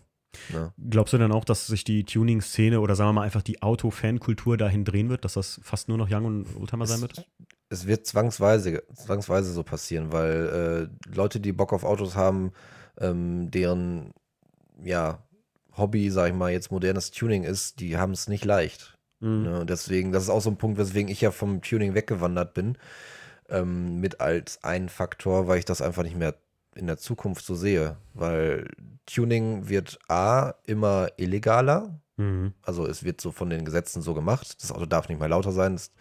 Ne? 0.54 0.72
Glaubst 0.90 1.12
du 1.14 1.18
dann 1.18 1.34
auch, 1.34 1.44
dass 1.44 1.68
sich 1.68 1.84
die 1.84 2.06
Tuning-Szene 2.06 2.80
oder 2.80 2.96
sagen 2.96 3.10
wir 3.10 3.14
mal 3.14 3.24
einfach 3.24 3.42
die 3.42 3.62
Auto-Fan-Kultur 3.62 4.56
dahin 4.56 4.86
drehen 4.86 5.10
wird, 5.10 5.26
dass 5.26 5.34
das 5.34 5.60
fast 5.62 5.90
nur 5.90 5.98
noch 5.98 6.10
Young 6.10 6.24
und 6.26 6.46
Oldtimer 6.58 6.88
sein 6.88 7.02
wird? 7.02 7.28
es 7.68 7.88
wird 7.88 8.06
zwangsweise, 8.06 8.84
zwangsweise 8.96 9.52
so 9.54 9.64
passieren, 9.64 10.12
weil 10.12 10.90
äh, 11.10 11.14
Leute, 11.16 11.40
die 11.40 11.54
Bock 11.54 11.72
auf 11.72 11.84
Autos 11.86 12.16
haben, 12.16 12.52
ähm, 13.00 13.50
deren 13.52 14.12
ja, 14.84 15.24
Hobby, 15.78 16.10
sag 16.10 16.30
ich 16.30 16.36
mal, 16.36 16.52
jetzt 16.52 16.72
modernes 16.72 17.12
Tuning 17.12 17.44
ist, 17.44 17.80
die 17.80 17.98
haben 17.98 18.12
es 18.12 18.28
nicht 18.28 18.46
leicht. 18.46 18.98
Mhm. 19.20 19.44
Ne? 19.44 19.60
Und 19.62 19.70
deswegen, 19.70 20.12
das 20.12 20.24
ist 20.24 20.30
auch 20.30 20.42
so 20.42 20.50
ein 20.50 20.58
Punkt, 20.58 20.78
weswegen 20.78 21.10
ich 21.10 21.22
ja 21.22 21.32
vom 21.32 21.62
Tuning 21.62 21.94
weggewandert 21.94 22.54
bin, 22.54 22.78
ähm, 23.50 24.00
mit 24.00 24.20
als 24.22 24.64
ein 24.64 24.90
Faktor, 24.90 25.48
weil 25.48 25.60
ich 25.60 25.66
das 25.66 25.82
einfach 25.82 26.04
nicht 26.04 26.18
mehr 26.18 26.36
in 26.76 26.88
der 26.88 26.98
Zukunft 26.98 27.46
so 27.46 27.56
sehe. 27.56 27.98
Weil 28.14 28.68
Tuning 29.06 29.70
wird 29.70 30.00
A 30.08 30.54
immer 30.66 31.10
illegaler, 31.18 32.02
Mhm. 32.22 32.54
also 32.62 32.86
es 32.86 33.04
wird 33.04 33.20
so 33.20 33.32
von 33.32 33.50
den 33.50 33.66
Gesetzen 33.66 34.02
so 34.02 34.14
gemacht. 34.14 34.62
Das 34.62 34.72
Auto 34.72 34.86
darf 34.86 35.10
nicht 35.10 35.20
mehr 35.20 35.30
lauter 35.30 35.52
sein, 35.52 35.74
es 35.74 35.92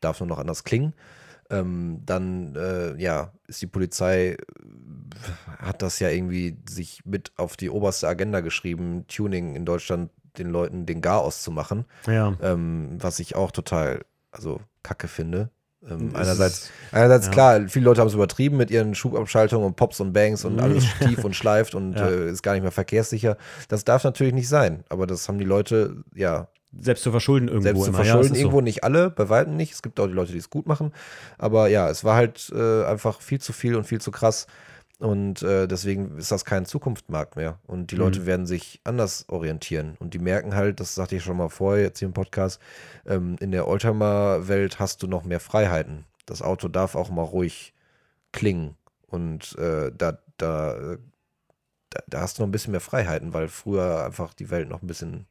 darf 0.00 0.20
nur 0.20 0.28
noch 0.28 0.38
anders 0.38 0.64
klingen. 0.64 0.94
Ähm, 1.50 2.02
dann, 2.04 2.56
äh, 2.56 2.96
ja, 3.00 3.32
ist 3.46 3.62
die 3.62 3.66
Polizei, 3.68 4.30
äh, 4.32 4.36
hat 5.58 5.82
das 5.82 5.98
ja 6.00 6.08
irgendwie 6.08 6.56
sich 6.68 7.00
mit 7.04 7.32
auf 7.36 7.56
die 7.56 7.70
oberste 7.70 8.08
Agenda 8.08 8.40
geschrieben, 8.40 9.04
Tuning 9.08 9.54
in 9.56 9.64
Deutschland 9.64 10.10
den 10.38 10.50
Leuten 10.50 10.84
den 10.86 11.00
Garaus 11.00 11.42
zu 11.42 11.50
machen, 11.50 11.84
Ja. 12.06 12.36
ähm, 12.42 12.96
was 13.00 13.18
ich 13.20 13.36
auch 13.36 13.50
total, 13.52 14.04
also 14.32 14.60
kacke 14.82 15.08
finde. 15.08 15.50
Ähm, 15.88 16.10
einerseits, 16.14 16.70
einerseits 16.90 17.26
ja. 17.26 17.32
klar, 17.32 17.68
viele 17.68 17.84
Leute 17.84 18.00
haben 18.00 18.08
es 18.08 18.14
übertrieben 18.14 18.56
mit 18.56 18.70
ihren 18.72 18.94
Schubabschaltungen 18.94 19.64
und 19.64 19.76
Pops 19.76 20.00
und 20.00 20.12
Bangs 20.12 20.44
und 20.44 20.54
Mhm. 20.54 20.60
alles 20.60 20.84
stief 21.18 21.24
und 21.24 21.34
schleift 21.36 21.74
und 21.74 21.94
Ja. 21.94 22.08
äh, 22.08 22.28
ist 22.30 22.42
gar 22.42 22.54
nicht 22.54 22.62
mehr 22.62 22.72
verkehrssicher. 22.72 23.36
Das 23.68 23.84
darf 23.84 24.02
natürlich 24.04 24.34
nicht 24.34 24.48
sein, 24.48 24.82
aber 24.88 25.06
das 25.06 25.28
haben 25.28 25.38
die 25.38 25.44
Leute, 25.44 26.02
ja, 26.14 26.48
Selbst 26.80 27.02
zu 27.02 27.10
verschulden 27.10 27.48
irgendwo 27.48 27.62
selbst 27.62 27.82
zu 27.84 27.88
immer. 27.90 27.98
verschulden, 28.04 28.34
ja, 28.34 28.40
irgendwo 28.40 28.58
so. 28.58 28.62
nicht 28.64 28.84
alle, 28.84 29.10
bei 29.10 29.28
weitem 29.28 29.56
nicht. 29.56 29.72
Es 29.72 29.82
gibt 29.82 29.98
auch 30.00 30.06
die 30.06 30.12
Leute, 30.12 30.32
die 30.32 30.38
es 30.38 30.50
gut 30.50 30.66
machen. 30.66 30.92
Aber 31.38 31.68
ja, 31.68 31.88
es 31.90 32.04
war 32.04 32.16
halt 32.16 32.50
äh, 32.54 32.84
einfach 32.84 33.20
viel 33.20 33.40
zu 33.40 33.52
viel 33.52 33.74
und 33.76 33.84
viel 33.84 34.00
zu 34.00 34.10
krass. 34.10 34.46
Und 34.98 35.42
äh, 35.42 35.68
deswegen 35.68 36.16
ist 36.16 36.32
das 36.32 36.46
kein 36.46 36.64
Zukunftsmarkt 36.64 37.36
mehr. 37.36 37.58
Und 37.66 37.90
die 37.90 37.96
Mhm. 37.96 38.00
Leute 38.00 38.26
werden 38.26 38.46
sich 38.46 38.80
anders 38.84 39.26
orientieren. 39.28 39.96
Und 39.98 40.14
die 40.14 40.18
merken 40.18 40.54
halt, 40.54 40.80
das 40.80 40.94
sagte 40.94 41.16
ich 41.16 41.22
schon 41.22 41.36
mal 41.36 41.50
vorher 41.50 41.82
jetzt 41.82 41.98
hier 41.98 42.06
im 42.08 42.14
Podcast, 42.14 42.60
ähm, 43.06 43.36
in 43.40 43.50
der 43.50 43.68
Oldtimer-Welt 43.68 44.78
hast 44.78 45.02
du 45.02 45.06
noch 45.06 45.24
mehr 45.24 45.40
Freiheiten. 45.40 46.06
Das 46.24 46.40
Auto 46.40 46.68
darf 46.68 46.94
auch 46.94 47.10
mal 47.10 47.22
ruhig 47.22 47.74
klingen. 48.32 48.76
Und 49.06 49.54
äh, 49.58 49.92
da, 49.96 50.18
da, 50.38 50.74
äh, 50.94 50.98
da, 51.90 52.00
da 52.06 52.20
hast 52.22 52.38
du 52.38 52.42
noch 52.42 52.48
ein 52.48 52.52
bisschen 52.52 52.72
mehr 52.72 52.80
Freiheiten, 52.80 53.34
weil 53.34 53.48
früher 53.48 54.04
einfach 54.06 54.32
die 54.34 54.50
Welt 54.50 54.68
noch 54.68 54.82
ein 54.82 54.86
bisschen 54.86 55.26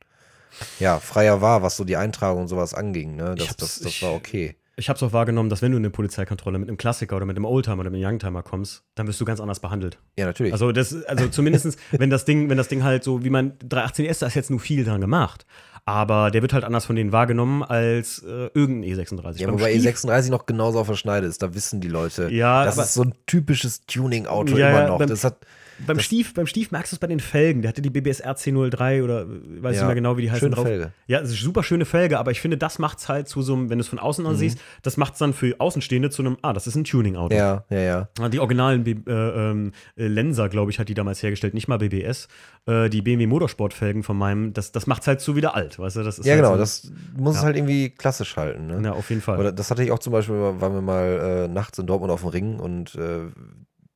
ja, 0.79 0.99
freier 0.99 1.41
war, 1.41 1.61
was 1.63 1.77
so 1.77 1.83
die 1.83 1.97
Eintragung 1.97 2.41
und 2.43 2.47
sowas 2.47 2.73
anging. 2.73 3.15
Ne? 3.15 3.35
Das, 3.37 3.55
das, 3.57 3.79
das 3.79 4.01
war 4.01 4.13
okay. 4.13 4.55
Ich 4.77 4.89
habe 4.89 4.97
es 4.97 5.03
auch 5.03 5.13
wahrgenommen, 5.13 5.49
dass 5.49 5.61
wenn 5.61 5.71
du 5.71 5.77
in 5.77 5.83
eine 5.85 5.89
Polizeikontrolle 5.89 6.59
mit 6.59 6.67
einem 6.67 6.77
Klassiker 6.77 7.15
oder 7.15 7.25
mit 7.25 7.37
einem 7.37 7.45
Oldtimer 7.45 7.79
oder 7.79 7.89
mit 7.89 8.03
einem 8.03 8.11
Youngtimer 8.11 8.43
kommst, 8.43 8.83
dann 8.95 9.07
wirst 9.07 9.21
du 9.21 9.25
ganz 9.25 9.39
anders 9.39 9.61
behandelt. 9.61 9.99
Ja, 10.17 10.25
natürlich. 10.25 10.51
Also 10.51 10.73
das, 10.73 10.93
also 11.05 11.29
zumindestens, 11.29 11.77
wenn 11.91 12.09
das 12.09 12.25
Ding, 12.25 12.49
wenn 12.49 12.57
das 12.57 12.67
Ding 12.67 12.83
halt 12.83 13.01
so, 13.03 13.23
wie 13.23 13.29
man 13.29 13.53
318S, 13.59 14.19
da 14.19 14.27
ist 14.27 14.33
jetzt 14.35 14.49
nur 14.49 14.59
viel 14.59 14.83
dran 14.83 14.99
gemacht. 14.99 15.45
Aber 15.85 16.29
der 16.31 16.41
wird 16.41 16.51
halt 16.51 16.63
anders 16.65 16.83
von 16.85 16.95
denen 16.97 17.11
wahrgenommen 17.13 17.61
als 17.63 18.19
äh, 18.23 18.49
irgendein 18.53 18.89
E36. 18.97 19.37
ja, 19.39 19.45
Beim 19.47 19.55
wobei 19.59 19.71
Stief- 19.79 19.85
E36 20.03 20.29
noch 20.31 20.45
genauso 20.45 20.79
auf 20.79 20.87
der 20.87 20.95
Schneide 20.95 21.27
ist, 21.27 21.41
da 21.43 21.53
wissen 21.53 21.79
die 21.79 21.87
Leute. 21.87 22.29
Ja, 22.33 22.65
das 22.65 22.77
ist 22.77 22.95
so 22.95 23.03
ein 23.03 23.13
typisches 23.27 23.85
Tuning-Auto 23.85 24.57
Ja, 24.57 24.71
immer 24.71 24.87
noch. 24.87 24.97
beim- 24.97 25.07
Das 25.09 25.23
hat, 25.23 25.37
Beim 25.85 25.97
das- 25.97 26.05
Stief, 26.05 26.33
beim 26.33 26.47
Stief 26.47 26.71
merkst 26.71 26.91
du 26.91 26.95
es 26.95 26.99
bei 26.99 27.07
den 27.07 27.19
Felgen. 27.19 27.61
Der 27.61 27.69
hatte 27.69 27.81
die 27.81 27.89
BBS 27.89 28.23
RC03 28.23 29.03
oder 29.03 29.27
weiß 29.27 29.75
Ja, 29.75 29.81
nicht 29.81 29.85
mehr 29.85 29.95
genau, 29.95 30.17
wie 30.17 30.21
die 30.23 30.31
heißen 30.31 30.39
schöne 30.39 30.55
drauf. 30.55 30.65
Felge. 30.65 30.91
Ja, 31.07 31.19
es 31.19 31.31
ist 31.31 31.41
super 31.41 31.63
schöne 31.63 31.85
Felge, 31.85 32.17
aber 32.19 32.31
ich 32.31 32.39
finde, 32.41 32.57
das 32.57 32.79
macht 32.79 32.99
es 32.99 33.09
halt 33.09 33.27
zu 33.27 33.41
so 33.41 33.53
einem, 33.53 33.69
wenn 33.69 33.77
du 33.77 33.81
es 33.81 33.87
von 33.89 33.99
außen 33.99 34.23
Mhm. 34.23 34.29
ansiehst, 34.31 34.59
das 34.83 34.97
macht 34.97 35.13
es 35.13 35.19
dann 35.19 35.33
für 35.33 35.55
Außenstehende 35.59 36.09
zu 36.09 36.21
einem, 36.21 36.37
ah, 36.41 36.53
das 36.53 36.67
ist 36.67 36.75
ein 36.75 36.83
Tuning-Auto. 36.85 37.35
ja, 37.35 37.63
ja, 37.69 37.79
ja. 37.79 38.09
Ah, 38.19 38.29
Die 38.29 38.39
originalen 38.39 38.83
B 38.83 38.91
äh, 39.07 39.11
ähm, 39.11 39.71
äh, 39.97 40.07
Lenser, 40.07 40.49
glaube 40.49 40.71
ich, 40.71 40.79
hat 40.79 40.87
die 40.89 40.93
damals 40.93 41.21
hergestellt, 41.23 41.53
nicht 41.53 41.67
mal 41.67 41.77
BBS. 41.77 42.27
Äh, 42.67 42.89
die 42.89 43.01
BMW 43.01 43.27
Motorsportfelgen 43.27 44.03
von 44.03 44.17
meinem, 44.17 44.53
das, 44.53 44.71
das 44.71 44.87
macht 44.87 45.01
es 45.01 45.07
halt 45.07 45.21
so 45.21 45.35
wieder 45.35 45.55
alt, 45.55 45.77
weißt 45.77 45.97
du? 45.97 46.03
Das 46.03 46.17
ist 46.19 46.25
Ja, 46.25 46.33
halt 46.33 46.41
genau. 46.43 46.53
So, 46.53 46.59
Das 46.59 46.91
muss 47.17 47.35
es 47.35 47.41
Ja. 47.41 47.45
halt 47.47 47.57
irgendwie 47.57 47.89
klassisch 47.89 48.35
halten. 48.37 48.67
Ne? 48.67 48.81
ja, 48.83 48.93
auf 48.93 49.09
jeden 49.09 49.21
Fall. 49.21 49.37
Oder 49.39 49.51
das 49.51 49.69
hatte 49.71 49.83
ich 49.83 49.91
auch 49.91 49.99
zum 49.99 50.13
Beispiel, 50.13 50.35
waren 50.35 50.73
wir 50.73 50.81
mal 50.81 51.45
äh, 51.45 51.47
nachts 51.47 51.77
in 51.79 51.85
Dortmund 51.85 52.11
auf 52.11 52.21
dem 52.21 52.29
Ring 52.29 52.59
und 52.59 52.95
äh, 52.95 53.19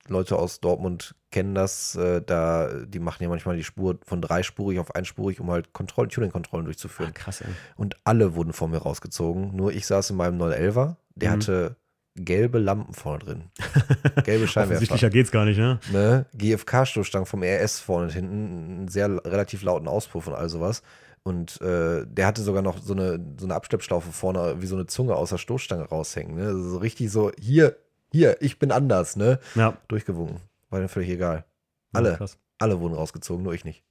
Leute 0.09 0.37
aus 0.37 0.59
Dortmund 0.59 1.15
kennen 1.31 1.55
das. 1.55 1.95
Äh, 1.95 2.21
da, 2.21 2.69
die 2.85 2.99
machen 2.99 3.23
ja 3.23 3.29
manchmal 3.29 3.55
die 3.55 3.63
Spur 3.63 3.99
von 4.05 4.21
dreispurig 4.21 4.79
auf 4.79 4.95
einspurig, 4.95 5.39
um 5.39 5.49
halt 5.51 5.73
Kontroll 5.73 6.07
Tuning-Kontrollen 6.07 6.65
durchzuführen. 6.65 7.11
ah, 7.15 7.17
krass, 7.19 7.41
ey. 7.41 7.47
Und 7.75 7.95
alle 8.03 8.35
wurden 8.35 8.53
vor 8.53 8.67
mir 8.67 8.77
rausgezogen. 8.79 9.55
Nur 9.55 9.71
ich 9.71 9.85
saß 9.85 10.09
in 10.09 10.15
meinem 10.17 10.37
911er, 10.41 10.95
der 11.15 11.29
Mhm. 11.29 11.33
hatte 11.33 11.75
gelbe 12.15 12.59
Lampen 12.59 12.93
vorne 12.93 13.19
drin. 13.19 13.43
Gelbe 14.25 14.47
Scheinwerfer. 14.47 14.73
Offensichtlicher 14.73 15.09
geht's 15.09 15.31
gar 15.31 15.45
nicht, 15.45 15.57
ne? 15.57 15.79
Ne? 15.91 16.25
GFK-Stoßstangen 16.35 17.25
vom 17.25 17.43
RS 17.43 17.79
vorne 17.79 18.07
und 18.07 18.11
hinten, 18.13 18.33
einen 18.79 18.87
sehr 18.89 19.07
relativ 19.25 19.61
lauten 19.63 19.87
Auspuff 19.87 20.27
und 20.27 20.33
all 20.33 20.49
sowas. 20.49 20.81
Und 21.23 21.61
äh, 21.61 22.05
der 22.07 22.25
hatte 22.27 22.41
sogar 22.41 22.61
noch 22.61 22.79
so 22.81 22.93
eine, 22.93 23.19
so 23.37 23.45
eine 23.45 23.53
Abschleppschlaufe 23.55 24.11
vorne, 24.11 24.55
wie 24.61 24.65
so 24.65 24.75
eine 24.75 24.85
Zunge 24.87 25.15
aus 25.15 25.29
der 25.29 25.37
Stoßstange 25.37 25.83
raushängen. 25.83 26.35
Ne? 26.35 26.47
Also 26.47 26.61
so 26.71 26.77
richtig 26.79 27.11
so, 27.11 27.31
hier, 27.39 27.77
hier, 28.11 28.41
ich 28.41 28.59
bin 28.59 28.71
anders, 28.71 29.15
ne? 29.15 29.39
Ja. 29.55 29.77
Durchgewunken. 29.87 30.41
War 30.69 30.79
mir 30.79 30.87
völlig 30.89 31.09
egal. 31.09 31.45
Ja, 31.93 31.99
Alle, 31.99 32.17
Krass. 32.17 32.37
alle 32.59 32.79
wurden 32.79 32.93
rausgezogen, 32.93 33.43
nur 33.43 33.53
ich 33.53 33.65
nicht. 33.65 33.83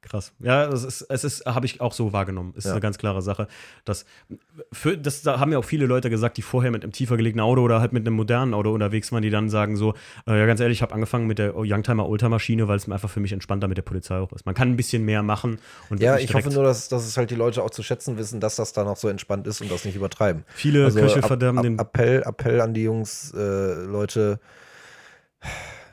Krass. 0.00 0.32
Ja, 0.38 0.64
es 0.68 0.84
ist, 0.84 1.02
es 1.02 1.24
ist 1.24 1.44
habe 1.44 1.66
ich 1.66 1.80
auch 1.80 1.92
so 1.92 2.12
wahrgenommen. 2.12 2.54
Ist 2.56 2.66
Ja. 2.66 2.70
eine 2.72 2.80
ganz 2.80 2.98
klare 2.98 3.20
Sache. 3.20 3.48
Das, 3.84 4.06
für, 4.72 4.96
das 4.96 5.22
da 5.22 5.40
haben 5.40 5.50
ja 5.50 5.58
auch 5.58 5.64
viele 5.64 5.86
Leute 5.86 6.08
gesagt, 6.08 6.36
die 6.36 6.42
vorher 6.42 6.70
mit 6.70 6.84
einem 6.84 6.92
tiefer 6.92 7.16
gelegenen 7.16 7.44
Auto 7.44 7.62
oder 7.62 7.80
halt 7.80 7.92
mit 7.92 8.06
einem 8.06 8.14
modernen 8.14 8.54
Auto 8.54 8.72
unterwegs 8.72 9.10
waren, 9.10 9.22
die 9.22 9.30
dann 9.30 9.50
sagen 9.50 9.76
so, 9.76 9.94
äh, 10.28 10.38
ja 10.38 10.46
ganz 10.46 10.60
ehrlich, 10.60 10.78
ich 10.78 10.82
habe 10.82 10.94
angefangen 10.94 11.26
mit 11.26 11.40
der 11.40 11.56
Youngtimer 11.56 12.08
Oldtimer 12.08 12.38
Schiene, 12.38 12.68
weil 12.68 12.76
es 12.76 12.86
mir 12.86 12.94
einfach 12.94 13.10
für 13.10 13.18
mich 13.18 13.32
entspannter 13.32 13.66
mit 13.66 13.76
der 13.76 13.82
Polizei 13.82 14.16
auch 14.18 14.30
ist. 14.32 14.46
Man 14.46 14.54
kann 14.54 14.68
ein 14.70 14.76
bisschen 14.76 15.04
mehr 15.04 15.24
machen 15.24 15.58
und 15.90 16.00
Ja, 16.00 16.16
ich 16.16 16.32
hoffe 16.32 16.50
nur, 16.50 16.62
dass, 16.62 16.88
dass 16.88 17.04
es 17.04 17.16
halt 17.16 17.30
die 17.32 17.34
Leute 17.34 17.62
auch 17.64 17.70
zu 17.70 17.82
schätzen 17.82 18.16
wissen, 18.18 18.38
dass 18.38 18.54
das 18.54 18.72
da 18.72 18.84
noch 18.84 18.96
so 18.96 19.08
entspannt 19.08 19.48
ist 19.48 19.60
und 19.60 19.70
das 19.70 19.84
nicht 19.84 19.96
übertreiben. 19.96 20.44
viele 20.54 20.84
Also 20.84 21.00
Köche 21.00 21.18
Ab- 21.18 21.26
verderben 21.26 21.58
Ab- 21.58 21.64
den 21.64 21.78
Appell, 21.80 22.22
Appell 22.24 22.60
an 22.60 22.72
die 22.72 22.84
Jungs, 22.84 23.32
äh, 23.36 23.74
Leute, 23.84 24.38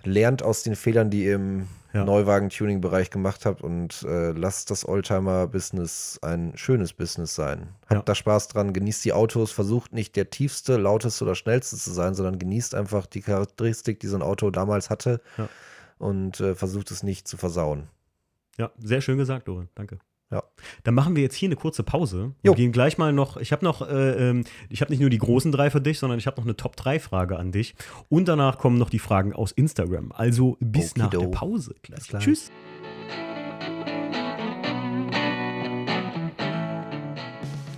lernt 0.03 0.43
aus 0.43 0.61
den 0.63 0.75
Fehlern, 0.75 1.09
die 1.09 1.25
im 1.27 1.67
Ja. 1.95 2.03
Neuwagen-Tuning-Bereich 2.03 3.09
gemacht 3.09 3.45
habt 3.45 3.61
und 3.61 4.03
äh, 4.03 4.31
lasst 4.31 4.69
das 4.69 4.85
Oldtimer-Business 4.87 6.19
ein 6.21 6.51
schönes 6.55 6.93
Business 6.93 7.33
sein. 7.35 7.69
Habt 7.83 7.91
Ja. 7.93 8.01
da 8.01 8.13
Spaß 8.15 8.49
dran, 8.49 8.73
genießt 8.73 9.03
die 9.05 9.13
Autos, 9.13 9.51
versucht 9.51 9.93
nicht 9.93 10.15
der 10.15 10.29
tiefste, 10.29 10.77
lauteste 10.77 11.23
oder 11.23 11.35
schnellste 11.35 11.77
zu 11.77 11.91
sein, 11.91 12.13
sondern 12.13 12.37
genießt 12.37 12.75
einfach 12.75 13.05
die 13.05 13.21
Charakteristik, 13.21 13.99
die 14.01 14.07
so 14.07 14.17
ein 14.17 14.21
Auto 14.21 14.51
damals 14.51 14.89
hatte 14.89 15.21
Ja. 15.37 15.47
und 15.97 16.39
äh, 16.41 16.53
versucht 16.53 16.91
es 16.91 17.01
nicht 17.01 17.27
zu 17.27 17.37
versauen. 17.37 17.87
Ja, 18.57 18.71
sehr 18.77 19.01
schön 19.01 19.17
gesagt, 19.17 19.47
Dorin. 19.47 19.69
Danke. 19.75 19.99
Ja. 20.31 20.43
Dann 20.83 20.95
machen 20.95 21.15
wir 21.15 21.21
jetzt 21.21 21.35
hier 21.35 21.47
eine 21.47 21.55
kurze 21.55 21.83
Pause 21.83 22.33
Jo. 22.43 22.51
und 22.51 22.57
gehen 22.57 22.71
gleich 22.71 22.97
mal 22.97 23.13
noch. 23.13 23.37
Ich 23.37 23.51
habe 23.51 23.63
noch, 23.63 23.87
äh, 23.87 24.29
ähm, 24.29 24.43
ich 24.69 24.81
habe 24.81 24.91
nicht 24.91 24.99
nur 24.99 25.11
die 25.11 25.19
großen 25.19 25.51
drei 25.51 25.69
für 25.69 25.81
dich, 25.81 25.99
sondern 25.99 26.17
ich 26.17 26.25
habe 26.25 26.37
noch 26.41 26.45
eine 26.45 26.55
Top 26.57 26.75
3 26.75 26.99
Frage 26.99 27.37
an 27.37 27.51
dich. 27.51 27.75
Und 28.09 28.27
danach 28.27 28.57
kommen 28.57 28.77
noch 28.77 28.89
die 28.89 28.99
Fragen 28.99 29.33
aus 29.33 29.51
Instagram. 29.51 30.11
Also 30.11 30.57
bis 30.59 30.95
nach 30.95 31.11
der 31.11 31.21
Okido. 31.21 31.31
Pause. 31.31 31.75
Gleich. 31.83 32.07
Tschüss. 32.07 32.51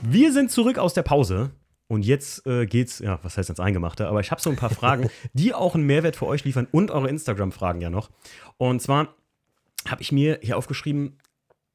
Wir 0.03 0.31
sind 0.31 0.49
zurück 0.49 0.77
aus 0.77 0.93
der 0.93 1.03
Pause. 1.03 1.51
Und 1.89 2.05
jetzt 2.05 2.45
äh, 2.45 2.65
geht's, 2.65 2.99
ja, 2.99 3.19
was 3.23 3.37
heißt 3.37 3.47
jetzt 3.47 3.61
Eingemachte, 3.61 4.07
aber 4.09 4.19
ich 4.19 4.31
habe 4.31 4.41
so 4.41 4.49
ein 4.49 4.57
paar 4.57 4.69
Fragen, 4.69 5.09
die 5.33 5.53
auch 5.53 5.73
einen 5.73 5.85
Mehrwert 5.85 6.17
für 6.17 6.27
euch 6.27 6.43
liefern 6.43 6.67
und 6.71 6.91
eure 6.91 7.07
Instagram-Fragen 7.09 7.79
ja 7.79 7.89
noch. 7.89 8.09
Und 8.57 8.81
zwar 8.81 9.15
habe 9.87 10.01
ich 10.01 10.11
mir 10.11 10.39
hier 10.41 10.57
aufgeschrieben, 10.57 11.17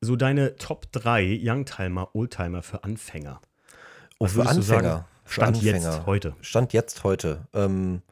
so 0.02 0.16
deine 0.16 0.56
Top 0.56 0.90
3 0.92 1.38
Youngtimer, 1.42 2.14
Oldtimer 2.14 2.62
für 2.62 2.84
Anfänger. 2.84 3.40
Oh, 4.18 4.26
für 4.26 4.36
würdest 4.36 4.56
du 4.58 4.62
sagen? 4.62 4.86
Anfänger. 4.86 5.08
Für 5.24 5.34
Stand 5.34 5.62
jetzt, 5.62 5.86
Anfänger. 5.86 6.06
heute. 6.06 6.36
Stand 6.42 6.72
jetzt 6.72 7.04
heute. 7.04 7.46
Ähm, 7.54 8.02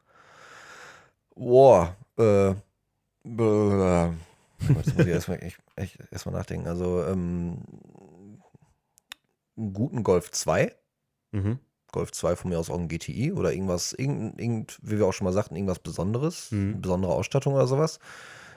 boah, 1.35 1.97
äh, 2.17 2.55
bläh. 3.25 4.11
Jetzt 4.77 4.95
muss 4.97 5.07
ich 5.07 5.13
erstmal 5.13 5.43
echt, 5.43 5.59
echt 5.77 5.99
erstmal 6.11 6.35
nachdenken. 6.35 6.69
Also, 6.69 7.03
ähm, 7.05 7.59
einen 9.57 9.73
guten 9.73 10.03
Golf 10.03 10.31
2, 10.31 10.75
Mhm. 11.33 11.59
Golf 11.93 12.13
2 12.13 12.37
von 12.37 12.51
mir 12.51 12.59
aus 12.59 12.71
auch 12.71 12.79
ein 12.79 12.89
GTI 12.89 13.33
oder 13.33 13.53
irgendwas, 13.53 13.93
irgend, 13.93 14.41
irgend, 14.41 14.79
wie 14.83 14.99
wir 14.99 15.07
auch 15.07 15.13
schon 15.13 15.25
mal 15.25 15.33
sagten, 15.33 15.57
irgendwas 15.57 15.79
Besonderes, 15.81 16.51
Mhm. 16.53 16.81
besondere 16.81 17.13
Ausstattung 17.13 17.55
oder 17.55 17.67
sowas. 17.67 17.99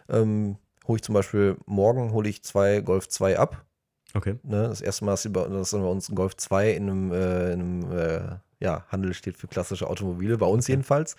Ähm, 0.09 0.57
hole 0.87 0.97
ich 0.97 1.03
zum 1.03 1.13
Beispiel, 1.13 1.57
morgen 1.65 2.11
hole 2.11 2.29
ich 2.29 2.43
zwei 2.43 2.81
Golf 2.81 3.07
2 3.07 3.39
ab. 3.39 3.65
Okay. 4.13 4.37
Ne? 4.43 4.67
Das 4.67 4.81
erste 4.81 5.05
Mal, 5.05 5.11
dass, 5.11 5.25
über, 5.25 5.47
dass 5.49 5.71
bei 5.71 5.79
uns 5.79 6.09
ein 6.09 6.15
Golf 6.15 6.35
2 6.37 6.71
in 6.71 6.89
einem, 6.89 7.11
äh, 7.11 7.53
in 7.53 7.61
einem 7.61 7.91
äh, 7.91 8.35
ja, 8.59 8.85
Handel 8.89 9.13
steht 9.13 9.37
für 9.37 9.47
klassische 9.47 9.87
Automobile, 9.89 10.37
bei 10.37 10.45
uns 10.45 10.67
jedenfalls. 10.67 11.15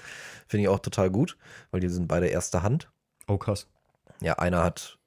Finde 0.47 0.63
ich 0.63 0.69
auch 0.69 0.79
total 0.79 1.11
gut, 1.11 1.37
weil 1.71 1.81
die 1.81 1.89
sind 1.89 2.09
beide 2.09 2.27
erster 2.27 2.63
Hand. 2.63 2.91
Oh, 3.27 3.37
krass. 3.37 3.69
Ja, 4.21 4.35
einer 4.35 4.63
hat 4.63 4.99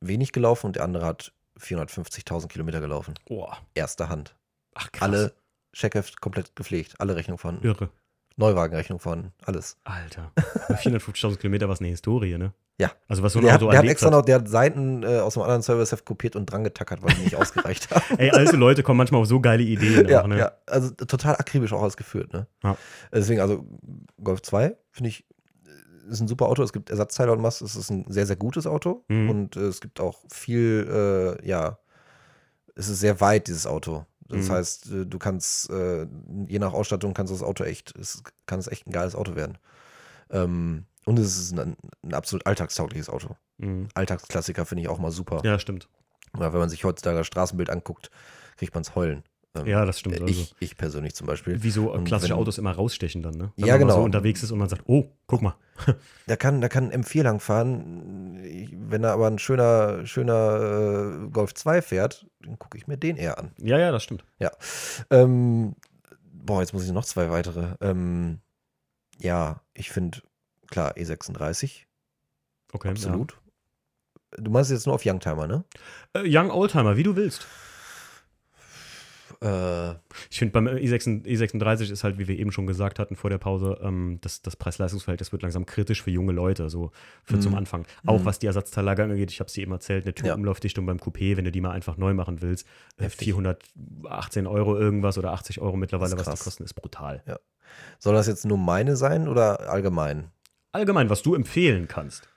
wenig 0.00 0.32
gelaufen 0.32 0.66
und 0.66 0.76
der 0.76 0.84
andere 0.84 1.04
hat 1.04 1.32
450.000 1.60 2.48
Kilometer 2.48 2.80
gelaufen. 2.80 3.14
Oh. 3.28 3.48
Erster 3.74 4.08
Hand. 4.08 4.36
Ach, 4.74 4.90
krass. 4.92 5.02
Alle 5.02 5.34
Checkheft 5.72 6.20
komplett 6.20 6.56
gepflegt, 6.56 7.00
alle 7.00 7.16
Rechnung 7.16 7.38
vorhanden, 7.38 7.66
Irre. 7.66 7.90
Neuwagenrechnung 8.36 8.98
vorhanden, 8.98 9.32
alles. 9.44 9.78
Alter. 9.84 10.32
Bei 10.68 10.74
450.000 10.76 11.36
Kilometer 11.36 11.68
war 11.68 11.74
es 11.74 11.80
eine 11.80 11.88
Historie, 11.88 12.36
ne? 12.36 12.52
Ja. 12.78 12.92
Also 13.08 13.22
was 13.22 13.32
so 13.32 13.38
ein 13.38 13.46
der 13.46 13.54
hat, 13.54 13.62
Auto 13.62 13.70
der 13.70 13.78
hat 13.78 13.86
extra 13.86 14.08
hat. 14.08 14.12
noch, 14.12 14.22
der 14.22 14.34
hat 14.36 14.48
Seiten 14.48 15.02
äh, 15.02 15.20
aus 15.20 15.36
einem 15.36 15.44
anderen 15.44 15.62
Service 15.62 16.04
kopiert 16.04 16.36
und 16.36 16.44
dran 16.44 16.62
getackert, 16.62 17.02
weil 17.02 17.14
die 17.14 17.22
nicht 17.22 17.36
ausgereicht 17.36 17.90
haben. 17.94 18.18
Ey, 18.18 18.30
alte 18.30 18.56
Leute 18.56 18.82
kommen 18.82 18.98
manchmal 18.98 19.22
auf 19.22 19.26
so 19.28 19.40
geile 19.40 19.62
Ideen 19.62 20.08
ja, 20.08 20.22
auch, 20.22 20.26
ne? 20.26 20.38
ja, 20.38 20.52
also 20.66 20.90
total 20.90 21.36
akribisch 21.36 21.72
auch 21.72 21.80
ausgeführt, 21.80 22.34
ne? 22.34 22.46
Ja. 22.62 22.76
Deswegen, 23.10 23.40
also 23.40 23.64
Golf 24.22 24.42
2 24.42 24.76
finde 24.90 25.08
ich 25.08 25.24
ist 26.08 26.20
ein 26.20 26.28
super 26.28 26.46
Auto. 26.46 26.62
Es 26.62 26.72
gibt 26.72 26.90
Ersatzteile 26.90 27.32
und 27.32 27.42
was. 27.42 27.60
Es 27.60 27.74
ist 27.74 27.90
ein 27.90 28.04
sehr, 28.08 28.26
sehr 28.26 28.36
gutes 28.36 28.66
Auto. 28.66 29.04
Mhm. 29.08 29.30
Und 29.30 29.56
äh, 29.56 29.62
es 29.62 29.80
gibt 29.80 30.00
auch 30.00 30.20
viel, 30.32 30.86
äh, 31.42 31.48
ja, 31.48 31.78
es 32.76 32.88
ist 32.88 33.00
sehr 33.00 33.20
weit, 33.20 33.48
dieses 33.48 33.66
Auto. 33.66 34.04
Das 34.28 34.48
Mhm. 34.48 34.52
heißt, 34.52 34.90
äh, 34.90 35.06
du 35.06 35.18
kannst, 35.18 35.70
äh, 35.70 36.06
je 36.48 36.58
nach 36.58 36.72
Ausstattung 36.72 37.14
kannst 37.14 37.30
du 37.30 37.34
das 37.36 37.42
Auto 37.46 37.64
echt, 37.64 37.96
es 37.96 38.22
kann 38.46 38.58
es 38.58 38.66
echt 38.66 38.86
ein 38.86 38.92
geiles 38.92 39.14
Auto 39.14 39.36
werden. 39.36 39.58
Ähm, 40.30 40.86
und 41.04 41.18
es 41.18 41.38
ist 41.38 41.56
ein, 41.56 41.76
ein 42.02 42.14
absolut 42.14 42.46
alltagstaugliches 42.46 43.08
Auto. 43.08 43.36
Mhm. 43.58 43.88
Alltagsklassiker 43.94 44.66
finde 44.66 44.82
ich 44.82 44.88
auch 44.88 44.98
mal 44.98 45.12
super. 45.12 45.40
Ja, 45.44 45.58
stimmt. 45.58 45.88
Weil 46.32 46.52
wenn 46.52 46.60
man 46.60 46.68
sich 46.68 46.84
heutzutage 46.84 47.18
das 47.18 47.26
Straßenbild 47.26 47.70
anguckt, 47.70 48.10
kriegt 48.56 48.74
man 48.74 48.82
es 48.82 48.94
heulen. 48.94 49.22
Ähm, 49.60 49.66
Ja, 49.66 49.84
das 49.84 49.98
stimmt. 50.00 50.20
Also, 50.20 50.26
ich, 50.26 50.54
ich 50.60 50.76
persönlich 50.76 51.14
zum 51.14 51.26
Beispiel. 51.26 51.62
wie 51.62 51.70
so 51.70 51.92
und 51.92 52.04
klassische 52.04 52.32
wenn- 52.32 52.38
Autos 52.40 52.58
immer 52.58 52.72
rausstechen 52.72 53.22
dann, 53.22 53.34
ne? 53.34 53.52
Ja, 53.56 53.66
man 53.66 53.68
mal 53.68 53.78
genau. 53.78 53.94
so 53.96 54.02
unterwegs 54.02 54.42
ist 54.42 54.50
und 54.50 54.58
man 54.58 54.68
sagt, 54.68 54.82
oh, 54.86 55.06
guck 55.26 55.42
mal. 55.42 55.56
Da 56.26 56.34
kann, 56.36 56.60
da 56.60 56.68
kann 56.68 56.90
ein 56.90 57.04
M4 57.04 57.22
langfahren. 57.22 58.42
Ich- 58.44 58.70
Wenn 58.72 59.02
da 59.02 59.12
aber 59.12 59.28
ein 59.28 59.38
schöner, 59.38 60.04
schöner 60.06 61.22
äh, 61.26 61.30
Golf 61.30 61.54
2 61.54 61.82
fährt, 61.82 62.26
dann 62.40 62.58
gucke 62.58 62.76
ich 62.78 62.86
mir 62.88 62.96
den 62.96 63.16
eher 63.16 63.38
an. 63.38 63.52
Ja, 63.58 63.78
ja, 63.78 63.92
das 63.92 64.02
stimmt. 64.02 64.24
Ähm, 65.10 65.76
boah, 66.32 66.60
jetzt 66.60 66.72
muss 66.72 66.84
ich 66.84 66.92
noch 66.92 67.04
zwei 67.04 67.30
weitere. 67.30 67.74
Ähm, 67.80 68.40
ja, 69.18 69.60
ich 69.74 69.90
finde, 69.90 70.18
klar, 70.68 70.96
E36, 70.96 71.82
Okay. 72.72 72.88
absolut. 72.90 73.38
Du 74.36 74.50
meinst 74.50 74.70
jetzt 74.70 74.86
nur 74.86 74.94
auf 74.96 75.06
Youngtimer, 75.06 75.46
ne? 75.46 75.64
Ja. 76.14 76.22
Äh, 76.22 76.26
Young 76.38 76.50
Oldtimer, 76.50 76.96
wie 76.96 77.02
du 77.04 77.16
willst. 77.16 77.46
Äh, 79.42 79.90
Ich 80.30 80.38
finde, 80.38 80.52
beim 80.52 80.66
E6, 80.66 81.24
E36 81.24 81.90
ist 81.92 82.04
halt, 82.04 82.18
wie 82.18 82.26
wir 82.28 82.38
eben 82.38 82.52
schon 82.52 82.66
gesagt 82.66 82.98
hatten 82.98 83.16
vor 83.16 83.28
der 83.30 83.38
Pause, 83.38 83.78
ähm, 83.82 84.18
das, 84.22 84.40
das 84.42 84.56
Preis-Leistungsverhältnis 84.56 85.32
wird 85.32 85.42
langsam 85.42 85.66
kritisch 85.66 86.02
für 86.02 86.10
junge 86.10 86.32
Leute, 86.32 86.70
so 86.70 86.90
für 87.24 87.36
Mhm. 87.36 87.40
zum 87.42 87.54
Anfang. 87.54 87.86
Auch 88.06 88.20
Mhm. 88.20 88.24
was 88.24 88.38
die 88.38 88.46
Ersatzteillager 88.46 89.04
angeht, 89.04 89.30
ich 89.30 89.40
habe 89.40 89.48
es 89.48 89.52
dir 89.54 89.62
eben 89.62 89.72
erzählt, 89.72 90.04
eine 90.04 90.14
Ja. 90.16 90.22
Türumlaufdichtung 90.34 90.86
beim 90.86 90.98
Coupé, 90.98 91.36
wenn 91.36 91.44
du 91.44 91.52
die 91.52 91.60
mal 91.60 91.72
einfach 91.72 91.96
neu 91.96 92.14
machen 92.14 92.40
willst, 92.40 92.66
äh, 92.98 93.04
Heftig. 93.04 93.26
418 93.26 94.46
Euro 94.46 94.76
irgendwas 94.78 95.18
oder 95.18 95.32
80 95.32 95.60
Euro 95.60 95.76
mittlerweile, 95.76 96.16
was 96.18 96.24
die 96.30 96.42
kosten, 96.44 96.64
ist 96.64 96.74
brutal. 96.74 97.22
soll 97.98 98.14
das 98.14 98.26
jetzt 98.26 98.46
nur 98.46 98.58
meine 98.58 98.96
sein 98.96 99.28
oder 99.28 99.68
allgemein? 99.70 100.30
Allgemein, 100.72 101.10
was 101.10 101.22
du 101.22 101.34
empfehlen 101.34 101.88
kannst. 101.88 102.28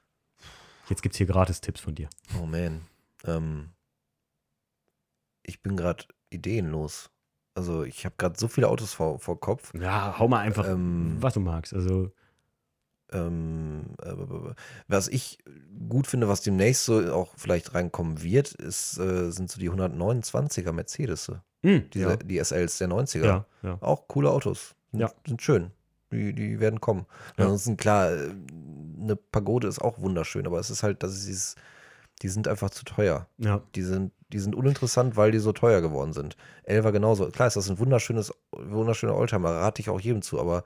Jetzt 0.89 1.02
gibt 1.02 1.14
es 1.14 1.18
hier 1.18 1.28
Gratis-Tipps 1.28 1.80
von 1.82 1.93
dir. 1.95 2.10
Oh 2.41 2.45
man. 2.45 2.82
Ähm, 3.26 3.70
ich 5.43 5.62
bin 5.62 5.78
gerade 5.78 6.04
ideenlos. 6.30 7.09
Also 7.55 7.84
ich 7.84 8.05
habe 8.05 8.15
gerade 8.17 8.39
so 8.39 8.47
viele 8.47 8.67
Autos 8.69 8.93
vor, 8.93 9.19
vor 9.19 9.39
Kopf. 9.39 9.73
Ja, 9.80 10.17
hau 10.17 10.27
mal 10.27 10.39
einfach, 10.39 10.67
Ähm, 10.67 11.17
was 11.19 11.34
du 11.34 11.39
magst. 11.41 11.73
Also, 11.73 12.11
Ähm, 13.11 13.95
äh, 14.03 14.13
was 14.88 15.07
ich 15.07 15.39
gut 15.89 16.05
finde, 16.05 16.27
was 16.27 16.41
demnächst 16.41 16.86
so 16.86 17.11
auch 17.11 17.34
vielleicht 17.38 17.73
reinkommen 17.73 18.21
wird, 18.21 18.51
ist, 18.53 18.99
äh, 18.99 19.32
sind 19.32 19.49
so 19.49 19.59
die 19.59 19.69
129er 19.71 20.71
Mercedes. 20.71 21.32
mh, 21.63 21.80
Diese, 21.93 22.09
ja, 22.09 22.15
Die 22.17 22.38
SLs 22.38 22.77
der 22.77 22.88
90er. 22.88 23.25
ja, 23.25 23.45
ja. 23.63 23.77
Auch 23.82 24.07
coole 24.07 24.30
Autos. 24.30 24.75
Sind, 24.91 24.99
Ja. 25.01 25.11
sind 25.25 25.41
schön. 25.41 25.71
Die, 26.11 26.34
die 26.34 26.59
werden 26.59 26.80
kommen. 26.82 27.05
Ansonsten, 27.38 27.77
klar, 27.77 28.11
äh, 28.11 28.30
eine 29.01 29.15
Pagode 29.15 29.67
ist 29.67 29.80
auch 29.80 29.99
wunderschön, 29.99 30.45
aber 30.45 30.59
es 30.59 30.69
ist 30.69 30.84
halt, 30.84 31.01
dass 31.03 31.13
dieses, 31.25 31.55
die 32.22 32.28
sind 32.30 32.47
einfach 32.47 32.70
zu 32.70 32.84
teuer. 32.86 33.28
ja. 33.38 33.61
Die 33.76 33.82
sind, 33.82 34.11
die 34.32 34.39
sind 34.39 34.55
uninteressant, 34.55 35.15
weil 35.17 35.32
die 35.32 35.39
so 35.39 35.53
teuer 35.53 35.82
geworden 35.82 36.13
sind. 36.13 36.36
Elva 36.63 36.91
genauso. 36.91 37.28
Klar 37.30 37.47
ist 37.47 37.55
das 37.57 37.70
ein 37.70 37.80
wunderschönes, 37.80 38.34
wunderschöner 38.51 39.15
Oldtimer, 39.15 39.49
rate 39.51 39.82
ich 39.82 39.89
auch 39.89 39.99
jedem 39.99 40.22
zu, 40.22 40.39
aber 40.39 40.63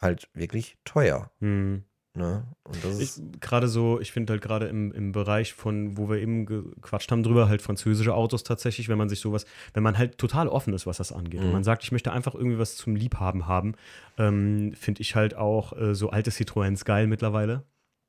halt 0.00 0.28
wirklich 0.34 0.76
teuer. 0.84 1.30
Hm. 1.40 1.82
Ne? 2.14 2.44
Und 2.64 2.84
das 2.84 2.96
Ich, 2.98 3.16
ist, 3.16 3.22
gerade 3.40 3.68
so, 3.68 3.98
ich 3.98 4.12
finde 4.12 4.34
halt 4.34 4.42
gerade 4.42 4.66
im, 4.66 4.92
im 4.92 5.12
Bereich 5.12 5.54
von, 5.54 5.96
wo 5.96 6.10
wir 6.10 6.18
eben 6.18 6.44
gequatscht 6.44 7.10
haben 7.10 7.22
drüber, 7.22 7.48
halt 7.48 7.62
französische 7.62 8.12
Autos 8.14 8.44
tatsächlich, 8.44 8.90
wenn 8.90 8.98
man 8.98 9.08
sich 9.08 9.20
sowas, 9.20 9.46
wenn 9.72 9.82
man 9.82 9.96
halt 9.96 10.18
total 10.18 10.46
offen 10.48 10.74
ist, 10.74 10.86
was 10.86 10.98
das 10.98 11.10
angeht. 11.10 11.40
Und 11.40 11.46
Mhm. 11.46 11.52
man 11.52 11.64
sagt, 11.64 11.84
ich 11.84 11.90
möchte 11.90 12.12
einfach 12.12 12.34
irgendwie 12.34 12.58
was 12.58 12.76
zum 12.76 12.94
Liebhaben 12.96 13.46
haben, 13.46 13.76
ähm, 14.18 14.74
finde 14.74 15.00
ich 15.00 15.14
halt 15.16 15.34
auch 15.36 15.72
äh, 15.72 15.94
so 15.94 16.10
alte 16.10 16.30
Citroëns 16.30 16.84
geil 16.84 17.06
mittlerweile. 17.06 17.62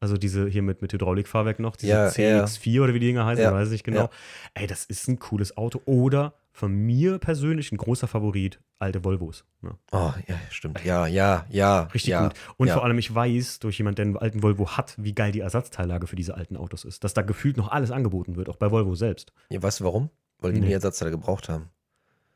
Also 0.04 0.18
diese 0.18 0.50
hier 0.50 0.64
mit, 0.64 0.82
mit 0.82 0.92
Hydraulikfahrwerk 0.92 1.60
noch, 1.60 1.78
diese 1.78 1.94
Ja, 1.94 2.10
ja. 2.10 2.44
CX4 2.44 2.82
oder 2.84 2.94
wie 2.94 3.00
die 3.00 3.08
Dinger 3.08 3.26
heißen, 3.26 3.42
Ja, 3.42 3.52
ich 3.52 3.56
weiß 3.56 3.70
nicht 3.70 3.86
genau. 3.86 4.02
ja. 4.02 4.10
Ey, 4.54 4.68
das 4.68 4.84
ist 4.84 5.08
ein 5.08 5.18
cooles 5.18 5.56
Auto. 5.56 5.82
Oder 5.86 6.34
von 6.52 6.74
mir 6.74 7.20
persönlich 7.20 7.72
ein 7.72 7.78
großer 7.78 8.08
Favorit, 8.08 8.60
alte 8.80 9.06
Volvos. 9.06 9.46
Ne? 9.62 9.78
oh, 9.94 10.12
ja, 10.28 10.36
stimmt. 10.50 10.84
Ja, 10.84 11.08
ja, 11.08 11.46
ja. 11.50 11.84
Richtig 11.94 12.12
ja, 12.12 12.24
gut. 12.28 12.34
Und 12.58 12.68
ja. 12.68 12.74
vor 12.74 12.84
allem, 12.84 12.98
ich 12.98 13.16
weiß 13.16 13.60
durch 13.60 13.78
jemanden, 13.78 13.96
der 13.96 14.06
einen 14.08 14.18
alten 14.18 14.44
Volvo 14.44 14.72
hat, 14.76 14.94
wie 14.98 15.16
geil 15.16 15.32
die 15.32 15.40
Ersatzteillage 15.40 16.06
für 16.08 16.18
diese 16.18 16.36
alten 16.36 16.58
Autos 16.58 16.84
ist. 16.84 17.06
Dass 17.06 17.14
da 17.14 17.22
gefühlt 17.22 17.56
noch 17.56 17.70
alles 17.72 17.90
angeboten 17.90 18.36
wird, 18.36 18.50
auch 18.50 18.58
bei 18.58 18.72
Volvo 18.72 18.96
selbst. 18.96 19.32
Ja, 19.52 19.64
weißt 19.64 19.80
du 19.80 19.86
warum? 19.86 20.10
Weil 20.40 20.52
die 20.52 20.60
Nee. 20.60 20.68
nie 20.68 20.74
Ersatzteile 20.74 21.12
gebraucht 21.12 21.48
haben. 21.48 21.70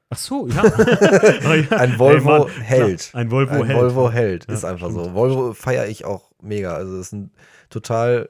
Ach 0.10 0.18
so, 0.18 0.48
ja. 0.48 0.64
Oh 0.64 1.54
ja. 1.54 1.78
Ein 1.78 2.00
Volvo 2.00 2.30
Mann, 2.46 2.48
hält. 2.62 3.10
Ein 3.14 3.30
Volvo 3.30 3.56
Ein 3.56 3.66
hält. 3.66 3.78
Volvo 3.78 4.10
hält, 4.10 4.48
Ja, 4.48 4.54
ist 4.54 4.64
einfach 4.64 4.90
so. 4.90 5.14
Volvo 5.14 5.54
feiere 5.54 5.88
ich 5.90 6.06
auch 6.06 6.32
mega. 6.42 6.74
Also 6.76 6.98
das 6.98 7.10
sind 7.10 7.32
total 7.70 8.30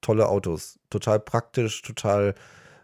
tolle 0.00 0.28
Autos. 0.28 0.78
Total 0.90 1.20
praktisch, 1.20 1.82
total 1.82 2.34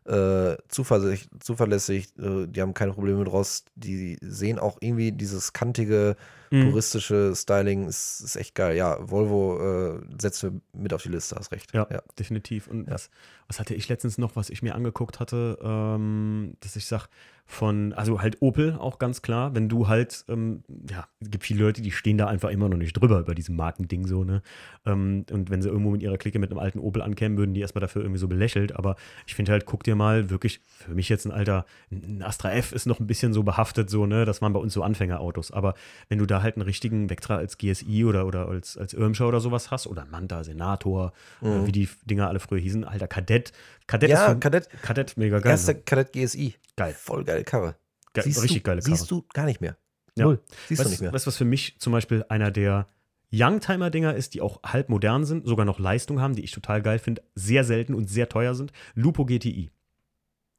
äh, 0.05 0.57
zuverlässig. 0.69 2.13
Äh, 2.19 2.47
die 2.47 2.61
haben 2.61 2.75
keine 2.75 2.93
Probleme 2.93 3.19
mit 3.19 3.29
Rost. 3.29 3.71
Die 3.75 4.19
sehen 4.21 4.59
auch 4.59 4.77
irgendwie 4.81 5.13
dieses 5.13 5.53
kantige, 5.53 6.17
Mhm. 6.55 6.71
puristische 6.71 7.33
Styling. 7.35 7.87
Ist, 7.87 8.21
ist 8.21 8.37
echt 8.37 8.55
geil. 8.55 8.77
Ja, 8.77 8.99
Volvo 9.01 9.59
äh, 9.97 10.01
setzt 10.21 10.47
mit 10.73 10.93
auf 10.93 11.03
die 11.03 11.09
Liste, 11.09 11.37
hast 11.37 11.53
recht. 11.53 11.75
Ja, 11.75 11.87
ja. 11.91 12.03
definitiv. 12.19 12.69
Und 12.69 12.87
Ja. 12.87 12.95
was, 12.95 13.11
was 13.49 13.61
hatte 13.61 13.75
ich 13.75 13.89
letztens 13.89 14.19
noch, 14.19 14.37
was 14.37 14.51
ich 14.51 14.63
mir 14.63 14.75
angeguckt 14.75 15.21
hatte, 15.21 15.59
ähm, 15.63 16.57
dass 16.61 16.77
ich 16.77 16.87
sag, 16.87 17.09
von, 17.47 17.93
also 17.93 18.23
halt 18.23 18.41
Opel 18.41 18.77
auch 18.79 18.99
ganz 18.99 19.21
klar, 19.21 19.55
wenn 19.55 19.69
du 19.69 19.87
halt, 19.87 20.25
ähm, 20.29 20.65
ja, 20.91 21.07
es 21.21 21.31
gibt 21.31 21.45
viele 21.45 21.63
Leute, 21.65 21.83
die 21.83 21.91
stehen 21.91 22.17
da 22.17 22.27
einfach 22.27 22.49
immer 22.49 22.71
noch 22.71 22.79
nicht 22.79 22.95
drüber 22.95 23.19
über 23.21 23.35
diesem 23.35 23.55
Markending 23.55 24.07
so, 24.07 24.25
ne? 24.25 24.41
Ähm, 24.87 25.27
und 25.31 25.51
wenn 25.51 25.61
sie 25.61 25.69
irgendwo 25.69 25.91
mit 25.91 26.03
ihrer 26.03 26.17
Clique 26.17 26.39
mit 26.39 26.51
einem 26.51 26.59
alten 26.59 26.79
Opel 26.79 27.03
ankämen, 27.03 27.37
würden 27.37 27.53
die 27.53 27.61
erstmal 27.61 27.81
dafür 27.81 28.01
irgendwie 28.03 28.19
so 28.19 28.29
belächelt. 28.29 28.75
Aber 28.77 28.97
ich 29.27 29.35
finde 29.35 29.53
halt, 29.53 29.67
guck 29.67 29.85
dir 29.85 29.95
mal 29.95 30.31
wirklich, 30.31 30.61
für 30.67 30.95
mich 30.95 31.11
jetzt 31.11 31.27
ein 31.27 31.33
alter, 31.33 31.67
ein 31.93 32.23
Astra 32.23 32.51
F 32.53 32.73
ist 32.73 32.87
noch 32.87 32.99
ein 32.99 33.07
bisschen 33.07 33.35
so 33.35 33.43
behaftet, 33.43 33.91
so, 33.91 34.07
ne? 34.07 34.25
Das 34.25 34.41
waren 34.41 34.55
bei 34.55 34.61
uns 34.61 34.73
so 34.73 34.83
Anfängerautos. 34.83 35.51
Aber 35.51 35.75
wenn 36.09 36.19
du 36.19 36.25
da 36.27 36.43
halt 36.45 36.55
einen 36.57 36.63
richtigen 36.63 37.11
Vectra 37.11 37.37
als 37.37 37.59
GSI 37.59 38.05
oder, 38.05 38.27
oder 38.27 38.49
als, 38.49 38.77
als 38.79 38.93
Irmscher 38.93 39.27
oder 39.27 39.41
sowas 39.41 39.71
hast, 39.73 39.87
oder 39.89 40.05
Manta, 40.05 40.45
Senator, 40.45 41.13
äh, 41.43 41.67
wie 41.67 41.73
die 41.73 41.89
Dinger 42.05 42.29
alle 42.29 42.39
früher 42.39 42.61
hießen, 42.61 42.85
alter 42.85 43.09
Kadett. 43.09 43.53
Kadett 43.89 44.11
Mhm. 44.11 44.15
Ja, 44.15 44.27
ist 44.27 44.33
für, 44.35 44.39
Kadett, 44.39 44.69
Kadett 44.83 45.17
mega 45.17 45.41
geil. 45.41 45.51
erster 45.51 45.75
ne? 45.75 45.81
Kadett 45.85 46.13
GSI. 46.13 46.55
Geil. 46.77 46.95
Voll 46.97 47.25
geile 47.25 47.43
Karre. 47.45 47.75
Ge 48.13 48.23
Siehst 48.23 48.43
richtig 48.43 48.63
du, 48.63 48.69
geile 48.71 48.81
Karre. 48.83 48.97
Siehst 48.97 49.11
du 49.11 49.25
gar 49.33 49.47
nicht 49.47 49.61
mehr. 49.61 49.77
Ja. 50.17 50.27
Null. 50.27 50.41
Siehst 50.69 50.81
du 50.81 50.85
Weißt 50.85 50.91
nicht 50.93 51.01
mehr. 51.03 51.13
weißt 51.13 51.27
du, 51.27 51.29
was 51.29 51.37
für 51.37 51.45
mich 51.45 51.77
zum 51.81 51.93
Beispiel 51.93 52.25
einer 52.29 52.53
der 52.53 52.87
Youngtimer-Dinger 53.33 54.15
ist, 54.15 54.35
die 54.35 54.41
auch 54.41 54.63
halb 54.63 54.89
modern 54.89 55.25
sind, 55.25 55.45
sogar 55.47 55.67
noch 55.67 55.81
Leistung 55.81 56.21
haben, 56.21 56.37
die 56.37 56.45
ich 56.45 56.53
total 56.53 56.83
geil 56.83 57.01
finde, 57.01 57.23
sehr 57.35 57.65
selten 57.65 57.95
und 57.95 58.09
sehr 58.09 58.29
teuer 58.29 58.55
sind? 58.55 58.73
Lupo 58.95 59.25
GTI. 59.25 59.71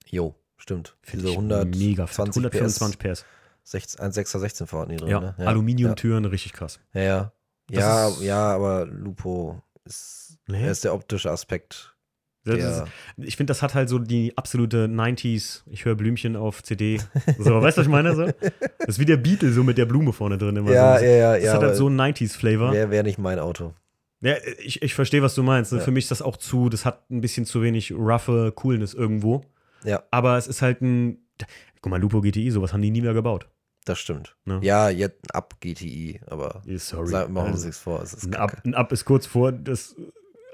Jo, 0.07 0.35
stimmt. 0.57 0.97
Finde 1.01 1.29
ich 1.29 1.35
100, 1.35 1.73
mega 1.75 2.05
fett. 2.07 2.27
125 2.27 2.99
PS. 2.99 3.25
16, 3.65 3.99
1,6er 3.99 4.39
16 4.39 4.67
verordnet 4.67 5.01
drin. 5.01 5.09
Ja, 5.09 5.19
ne? 5.19 5.35
Aluminiumtüren, 5.47 6.25
richtig 6.25 6.53
krass. 6.53 6.79
Ja, 6.93 7.01
ja. 7.01 7.31
Ja, 7.71 8.09
ja, 8.09 8.15
ja, 8.21 8.47
aber 8.55 8.85
Lupo 8.85 9.61
ist, 9.85 10.37
Nee? 10.47 10.69
ist 10.69 10.83
der 10.83 10.93
optische 10.93 11.31
Aspekt. 11.31 11.91
Der- 12.45 12.57
ist, 12.57 12.83
ich 13.17 13.35
finde, 13.37 13.49
das 13.49 13.63
hat 13.63 13.73
halt 13.73 13.89
so 13.89 13.97
die 13.97 14.37
absolute 14.37 14.85
90s, 14.87 15.63
ich 15.65 15.83
höre 15.85 15.95
Blümchen 15.95 16.35
auf 16.35 16.61
CD. 16.61 16.99
So, 17.39 17.59
weißt 17.59 17.77
du, 17.77 17.81
was 17.81 17.87
ich 17.87 17.91
meine? 17.91 18.13
So? 18.15 18.25
Das 18.77 18.89
ist 18.89 18.99
wie 18.99 19.05
der 19.05 19.17
Beatle, 19.17 19.51
so 19.51 19.63
mit 19.63 19.79
der 19.79 19.85
Blume 19.87 20.13
vorne 20.13 20.37
drin. 20.37 20.55
Immer 20.55 20.71
Ja, 20.71 20.99
so. 20.99 21.05
ja, 21.05 21.11
ja, 21.11 21.33
Das 21.33 21.43
ja, 21.43 21.53
hat 21.53 21.61
halt 21.63 21.75
so 21.75 21.87
einen 21.87 21.99
90s-Flavor. 21.99 22.71
Wäre 22.71 22.91
wär 22.91 23.01
nicht 23.01 23.17
mein 23.17 23.39
Auto. 23.39 23.73
Ja, 24.21 24.35
ich, 24.59 24.83
ich 24.83 24.93
verstehe, 24.93 25.23
was 25.23 25.33
du 25.33 25.41
meinst. 25.41 25.71
Ne? 25.71 25.79
Ja. 25.79 25.83
Für 25.83 25.89
mich 25.91 26.03
ist 26.05 26.11
das 26.11 26.21
auch 26.21 26.37
zu, 26.37 26.69
das 26.69 26.85
hat 26.85 27.09
ein 27.09 27.21
bisschen 27.21 27.45
zu 27.47 27.63
wenig 27.63 27.91
roughe 27.93 28.51
Coolness 28.51 28.93
irgendwo. 28.93 29.43
Ja. 29.83 30.03
Aber 30.11 30.37
es 30.37 30.45
ist 30.45 30.61
halt 30.61 30.81
ein, 30.83 31.17
guck 31.81 31.89
mal, 31.89 31.99
Lupo 31.99 32.21
GTI, 32.21 32.51
sowas 32.51 32.73
haben 32.73 32.81
die 32.83 32.91
nie 32.91 33.01
mehr 33.01 33.13
gebaut. 33.15 33.47
Das 33.85 33.99
stimmt. 33.99 34.35
Ne? 34.45 34.59
Ja, 34.63 34.89
jetzt 34.89 35.17
ein 35.31 35.35
Up 35.37 35.55
GTI, 35.61 36.19
aber 36.27 36.61
Yeah, 36.67 36.79
Sorry. 36.79 37.07
sag, 37.07 37.29
machen 37.29 37.33
wir 37.33 37.41
uns 37.53 37.55
Also, 37.57 37.67
nichts 37.67 37.81
vor. 37.81 38.01
Es 38.01 38.13
ist 38.13 38.25
ein. 38.25 38.35
Ab, 38.35 38.57
ein 38.65 38.73
Ab 38.73 38.91
ist 38.91 39.05
kurz 39.05 39.27
vor, 39.27 39.51
das 39.51 39.95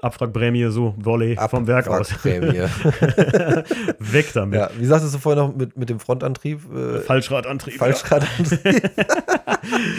Abwrackprämie, 0.02 0.66
so, 0.70 0.94
Volley 0.98 1.38
vom 1.48 1.66
Werk 1.66 1.88
aus. 1.88 2.10
Weg 2.24 4.32
damit. 4.34 4.58
ja, 4.58 4.70
wie 4.76 4.84
sagtest 4.84 5.14
du 5.14 5.18
vorhin 5.18 5.42
noch 5.44 5.54
mit, 5.56 5.76
mit 5.76 5.88
dem 5.88 6.00
Frontantrieb? 6.00 6.60
Äh, 6.74 7.00
Falschradantrieb. 7.00 7.78
Falschradantrieb. 7.78 8.60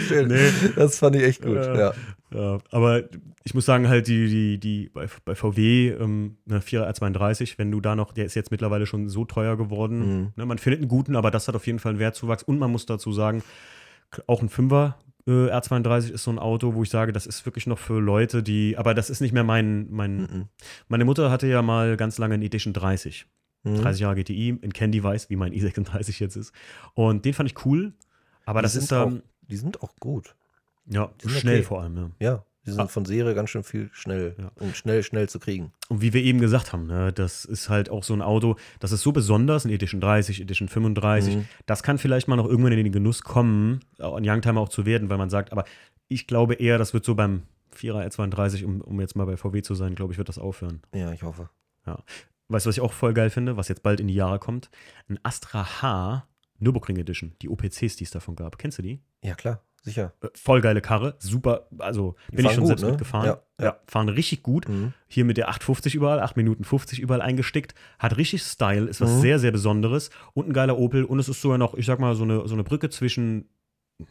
Schön. 0.08 0.28
Nee. 0.28 0.50
Das 0.76 0.98
fand 0.98 1.16
ich 1.16 1.22
echt 1.22 1.42
gut. 1.42 1.56
Ja. 1.56 1.74
Ja. 1.74 1.92
Ja, 2.34 2.58
aber 2.70 3.04
ich 3.44 3.54
muss 3.54 3.64
sagen, 3.64 3.88
halt 3.88 4.08
die, 4.08 4.28
die, 4.28 4.58
die 4.58 4.88
bei, 4.88 5.06
bei 5.24 5.34
VW, 5.34 5.90
ähm, 5.90 6.36
ne, 6.46 6.58
4er 6.60 6.90
R32, 6.92 7.54
wenn 7.58 7.70
du 7.70 7.80
da 7.80 7.94
noch, 7.94 8.12
der 8.12 8.24
ist 8.24 8.34
jetzt 8.34 8.50
mittlerweile 8.50 8.86
schon 8.86 9.08
so 9.08 9.24
teuer 9.24 9.56
geworden. 9.56 9.98
Mhm. 9.98 10.32
Ne, 10.36 10.46
man 10.46 10.58
findet 10.58 10.80
einen 10.80 10.88
guten, 10.88 11.14
aber 11.16 11.30
das 11.30 11.46
hat 11.46 11.54
auf 11.54 11.66
jeden 11.66 11.78
Fall 11.78 11.90
einen 11.90 11.98
Wertzuwachs. 12.00 12.42
Und 12.42 12.58
man 12.58 12.72
muss 12.72 12.86
dazu 12.86 13.12
sagen, 13.12 13.42
auch 14.26 14.42
ein 14.42 14.48
5er 14.48 14.94
äh, 15.26 15.30
R32 15.30 16.10
ist 16.10 16.24
so 16.24 16.30
ein 16.32 16.38
Auto, 16.38 16.74
wo 16.74 16.82
ich 16.82 16.90
sage, 16.90 17.12
das 17.12 17.26
ist 17.26 17.46
wirklich 17.46 17.66
noch 17.66 17.78
für 17.78 18.00
Leute, 18.00 18.42
die, 18.42 18.76
aber 18.76 18.94
das 18.94 19.10
ist 19.10 19.20
nicht 19.20 19.32
mehr 19.32 19.44
mein, 19.44 19.86
mein 19.90 20.16
Mhm. 20.16 20.48
meine 20.88 21.04
Mutter 21.04 21.30
hatte 21.30 21.46
ja 21.46 21.62
mal 21.62 21.96
ganz 21.96 22.18
lange 22.18 22.34
einen 22.34 22.42
Edition 22.42 22.72
30. 22.72 23.26
Mhm. 23.62 23.76
30 23.76 24.00
Jahre 24.02 24.16
GTI 24.16 24.58
in 24.60 24.72
Candy 24.72 25.02
Weiß, 25.02 25.30
wie 25.30 25.36
mein 25.36 25.52
i36 25.54 26.20
jetzt 26.20 26.36
ist. 26.36 26.52
Und 26.94 27.24
den 27.24 27.32
fand 27.32 27.48
ich 27.50 27.64
cool, 27.64 27.94
aber 28.44 28.60
Die 28.60 28.64
das 28.64 28.76
ist 28.76 28.92
dann, 28.92 29.22
Die 29.42 29.56
sind 29.56 29.82
auch 29.82 29.94
gut. 30.00 30.34
Ja, 30.86 31.10
schnell 31.26 31.56
okay. 31.58 31.62
vor 31.64 31.82
allem, 31.82 31.96
ja. 31.96 32.10
Ja, 32.20 32.44
die 32.66 32.70
sind 32.70 32.80
Ah. 32.80 32.86
von 32.86 33.04
Serie 33.04 33.34
ganz 33.34 33.50
schön 33.50 33.62
viel 33.64 33.90
schnell 33.92 34.34
Ja. 34.38 34.50
und 34.56 34.76
schnell, 34.76 35.02
schnell 35.02 35.28
zu 35.28 35.38
kriegen. 35.38 35.72
Und 35.88 36.00
wie 36.00 36.12
wir 36.12 36.22
eben 36.22 36.40
gesagt 36.40 36.72
haben, 36.72 36.86
ne, 36.86 37.12
das 37.12 37.44
ist 37.44 37.68
halt 37.68 37.90
auch 37.90 38.02
so 38.04 38.14
ein 38.14 38.22
Auto, 38.22 38.56
das 38.80 38.92
ist 38.92 39.02
so 39.02 39.12
besonders, 39.12 39.64
ein 39.64 39.70
Edition 39.70 40.00
30, 40.00 40.40
Edition 40.40 40.68
35. 40.68 41.36
Mhm. 41.36 41.44
Das 41.66 41.82
kann 41.82 41.98
vielleicht 41.98 42.26
mal 42.28 42.36
noch 42.36 42.46
irgendwann 42.48 42.72
in 42.72 42.84
den 42.84 42.92
Genuss 42.92 43.22
kommen, 43.22 43.80
auch 43.98 44.16
ein 44.16 44.28
Youngtimer 44.28 44.60
auch 44.60 44.68
zu 44.70 44.86
werden, 44.86 45.10
weil 45.10 45.18
man 45.18 45.30
sagt, 45.30 45.52
aber 45.52 45.64
ich 46.08 46.26
glaube 46.26 46.54
eher, 46.54 46.78
das 46.78 46.92
wird 46.94 47.04
so 47.04 47.14
beim 47.14 47.42
4er 47.74 48.06
R32, 48.08 48.64
um, 48.64 48.80
um 48.82 49.00
jetzt 49.00 49.16
mal 49.16 49.24
bei 49.26 49.36
VW 49.36 49.62
zu 49.62 49.74
sein, 49.74 49.94
glaube 49.94 50.12
ich, 50.12 50.18
wird 50.18 50.28
das 50.28 50.38
aufhören. 50.38 50.80
Ja, 50.94 51.12
ich 51.12 51.22
hoffe. 51.22 51.48
Weißt 52.48 52.66
du, 52.66 52.68
was 52.68 52.76
ich 52.76 52.80
auch 52.82 52.92
voll 52.92 53.14
geil 53.14 53.30
finde, 53.30 53.56
was 53.56 53.68
jetzt 53.68 53.82
bald 53.82 54.00
in 54.00 54.06
die 54.08 54.14
Jahre 54.14 54.38
kommt? 54.38 54.70
Ein 55.08 55.18
Astra 55.22 55.82
H 55.82 56.26
Nürburgring 56.58 56.96
Edition, 56.98 57.32
die 57.42 57.48
OPCs, 57.48 57.96
die 57.96 58.04
es 58.04 58.10
davon 58.10 58.36
gab. 58.36 58.58
Kennst 58.58 58.78
du 58.78 58.82
die? 58.82 59.00
Ja, 59.22 59.34
klar, 59.34 59.60
sicher. 59.84 60.12
Äh, 60.22 60.28
Voll 60.34 60.60
geile 60.60 60.80
Karre, 60.80 61.14
super, 61.18 61.68
also 61.78 62.16
Die 62.32 62.36
bin 62.36 62.46
ich 62.46 62.52
schon 62.52 62.60
gut, 62.62 62.68
selbst 62.68 62.82
ne? 62.82 62.88
mitgefahren. 62.90 63.26
Ja, 63.26 63.64
ja. 63.64 63.76
fahren 63.86 64.08
richtig 64.08 64.42
gut. 64.42 64.68
Mhm. 64.68 64.92
Hier 65.06 65.24
mit 65.24 65.36
der 65.36 65.48
850 65.48 65.94
überall, 65.94 66.18
8 66.20 66.36
Minuten 66.36 66.64
50 66.64 66.98
überall 67.00 67.22
eingestickt. 67.22 67.74
Hat 67.98 68.16
richtig 68.16 68.42
Style, 68.42 68.86
ist 68.88 69.00
was 69.00 69.10
Mhm. 69.12 69.20
sehr, 69.20 69.38
sehr 69.38 69.52
Besonderes. 69.52 70.10
Und 70.32 70.48
ein 70.48 70.52
geiler 70.52 70.76
Opel. 70.78 71.04
Und 71.04 71.18
es 71.20 71.28
ist 71.28 71.40
sogar 71.40 71.58
noch, 71.58 71.74
ich 71.74 71.86
sag 71.86 72.00
mal, 72.00 72.16
so 72.16 72.24
eine, 72.24 72.48
so 72.48 72.54
eine 72.54 72.64
Brücke 72.64 72.90
zwischen, 72.90 73.48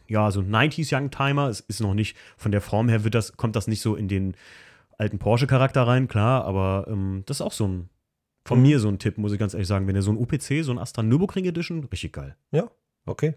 ja, 0.06 0.30
so 0.30 0.40
90s 0.40 0.94
Youngtimer. 0.96 1.48
Es 1.48 1.60
ist 1.60 1.80
noch 1.80 1.92
nicht, 1.94 2.16
von 2.38 2.52
der 2.52 2.60
Form 2.62 2.88
her 2.88 3.04
wird 3.04 3.14
das, 3.14 3.36
kommt 3.36 3.54
das 3.56 3.66
nicht 3.66 3.82
so 3.82 3.96
in 3.96 4.08
den 4.08 4.34
alten 4.96 5.18
Porsche-Charakter 5.18 5.86
rein, 5.86 6.06
klar, 6.08 6.44
aber 6.44 6.86
ähm, 6.88 7.24
das 7.26 7.38
ist 7.38 7.40
auch 7.42 7.52
so 7.52 7.66
ein, 7.66 7.90
von 8.46 8.58
Mhm. 8.58 8.62
mir 8.62 8.78
so 8.78 8.88
ein 8.88 8.98
Tipp, 9.00 9.18
muss 9.18 9.32
ich 9.32 9.38
ganz 9.40 9.52
ehrlich 9.54 9.66
sagen. 9.68 9.86
Wenn 9.88 9.96
ihr 9.96 10.02
so 10.02 10.12
ein 10.12 10.16
UPC, 10.16 10.62
so 10.62 10.70
ein 10.72 10.78
Astra 10.78 11.02
Nürburgring 11.02 11.44
Edition, 11.46 11.82
richtig 11.84 12.12
geil. 12.12 12.36
Okay, 13.06 13.34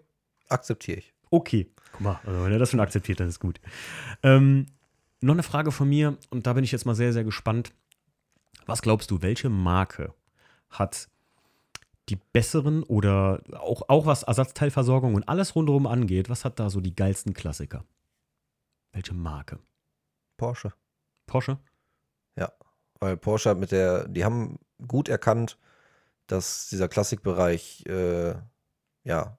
akzeptiere 0.49 0.99
ich. 0.99 1.13
Okay. 1.29 1.69
Guck 1.97 2.01
mal, 2.01 2.19
also 2.25 2.43
wenn 2.43 2.51
er 2.51 2.59
das 2.59 2.69
schon 2.69 2.79
akzeptiert, 2.79 3.19
dann 3.19 3.27
ist 3.27 3.39
gut. 3.39 3.59
Ähm, 4.21 4.67
noch 5.19 5.33
eine 5.33 5.43
Frage 5.43 5.71
von 5.71 5.89
mir, 5.89 6.17
und 6.29 6.45
da 6.45 6.53
bin 6.53 6.63
ich 6.63 6.71
jetzt 6.71 6.85
mal 6.85 6.93
sehr, 6.93 7.11
sehr 7.11 7.23
gespannt. 7.23 7.73
Was 8.67 8.83
glaubst 8.83 9.09
du, 9.09 9.21
welche 9.23 9.49
Marke 9.49 10.13
hat 10.69 11.09
die 12.09 12.17
besseren 12.33 12.83
oder 12.83 13.41
auch, 13.53 13.89
auch 13.89 14.05
was 14.05 14.23
Ersatzteilversorgung 14.23 15.15
und 15.15 15.27
alles 15.27 15.55
rundherum 15.55 15.87
angeht, 15.87 16.29
was 16.29 16.45
hat 16.45 16.59
da 16.59 16.69
so 16.69 16.81
die 16.81 16.95
geilsten 16.95 17.33
Klassiker? 17.33 17.83
Welche 18.91 19.13
Marke? 19.13 19.59
Porsche. 20.37 20.73
Porsche? 21.25 21.57
Weil 22.99 23.17
Porsche 23.17 23.49
hat 23.49 23.57
mit 23.57 23.71
der, 23.71 24.07
die 24.07 24.23
haben 24.23 24.59
gut 24.87 25.09
erkannt, 25.09 25.57
dass 26.27 26.69
dieser 26.69 26.87
Klassikbereich 26.87 27.85
äh, 27.87 28.35
ja 29.03 29.37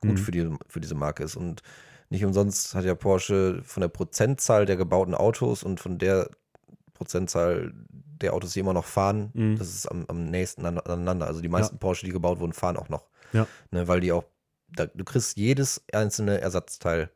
gut 0.00 0.12
Mhm. 0.12 0.16
für, 0.18 0.30
die, 0.32 0.50
für 0.68 0.80
diese 0.80 0.94
Marke 0.94 1.22
ist. 1.24 1.36
Und 1.36 1.62
nicht 2.08 2.24
umsonst 2.24 2.74
hat 2.74 2.84
ja 2.84 2.94
Porsche 2.94 3.62
von 3.64 3.80
der 3.82 3.88
Prozentzahl 3.88 4.66
der 4.66 4.76
gebauten 4.76 5.14
Autos 5.14 5.62
und 5.62 5.78
von 5.80 5.98
der 5.98 6.28
Prozentzahl 6.94 7.72
der 7.88 8.34
Autos, 8.34 8.52
die 8.52 8.60
immer 8.60 8.74
noch 8.74 8.84
fahren, 8.84 9.30
Mhm. 9.32 9.56
das 9.58 9.68
ist 9.68 9.86
am, 9.86 10.04
am 10.08 10.26
nächsten 10.26 10.66
an- 10.66 10.78
aneinander. 10.78 11.26
Also 11.26 11.40
die 11.40 11.48
meisten 11.48 11.78
Porsche, 11.78 12.04
die 12.06 12.12
gebaut 12.12 12.38
wurden, 12.40 12.52
fahren 12.52 12.76
auch 12.76 12.88
noch. 12.88 13.06
Ja. 13.32 13.46
Ne, 13.70 13.88
weil 13.88 14.00
die 14.00 14.12
auch, 14.12 14.24
da, 14.68 14.86
du 14.86 15.04
kriegst 15.04 15.36
jedes 15.36 15.82
einzelne 15.92 16.40
Ersatzteil 16.40 17.10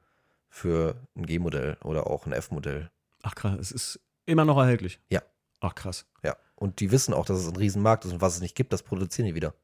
für 0.49 0.97
ein 1.17 1.27
G-Modell 1.27 1.77
oder 1.85 2.07
auch 2.09 2.27
ein 2.27 2.33
F-Modell. 2.33 2.91
Ach 3.23 3.35
krass, 3.35 3.59
es 3.61 3.73
ist 3.73 4.01
immer 4.27 4.45
noch 4.45 4.57
erhältlich. 4.59 5.01
Ja. 5.11 5.23
Ach 5.61 5.75
krass. 5.75 6.07
Ja. 6.23 6.37
Und 6.57 6.81
die 6.81 6.91
wissen 6.91 7.13
auch, 7.13 7.27
dass 7.27 7.39
es 7.39 7.49
ein 7.49 7.57
Riesenmarkt 7.57 8.05
ist 8.05 8.13
und 8.13 8.21
was 8.21 8.37
es 8.37 8.41
nicht 8.41 8.55
gibt, 8.55 8.73
das 8.73 8.83
produzieren 8.83 9.27
die 9.27 9.35
wieder. 9.35 9.55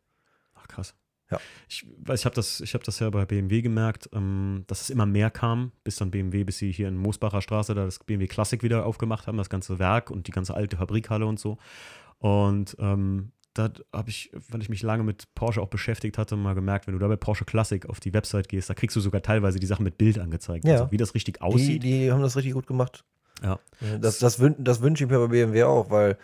Ach 0.56 0.66
krass. 0.68 0.94
Ja. 1.30 1.38
Ich 1.68 1.86
weiß, 1.98 2.20
ich 2.20 2.24
habe 2.26 2.34
das, 2.34 2.60
ich 2.60 2.74
hab 2.74 2.82
das 2.84 2.98
ja 2.98 3.08
bei 3.10 3.24
BMW 3.24 3.62
gemerkt, 3.62 4.08
ähm, 4.12 4.64
dass 4.66 4.80
es 4.82 4.90
immer 4.90 5.06
mehr 5.06 5.30
kam, 5.30 5.72
bis 5.84 5.96
dann 5.96 6.10
BMW, 6.10 6.44
bis 6.44 6.58
sie 6.58 6.72
hier 6.72 6.88
in 6.88 6.96
Moosbacher 6.96 7.40
Straße 7.42 7.74
da 7.74 7.84
das 7.84 7.98
BMW 8.00 8.26
Classic 8.26 8.62
wieder 8.62 8.84
aufgemacht 8.86 9.26
haben, 9.26 9.38
das 9.38 9.48
ganze 9.50 9.78
Werk 9.78 10.10
und 10.10 10.26
die 10.26 10.32
ganze 10.32 10.54
alte 10.54 10.76
Fabrikhalle 10.76 11.26
und 11.26 11.38
so. 11.38 11.58
Und 12.18 12.76
ähm, 12.80 13.32
da 13.54 13.70
habe 13.92 14.10
ich, 14.10 14.30
weil 14.48 14.62
ich 14.62 14.68
mich 14.68 14.82
lange 14.82 15.02
mit 15.02 15.34
Porsche 15.34 15.60
auch 15.60 15.68
beschäftigt 15.68 16.18
hatte, 16.18 16.36
mal 16.36 16.54
gemerkt, 16.54 16.86
wenn 16.86 16.94
du 16.94 17.00
da 17.00 17.08
bei 17.08 17.16
Porsche 17.16 17.44
Classic 17.44 17.84
auf 17.88 17.98
die 18.00 18.12
Website 18.12 18.48
gehst, 18.48 18.70
da 18.70 18.74
kriegst 18.74 18.94
du 18.96 19.00
sogar 19.00 19.22
teilweise 19.22 19.58
die 19.58 19.66
Sachen 19.66 19.84
mit 19.84 19.98
Bild 19.98 20.18
angezeigt, 20.18 20.64
Ja. 20.66 20.72
also, 20.74 20.92
wie 20.92 20.96
das 20.96 21.14
richtig 21.14 21.36
Die, 21.38 21.40
aussieht. 21.42 21.82
die 21.82 22.12
haben 22.12 22.22
das 22.22 22.36
richtig 22.36 22.52
gut 22.54 22.66
gemacht. 22.66 23.04
Ja. 23.42 23.58
Das, 24.00 24.18
das, 24.18 24.38
wün 24.38 24.54
das 24.58 24.82
wünsche 24.82 25.04
ich 25.04 25.10
mir 25.10 25.18
bei 25.18 25.28
BMW 25.28 25.62
auch, 25.64 25.90
weil, 25.90 26.18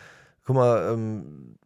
guck 0.45 0.57
mal, 0.57 0.93
ähm, 0.93 1.57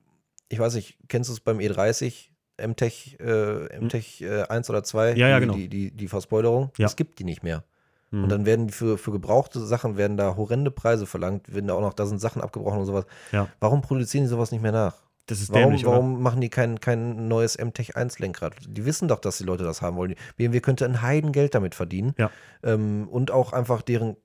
ich 0.48 0.58
weiß 0.58 0.74
nicht, 0.74 0.98
kennst 1.08 1.28
du 1.28 1.34
es 1.34 1.40
beim 1.40 1.58
E30? 1.58 2.28
MTech, 2.66 3.18
äh, 3.20 3.78
MTech 3.80 4.22
äh, 4.22 4.42
1 4.42 4.70
oder 4.70 4.82
2? 4.82 5.12
Hm. 5.12 5.16
Ja, 5.18 5.28
ja, 5.28 5.40
die, 5.40 5.46
genau. 5.46 5.54
Die, 5.56 5.68
die, 5.68 5.90
die 5.90 6.08
Verspoilerung? 6.08 6.70
Ja. 6.78 6.86
Es 6.86 6.96
gibt 6.96 7.18
die 7.18 7.24
nicht 7.24 7.42
mehr. 7.42 7.64
Mhm. 8.10 8.24
Und 8.24 8.28
dann 8.30 8.46
werden 8.46 8.70
für, 8.70 8.98
für 8.98 9.12
gebrauchte 9.12 9.60
Sachen 9.60 9.96
werden 9.96 10.16
da 10.16 10.36
horrende 10.36 10.70
Preise 10.70 11.06
verlangt, 11.06 11.52
werden 11.54 11.68
da 11.68 11.74
auch 11.74 11.80
noch, 11.80 11.94
da 11.94 12.06
sind 12.06 12.20
Sachen 12.20 12.42
abgebrochen 12.42 12.80
und 12.80 12.86
sowas. 12.86 13.04
Ja. 13.32 13.48
Warum 13.60 13.82
produzieren 13.82 14.24
die 14.24 14.30
sowas 14.30 14.52
nicht 14.52 14.62
mehr 14.62 14.72
nach? 14.72 14.96
das 15.30 15.40
ist 15.40 15.50
Warum, 15.50 15.62
dämlich, 15.62 15.86
oder? 15.86 15.92
warum 15.96 16.22
machen 16.22 16.40
die 16.40 16.48
kein, 16.48 16.80
kein 16.80 17.28
neues 17.28 17.56
MTech 17.56 17.96
1 17.96 18.18
Lenkrad? 18.18 18.54
Die 18.68 18.84
wissen 18.84 19.08
doch, 19.08 19.20
dass 19.20 19.38
die 19.38 19.44
Leute 19.44 19.64
das 19.64 19.80
haben 19.80 19.96
wollen. 19.96 20.14
BMW 20.36 20.60
könnte 20.60 20.84
ein 20.84 21.02
Heidengeld 21.02 21.54
damit 21.54 21.74
verdienen. 21.74 22.14
Ja. 22.18 22.30
Ähm, 22.62 23.08
und 23.08 23.30
auch 23.30 23.52
einfach 23.52 23.82
deren 23.82 24.16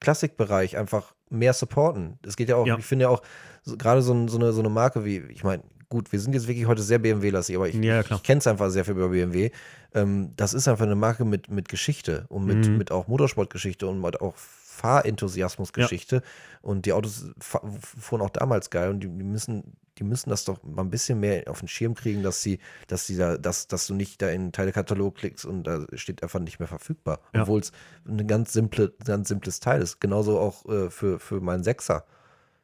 Klassikbereich 0.00 0.76
einfach 0.76 1.14
mehr 1.28 1.52
supporten. 1.52 2.18
Es 2.24 2.36
geht 2.36 2.48
ja 2.48 2.56
auch, 2.56 2.66
Ja. 2.66 2.78
ich 2.78 2.84
finde 2.86 3.04
ja 3.04 3.08
auch, 3.10 3.22
so, 3.62 3.76
gerade 3.76 4.00
so, 4.02 4.28
so, 4.28 4.38
eine, 4.38 4.52
so 4.52 4.60
eine 4.60 4.70
Marke 4.70 5.04
wie, 5.04 5.18
ich 5.30 5.44
meine, 5.44 5.62
gut, 5.88 6.12
wir 6.12 6.20
sind 6.20 6.34
jetzt 6.34 6.46
wirklich 6.48 6.66
heute 6.66 6.82
sehr 6.82 6.98
BMW-lastig, 6.98 7.56
aber 7.56 7.68
ich, 7.68 7.74
Ja, 7.76 8.00
ich 8.00 8.22
kenne 8.22 8.38
es 8.38 8.46
einfach 8.46 8.70
sehr 8.70 8.84
viel 8.84 8.94
über 8.94 9.08
BMW. 9.08 9.50
Ähm, 9.94 10.32
das 10.36 10.54
ist 10.54 10.68
einfach 10.68 10.84
eine 10.84 10.94
Marke 10.96 11.24
mit, 11.24 11.50
mit 11.50 11.68
Geschichte 11.68 12.26
und 12.28 12.44
mit, 12.46 12.66
Mhm. 12.68 12.76
mit 12.78 12.90
auch 12.90 13.08
Motorsportgeschichte 13.08 13.86
und 13.86 14.00
mit 14.00 14.20
auch 14.20 14.34
Fahrenthusiasmusgeschichte. 14.36 16.22
Und 16.62 16.86
die 16.86 16.92
Autos 16.92 17.26
fuhren 17.40 18.22
auch 18.22 18.30
damals 18.30 18.70
geil 18.70 18.90
und 18.90 19.00
die, 19.00 19.08
die 19.08 19.24
müssen, 19.24 19.76
die 19.98 20.04
müssen 20.04 20.30
das 20.30 20.44
doch 20.44 20.62
mal 20.62 20.82
ein 20.82 20.90
bisschen 20.90 21.20
mehr 21.20 21.44
auf 21.50 21.60
den 21.60 21.68
Schirm 21.68 21.94
kriegen, 21.94 22.22
dass 22.22 22.42
sie, 22.42 22.58
dass 22.88 23.06
sie 23.06 23.16
da, 23.16 23.38
dass, 23.38 23.68
dass 23.68 23.86
du 23.86 23.94
nicht 23.94 24.20
da 24.20 24.28
in 24.28 24.42
einen 24.42 24.52
Teilekatalog 24.52 25.14
klickst 25.16 25.44
und 25.44 25.64
da 25.64 25.86
steht 25.94 26.22
einfach 26.22 26.40
nicht 26.40 26.58
mehr 26.58 26.68
verfügbar. 26.68 27.20
Ja. 27.34 27.42
Obwohl 27.42 27.60
es 27.60 27.72
ein 28.06 28.26
ganz 28.26 28.52
simple, 28.52 28.92
ganz 29.04 29.28
simples 29.28 29.60
Teil 29.60 29.80
ist. 29.80 30.00
Genauso 30.00 30.38
auch 30.38 30.66
äh, 30.66 30.90
für, 30.90 31.18
für 31.18 31.40
meinen 31.40 31.64
Sechser. 31.64 32.04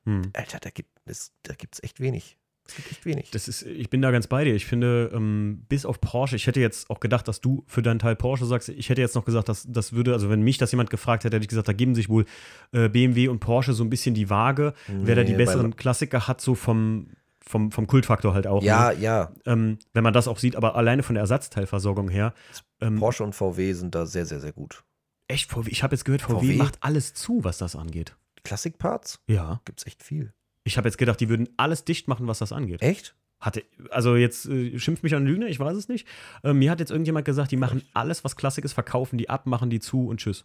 Mhm. 0.05 0.31
Alter, 0.35 0.59
da 0.61 0.71
gibt 0.71 0.91
es 1.07 1.33
da 1.45 1.55
gibt's 1.55 1.83
echt 1.83 2.01
wenig. 2.01 2.37
Es 2.73 2.77
gibt 2.77 2.91
echt 2.91 3.05
wenig. 3.05 3.31
Das 3.31 3.49
ist, 3.49 3.63
ich 3.63 3.91
bin 3.91 4.01
da 4.01 4.11
ganz 4.11 4.27
bei 4.27 4.45
dir. 4.45 4.55
Ich 4.55 4.65
finde, 4.65 5.11
ähm, 5.13 5.65
bis 5.69 5.85
auf 5.85 6.01
Porsche, 6.01 6.37
ich 6.37 6.47
hätte 6.47 6.59
jetzt 6.61 6.89
auch 6.89 7.01
gedacht, 7.01 7.29
dass 7.29 7.43
du 7.43 7.65
für 7.67 7.83
deinen 7.83 7.99
Teil 7.99 8.17
Porsche 8.17 8.47
sagst. 8.47 8.71
Ich 8.71 8.89
hätte 8.89 9.03
jetzt 9.03 9.15
noch 9.15 9.27
gesagt, 9.27 9.49
dass 9.51 9.67
das 9.69 9.93
würde, 9.93 10.15
also 10.15 10.31
wenn 10.31 10.41
mich 10.41 10.57
das 10.57 10.73
jemand 10.73 10.89
gefragt 10.89 11.25
hätte, 11.25 11.37
hätte 11.37 11.45
ich 11.45 11.49
gesagt, 11.51 11.69
da 11.69 11.75
geben 11.75 11.95
sich 11.95 12.09
wohl 12.09 12.25
äh, 12.73 12.89
BMW 12.89 13.29
und 13.29 13.41
Porsche 13.41 13.75
so 13.75 13.85
ein 13.85 13.91
bisschen 13.91 14.15
die 14.15 14.31
Waage. 14.31 14.73
Wer 14.89 15.17
da 15.17 15.23
die 15.25 15.33
Nee, 15.33 15.39
besseren 15.39 15.77
Klassiker 15.77 16.27
hat, 16.29 16.41
so 16.41 16.55
vom, 16.55 17.09
vom, 17.45 17.71
vom 17.73 17.87
Kultfaktor 17.87 18.33
halt 18.33 18.47
auch. 18.47 18.63
ja, 18.63 18.91
Ne? 18.93 19.01
ja. 19.01 19.33
Ähm, 19.45 19.79
wenn 19.93 20.03
man 20.05 20.15
das 20.15 20.29
auch 20.29 20.39
sieht, 20.39 20.57
aber 20.57 20.75
alleine 20.75 21.03
von 21.03 21.15
der 21.15 21.21
Ersatzteilversorgung 21.23 22.09
her. 22.09 22.33
Ähm, 22.81 22.97
Porsche 22.99 23.23
und 23.25 23.35
VW 23.35 23.73
sind 23.75 23.95
da 23.95 24.07
sehr, 24.07 24.25
sehr, 24.25 24.41
sehr 24.41 24.53
gut. 24.53 24.83
echt, 25.29 25.51
VW, 25.51 25.69
ich 25.71 25.83
habe 25.83 25.95
jetzt 25.95 26.05
gehört, 26.05 26.23
VW, 26.23 26.47
VW? 26.47 26.57
macht 26.57 26.79
alles 26.81 27.13
zu, 27.13 27.45
was 27.45 27.59
das 27.59 27.77
angeht. 27.77 28.17
Klassikparts 28.45 29.21
Ja. 29.29 29.61
gibt 29.65 29.81
es 29.81 29.87
echt 29.87 30.03
viel. 30.03 30.33
Ich 30.65 30.77
habe 30.77 30.89
jetzt 30.89 30.99
gedacht, 30.99 31.21
die 31.21 31.29
würden 31.29 31.49
alles 31.57 31.85
dicht 31.85 32.09
machen, 32.09 32.27
was 32.27 32.39
das 32.39 32.53
angeht. 32.53 32.83
Echt? 32.83 33.15
Hatte, 33.41 33.65
also 33.91 34.15
jetzt 34.15 34.47
äh, 34.47 34.79
schimpft 34.79 35.03
mich 35.03 35.15
an 35.17 35.27
Lügner, 35.27 35.47
ich 35.49 35.59
weiß 35.59 35.77
es 35.77 35.89
nicht. 35.89 36.07
Äh, 36.45 36.53
mir 36.53 36.71
hat 36.71 36.79
jetzt 36.79 36.91
irgendjemand 36.93 37.25
gesagt, 37.25 37.51
die 37.51 37.57
machen 37.57 37.83
alles, 37.93 38.23
was 38.23 38.37
Klassik 38.37 38.65
ist, 38.65 38.73
verkaufen 38.73 39.19
die 39.19 39.29
ab, 39.29 39.47
machen 39.47 39.69
die 39.71 39.81
zu 39.81 40.07
und 40.07 40.19
tschüss. 40.21 40.45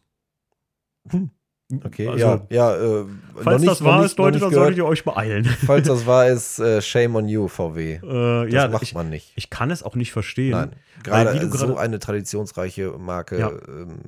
Okay, 1.84 2.08
Also, 2.08 2.18
ja, 2.26 2.48
ja. 2.50 2.76
Äh, 3.02 3.06
Falls 3.44 3.62
noch 3.62 3.72
das 3.72 3.80
nicht- 3.82 3.84
wahr 3.84 4.00
ist, 4.00 4.12
nicht- 4.12 4.18
Leute, 4.20 4.32
nicht 4.38 4.44
dann 4.46 4.54
solltet 4.54 4.78
ihr 4.78 4.86
euch 4.86 5.04
beeilen. 5.04 5.46
Falls 5.66 5.88
das 5.88 6.06
wahr 6.06 6.28
ist, 6.28 6.60
äh, 6.60 6.82
shame 6.82 7.16
on 7.16 7.28
you, 7.28 7.48
VW. 7.50 7.96
äh, 7.96 8.02
Das 8.46 8.54
ja, 8.54 8.68
macht 8.70 8.84
ich, 8.84 8.94
man 8.94 9.10
nicht. 9.10 9.34
ich 9.36 9.50
kann 9.50 9.70
es 9.70 9.84
auch 9.84 9.96
nicht 9.96 10.12
verstehen. 10.14 10.52
Nein, 10.52 10.72
gerade 11.04 11.50
so 11.52 11.76
eine 11.78 12.00
traditionsreiche 12.00 12.92
Marke. 12.98 13.38
Ja. 13.38 13.50
Ähm, 13.68 14.00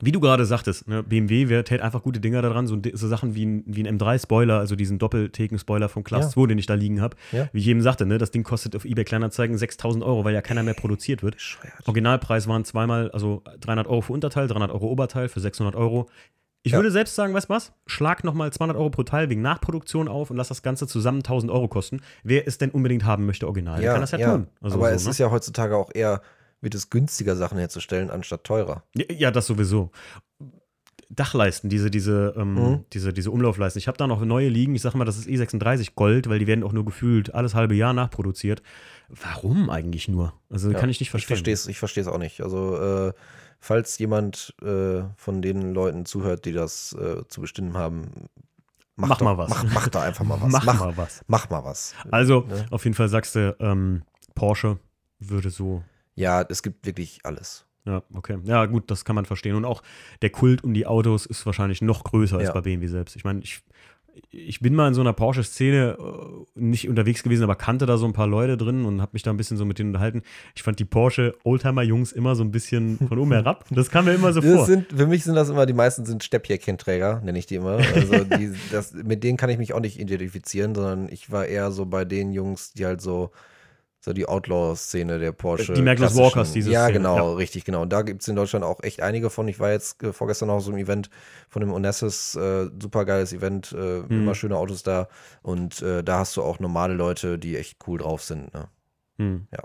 Wie 0.00 0.12
du 0.12 0.20
gerade 0.20 0.44
sagtest, 0.44 0.88
ne, 0.88 1.02
BMW 1.02 1.48
wer, 1.48 1.62
hält 1.66 1.80
einfach 1.80 2.02
gute 2.02 2.20
Dinger 2.20 2.42
daran, 2.42 2.66
so, 2.66 2.76
so 2.94 3.08
Sachen 3.08 3.34
wie 3.34 3.46
ein, 3.46 3.62
wie 3.66 3.86
ein 3.86 3.98
M3-Spoiler, 3.98 4.58
also 4.58 4.74
diesen 4.76 4.98
Doppeltheken-Spoiler 4.98 5.88
vom 5.88 6.02
Class 6.04 6.24
Ja. 6.26 6.30
2, 6.30 6.46
den 6.48 6.58
ich 6.58 6.66
da 6.66 6.74
liegen 6.74 7.00
habe. 7.00 7.16
Ja. 7.32 7.48
Wie 7.52 7.60
ich 7.60 7.68
eben 7.68 7.80
sagte, 7.80 8.04
ne, 8.06 8.18
das 8.18 8.30
Ding 8.30 8.42
kostet 8.42 8.74
auf 8.76 8.84
eBay 8.84 9.04
Kleinanzeigen 9.04 9.56
6000 9.56 10.02
Euro, 10.04 10.24
weil 10.24 10.34
ja 10.34 10.42
keiner 10.42 10.62
mehr 10.62 10.74
produziert 10.74 11.22
wird. 11.22 11.36
bescheuert. 11.36 11.74
Originalpreis 11.86 12.48
waren 12.48 12.64
zweimal, 12.64 13.10
also 13.12 13.42
300 13.60 13.86
Euro 13.86 14.00
für 14.00 14.12
Unterteil, 14.12 14.48
300 14.48 14.70
Euro 14.72 14.86
Oberteil 14.86 15.28
für 15.28 15.40
600 15.40 15.76
Euro. 15.76 16.08
Ich 16.66 16.72
Ja. 16.72 16.78
würde 16.78 16.90
selbst 16.90 17.14
sagen, 17.14 17.34
weißt 17.34 17.48
du 17.50 17.54
was? 17.54 17.72
Schlag 17.86 18.24
nochmal 18.24 18.50
200 18.52 18.76
Euro 18.78 18.88
pro 18.90 19.02
Teil 19.02 19.28
wegen 19.28 19.42
Nachproduktion 19.42 20.08
auf 20.08 20.30
und 20.30 20.38
lass 20.38 20.48
das 20.48 20.62
Ganze 20.62 20.86
zusammen 20.86 21.18
1000 21.22 21.52
Euro 21.52 21.68
kosten. 21.68 22.00
Wer 22.22 22.48
es 22.48 22.56
denn 22.56 22.70
unbedingt 22.70 23.04
haben 23.04 23.26
möchte, 23.26 23.46
original, 23.46 23.80
der 23.82 23.92
kann 23.92 24.00
das 24.00 24.12
ja, 24.12 24.30
tun. 24.32 24.46
Also 24.62 24.78
aber 24.78 24.88
so, 24.88 24.94
es 24.94 25.04
ne? 25.04 25.10
ist 25.10 25.18
ja 25.18 25.30
heutzutage 25.30 25.76
auch 25.76 25.90
eher, 25.94 26.22
wird 26.64 26.74
es 26.74 26.90
günstiger, 26.90 27.36
Sachen 27.36 27.58
herzustellen, 27.58 28.10
anstatt 28.10 28.42
teurer. 28.42 28.82
Ja, 28.96 29.04
ja, 29.12 29.30
das 29.30 29.46
sowieso. 29.46 29.90
Dachleisten, 31.10 31.70
diese, 31.70 31.90
diese, 31.90 32.34
ähm, 32.36 32.54
Mhm. 32.54 32.84
diese, 32.92 33.12
diese 33.12 33.30
Umlaufleisten. 33.30 33.78
Ich 33.78 33.86
habe 33.86 33.98
da 33.98 34.06
noch 34.06 34.24
neue 34.24 34.48
liegen. 34.48 34.74
Ich 34.74 34.82
sage 34.82 34.96
mal, 34.98 35.04
das 35.04 35.18
ist 35.18 35.28
E36 35.28 35.94
Gold, 35.94 36.28
weil 36.28 36.38
die 36.40 36.46
werden 36.46 36.64
auch 36.64 36.72
nur 36.72 36.84
gefühlt 36.84 37.34
alles 37.34 37.54
halbe 37.54 37.74
Jahr 37.74 37.92
nachproduziert. 37.92 38.62
Warum 39.08 39.70
eigentlich 39.70 40.08
nur? 40.08 40.32
Also 40.50 40.70
Ja, 40.72 40.78
kann 40.78 40.88
ich 40.90 40.98
nicht 40.98 41.08
Ich 41.08 41.10
verstehen. 41.10 41.36
verstehe 41.36 41.54
es 41.54 41.68
ich 41.68 42.08
auch 42.08 42.18
nicht. 42.18 42.40
Also, 42.40 43.08
äh, 43.08 43.12
falls 43.60 43.98
jemand 43.98 44.54
äh, 44.62 45.02
von 45.16 45.42
den 45.42 45.72
Leuten 45.74 46.06
zuhört, 46.06 46.46
die 46.46 46.52
das 46.52 46.94
äh, 46.94 47.22
zu 47.28 47.42
bestimmen 47.42 47.74
haben, 47.76 48.10
mach, 48.96 49.08
Mach 49.10 49.18
doch, 49.18 49.24
mal 49.24 49.38
was. 49.38 49.50
Mach, 49.50 49.64
mach 49.74 49.88
da 49.88 50.02
einfach 50.02 50.24
mal 50.24 50.38
was. 50.40 50.50
Mach, 50.52 50.64
mach, 50.64 50.80
mal 50.80 50.96
was. 50.96 51.20
mach 51.28 51.50
mal 51.50 51.64
was. 51.64 51.94
Also, 52.10 52.40
Ne? 52.48 52.66
auf 52.70 52.82
jeden 52.84 52.94
Fall 52.96 53.08
sagst 53.08 53.34
du, 53.36 53.54
ähm, 53.60 54.02
Porsche 54.34 54.78
würde 55.20 55.50
so. 55.50 55.84
Ja, 56.14 56.42
es 56.48 56.62
gibt 56.62 56.86
wirklich 56.86 57.20
alles. 57.24 57.66
Ja, 57.86 58.02
okay. 58.14 58.38
Ja, 58.44 58.64
gut, 58.66 58.90
das 58.90 59.04
kann 59.04 59.14
man 59.16 59.26
verstehen. 59.26 59.54
Und 59.56 59.64
auch 59.64 59.82
der 60.22 60.30
Kult 60.30 60.64
um 60.64 60.72
die 60.72 60.86
Autos 60.86 61.26
ist 61.26 61.44
wahrscheinlich 61.44 61.82
noch 61.82 62.04
größer 62.04 62.38
als 62.38 62.48
Ja. 62.48 62.52
bei 62.54 62.62
BMW 62.62 62.86
selbst. 62.86 63.14
Ich 63.16 63.24
meine, 63.24 63.40
ich, 63.42 63.60
ich 64.30 64.60
bin 64.60 64.74
mal 64.74 64.88
in 64.88 64.94
so 64.94 65.00
einer 65.02 65.12
Porsche-Szene 65.12 65.98
äh, 65.98 66.44
nicht 66.54 66.88
unterwegs 66.88 67.22
gewesen, 67.22 67.42
aber 67.42 67.56
kannte 67.56 67.84
da 67.84 67.98
so 67.98 68.06
ein 68.06 68.12
paar 68.14 68.26
Leute 68.28 68.56
drin 68.56 68.84
und 68.86 69.02
habe 69.02 69.10
mich 69.12 69.22
da 69.22 69.30
ein 69.32 69.36
bisschen 69.36 69.56
so 69.58 69.64
mit 69.66 69.78
denen 69.78 69.90
unterhalten. 69.90 70.22
Ich 70.54 70.62
fand 70.62 70.78
die 70.78 70.84
Porsche-Oldtimer-Jungs 70.86 72.12
immer 72.12 72.36
so 72.36 72.42
ein 72.44 72.50
bisschen 72.52 72.98
von 73.06 73.18
oben 73.18 73.32
herab. 73.32 73.66
Das 73.70 73.90
kam 73.90 74.06
mir 74.06 74.14
immer 74.14 74.32
so 74.32 74.40
Das 74.40 74.50
vor. 74.54 74.66
sind, 74.66 74.92
für 74.92 75.06
mich 75.06 75.24
sind 75.24 75.34
das 75.34 75.48
immer, 75.50 75.66
die 75.66 75.72
meisten 75.74 76.06
sind 76.06 76.24
Steppjäckchenträger, 76.24 77.20
nenne 77.24 77.38
ich 77.38 77.46
die 77.46 77.56
immer. 77.56 77.78
Also 77.94 78.24
die, 78.24 78.52
das, 78.72 78.92
mit 78.94 79.24
denen 79.24 79.36
kann 79.36 79.50
ich 79.50 79.58
mich 79.58 79.74
auch 79.74 79.80
nicht 79.80 79.98
identifizieren, 79.98 80.74
sondern 80.74 81.08
ich 81.10 81.30
war 81.30 81.44
eher 81.46 81.70
so 81.70 81.84
bei 81.86 82.04
den 82.04 82.32
Jungs, 82.32 82.72
die 82.72 82.86
halt 82.86 83.00
so, 83.02 83.30
so 84.04 84.12
die 84.12 84.26
Outlaw-Szene 84.26 85.18
der 85.18 85.32
Porsche. 85.32 85.72
Die 85.72 85.82
klassischen- 85.82 86.22
Walkers, 86.22 86.52
diese 86.52 86.70
Ja, 86.70 86.84
Szene, 86.84 86.98
genau, 86.98 87.16
ja. 87.30 87.34
richtig, 87.36 87.64
genau. 87.64 87.82
Und 87.82 87.90
da 87.90 88.02
gibt 88.02 88.20
es 88.20 88.28
in 88.28 88.36
Deutschland 88.36 88.62
auch 88.64 88.82
echt 88.82 89.00
einige 89.00 89.30
von. 89.30 89.48
Ich 89.48 89.58
war 89.60 89.70
jetzt 89.72 90.02
äh, 90.02 90.12
vorgestern 90.12 90.50
auch 90.50 90.60
so 90.60 90.70
im 90.72 90.76
Event 90.76 91.08
von 91.48 91.60
dem 91.60 91.72
Onassis, 91.72 92.34
äh, 92.34 92.68
super 92.80 93.06
geiles 93.06 93.32
Event, 93.32 93.72
äh, 93.72 94.00
Mhm. 94.00 94.06
immer 94.10 94.34
schöne 94.34 94.56
Autos 94.58 94.82
da. 94.82 95.08
Und 95.42 95.80
äh, 95.80 96.04
da 96.04 96.18
hast 96.18 96.36
du 96.36 96.42
auch 96.42 96.58
normale 96.58 96.92
Leute, 96.94 97.38
die 97.38 97.56
echt 97.56 97.78
cool 97.86 97.98
drauf 97.98 98.22
sind. 98.22 98.52
Ne? 98.52 98.68
Hm. 99.18 99.46
Ja. 99.52 99.62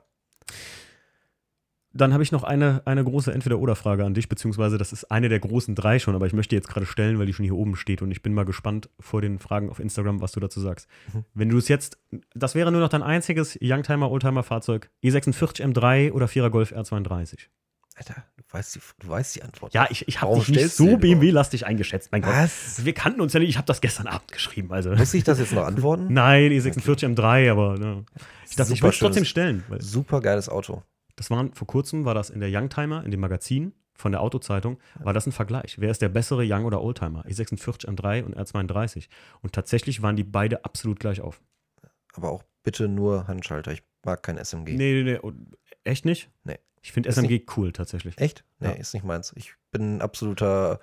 Dann 1.92 2.14
habe 2.14 2.22
ich 2.22 2.32
noch 2.32 2.44
eine, 2.44 2.84
eine 2.86 3.04
große 3.04 3.34
Entweder-Oder-Frage 3.34 4.06
an 4.06 4.14
dich, 4.14 4.30
beziehungsweise 4.30 4.78
das 4.78 4.94
ist 4.94 5.06
eine 5.06 5.28
der 5.28 5.40
großen 5.40 5.74
drei 5.74 5.98
schon, 5.98 6.14
aber 6.14 6.28
ich 6.28 6.34
möchte 6.34 6.50
die 6.50 6.56
jetzt 6.58 6.68
gerade 6.68 6.86
stellen, 6.86 7.18
weil 7.18 7.26
die 7.26 7.34
schon 7.34 7.46
hier 7.46 7.56
oben 7.56 7.76
steht 7.76 8.04
und 8.04 8.12
ich 8.12 8.22
bin 8.22 8.34
mal 8.34 8.46
gespannt 8.46 8.90
vor 9.00 9.22
den 9.22 9.40
Fragen 9.40 9.70
auf 9.70 9.80
Instagram, 9.80 10.22
was 10.22 10.32
du 10.32 10.40
dazu 10.40 10.60
sagst. 10.60 10.88
Mhm. 11.14 11.26
Wenn 11.34 11.50
du 11.50 11.58
es 11.58 11.68
jetzt, 11.68 11.98
das 12.36 12.54
wäre 12.54 12.72
nur 12.72 12.82
noch 12.82 12.90
dein 12.90 13.02
einziges 13.02 13.58
Youngtimer, 13.60 14.12
Oldtimer-Fahrzeug, 14.12 14.92
E46 15.04 15.64
M3 15.64 16.12
oder 16.12 16.28
4er 16.28 16.50
Golf 16.50 16.74
R32? 16.74 17.48
Alter, 17.96 18.24
du 18.38 18.44
weißt 18.52 18.76
die, 18.76 18.80
du 19.00 19.10
weißt 19.10 19.36
die 19.36 19.44
Antwort. 19.44 19.74
Ja, 19.74 19.88
ich, 19.90 20.08
ich 20.08 20.22
habe 20.22 20.36
dich 20.36 20.48
nicht 20.48 20.70
so? 20.70 20.96
BMW-lastig 20.96 21.66
eingeschätzt, 21.66 22.12
mein 22.12 22.22
Gott. 22.22 22.34
Was? 22.34 22.86
Wir 22.86 22.94
kannten 22.94 23.20
uns 23.20 23.34
ja 23.34 23.40
nicht, 23.40 23.50
ich 23.50 23.58
habe 23.58 23.66
das 23.66 23.82
gestern 23.82 24.08
Abend 24.08 24.32
geschrieben, 24.32 24.72
also. 24.72 24.92
Muss 24.92 25.14
ich 25.14 25.24
das 25.24 25.40
jetzt 25.40 25.54
noch 25.54 25.66
antworten? 25.66 26.08
Nein, 26.10 26.52
E46 26.52 27.16
M3, 27.16 27.52
aber 27.52 27.78
ne. 27.78 28.06
ich 28.48 28.56
dachte, 28.56 28.74
ich 28.74 28.82
will 28.82 28.92
es 28.92 29.00
trotzdem 29.00 29.26
stellen. 29.26 29.64
Super 29.80 30.22
geiles 30.22 30.48
Auto. 30.48 30.84
Das 31.20 31.30
waren 31.30 31.54
vor 31.54 31.68
kurzem, 31.68 32.06
war 32.06 32.14
das 32.14 32.30
in 32.30 32.40
der 32.40 32.50
Youngtimer, 32.50 33.04
in 33.04 33.12
dem 33.12 33.20
Magazin 33.20 33.74
von 33.94 34.14
der 34.14 34.22
Autozeitung, 34.22 34.80
war 35.00 35.12
das 35.12 35.28
ein 35.28 35.34
Vergleich. 35.34 35.76
Wer 35.78 35.92
ist 35.92 36.02
der 36.02 36.08
bessere 36.08 36.44
Young- 36.48 36.64
oder 36.64 36.82
Oldtimer? 36.82 37.26
E46 37.26 37.86
M3 37.90 38.24
und 38.24 38.38
R32. 38.38 39.10
Und 39.42 39.52
tatsächlich 39.52 40.02
waren 40.02 40.16
die 40.16 40.24
beide 40.24 40.64
absolut 40.64 40.98
gleich 40.98 41.20
auf. 41.20 41.42
Aber 42.14 42.32
auch 42.32 42.44
bitte 42.64 42.88
nur 42.88 43.28
Handschalter. 43.28 43.74
Ich 43.74 43.84
mag 44.06 44.24
kein 44.24 44.38
SMG. 44.38 44.78
Nee, 44.78 45.04
nee, 45.04 45.20
nee. 45.22 45.32
Echt 45.84 46.06
nicht? 46.06 46.30
Nee. 46.46 46.58
Ich 46.82 46.94
finde 46.94 47.10
SMG 47.12 47.42
cool 47.58 47.74
tatsächlich. 47.74 48.18
Echt? 48.18 48.46
Nee, 48.60 48.68
Ja. 48.68 48.74
ist 48.76 48.94
nicht 48.94 49.04
meins. 49.04 49.34
Ich 49.36 49.56
bin 49.72 49.98
ein 49.98 50.02
absoluter 50.02 50.80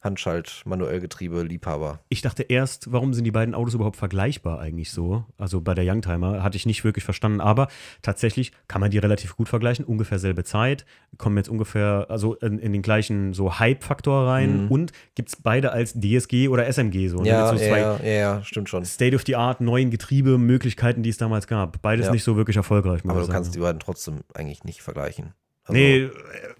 Handschalt, 0.00 0.62
manuell 0.64 1.00
Getriebe, 1.00 1.42
Liebhaber. 1.42 1.98
Ich 2.08 2.22
dachte 2.22 2.44
erst, 2.44 2.92
warum 2.92 3.14
sind 3.14 3.24
die 3.24 3.32
beiden 3.32 3.54
Autos 3.54 3.74
überhaupt 3.74 3.96
vergleichbar 3.96 4.60
eigentlich 4.60 4.92
so? 4.92 5.24
Also 5.38 5.60
bei 5.60 5.74
der 5.74 5.84
Youngtimer 5.92 6.42
hatte 6.44 6.56
ich 6.56 6.66
nicht 6.66 6.84
wirklich 6.84 7.04
verstanden, 7.04 7.40
aber 7.40 7.66
tatsächlich 8.00 8.52
kann 8.68 8.80
man 8.80 8.90
die 8.92 8.98
relativ 8.98 9.36
gut 9.36 9.48
vergleichen. 9.48 9.84
Ungefähr 9.84 10.20
selbe 10.20 10.44
Zeit, 10.44 10.86
kommen 11.16 11.36
jetzt 11.36 11.48
ungefähr 11.48 12.06
also 12.08 12.34
in, 12.36 12.58
in 12.60 12.72
den 12.72 12.82
gleichen 12.82 13.32
so 13.34 13.58
Hype-Faktor 13.58 14.28
rein 14.28 14.66
Mhm. 14.66 14.70
und 14.70 14.92
gibt 15.16 15.30
es 15.30 15.36
beide 15.42 15.72
als 15.72 15.94
DSG 15.94 16.48
oder 16.48 16.66
SMG 16.68 17.08
so. 17.08 17.18
ne? 17.22 17.28
Ja, 17.30 17.48
so 17.48 17.60
ja, 17.62 17.68
zwei 17.68 17.80
ja, 17.80 17.98
ja, 18.04 18.42
stimmt 18.44 18.68
schon. 18.68 18.84
State 18.84 19.16
of 19.16 19.22
the 19.26 19.34
Art, 19.34 19.60
neuen 19.60 19.90
Getriebemöglichkeiten, 19.90 21.02
die 21.02 21.10
es 21.10 21.16
damals 21.16 21.46
gab. 21.48 21.82
Beides 21.82 22.06
Ja. 22.06 22.12
nicht 22.12 22.22
so 22.22 22.36
wirklich 22.36 22.56
erfolgreich, 22.56 23.00
Aber 23.04 23.14
du 23.14 23.20
sagen. 23.22 23.32
kannst 23.32 23.54
die 23.54 23.58
beiden 23.58 23.80
trotzdem 23.80 24.20
eigentlich 24.34 24.62
nicht 24.62 24.80
vergleichen. 24.82 25.34
Also, 25.64 25.72
nee, 25.78 26.04
äh, 26.04 26.10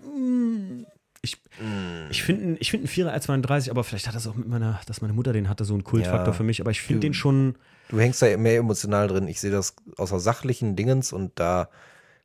mm, 0.07 0.87
ich, 1.23 1.37
mm, 1.61 2.11
ich 2.11 2.23
finde 2.23 2.57
ich 2.61 2.71
find 2.71 2.83
einen 2.83 2.89
4er 3.09 3.15
R32, 3.15 3.71
aber 3.71 3.85
vielleicht 3.85 4.07
hat 4.07 4.15
das 4.15 4.27
auch 4.27 4.35
mit 4.35 4.49
meiner, 4.49 4.81
dass 4.87 5.01
meine 5.01 5.13
Mutter 5.15 5.33
den 5.33 5.49
hatte, 5.49 5.65
so 5.65 5.75
einen 5.75 5.85
Kultfaktor 5.85 6.29
Ja. 6.29 6.33
für 6.33 6.45
mich. 6.45 6.61
Aber 6.61 6.71
ich 6.71 6.81
finde 6.81 7.01
den 7.01 7.15
schon, 7.15 7.57
Du 7.89 7.99
hängst 7.99 8.21
da 8.23 8.37
mehr 8.37 8.59
emotional 8.59 9.09
drin. 9.09 9.29
Ich 9.29 9.41
sehe 9.41 9.51
das 9.51 9.75
außer 9.97 10.21
sachlichen 10.21 10.77
Dingens 10.77 11.13
und 11.13 11.33
da 11.41 11.69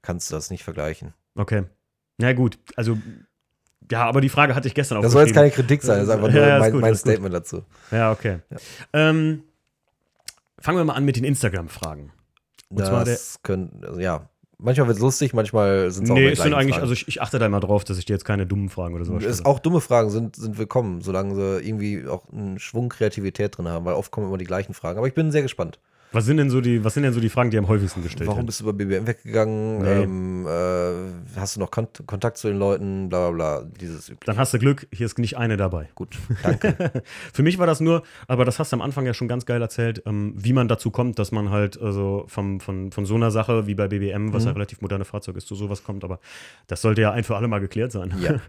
kannst 0.01 0.29
du 0.29 0.35
das 0.35 0.49
nicht 0.49 0.63
vergleichen. 0.63 1.13
okay. 1.35 1.63
Na 2.19 2.31
gut, 2.33 2.59
also, 2.75 2.97
ja, 3.91 4.05
aber 4.05 4.21
die 4.21 4.29
Frage 4.29 4.53
hatte 4.53 4.67
ich 4.67 4.75
gestern 4.75 4.99
auch 4.99 5.01
Das 5.01 5.13
soll 5.13 5.25
jetzt 5.25 5.33
keine. 5.33 5.49
Kritik 5.49 5.81
sein, 5.81 5.97
das 5.97 6.07
ist 6.07 6.13
einfach 6.13 6.27
Ja, 6.27 6.33
nur 6.35 6.47
ja, 6.47 6.59
mein, 6.59 6.71
gut, 6.71 6.81
mein 6.81 6.91
gut. 6.91 6.99
Statement 6.99 7.33
dazu. 7.33 7.63
Ja, 7.89 8.11
okay. 8.11 8.39
Ähm, 8.93 9.43
fangen 10.59 10.77
wir 10.77 10.85
mal 10.85 10.93
an 10.93 11.05
mit 11.05 11.15
den 11.15 11.23
Instagram-Fragen. 11.23 12.11
Und 12.69 12.85
zwar 12.85 13.03
der- 13.03 13.15
Das 13.15 13.39
können, 13.41 13.81
also 13.83 13.99
ja, 13.99 14.29
manchmal 14.63 14.87
wird 14.87 14.97
es 14.97 15.01
lustig, 15.03 15.33
manchmal 15.33 15.91
sind 15.91 16.05
es 16.05 16.09
auch 16.11 16.15
Nee, 16.15 16.29
es 16.29 16.41
sind 16.41 16.53
eigentlich, 16.53 16.71
Fragen. 16.75 16.81
also 16.81 16.93
ich, 16.93 17.07
ich 17.07 17.21
achte 17.21 17.37
da 17.39 17.45
immer 17.45 17.59
drauf, 17.59 17.83
dass 17.83 17.97
ich 17.97 18.05
dir 18.05 18.13
jetzt 18.13 18.25
keine 18.25 18.45
dummen 18.47 18.69
Fragen 18.69 18.95
oder 18.95 19.05
sowas 19.05 19.23
Es, 19.23 19.37
stelle. 19.37 19.49
auch 19.49 19.59
dumme 19.59 19.81
Fragen 19.81 20.09
sind, 20.09 20.35
sind 20.35 20.57
willkommen, 20.57 21.01
solange 21.01 21.35
sie 21.35 21.67
irgendwie 21.67 22.07
auch 22.07 22.23
einen 22.31 22.57
Schwung 22.59 22.89
Kreativität 22.89 23.57
drin 23.57 23.67
haben, 23.67 23.85
weil 23.85 23.93
oft 23.93 24.11
kommen 24.11 24.27
immer 24.27 24.37
die 24.37 24.45
gleichen 24.45 24.73
Fragen. 24.73 24.97
Aber 24.97 25.07
ich 25.07 25.13
bin 25.13 25.31
sehr 25.31 25.41
gespannt. 25.43 25.79
Was 26.13 26.25
sind 26.25 26.37
denn 26.37 26.49
so 26.49 26.61
die, 26.61 26.83
was 26.83 26.93
sind 26.93 27.03
denn 27.03 27.11
so 27.13 27.19
die 27.19 27.29
Fragen, 27.29 27.49
die 27.49 27.57
am 27.57 27.67
häufigsten 27.67 28.01
gestellt 28.03 28.27
Warum 28.27 28.37
werden? 28.39 28.45
bist 28.45 28.61
du 28.61 28.65
bei 28.65 28.71
BBM 28.71 29.07
weggegangen? 29.07 29.79
Nee. 29.81 30.03
Ähm, 30.03 30.47
äh, 30.47 31.39
hast 31.39 31.55
du 31.55 31.59
noch 31.59 31.71
Kont 31.71 32.03
Kontakt 32.05 32.37
zu 32.37 32.47
den 32.47 32.57
Leuten? 32.57 33.09
Bla 33.09 33.31
bla 33.31 33.59
bla. 33.59 33.69
Dieses 33.81 34.09
übliche. 34.09 34.25
Dann 34.27 34.37
hast 34.37 34.53
du 34.53 34.59
Glück, 34.59 34.87
hier 34.93 35.05
ist 35.07 35.17
nicht 35.19 35.37
eine 35.37 35.57
dabei. 35.57 35.89
Gut, 35.95 36.17
danke. 36.43 37.03
Für 37.33 37.43
mich 37.43 37.57
war 37.59 37.65
das 37.67 37.79
nur, 37.81 38.03
aber 38.27 38.45
das 38.45 38.59
hast 38.59 38.71
du 38.71 38.75
am 38.75 38.81
Anfang 38.81 39.05
ja 39.05 39.13
schon 39.13 39.27
ganz 39.27 39.45
geil 39.45 39.61
erzählt, 39.61 40.03
ähm, 40.05 40.33
wie 40.37 40.53
man 40.53 40.67
dazu 40.67 40.91
kommt, 40.91 41.17
dass 41.19 41.31
man 41.31 41.49
halt 41.49 41.81
also 41.81 42.25
vom, 42.27 42.59
von, 42.59 42.91
von 42.91 43.05
so 43.05 43.15
einer 43.15 43.31
Sache 43.31 43.67
wie 43.67 43.75
bei 43.75 43.87
BBM, 43.87 44.31
was 44.33 44.43
Mhm. 44.43 44.47
ja 44.49 44.53
relativ 44.53 44.81
moderne 44.81 45.05
Fahrzeug 45.05 45.35
ist, 45.37 45.47
zu 45.47 45.55
sowas 45.55 45.83
kommt. 45.83 46.03
Aber 46.03 46.19
das 46.67 46.81
sollte 46.81 47.01
ja 47.01 47.11
ein 47.11 47.23
für 47.23 47.35
alle 47.35 47.47
Mal 47.47 47.59
geklärt 47.59 47.91
sein. 47.91 48.13
Ja. 48.21 48.35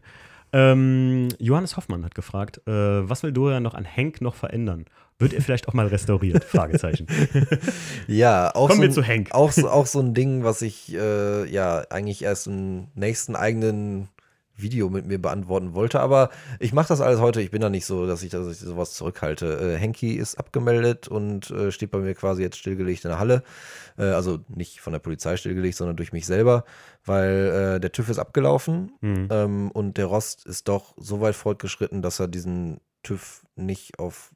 ähm, 0.55 1.29
Johannes 1.39 1.77
Hoffmann 1.77 2.05
hat 2.05 2.15
gefragt, 2.15 2.61
äh, 2.67 2.71
was 2.73 3.23
will 3.23 3.33
Dorian 3.33 3.63
noch 3.63 3.75
an 3.75 3.85
Hank 3.87 4.21
noch 4.21 4.35
verändern? 4.37 4.85
Wird 5.19 5.33
er 5.33 5.43
vielleicht 5.43 5.69
auch 5.69 5.75
mal 5.75 5.87
restauriert? 5.87 6.43
Fragezeichen. 6.45 7.07
Ja, 8.09 8.51
auch 8.55 8.69
Kommen 8.69 8.77
so, 8.77 8.83
wir 8.83 8.89
ein- 8.89 8.93
zu 8.93 9.07
Hank. 9.07 9.29
Auch 9.33 9.57
auch 9.65 9.87
so 9.87 10.01
ein 10.01 10.15
Ding, 10.15 10.45
was 10.45 10.63
ich 10.63 10.93
äh, 10.95 11.45
ja 11.51 11.85
eigentlich 11.91 12.23
erst 12.23 12.47
im 12.47 12.89
nächsten 12.95 13.37
eigenen 13.37 14.09
Video 14.57 14.91
mit 14.91 15.07
mir 15.07 15.21
beantworten 15.21 15.75
wollte. 15.75 16.01
Aber 16.01 16.31
ich 16.61 16.73
mache 16.73 16.89
das 16.89 17.01
alles 17.01 17.21
heute. 17.21 17.41
Ich 17.41 17.51
bin 17.51 17.61
da 17.61 17.71
nicht 17.71 17.87
so, 17.87 18.07
dass 18.07 18.23
ich, 18.23 18.31
dass 18.31 18.47
ich 18.49 18.59
sowas 18.59 18.95
zurückhalte. 18.95 19.75
Äh, 19.75 19.79
Henki 19.79 20.15
ist 20.15 20.37
abgemeldet 20.37 21.09
und 21.09 21.51
äh, 21.51 21.73
steht 21.73 21.91
bei 21.91 21.99
mir 21.99 22.15
quasi 22.15 22.43
jetzt 22.43 22.59
stillgelegt 22.59 23.05
in 23.05 23.11
der 23.11 23.19
Halle. 23.19 23.43
Äh, 23.99 24.05
also 24.05 24.41
nicht 24.49 24.81
von 24.81 24.93
der 24.93 25.01
Polizei 25.01 25.37
stillgelegt, 25.37 25.77
sondern 25.77 25.97
durch 25.97 26.13
mich 26.13 26.27
selber, 26.27 26.65
weil 27.05 27.77
äh, 27.77 27.81
der 27.81 27.93
TÜV 27.93 28.11
ist 28.11 28.19
abgelaufen 28.19 28.93
Hm. 29.01 29.29
ähm, 29.31 29.71
und 29.73 29.97
der 29.99 30.07
Rost 30.07 30.47
ist 30.47 30.69
doch 30.69 30.95
so 30.97 31.21
weit 31.21 31.35
fortgeschritten, 31.35 32.03
dass 32.03 32.21
er 32.21 32.29
diesen 32.29 32.81
TÜV 33.03 33.45
nicht 33.57 33.99
auf 33.99 34.35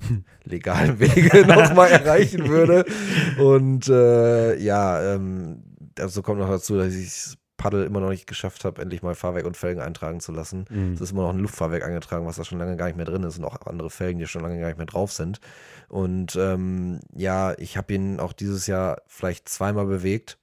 legalen 0.44 0.98
Wege 0.98 1.46
nochmal 1.46 1.90
erreichen 1.90 2.48
würde. 2.48 2.84
Und 3.38 3.88
äh, 3.88 4.56
ja, 4.58 5.14
ähm, 5.14 5.64
dazu 5.94 6.22
kommt 6.22 6.38
noch 6.38 6.48
dazu, 6.48 6.76
dass 6.76 6.94
ich 6.94 7.06
das 7.06 7.38
Paddel 7.58 7.84
immer 7.84 8.00
noch 8.00 8.08
nicht 8.08 8.26
geschafft 8.26 8.64
habe, 8.64 8.80
endlich 8.80 9.02
mal 9.02 9.14
Fahrwerk 9.14 9.44
und 9.44 9.56
Felgen 9.56 9.82
eintragen 9.82 10.20
zu 10.20 10.32
lassen. 10.32 10.64
Mhm. 10.70 10.94
Es 10.94 11.02
ist 11.02 11.10
immer 11.10 11.24
noch 11.24 11.34
ein 11.34 11.40
Luftfahrwerk 11.40 11.84
eingetragen, 11.84 12.24
was 12.24 12.36
da 12.36 12.44
schon 12.44 12.58
lange 12.58 12.76
gar 12.76 12.86
nicht 12.86 12.96
mehr 12.96 13.04
drin 13.04 13.24
ist 13.24 13.36
und 13.38 13.44
auch 13.44 13.66
andere 13.66 13.90
Felgen, 13.90 14.18
die 14.18 14.26
schon 14.26 14.42
lange 14.42 14.58
gar 14.58 14.68
nicht 14.68 14.78
mehr 14.78 14.86
drauf 14.86 15.12
sind. 15.12 15.40
Und 15.88 16.36
ähm, 16.36 17.00
ja, 17.14 17.52
ich 17.58 17.76
habe 17.76 17.92
ihn 17.92 18.20
auch 18.20 18.32
dieses 18.32 18.66
Jahr 18.66 19.02
vielleicht 19.06 19.48
zweimal 19.50 19.84
bewegt. 19.84 20.38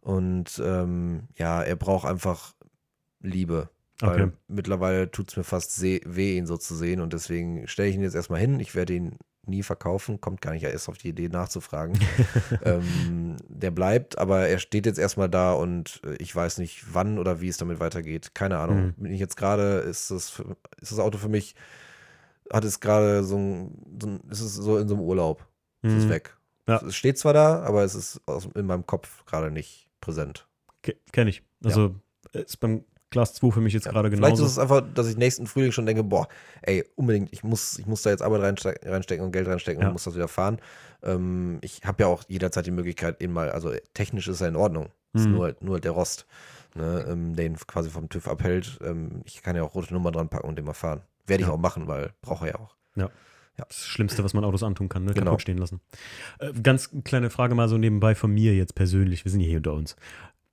Und 0.00 0.62
ähm, 0.64 1.24
ja, 1.36 1.62
er 1.62 1.76
braucht 1.76 2.06
einfach 2.06 2.54
Liebe. 3.20 3.68
Weil 4.00 4.22
Okay. 4.22 4.32
mittlerweile 4.48 5.10
tut 5.10 5.30
es 5.30 5.36
mir 5.36 5.44
fast 5.44 5.80
weh, 5.82 6.36
ihn 6.36 6.46
so 6.46 6.56
zu 6.56 6.74
sehen. 6.74 7.00
Und 7.00 7.12
deswegen 7.12 7.66
stelle 7.68 7.88
ich 7.88 7.94
ihn 7.96 8.02
jetzt 8.02 8.14
erstmal 8.14 8.40
hin. 8.40 8.60
Ich 8.60 8.74
werde 8.74 8.94
ihn 8.94 9.18
nie 9.48 9.62
verkaufen. 9.62 10.20
Kommt 10.20 10.40
gar 10.40 10.52
nicht 10.52 10.62
erst 10.64 10.88
auf 10.88 10.98
die 10.98 11.08
Idee 11.08 11.28
nachzufragen. 11.28 11.98
ähm, 12.64 13.36
der 13.48 13.70
bleibt, 13.70 14.18
aber 14.18 14.48
er 14.48 14.58
steht 14.58 14.86
jetzt 14.86 14.98
erstmal 14.98 15.28
da 15.28 15.52
und 15.52 16.00
äh, 16.04 16.14
ich 16.16 16.34
weiß 16.34 16.58
nicht, 16.58 16.94
wann 16.94 17.18
oder 17.18 17.40
wie 17.40 17.48
es 17.48 17.56
damit 17.56 17.80
weitergeht. 17.80 18.34
Keine 18.34 18.58
Ahnung. 18.58 18.86
Mhm. 18.86 18.92
Bin 19.02 19.12
ich 19.12 19.20
jetzt 19.20 19.36
gerade, 19.36 19.78
ist 19.78 20.10
das, 20.10 20.42
ist 20.80 20.92
das 20.92 20.98
Auto 20.98 21.18
für 21.18 21.28
mich, 21.28 21.54
hat 22.52 22.64
es 22.64 22.80
gerade 22.80 23.24
so 23.24 23.36
ein, 23.38 23.96
so 24.00 24.06
ein, 24.08 24.20
ist 24.30 24.40
es 24.40 24.54
so 24.54 24.78
in 24.78 24.88
so 24.88 24.94
einem 24.94 25.02
Urlaub. 25.04 25.46
Es 25.82 25.92
ist 25.92 26.04
Mhm. 26.06 26.10
weg. 26.10 26.36
Ja. 26.66 26.82
Es 26.82 26.96
steht 26.96 27.18
zwar 27.18 27.32
da, 27.34 27.62
aber 27.62 27.84
es 27.84 27.94
ist 27.94 28.20
aus, 28.26 28.48
in 28.54 28.66
meinem 28.66 28.86
Kopf 28.86 29.24
gerade 29.26 29.50
nicht 29.50 29.90
präsent. 30.00 30.48
Ke- 30.82 30.96
Kenn 31.12 31.28
ich. 31.28 31.42
Also 31.62 31.94
ist 32.32 32.58
beim 32.60 32.84
Class 33.14 33.34
2 33.34 33.50
für 33.52 33.60
mich 33.60 33.72
jetzt 33.72 33.88
gerade 33.88 34.10
Vielleicht 34.10 34.22
genauso. 34.36 34.44
ist 34.44 34.52
es 34.52 34.58
einfach, 34.58 34.82
dass 34.94 35.08
ich 35.08 35.16
nächsten 35.16 35.46
Frühling 35.46 35.72
schon 35.72 35.86
denke, 35.86 36.04
boah, 36.04 36.28
ey, 36.62 36.84
unbedingt, 36.96 37.32
ich 37.32 37.42
muss, 37.42 37.78
ich 37.78 37.86
muss 37.86 38.02
da 38.02 38.10
jetzt 38.10 38.22
Arbeit 38.22 38.42
reinste 38.42 38.74
reinstecken 38.84 39.24
und 39.24 39.32
Geld 39.32 39.48
reinstecken 39.48 39.80
Ja. 39.80 39.88
und 39.88 39.92
muss 39.94 40.04
das 40.04 40.14
wieder 40.14 40.28
fahren. 40.28 40.58
Ähm, 41.02 41.58
ich 41.62 41.80
habe 41.84 42.02
ja 42.02 42.08
auch 42.08 42.24
jederzeit 42.28 42.66
die 42.66 42.70
Möglichkeit, 42.72 43.22
ihn 43.22 43.32
mal, 43.32 43.50
also 43.50 43.72
technisch 43.94 44.28
ist 44.28 44.40
er 44.40 44.48
in 44.48 44.56
Ordnung. 44.56 44.88
Ist 45.14 45.26
Mhm. 45.26 45.32
nur, 45.32 45.44
halt- 45.44 45.62
nur 45.62 45.74
halt 45.74 45.84
der 45.84 45.92
Rost, 45.92 46.26
ne, 46.74 47.06
ähm, 47.08 47.36
der 47.36 47.46
ihn 47.46 47.56
quasi 47.56 47.88
vom 47.88 48.08
TÜV 48.08 48.26
abhält. 48.28 48.78
Ähm, 48.84 49.22
ich 49.24 49.42
kann 49.42 49.54
ja 49.56 49.62
auch 49.62 49.74
rote 49.74 49.94
Nummer 49.94 50.10
dran 50.12 50.28
packen 50.28 50.48
und 50.48 50.56
den 50.56 50.64
mal 50.64 50.74
fahren. 50.74 51.02
Werde 51.26 51.42
ich 51.42 51.48
Ja. 51.48 51.54
auch 51.54 51.58
machen, 51.58 51.86
weil 51.86 52.10
brauche 52.20 52.46
er 52.46 52.52
ja 52.54 52.58
auch. 52.58 52.74
Das 53.56 53.86
Schlimmste, 53.86 54.24
was 54.24 54.34
man 54.34 54.42
Autos 54.44 54.64
antun 54.64 54.88
kann, 54.88 55.04
ne? 55.04 55.12
Genau. 55.14 55.26
kaputt 55.26 55.42
stehen 55.42 55.58
lassen. 55.58 55.80
Äh, 56.40 56.52
ganz 56.60 56.90
kleine 57.04 57.30
Frage 57.30 57.54
mal 57.54 57.68
so 57.68 57.78
nebenbei 57.78 58.16
von 58.16 58.32
mir 58.34 58.52
jetzt 58.52 58.74
persönlich. 58.74 59.24
Wir 59.24 59.30
sind 59.30 59.40
ja 59.42 59.46
hier 59.46 59.58
unter 59.58 59.74
uns. 59.74 59.94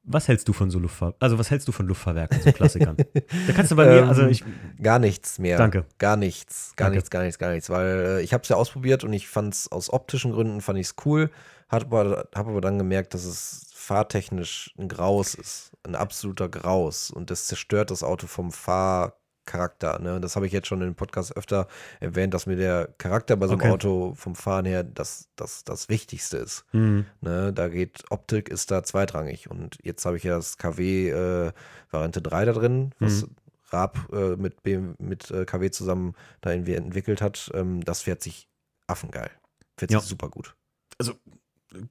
Was 0.03 0.27
hältst 0.27 0.47
du 0.47 0.53
von 0.53 0.71
so 0.71 0.79
Luftfahr 0.79 1.13
also 1.19 1.37
was 1.37 1.51
hältst 1.51 1.67
du 1.67 1.71
von 1.71 1.85
Luftfahrwerken, 1.87 2.41
so 2.41 2.51
Klassikern? 2.51 2.97
da 2.97 3.53
kannst 3.53 3.71
du 3.71 3.75
bei 3.75 3.85
mir, 3.87 3.99
Ähm, 3.99 4.09
also 4.09 4.25
ich, 4.27 4.43
Gar 4.81 4.99
nichts 4.99 5.37
mehr. 5.39 5.57
Danke. 5.57 5.85
Gar 5.99 6.17
nichts. 6.17 6.73
Gar 6.75 6.85
Danke. 6.87 6.97
nichts, 6.97 7.09
gar 7.09 7.23
nichts, 7.23 7.37
gar 7.37 7.51
nichts. 7.51 7.69
Weil 7.69 7.99
äh, 7.99 8.21
ich 8.21 8.33
habe 8.33 8.41
es 8.43 8.49
ja 8.49 8.55
ausprobiert 8.55 9.03
und 9.03 9.13
ich 9.13 9.27
fand 9.27 9.53
es 9.53 9.71
aus 9.71 9.91
optischen 9.91 10.31
Gründen 10.31 10.61
fand 10.61 10.79
ich 10.79 10.87
es 10.87 10.95
cool. 11.05 11.29
Habe 11.69 11.85
aber, 11.85 12.27
hab 12.35 12.47
aber 12.47 12.61
dann 12.61 12.77
gemerkt, 12.77 13.13
dass 13.13 13.23
es 13.25 13.67
fahrtechnisch 13.73 14.73
ein 14.77 14.87
Graus 14.87 15.35
ist. 15.35 15.71
Ein 15.83 15.95
absoluter 15.95 16.49
Graus. 16.49 17.11
Und 17.11 17.29
das 17.29 17.45
zerstört 17.47 17.91
das 17.91 18.03
Auto 18.03 18.27
vom 18.27 18.51
Fahrcharakter. 19.45 19.99
Ne? 19.99 20.19
Das 20.21 20.35
habe 20.35 20.45
ich 20.47 20.51
jetzt 20.53 20.67
schon 20.67 20.81
im 20.81 20.95
Podcast 20.95 21.35
öfter 21.35 21.67
erwähnt, 21.99 22.33
dass 22.33 22.45
mir 22.45 22.55
der 22.55 22.89
Charakter 22.97 23.35
bei 23.35 23.47
so 23.47 23.53
einem 23.53 23.61
Okay. 23.61 23.71
Auto 23.71 24.13
vom 24.15 24.35
Fahren 24.35 24.65
her 24.65 24.83
das, 24.83 25.29
das, 25.35 25.63
das 25.63 25.89
Wichtigste 25.89 26.37
ist. 26.37 26.65
hm, 26.71 27.05
Ne, 27.21 27.53
da 27.53 27.67
geht 27.67 28.03
Optik 28.09 28.49
ist 28.49 28.71
da 28.71 28.83
zweitrangig. 28.83 29.49
Und 29.49 29.77
jetzt 29.83 30.05
habe 30.05 30.17
ich 30.17 30.23
ja 30.23 30.35
das 30.35 30.57
KW 30.57 31.09
äh, 31.09 31.51
Variante 31.89 32.21
3 32.21 32.45
da 32.45 32.53
drin, 32.53 32.91
was 32.99 33.23
Mhm. 33.23 33.35
Raab 33.69 34.09
äh, 34.11 34.35
mit, 34.35 34.63
BM, 34.63 34.95
mit 34.99 35.31
äh, 35.31 35.45
KW 35.45 35.71
zusammen 35.71 36.13
da 36.41 36.51
irgendwie 36.51 36.73
entwickelt 36.73 37.21
hat. 37.21 37.49
Ähm, 37.53 37.83
das 37.83 38.01
fährt 38.01 38.21
sich 38.21 38.49
affengeil. 38.87 39.31
Fährt 39.77 39.91
Ja. 39.91 39.99
sich 39.99 40.09
super 40.09 40.29
gut. 40.29 40.55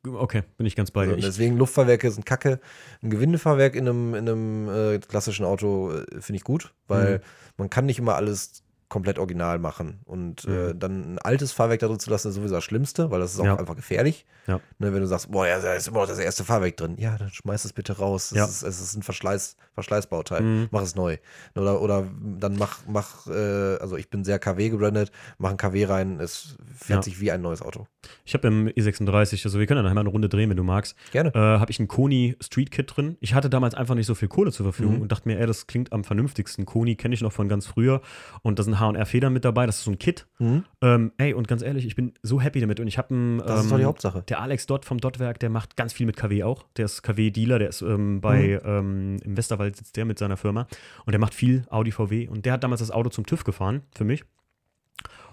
Okay, 0.07 0.43
bin 0.57 0.67
ich 0.67 0.77
ganz 0.77 0.91
bei 0.91 1.03
Also, 1.03 1.13
dir. 1.15 1.19
Ich, 1.19 1.25
deswegen 1.25 1.57
Luftfahrwerke 1.57 2.11
sind 2.11 2.27
kacke. 2.27 2.61
Ein 3.03 3.11
Gewindefahrwerk 3.11 3.75
in 3.75 3.89
einem, 3.89 4.15
in 4.15 4.29
einem 4.29 4.69
äh, 4.69 4.99
klassischen 4.99 5.45
Auto 5.45 5.93
äh, 5.93 6.21
finde 6.21 6.37
ich 6.37 6.45
gut, 6.45 6.73
weil 6.89 7.19
Mhm. 7.19 7.23
man 7.57 7.71
kann 7.71 7.87
nicht 7.87 7.99
immer 7.99 8.15
alles 8.17 8.63
komplett 8.91 9.19
original 9.19 9.59
machen. 9.59 10.01
Und 10.05 10.45
äh, 10.45 10.75
Mhm. 10.75 10.79
dann 10.79 11.15
ein 11.15 11.19
altes 11.21 11.53
Fahrwerk 11.53 11.81
da 11.81 11.87
drin 11.87 11.99
zu 11.99 12.11
lassen, 12.11 12.29
ist 12.29 12.35
sowieso 12.35 12.57
das 12.57 12.65
Schlimmste, 12.65 13.11
weil 13.11 13.21
das 13.21 13.33
ist 13.33 13.41
auch 13.41 13.45
Ja. 13.47 13.57
einfach 13.57 13.77
gefährlich. 13.77 14.27
Ja. 14.47 14.61
Ne, 14.79 14.93
wenn 14.93 15.01
du 15.01 15.07
sagst, 15.07 15.31
boah, 15.31 15.47
ja, 15.47 15.59
da 15.61 15.73
ist 15.75 15.89
immer 15.89 16.01
noch 16.01 16.09
das 16.09 16.19
erste 16.19 16.45
Fahrwerk 16.45 16.77
drin. 16.77 16.97
Ja, 16.99 17.17
dann 17.17 17.31
schmeiß 17.31 17.65
es 17.65 17.73
bitte 17.73 17.97
raus. 17.99 18.33
Es, 18.33 18.37
Ja. 18.39 18.45
ist, 18.45 18.63
es 18.63 18.81
ist 18.81 18.97
ein 18.97 19.03
Verschleiß, 19.03 19.57
Verschleißbauteil. 19.75 20.43
Mhm. 20.43 20.69
Mach 20.71 20.83
es 20.83 20.95
neu. 20.95 21.17
Oder, 21.57 21.81
oder 21.81 22.07
dann 22.39 22.57
mach, 22.57 22.79
mach 22.87 23.27
äh, 23.29 23.77
also 23.79 23.97
ich 23.97 24.11
bin 24.11 24.25
sehr 24.25 24.39
KW 24.39 24.69
gebrandet, 24.71 25.11
mach 25.39 25.51
ein 25.51 25.57
KW 25.57 25.85
rein, 25.87 26.21
es 26.21 26.57
fährt 26.77 27.05
sich 27.05 27.21
wie 27.21 27.31
ein 27.31 27.41
neues 27.43 27.63
Auto. 27.63 27.87
ich 28.25 28.35
habe 28.35 28.49
im 28.49 28.69
E36, 28.69 29.45
also 29.45 29.59
wir 29.59 29.67
können 29.67 29.79
ja 29.79 29.83
nachher 29.83 29.95
mal 29.95 30.01
eine 30.01 30.11
Runde 30.11 30.29
drehen, 30.29 30.51
wenn 30.51 30.57
du 30.57 30.65
magst, 30.65 30.97
Gerne. 31.13 31.31
äh, 31.35 31.39
habe 31.39 31.71
ich 31.71 31.79
ein 31.79 31.87
Koni 31.89 32.37
Street 32.41 32.71
Kit 32.71 32.93
drin. 32.97 33.17
Ich 33.21 33.35
hatte 33.35 33.49
damals 33.51 33.75
einfach 33.75 33.95
nicht 33.95 34.07
so 34.07 34.15
viel 34.15 34.29
Kohle 34.29 34.51
zur 34.53 34.65
Verfügung 34.65 34.97
Mhm. 34.97 35.03
und 35.03 35.13
dachte 35.13 35.29
mir, 35.29 35.39
ey, 35.39 35.47
das 35.47 35.67
klingt 35.67 35.93
am 35.93 36.03
vernünftigsten. 36.05 36.67
Koni 36.67 36.97
kenne 36.97 37.15
ich 37.15 37.21
noch 37.21 37.33
von 37.33 37.49
ganz 37.49 37.67
früher 37.67 38.01
und 38.43 38.59
da 38.59 38.63
sind 38.65 38.80
H&R-Federn 38.81 39.33
mit 39.33 39.45
dabei, 39.45 39.67
das 39.67 39.79
ist 39.79 39.85
so 39.85 39.91
ein 39.91 39.99
Kit. 39.99 40.27
Mhm. 40.39 40.65
Ähm, 40.83 41.13
ey, 41.19 41.35
und 41.35 41.47
ganz 41.47 41.63
ehrlich, 41.63 41.87
ich 41.87 41.95
bin 41.95 42.15
so 42.23 42.41
happy 42.41 42.61
damit 42.61 42.81
und 42.81 42.87
ich 42.89 42.99
habe 42.99 43.15
einen 43.15 43.39
Das 43.39 43.61
ist 43.63 43.71
doch 43.71 43.77
die 43.77 43.83
ähm, 43.83 43.89
Hauptsache. 43.89 44.23
Der 44.29 44.41
Alex 44.41 44.67
Dott 44.67 44.85
vom 44.85 44.99
Dottwerk, 44.99 45.39
der 45.39 45.51
macht 45.51 45.77
ganz 45.77 45.93
viel 45.93 46.07
mit 46.07 46.17
KW 46.17 46.43
auch. 46.43 46.65
Der 46.77 46.87
ist 46.87 47.03
KW-Dealer, 47.03 47.59
der 47.59 47.69
ist 47.69 47.83
ähm, 47.83 48.21
bei, 48.21 48.61
ähm, 48.65 49.19
im 49.23 49.37
Westerwald 49.37 49.77
sitzt 49.77 49.97
der 49.97 50.05
mit 50.05 50.19
seiner 50.19 50.37
Firma 50.37 50.67
und 51.07 51.13
der 51.13 51.21
macht 51.21 51.35
viel 51.35 51.65
Audi 51.71 51.93
VW 51.93 52.27
und 52.29 52.47
der 52.47 52.55
hat 52.55 52.65
damals 52.65 52.81
das 52.81 52.91
Auto 52.91 53.11
zum 53.11 53.27
TÜV 53.27 53.45
gefahren 53.45 53.83
für 53.95 54.05
mich. 54.05 54.25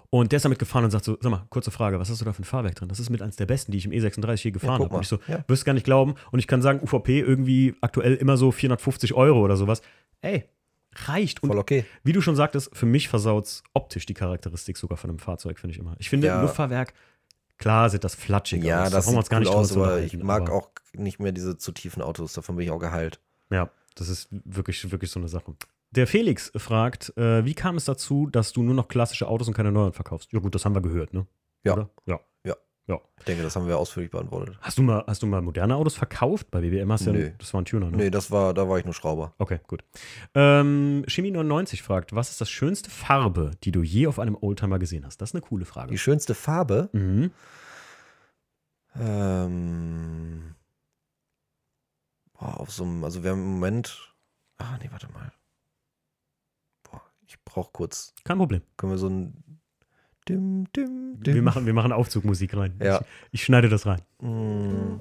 Und 0.10 0.32
der 0.32 0.38
ist 0.38 0.46
damit 0.46 0.58
gefahren 0.60 0.86
und 0.86 0.92
sagt 0.92 1.04
so, 1.04 1.18
sag 1.20 1.30
mal, 1.30 1.46
kurze 1.50 1.70
Frage, 1.70 2.00
was 2.00 2.10
hast 2.10 2.22
du 2.22 2.26
da 2.26 2.32
für 2.32 2.42
ein 2.42 2.46
Fahrwerk 2.46 2.76
drin? 2.76 2.88
Das 2.88 3.00
ist 3.00 3.10
mit 3.10 3.22
eins 3.22 3.36
der 3.36 3.46
besten, 3.46 3.74
die 3.74 3.78
ich 3.78 3.86
im 3.86 3.92
E36 3.92 4.46
je 4.46 4.52
gefahren 4.52 4.78
guck 4.78 4.86
habe. 4.86 4.96
Und 4.96 5.02
ich 5.02 5.10
so, 5.10 5.20
Ja. 5.28 5.44
wirst 5.50 5.66
gar 5.66 5.74
nicht 5.74 5.84
glauben. 5.84 6.16
Und 6.32 6.40
ich 6.40 6.48
kann 6.48 6.62
sagen, 6.62 6.80
UVP 6.82 7.20
irgendwie 7.20 7.76
aktuell 7.82 8.14
immer 8.16 8.38
so 8.38 8.52
450 8.52 9.14
Euro 9.16 9.42
oder 9.42 9.58
sowas. 9.58 9.82
Ey, 10.22 10.46
reicht. 11.06 11.44
Und 11.44 11.50
Voll 11.50 11.60
okay. 11.60 11.86
wie 12.04 12.14
du 12.14 12.22
schon 12.22 12.36
sagtest, 12.36 12.76
für 12.76 12.86
mich 12.86 13.08
versaut 13.10 13.62
optisch 13.74 14.06
die 14.06 14.14
Charakteristik 14.14 14.78
sogar 14.78 14.98
von 14.98 15.10
einem 15.10 15.20
Fahrzeug, 15.20 15.60
finde 15.60 15.74
ich 15.76 15.80
immer. 15.80 15.96
Ich 16.00 16.10
finde, 16.10 16.28
Ja. 16.28 16.42
Luftfahrwerk, 16.42 16.94
klar 17.58 17.90
sieht 17.90 18.04
das 18.04 18.16
flatschig 18.16 18.64
Ja, 18.64 18.84
aus. 18.84 18.92
das 18.92 19.06
brauchen 19.06 19.16
wir 19.18 19.24
sieht 19.24 19.32
cool 19.34 19.48
aus, 19.48 19.72
aber 19.76 20.00
ich 20.02 20.18
mag 20.18 20.44
aber- 20.44 20.54
auch 20.54 20.72
nicht 20.94 21.20
mehr 21.20 21.32
diese 21.32 21.58
zu 21.58 21.72
tiefen 21.72 22.02
Autos. 22.02 22.34
Davon 22.34 22.56
bin 22.56 22.66
ich 22.66 22.72
auch 22.72 22.80
geheilt. 22.80 23.20
Ja, 23.50 23.70
das 23.96 24.10
ist 24.10 24.28
wirklich, 24.32 24.92
wirklich 24.92 25.12
so 25.12 25.20
eine 25.20 25.28
Sache. 25.30 25.54
Der 25.92 26.06
Felix 26.06 26.52
fragt, 26.56 27.16
äh, 27.18 27.46
wie 27.46 27.54
kam 27.54 27.78
es 27.78 27.86
dazu, 27.86 28.28
dass 28.28 28.52
du 28.52 28.62
nur 28.62 28.76
noch 28.76 28.88
klassische 28.90 29.28
Autos 29.28 29.48
und 29.48 29.54
keine 29.54 29.72
neuen 29.72 29.94
verkaufst? 29.94 30.32
Ja 30.34 30.40
gut, 30.40 30.54
das 30.54 30.66
haben 30.66 30.76
wir 30.76 30.82
gehört, 30.82 31.14
ne? 31.14 31.26
Ja. 31.64 31.74
Oder? 31.74 31.90
Ja. 32.06 32.20
Ich 33.20 33.26
denke, 33.26 33.44
das 33.44 33.56
haben 33.58 33.68
wir 33.68 33.78
ausführlich 33.78 34.12
beantwortet. 34.12 34.58
Hast 34.62 34.78
du 34.78 34.84
mal, 34.84 35.04
hast 35.06 35.22
du 35.22 35.28
mal 35.28 35.42
moderne 35.42 35.76
Autos 35.76 35.96
verkauft? 35.96 36.50
Bei 36.50 36.62
BBM 36.62 36.90
hast 36.92 37.08
du 37.08 37.12
ja, 37.12 37.30
das 37.38 37.54
war 37.54 37.62
ein 37.62 37.66
Tuner, 37.66 37.92
ne? 37.92 37.98
Nee, 37.98 38.10
das 38.10 38.32
war, 38.32 38.54
da 38.54 38.70
war 38.70 38.80
ich 38.80 38.86
nur 38.86 38.94
Schrauber. 38.94 39.34
Okay, 39.38 39.60
gut. 39.68 39.84
Ähm, 40.34 41.04
Chemie99 41.08 41.82
fragt, 41.82 42.16
was 42.16 42.30
ist 42.30 42.40
das 42.40 42.50
schönste 42.50 42.90
Farbe, 42.90 43.52
die 43.64 43.72
du 43.72 43.84
je 43.84 44.08
auf 44.08 44.20
einem 44.20 44.38
Oldtimer 44.40 44.80
gesehen 44.80 45.06
hast? 45.06 45.20
Das 45.22 45.32
ist 45.32 45.36
eine 45.36 45.42
coole 45.42 45.66
Frage. 45.66 45.92
Die 45.92 45.98
schönste 45.98 46.36
Farbe? 46.36 46.90
Mhm. 46.94 47.32
Ähm, 48.96 50.56
boah, 52.34 52.60
auf 52.62 52.72
so 52.72 52.84
einem, 52.84 53.04
also 53.04 53.24
wir 53.24 53.32
haben 53.32 53.42
im 53.42 53.54
Moment. 53.56 54.14
Ah, 54.58 54.78
nee, 54.82 54.88
warte 54.90 55.12
mal. 55.12 55.34
Boah, 56.84 57.02
ich 57.26 57.44
brauch 57.44 57.74
kurz. 57.74 58.14
Kein 58.24 58.38
Problem. 58.38 58.62
Können 58.78 58.94
wir 58.94 58.98
so 58.98 59.10
ein. 59.10 59.44
Dim, 60.28 60.66
dim, 60.76 61.16
dim. 61.22 61.34
Wir 61.36 61.42
machen, 61.42 61.66
wir 61.66 61.74
machen 61.74 61.92
Aufzugmusik 61.92 62.56
rein. 62.56 62.74
Ja. 62.82 63.00
Ich, 63.32 63.40
ich 63.40 63.44
schneide 63.46 63.70
das 63.70 63.86
rein. 63.86 64.02
Mm. 64.20 65.00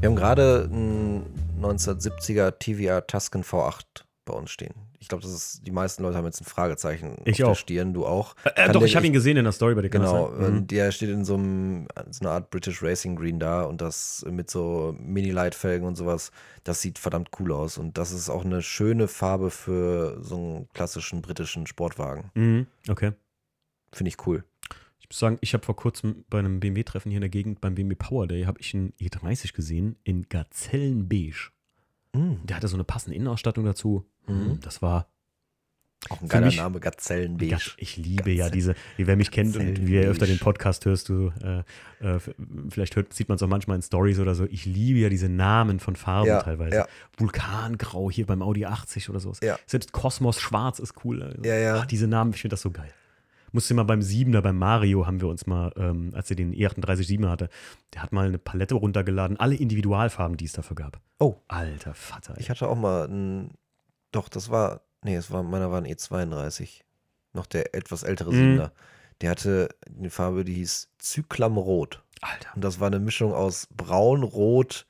Wir 0.00 0.08
haben 0.10 0.16
gerade 0.16 0.68
einen 0.70 1.24
1970er 1.62 2.58
TVR 2.58 3.06
Tuscan 3.06 3.42
V8 3.42 4.04
bei 4.24 4.34
uns 4.34 4.50
stehen. 4.50 4.83
Ich 5.04 5.08
glaube, 5.08 5.20
das 5.22 5.32
ist, 5.32 5.66
die 5.66 5.70
meisten 5.70 6.02
Leute 6.02 6.16
haben 6.16 6.24
jetzt 6.24 6.40
ein 6.40 6.46
Fragezeichen 6.46 7.18
Ich 7.26 7.42
auf 7.44 7.50
auch. 7.50 7.52
der 7.52 7.58
Stirn, 7.60 7.92
du 7.92 8.06
auch. 8.06 8.34
Äh, 8.44 8.50
Kann 8.54 8.72
doch, 8.72 8.80
der- 8.80 8.88
ich 8.88 8.96
habe 8.96 9.06
ihn 9.06 9.12
gesehen 9.12 9.36
in 9.36 9.44
der 9.44 9.52
Story 9.52 9.74
bei 9.74 9.82
dir. 9.82 9.90
Genau? 9.90 10.30
Mhm. 10.30 10.44
und 10.44 10.70
der 10.70 10.90
steht 10.92 11.10
in 11.10 11.26
so, 11.26 11.34
einem, 11.34 11.86
so 12.10 12.24
einer 12.24 12.30
Art 12.30 12.48
British 12.48 12.82
Racing 12.82 13.14
Green 13.14 13.38
da 13.38 13.64
und 13.64 13.82
das 13.82 14.24
mit 14.30 14.48
so 14.48 14.96
Mini-Leitfelgen 14.98 15.86
und 15.86 15.96
sowas. 15.96 16.30
Das 16.64 16.80
sieht 16.80 16.98
verdammt 16.98 17.28
cool 17.38 17.52
aus 17.52 17.76
und 17.76 17.98
das 17.98 18.12
ist 18.12 18.30
auch 18.30 18.46
eine 18.46 18.62
schöne 18.62 19.06
Farbe 19.06 19.50
für 19.50 20.16
so 20.22 20.36
einen 20.36 20.68
klassischen 20.72 21.20
britischen 21.20 21.66
Sportwagen. 21.66 22.30
Mhm. 22.34 22.66
Okay. 22.88 23.12
Finde 23.92 24.08
ich 24.08 24.26
cool. 24.26 24.42
Ich 25.00 25.08
muss 25.10 25.18
sagen, 25.18 25.36
ich 25.42 25.52
habe 25.52 25.62
vor 25.66 25.76
kurzem 25.76 26.24
bei 26.30 26.38
einem 26.38 26.60
BMW-Treffen 26.60 27.10
hier 27.10 27.18
in 27.18 27.22
der 27.22 27.28
Gegend, 27.28 27.60
beim 27.60 27.74
BMW 27.74 27.94
Power 27.94 28.26
Day, 28.26 28.44
habe 28.44 28.58
ich 28.62 28.72
einen 28.74 28.94
E30 28.98 29.52
gesehen 29.52 29.96
in 30.02 30.30
Gazellenbeige. 30.30 31.50
Mm. 32.14 32.36
Der 32.46 32.56
hatte 32.56 32.68
so 32.68 32.76
eine 32.76 32.84
passende 32.84 33.16
Innenausstattung 33.16 33.64
dazu. 33.64 34.06
Mhm. 34.26 34.58
Das 34.62 34.80
war, 34.80 35.08
Auch 36.10 36.20
ein 36.22 36.28
geiler 36.28 36.46
mich- 36.46 36.56
Name, 36.58 36.80
Gazellenbeige. 36.80 37.58
Ich 37.78 37.96
liebe 37.96 38.30
ja 38.30 38.48
diese, 38.50 38.74
wie 38.96 39.06
wer 39.06 39.16
mich 39.16 39.30
kennt 39.30 39.56
und 39.56 39.86
wie 39.86 39.96
er 39.96 40.08
öfter 40.10 40.26
den 40.26 40.38
Podcast 40.38 40.84
hörst, 40.86 41.08
du, 41.08 41.32
äh, 41.42 41.58
äh, 42.06 42.18
vielleicht 42.68 42.96
hört, 42.96 43.12
sieht 43.12 43.28
man 43.28 43.36
es 43.36 43.42
auch 43.42 43.48
manchmal 43.48 43.76
in 43.76 43.82
Stories 43.82 44.18
oder 44.18 44.34
so. 44.34 44.44
Ich 44.44 44.64
liebe 44.66 44.98
ja 45.00 45.08
diese 45.08 45.28
Namen 45.28 45.80
von 45.80 45.96
Farben 45.96 46.28
Ja, 46.28 46.42
teilweise. 46.42 46.76
ja. 46.76 46.86
Vulkangrau 47.16 48.10
hier 48.10 48.26
beim 48.26 48.42
Audi 48.42 48.64
80 48.66 49.08
oder 49.10 49.20
sowas. 49.20 49.40
Ja. 49.42 49.58
Selbst 49.66 49.92
Kosmos 49.92 50.40
Schwarz 50.40 50.78
ist 50.78 50.94
cool. 51.04 51.22
Also, 51.22 51.42
Ja, 51.42 51.56
ja. 51.56 51.76
ach, 51.80 51.86
diese 51.86 52.06
Namen, 52.06 52.32
ich 52.34 52.40
finde 52.40 52.52
das 52.54 52.62
so 52.62 52.70
geil. 52.70 52.90
Musste 53.54 53.72
mal 53.72 53.84
beim 53.84 54.02
Siebener, 54.02 54.42
beim 54.42 54.58
Mario 54.58 55.06
haben 55.06 55.20
wir 55.20 55.28
uns 55.28 55.46
mal, 55.46 55.72
ähm, 55.76 56.10
als 56.12 56.28
er 56.28 56.34
den 56.36 56.52
E38 56.52 57.24
hatte, 57.28 57.48
der 57.94 58.02
hat 58.02 58.12
mal 58.12 58.26
eine 58.26 58.38
Palette 58.38 58.74
runtergeladen, 58.74 59.38
alle 59.38 59.54
Individualfarben, 59.54 60.36
die 60.36 60.44
es 60.46 60.52
dafür 60.52 60.74
gab. 60.74 61.00
Oh, 61.20 61.36
Alter 61.46 61.94
Vater. 61.94 62.34
ich 62.38 62.50
hatte 62.50 62.68
auch 62.68 62.76
mal 62.76 63.06
ein, 63.08 63.52
doch, 64.10 64.28
das 64.28 64.50
war, 64.50 64.80
nee, 65.04 65.14
es 65.14 65.30
war, 65.30 65.44
meiner 65.44 65.70
war 65.70 65.78
ein 65.80 65.86
E32. 65.86 66.80
Noch 67.32 67.46
der 67.46 67.74
etwas 67.74 68.02
ältere 68.02 68.32
Mhm. 68.32 68.36
Siebener. 68.36 68.72
Der 69.20 69.30
hatte 69.30 69.68
eine 69.96 70.10
Farbe, 70.10 70.44
die 70.44 70.54
hieß 70.54 70.90
Zyklamrot. 70.98 72.02
Alter. 72.22 72.48
Und 72.56 72.64
das 72.64 72.80
war 72.80 72.88
eine 72.88 72.98
Mischung 72.98 73.32
aus 73.32 73.68
Braun, 73.76 74.22
Rot, 74.24 74.86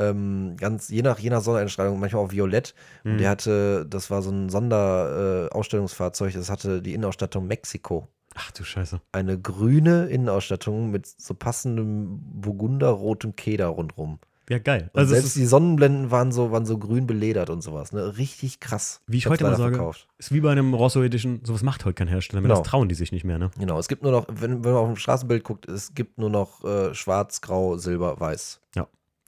ähm, 0.00 0.56
ganz 0.58 0.88
je 0.88 1.02
nach, 1.02 1.18
je 1.18 1.30
nach 1.30 1.42
Sonneneinstrahlung, 1.42 2.00
manchmal 2.00 2.24
auch 2.24 2.32
Violett. 2.32 2.74
Und 3.04 3.14
Mhm. 3.14 3.18
der 3.18 3.30
hatte, 3.30 3.86
das 3.88 4.10
war 4.10 4.22
so 4.22 4.30
ein 4.30 4.48
Sonderausstellungsfahrzeug, 4.48 6.34
äh, 6.34 6.38
das 6.38 6.50
hatte 6.50 6.82
die 6.82 6.94
Innenausstattung 6.94 7.46
Mexiko. 7.46 8.08
Ach 8.34 8.50
du 8.52 8.62
Scheiße. 8.64 9.00
Eine 9.12 9.38
grüne 9.40 10.06
Innenausstattung 10.06 10.90
mit 10.90 11.06
so 11.06 11.34
passendem 11.34 12.20
burgunderrotem 12.40 13.34
Keder 13.36 13.66
rundrum. 13.66 14.18
Ja, 14.48 14.58
geil. 14.58 14.90
Also 14.94 15.14
selbst 15.14 15.36
die 15.36 15.46
Sonnenblenden 15.46 16.10
waren 16.10 16.32
so, 16.32 16.50
waren 16.50 16.66
so 16.66 16.76
grün 16.76 17.06
beledert 17.06 17.50
und 17.50 17.60
sowas. 17.62 17.92
Ne? 17.92 18.18
Richtig 18.18 18.58
krass. 18.58 19.00
wie 19.06 19.18
ich 19.18 19.26
hab's 19.26 19.34
heute 19.34 19.44
mal 19.44 19.56
sage, 19.56 19.76
verkauft. 19.76 20.08
ist 20.18 20.32
wie 20.32 20.40
bei 20.40 20.50
einem 20.50 20.74
Rosso 20.74 21.02
Edition, 21.04 21.40
sowas 21.44 21.62
macht 21.62 21.84
heute 21.84 21.94
kein 21.94 22.08
Hersteller 22.08 22.40
mehr. 22.40 22.48
Genau. 22.48 22.60
Das 22.60 22.68
trauen 22.68 22.88
die 22.88 22.96
sich 22.96 23.12
nicht 23.12 23.22
mehr, 23.24 23.38
ne? 23.38 23.52
Genau, 23.60 23.78
es 23.78 23.86
gibt 23.86 24.02
nur 24.02 24.10
noch, 24.10 24.26
wenn, 24.28 24.64
wenn 24.64 24.72
man 24.72 24.80
auf 24.82 24.88
dem 24.88 24.96
Straßenbild 24.96 25.44
guckt, 25.44 25.68
es 25.68 25.94
gibt 25.94 26.18
nur 26.18 26.30
noch 26.30 26.64
äh, 26.64 26.94
schwarz, 26.94 27.40
grau, 27.42 27.76
silber, 27.76 28.18
weiß. 28.18 28.60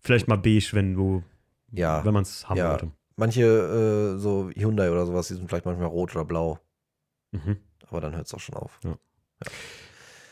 Vielleicht 0.02 0.28
mal 0.28 0.36
beige, 0.36 0.70
wenn 0.72 0.94
du, 0.94 1.22
Ja, 1.70 2.04
wenn 2.04 2.14
man 2.14 2.22
es 2.22 2.48
haben 2.48 2.58
ja. 2.58 2.70
wollte. 2.70 2.90
Manche, 3.16 3.42
äh, 3.42 4.18
so 4.18 4.50
Hyundai 4.54 4.90
oder 4.90 5.06
sowas, 5.06 5.28
die 5.28 5.34
sind 5.34 5.48
vielleicht 5.48 5.64
manchmal 5.64 5.88
rot 5.88 6.14
oder 6.14 6.24
blau. 6.24 6.58
Mhm. 7.30 7.58
Aber 7.88 8.00
dann 8.00 8.14
hört 8.14 8.26
es 8.26 8.34
auch 8.34 8.40
schon 8.40 8.56
auf. 8.56 8.80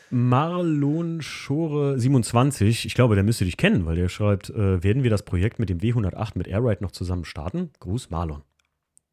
Marlon 0.09 1.21
Schore 1.21 1.97
27, 1.97 2.85
ich 2.85 2.95
glaube, 2.95 3.15
der 3.15 3.23
müsste 3.23 3.45
dich 3.45 3.55
kennen, 3.55 3.85
weil 3.85 3.95
der 3.95 4.09
schreibt, 4.09 4.49
äh, 4.49 4.83
werden 4.83 5.03
wir 5.03 5.09
das 5.09 5.23
Projekt 5.23 5.57
mit 5.57 5.69
dem 5.69 5.79
W108 5.79 6.31
mit 6.35 6.47
Airride 6.47 6.83
noch 6.83 6.91
zusammen 6.91 7.23
starten? 7.23 7.71
Gruß 7.79 8.09
Marlon. 8.09 8.43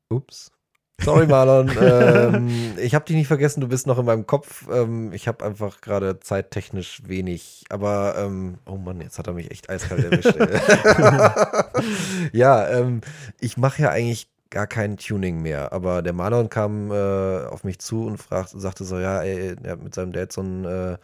Ups. 0.09 0.51
Sorry, 1.01 1.27
Marlon. 1.27 1.71
ähm, 1.81 2.75
ich 2.77 2.95
habe 2.95 3.05
dich 3.05 3.17
nicht 3.17 3.29
vergessen, 3.29 3.61
du 3.61 3.69
bist 3.69 3.87
noch 3.87 3.99
in 3.99 4.05
meinem 4.05 4.27
Kopf. 4.27 4.67
Ähm, 4.71 5.13
ich 5.13 5.29
habe 5.29 5.45
einfach 5.45 5.81
gerade 5.81 6.19
zeittechnisch 6.21 7.03
wenig. 7.07 7.65
Aber, 7.71 8.17
ähm, 8.19 8.59
oh 8.67 8.77
Mann, 8.77 9.01
jetzt 9.01 9.19
hat 9.19 9.29
er 9.29 9.33
mich 9.33 9.51
echt 9.51 9.71
eiskalt 9.71 10.05
erwischt. 10.05 10.35
ja, 12.33 12.69
ähm, 12.69 13.01
ich 13.41 13.57
mache 13.57 13.83
ja 13.83 13.91
eigentlich 13.91 14.29
gar 14.51 14.67
kein 14.67 14.97
Tuning 14.97 15.41
mehr. 15.41 15.73
Aber 15.73 16.03
der 16.03 16.13
Marlon 16.13 16.49
kam 16.51 16.91
äh, 16.91 17.45
auf 17.47 17.63
mich 17.65 17.79
zu 17.79 18.05
und 18.05 18.19
fragte, 18.19 18.59
sagte 18.59 18.85
so, 18.85 18.99
ja, 18.99 19.23
ey, 19.23 19.57
er 19.63 19.73
hat 19.73 19.83
mit 19.83 19.95
seinem 19.95 20.13
Dad 20.13 20.33
so 20.33 20.41
einen, 20.41 20.65
äh, 20.65 20.99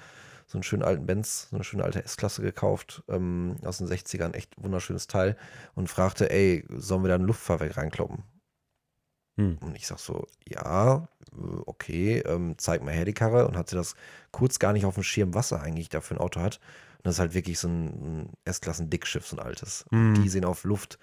so 0.47 0.59
einen 0.59 0.65
schönen 0.65 0.83
alten 0.83 1.07
Benz, 1.07 1.49
so 1.51 1.57
eine 1.57 1.65
schöne 1.65 1.85
alte 1.85 2.05
S-Klasse 2.05 2.43
gekauft, 2.43 3.03
ähm, 3.09 3.57
aus 3.65 3.79
den 3.79 3.87
60ern, 3.89 4.35
echt 4.35 4.53
wunderschönes 4.57 5.07
Teil. 5.07 5.37
Und 5.75 5.89
fragte, 5.89 6.31
ey, 6.31 6.65
sollen 6.77 7.05
wir 7.05 7.09
da 7.09 7.15
ein 7.15 7.23
Luftfahrwerk 7.23 7.77
reinkloppen? 7.77 8.25
Hm. 9.37 9.59
Und 9.61 9.75
ich 9.77 9.87
sag 9.87 9.99
so, 9.99 10.27
ja, 10.49 11.09
äh, 11.33 11.61
okay, 11.67 12.19
ähm, 12.21 12.55
zeig 12.59 12.83
mal 12.85 12.93
her 12.95 13.05
die 13.05 13.15
Karre 13.15 13.47
und 13.49 13.57
hat 13.57 13.69
sie 13.69 13.77
das 13.77 13.95
kurz 14.31 14.59
gar 14.59 14.73
nicht 14.73 14.85
auf 14.87 14.95
dem 14.95 15.03
Schirm, 15.03 15.35
was 15.35 15.51
er 15.53 15.63
eigentlich 15.63 15.89
da 15.89 16.01
für 16.01 16.15
ein 16.15 16.19
Auto 16.21 16.41
hat. 16.41 16.61
Und 16.99 17.07
das 17.07 17.15
ist 17.17 17.21
halt 17.21 17.35
wirklich 17.35 17.59
so 17.59 17.69
ein, 17.69 17.85
ein 17.87 18.31
S-Klassen-Dickschiff, 18.45 19.27
so 19.27 19.37
ein 19.37 19.41
altes. 19.45 19.85
Mhm. 19.91 20.15
die 20.23 20.29
sehen 20.29 20.45
auf 20.45 20.65
Luft. 20.65 20.99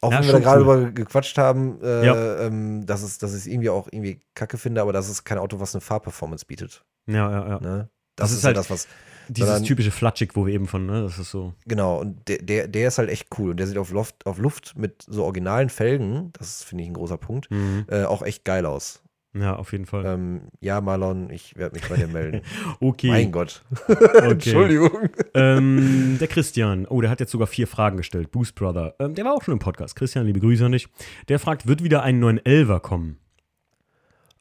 Auch 0.00 0.12
Ja, 0.12 0.18
wenn 0.20 0.26
wir 0.26 0.32
da 0.34 0.38
gerade 0.38 0.64
cool. 0.64 0.78
über 0.82 0.90
gequatscht 0.92 1.36
haben, 1.38 1.80
äh, 1.82 2.06
Ja. 2.06 2.38
ähm, 2.40 2.86
dass, 2.86 3.02
es, 3.02 3.18
dass 3.18 3.32
ich 3.32 3.38
es 3.40 3.46
irgendwie 3.46 3.68
auch 3.70 3.88
irgendwie 3.90 4.20
kacke 4.34 4.56
finde, 4.58 4.80
aber 4.80 4.92
das 4.92 5.08
ist 5.08 5.24
kein 5.24 5.38
Auto, 5.38 5.60
was 5.60 5.74
eine 5.74 5.80
Fahrperformance 5.80 6.46
bietet. 6.46 6.84
Ja, 7.06 7.30
ja, 7.30 7.48
ja. 7.48 7.60
Ne? 7.60 7.88
Das 8.18 8.30
Das, 8.30 8.38
ist 8.38 8.44
halt- 8.44 8.56
das, 8.56 8.68
was, 8.70 8.86
Dieses 9.28 9.48
sondern- 9.48 9.64
typische 9.64 9.90
Flatschig, 9.90 10.30
wo 10.34 10.46
wir 10.46 10.54
eben 10.54 10.66
von, 10.66 10.86
ne, 10.86 11.02
das 11.02 11.18
ist 11.18 11.30
so. 11.30 11.52
genau, 11.66 12.00
und 12.00 12.28
der, 12.28 12.38
der, 12.38 12.68
der 12.68 12.88
ist 12.88 12.98
halt 12.98 13.10
echt 13.10 13.28
cool. 13.38 13.50
Und 13.50 13.56
der 13.58 13.66
sieht 13.66 13.78
auf 13.78 13.90
Luft, 13.92 14.24
auf 14.26 14.38
Luft 14.38 14.74
mit 14.76 15.02
so 15.06 15.24
originalen 15.24 15.68
Felgen, 15.70 16.32
das 16.38 16.62
finde 16.64 16.84
ich 16.84 16.90
ein 16.90 16.94
großer 16.94 17.18
Punkt, 17.18 17.50
Mhm. 17.50 17.84
äh, 17.88 18.04
auch 18.04 18.22
echt 18.22 18.44
geil 18.44 18.64
aus. 18.66 19.02
Ja, 19.34 19.56
auf 19.56 19.72
jeden 19.72 19.84
Fall. 19.84 20.06
Ähm, 20.06 20.40
ja, 20.60 20.80
Marlon, 20.80 21.28
ich 21.28 21.54
werde 21.56 21.74
mich 21.76 21.86
bei 21.86 21.96
dir 21.96 22.08
melden. 22.08 22.40
Okay. 22.80 23.08
Mein 23.08 23.30
Gott. 23.30 23.62
okay. 23.86 24.06
Entschuldigung. 24.30 25.10
ähm, 25.34 26.16
der 26.18 26.28
Christian, 26.28 26.86
oh, 26.86 27.02
der 27.02 27.10
hat 27.10 27.20
jetzt 27.20 27.30
sogar 27.32 27.46
vier 27.46 27.66
Fragen 27.66 27.98
gestellt. 27.98 28.30
Boost 28.32 28.54
Brother. 28.54 28.94
Ähm, 28.98 29.14
der 29.14 29.26
war 29.26 29.34
auch 29.34 29.42
schon 29.42 29.52
im 29.52 29.58
Podcast. 29.58 29.94
Christian, 29.96 30.24
liebe 30.24 30.40
Grüße 30.40 30.64
an 30.64 30.72
dich. 30.72 30.88
Der 31.28 31.38
fragt, 31.38 31.66
wird 31.68 31.84
wieder 31.84 32.02
ein 32.02 32.18
911er 32.24 32.80
kommen? 32.80 33.18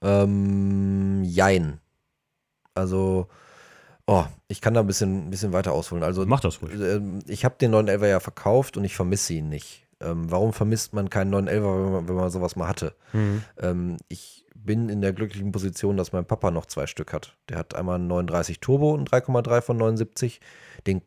Ähm, 0.01 1.23
jein. 1.25 1.79
Also, 2.73 3.27
oh, 4.07 4.25
ich 4.47 4.61
kann 4.61 4.73
da 4.73 4.79
ein 4.79 4.87
bisschen, 4.87 5.27
ein 5.27 5.29
bisschen 5.29 5.53
weiter 5.53 5.73
ausholen. 5.73 6.03
Also, 6.03 6.25
Mach 6.25 6.39
das 6.39 6.61
ruhig. 6.61 6.73
ähm, 6.79 7.19
ich 7.27 7.45
habe 7.45 7.55
den 7.59 7.73
911er 7.73 8.07
ja 8.07 8.19
verkauft 8.19 8.77
und 8.77 8.83
ich 8.85 8.95
vermisse 8.95 9.33
ihn 9.33 9.49
nicht. 9.49 9.83
Ähm, 9.99 10.29
warum 10.31 10.53
vermisst 10.53 10.93
man 10.93 11.09
keinen 11.09 11.33
911er, 11.33 11.83
wenn 11.85 11.91
man, 11.91 12.07
wenn 12.07 12.15
man 12.15 12.29
sowas 12.29 12.55
mal 12.55 12.67
hatte? 12.67 12.93
Mhm. 13.13 13.43
Ähm, 13.59 13.97
ich 14.09 14.45
bin 14.53 14.89
in 14.89 15.01
der 15.01 15.13
glücklichen 15.13 15.51
Position, 15.51 15.97
dass 15.97 16.11
mein 16.11 16.25
Papa 16.25 16.51
noch 16.51 16.65
zwei 16.65 16.87
Stück 16.87 17.13
hat. 17.13 17.35
Der 17.49 17.57
hat 17.57 17.73
einmal 17.75 17.95
einen 17.95 18.07
39 18.07 18.59
Turbo 18.59 18.91
und 18.93 19.09
3,3 19.09 19.61
von 19.61 19.77
79. 19.77 20.39
Den, 20.85 21.01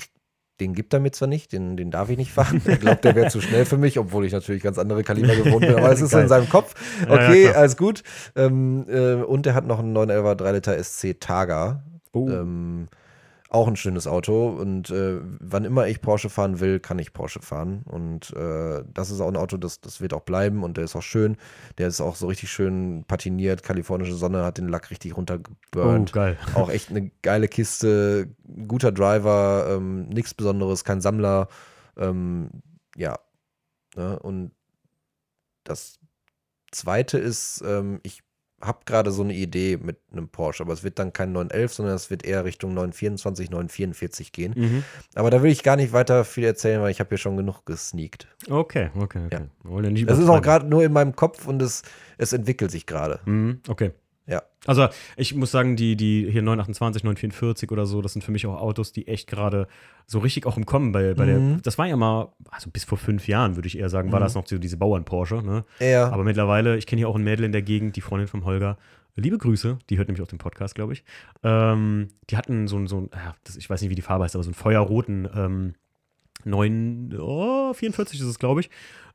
den 0.61 0.75
gibt 0.75 0.93
er 0.95 1.01
mir 1.01 1.11
zwar 1.13 1.29
nicht, 1.29 1.53
den, 1.53 1.77
den 1.77 1.91
darf 1.91 2.09
ich 2.11 2.17
nicht 2.19 2.33
fahren. 2.33 2.61
Er 2.67 2.79
glaubt, 2.79 3.05
der 3.05 3.15
wäre 3.15 3.29
zu 3.31 3.41
schnell 3.41 3.65
für 3.67 3.77
mich, 3.77 3.99
obwohl 3.99 4.25
ich 4.25 4.33
natürlich 4.33 4.63
ganz 4.63 4.79
andere 4.79 5.05
Kaliber 5.05 5.37
gewohnt 5.37 5.61
bin. 5.61 5.75
Aber 5.77 5.93
es 5.93 6.01
ist 6.03 6.11
Geil. 6.13 6.23
in 6.23 6.29
seinem 6.29 6.49
Kopf. 6.49 6.75
Ja, 7.03 7.07
ja, 7.09 7.13
Okay, 7.29 7.43
klar. 7.45 7.57
alles 7.57 7.77
gut. 7.77 8.03
Ähm, 8.35 8.87
äh, 8.89 9.15
und 9.15 9.47
er 9.47 9.55
hat 9.55 9.67
noch 9.67 9.79
einen 9.79 9.97
911er 9.97 10.35
3 10.35 10.53
Liter 10.53 10.83
SC 10.83 11.21
Targa. 11.21 11.85
Oh. 12.12 12.28
Ähm, 12.28 12.89
auch 13.51 13.66
ein 13.66 13.74
schönes 13.74 14.07
Auto 14.07 14.49
und 14.49 14.91
äh, 14.91 15.19
wann 15.41 15.65
immer 15.65 15.89
ich 15.89 16.01
Porsche 16.01 16.31
fahren 16.31 16.61
will, 16.61 16.78
kann 16.78 17.01
ich 17.01 17.12
Porsche 17.12 17.43
fahren 17.43 17.82
und 17.85 18.32
äh, 18.37 18.85
das 18.95 19.11
ist 19.11 19.20
auch 19.20 19.27
ein 19.27 19.37
Auto, 19.37 19.57
das, 19.57 19.81
das 19.81 20.01
wird 20.01 20.15
auch 20.15 20.20
bleiben 20.20 20.62
und 20.62 20.77
der 20.77 20.85
ist 20.85 20.95
auch 20.95 21.03
schön. 21.03 21.37
Der 21.77 21.89
ist 21.89 22.01
auch 22.01 22.15
so 22.15 22.28
richtig 22.28 22.53
schön 22.53 23.05
patiniert, 23.09 23.65
kalifornische 23.65 24.15
Sonne 24.15 24.45
hat 24.45 24.59
den 24.59 24.69
Lack 24.69 24.93
richtig 24.93 25.12
oh, 25.12 25.16
runtergeburnt. 25.16 26.12
geil. 26.12 26.39
auch 26.55 26.70
echt 26.70 26.91
eine 26.91 27.11
geile 27.23 27.49
Kiste, 27.49 28.28
guter 28.69 28.93
Driver, 28.93 29.66
ähm, 29.69 30.09
nichts 30.09 30.32
Besonderes, 30.32 30.85
kein 30.85 31.01
Sammler. 31.01 31.49
Ähm, 31.97 32.51
ja. 32.97 33.19
Ne? 33.97 34.16
Und 34.20 34.53
das 35.65 35.99
zweite 36.70 37.19
ist, 37.19 37.65
ähm, 37.66 37.99
ich 38.05 38.23
habe 38.61 38.81
gerade 38.85 39.11
so 39.11 39.23
eine 39.23 39.35
Idee 39.35 39.78
mit 39.81 39.99
einem 40.12 40.28
Porsche, 40.28 40.62
aber 40.62 40.73
es 40.73 40.85
wird 40.85 40.99
dann 40.99 41.12
kein 41.12 41.32
911, 41.32 41.73
sondern 41.73 41.95
es 41.95 42.11
wird 42.11 42.24
eher 42.24 42.45
Richtung 42.45 42.74
924, 42.74 43.51
944 43.51 44.32
gehen. 44.32 44.55
Mhm. 44.57 44.85
Aber 45.15 45.31
da 45.31 45.43
will 45.43 45.51
ich 45.51 45.62
gar 45.62 45.77
nicht 45.77 45.93
weiter 45.93 46.24
viel 46.24 46.45
erzählen, 46.45 46.82
weil 46.82 46.91
ich 46.91 47.01
habe 47.01 47.09
hier 47.09 47.19
schon 47.19 47.37
genug 47.37 47.65
gesneakt. 47.65 48.28
Okay, 48.49 48.91
okay, 48.97 49.24
okay. 49.27 49.28
Ja. 49.31 49.41
Wir 49.62 49.70
wollen 49.70 49.85
ja 49.85 49.91
nicht 49.91 50.11
Das 50.11 50.19
ist 50.19 50.28
auch 50.28 50.43
gerade 50.43 50.66
nur 50.66 50.85
in 50.85 50.93
meinem 50.93 51.16
Kopf 51.16 51.47
und 51.47 51.62
es, 51.62 51.82
es 52.19 52.32
entwickelt 52.32 52.70
sich 52.70 52.87
gerade. 52.87 53.20
Mhm, 53.24 53.61
okay. 53.69 53.93
Ja. 54.31 54.43
Also 54.66 54.89
ich 55.16 55.35
muss 55.35 55.51
sagen, 55.51 55.74
die, 55.77 55.97
die 55.97 56.28
hier 56.31 56.43
928, 56.43 57.02
944 57.05 57.70
oder 57.73 57.85
so, 57.86 58.01
das 58.01 58.12
sind 58.12 58.23
für 58.23 58.31
mich 58.32 58.47
auch 58.47 58.61
Autos, 58.61 58.93
die 58.93 59.09
echt 59.09 59.28
gerade 59.28 59.66
so 60.07 60.19
richtig 60.20 60.47
auch 60.47 60.57
im 60.57 60.65
Kommen 60.66 60.93
bei, 60.93 61.15
bei 61.15 61.27
der, 61.27 61.39
Mhm. 61.39 61.62
das 61.62 61.77
war 61.78 61.86
ja 61.86 61.97
mal, 61.97 62.32
also 62.51 62.70
bis 62.70 62.85
vor 62.85 62.97
fünf 62.98 63.27
Jahren 63.27 63.57
würde 63.57 63.66
ich 63.66 63.78
eher 63.78 63.89
sagen, 63.89 64.12
war 64.12 64.20
Mhm. 64.20 64.24
das 64.24 64.35
noch 64.36 64.47
so 64.47 64.59
diese 64.59 64.77
Bauern-Porsche, 64.77 65.43
ne? 65.43 65.65
Ja, 65.81 66.11
Aber 66.11 66.24
mittlerweile, 66.24 66.77
ich 66.77 66.86
kenne 66.86 67.01
hier 67.01 67.09
auch 67.09 67.16
ein 67.16 67.24
Mädel 67.24 67.44
in 67.44 67.52
der 67.52 67.62
Gegend, 67.62 67.97
die 67.97 68.01
Freundin 68.01 68.28
vom 68.28 68.44
Holger. 68.44 68.78
Liebe 69.16 69.39
Grüße, 69.39 69.78
die 69.90 69.98
hört 69.98 70.07
nämlich 70.09 70.23
auch 70.23 70.28
den 70.31 70.39
Podcast, 70.39 70.74
glaube 70.77 70.93
ich. 70.93 71.05
Ähm, 71.43 72.09
die 72.31 72.36
hatten 72.36 72.69
so 72.69 72.77
ein, 72.78 72.86
so 72.86 72.98
ein 73.01 73.11
ich 73.59 73.69
weiß 73.69 73.81
nicht, 73.82 73.90
wie 73.90 73.94
die 73.97 74.02
Farbe 74.02 74.24
heißt, 74.24 74.36
aber 74.36 74.44
so 74.44 74.48
einen 74.48 74.55
feuerroten 74.55 75.28
ähm, 75.35 75.74
9, 76.45 77.17
oh, 77.21 77.73
44 77.73 78.21
ist 78.21 78.27
es, 78.27 78.39
glaube 78.39 78.61
ich. 78.61 78.71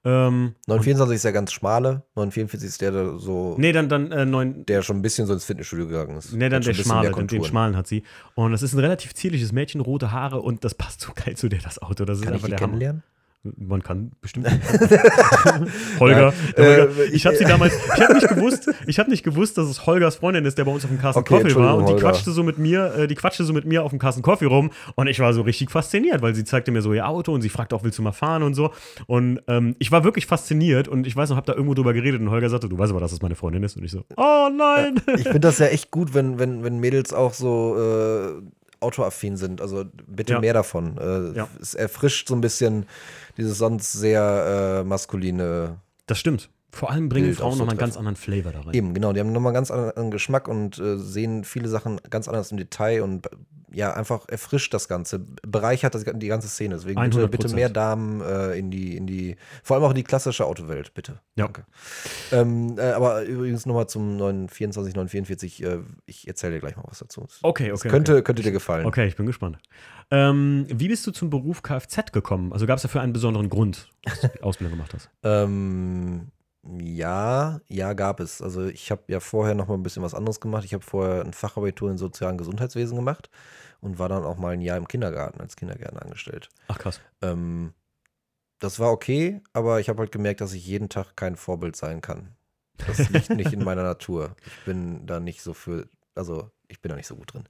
Ähm, 0.07 0.53
924 0.68 1.15
ist 1.15 1.26
der 1.26 1.31
ganz 1.31 1.52
schmale, 1.52 2.03
944 2.15 2.68
ist 2.69 2.81
der 2.81 2.91
da 2.91 3.18
so, 3.18 3.56
nee, 3.57 3.72
dann, 3.72 3.89
dann 3.89 4.11
äh, 4.11 4.23
9, 4.23 4.65
der 4.68 4.84
schon 4.84 4.97
ein 4.97 5.02
bisschen 5.02 5.26
so 5.26 5.34
ins 5.34 5.45
Fitnessstudio 5.45 5.88
gegangen 5.88 6.15
ist. 6.18 6.31
Nee, 6.31 6.47
dann 6.47 6.61
der 6.61 6.76
schmale, 6.76 7.11
den, 7.11 7.27
den 7.27 7.43
schmalen 7.43 7.76
hat 7.76 7.88
sie. 7.88 8.03
Und 8.35 8.52
das 8.52 8.61
ist 8.61 8.73
ein 8.73 8.80
relativ 8.80 9.15
zierliches 9.15 9.52
Mädchen, 9.52 9.81
rote 9.81 10.11
Haare 10.11 10.41
und 10.41 10.64
das 10.64 10.76
passt 10.76 11.02
so 11.02 11.11
geil 11.15 11.35
zu 11.35 11.49
der, 11.49 11.60
das 11.60 11.81
Auto. 11.81 12.06
Das 12.06 12.19
ist 12.19 12.23
Kann 12.23 12.35
ich 12.35 12.43
einfach 12.43 12.47
die 12.49 12.80
der 12.80 12.91
Hammer. 12.91 13.02
Man 13.57 13.84
kann 13.84 14.11
bestimmt. 14.22 14.47
Holger. 15.99 16.34
der 16.57 16.81
Holger. 16.88 16.99
äh, 16.99 17.05
ich 17.11 17.26
habe 17.26 17.35
sie 17.35 17.45
damals, 17.45 17.73
ich 17.95 18.01
habe 18.01 18.13
nicht 18.13 18.27
gewusst, 18.35 18.69
ich 18.88 18.99
habe 18.99 19.09
nicht 19.09 19.23
gewusst, 19.23 19.57
dass 19.57 19.67
es 19.67 19.85
Holgers 19.85 20.15
Freundin 20.17 20.45
ist, 20.45 20.57
der 20.57 20.65
bei 20.65 20.72
uns 20.72 20.84
auf 20.84 20.89
dem 20.89 20.99
Carsten 20.99 21.19
Okay, 21.22 21.41
Coffee 21.41 21.55
war 21.55 21.77
und 21.77 21.88
die 21.88 21.93
Holger. 21.93 22.09
quatschte 22.11 22.31
so 22.31 22.43
mit 22.43 22.57
mir, 22.57 22.93
äh, 22.95 23.07
die 23.07 23.15
quatschte 23.15 23.43
so 23.43 23.53
mit 23.53 23.65
mir 23.65 23.84
auf 23.84 23.91
dem 23.91 23.99
Carsten 23.99 24.22
Coffee 24.22 24.45
rum 24.45 24.72
und 24.95 25.07
ich 25.07 25.19
war 25.19 25.34
so 25.34 25.41
richtig 25.41 25.72
fasziniert, 25.72 26.22
weil 26.22 26.35
sie 26.35 26.43
zeigte 26.43 26.72
mir 26.72 26.81
so 26.81 26.93
ihr 26.93 27.07
Auto 27.07 27.34
und 27.34 27.41
sie 27.41 27.49
fragte 27.49 27.76
auch, 27.76 27.84
willst 27.84 27.97
du 27.99 28.01
mal 28.03 28.11
fahren 28.11 28.43
und 28.43 28.53
so 28.53 28.72
und 29.07 29.39
ähm, 29.47 29.76
ich 29.80 29.91
war 29.91 30.03
wirklich 30.03 30.26
fasziniert 30.26 30.88
und 30.88 31.07
ich 31.07 31.15
weiß 31.15 31.30
noch, 31.30 31.38
habe 31.38 31.47
da 31.47 31.53
irgendwo 31.53 31.73
drüber 31.73 31.93
geredet 31.93 32.22
und 32.22 32.30
Holger 32.30 32.49
sagte, 32.49 32.69
du 32.69 32.77
weißt 32.77 32.91
aber, 32.91 32.99
dass 33.01 33.11
das 33.11 33.22
meine 33.22 33.35
Freundin 33.35 33.63
ist 33.63 33.77
und 33.77 33.84
ich 33.84 33.91
so, 33.91 34.03
oh 34.17 34.49
nein. 34.55 34.95
Ich 35.15 35.23
finde 35.23 35.39
das 35.41 35.59
ja 35.59 35.67
echt 35.67 35.91
gut, 35.91 36.13
wenn, 36.13 36.39
wenn, 36.39 36.63
wenn 36.63 36.80
Mädels 36.80 37.13
auch 37.13 37.34
so 37.34 37.76
äh, 37.77 38.41
autoaffin 38.81 39.38
sind. 39.38 39.61
Also 39.61 39.85
bitte 40.07 40.34
Ja. 40.34 40.39
mehr 40.39 40.53
davon. 40.53 40.97
Äh, 40.97 41.38
Ja. 41.38 41.47
Es 41.61 41.73
erfrischt 41.73 42.27
so 42.27 42.35
ein 42.35 42.41
bisschen 42.41 42.85
dieses 43.38 43.57
sonst 43.57 43.91
sehr 43.94 44.82
äh, 44.82 44.84
maskuline. 44.84 45.80
Das 46.07 46.20
stimmt. 46.20 46.49
Vor 46.72 46.91
allem 46.91 47.07
bringen 47.07 47.28
Bild 47.28 47.38
Frauen 47.38 47.57
nochmal 47.57 47.72
einen 47.72 47.80
ganz 47.80 47.95
anderen 47.95 48.18
Flavor 48.18 48.52
da 48.52 48.60
rein. 48.60 48.74
Eben, 48.74 48.94
genau. 48.94 49.14
Die 49.14 49.22
haben 49.22 49.32
nochmal 49.32 49.52
einen 49.52 49.56
ganz 49.56 49.72
anderen 49.72 50.12
Geschmack 50.12 50.48
und 50.48 50.78
äh, 50.78 50.98
sehen 50.98 51.45
viele 51.45 51.70
Sachen 51.70 52.02
ganz 52.10 52.28
anders 52.28 52.52
im 52.52 52.57
Detail 52.57 53.02
und 53.02 53.30
ja, 53.76 53.93
einfach 53.93 54.27
erfrischt 54.30 54.73
das 54.73 54.88
Ganze, 54.88 55.19
bereichert 55.45 55.93
das, 55.95 56.06
die 56.06 56.27
ganze 56.27 56.47
Szene. 56.47 56.76
Deswegen 56.76 57.02
bitte, 57.02 57.26
100%. 57.26 57.27
bitte 57.27 57.56
mehr 57.56 57.69
Damen 57.69 58.22
äh, 58.22 58.57
in, 58.57 58.72
die, 58.72 58.95
in 58.95 59.06
die, 59.06 59.35
vor 59.64 59.76
allem 59.76 59.84
auch 59.85 59.89
in 59.89 59.97
die 59.97 60.03
klassische 60.03 60.45
Autowelt, 60.45 60.93
bitte. 60.93 61.19
Ja. 61.35 61.45
Danke. 61.45 61.65
Ähm, 62.31 62.77
äh, 62.80 62.91
aber 62.91 63.23
übrigens 63.23 63.65
nochmal 63.65 63.88
zum 63.88 64.15
924, 64.15 64.95
944, 64.95 65.64
äh, 65.64 65.80
ich 66.06 66.27
erzähle 66.27 66.53
dir 66.53 66.60
gleich 66.61 66.77
mal 66.77 66.85
was 66.88 66.99
dazu. 66.99 67.27
Okay, 67.41 67.69
Das 67.69 67.81
okay. 67.81 67.89
könnte, 67.89 68.23
könnte 68.23 68.41
dir 68.41 68.53
gefallen. 68.53 68.85
Okay, 68.85 69.07
ich 69.07 69.18
bin 69.18 69.26
gespannt. 69.26 69.57
Ähm, 70.10 70.68
wie 70.69 70.88
bist 70.88 71.06
du 71.06 71.11
zum 71.11 71.30
Beruf 71.30 71.61
Kfz 71.61 72.14
gekommen? 72.14 72.53
Also 72.53 72.65
gab 72.65 72.77
es 72.77 72.84
dafür 72.84 73.02
einen 73.02 73.14
besonderen 73.14 73.49
Grund, 73.49 73.89
dass 74.03 74.22
du 74.22 74.27
die 74.30 74.43
Ausbildung 74.43 74.77
gemacht 74.77 74.93
hast? 74.93 75.10
Ähm, 75.23 76.31
ja, 76.80 77.60
ja, 77.68 77.93
gab 77.93 78.19
es. 78.19 78.41
Also 78.41 78.65
ich 78.65 78.89
habe 78.89 79.03
ja 79.07 79.19
vorher 79.19 79.53
noch 79.53 79.68
mal 79.68 79.76
ein 79.76 79.84
bisschen 79.84 80.02
was 80.02 80.15
anderes 80.15 80.39
gemacht. 80.39 80.64
Ich 80.65 80.73
habe 80.73 80.84
vorher 80.84 81.23
ein 81.23 81.34
Fachabitur 81.34 81.91
in 81.91 81.97
sozialen 81.97 82.38
Gesundheitswesen 82.38 82.95
gemacht 82.95 83.30
und 83.86 83.99
war 83.99 84.10
dann 84.10 84.24
auch 84.24 84.38
mal 84.38 84.53
ein 84.53 84.62
Jahr 84.62 84.78
im 84.78 84.88
Kindergarten 84.88 85.40
als 85.40 85.56
Kindergärtner 85.56 86.02
angestellt. 86.02 86.49
Ach 86.68 86.80
krass. 86.80 86.99
Ähm, 87.22 87.74
das 88.60 88.80
war 88.80 88.91
okay, 88.91 89.41
aber 89.53 89.80
ich 89.80 89.90
habe 89.90 89.99
halt 89.99 90.12
gemerkt, 90.12 90.41
dass 90.41 90.53
ich 90.53 90.66
jeden 90.66 90.90
Tag 90.90 91.16
kein 91.16 91.36
Vorbild 91.36 91.76
sein 91.76 92.02
kann. 92.02 92.36
Das 92.88 93.10
liegt 93.10 93.30
nicht 93.30 93.53
in 93.53 93.64
meiner 93.64 93.84
Natur. 93.84 94.36
Ich 94.45 94.66
bin 94.66 95.06
da 95.06 95.20
nicht 95.20 95.41
so 95.41 95.53
für, 95.53 95.88
also 96.16 96.49
ich 96.68 96.82
bin 96.82 96.90
da 96.90 96.95
nicht 96.95 97.07
so 97.07 97.16
gut 97.16 97.34
drin. 97.34 97.44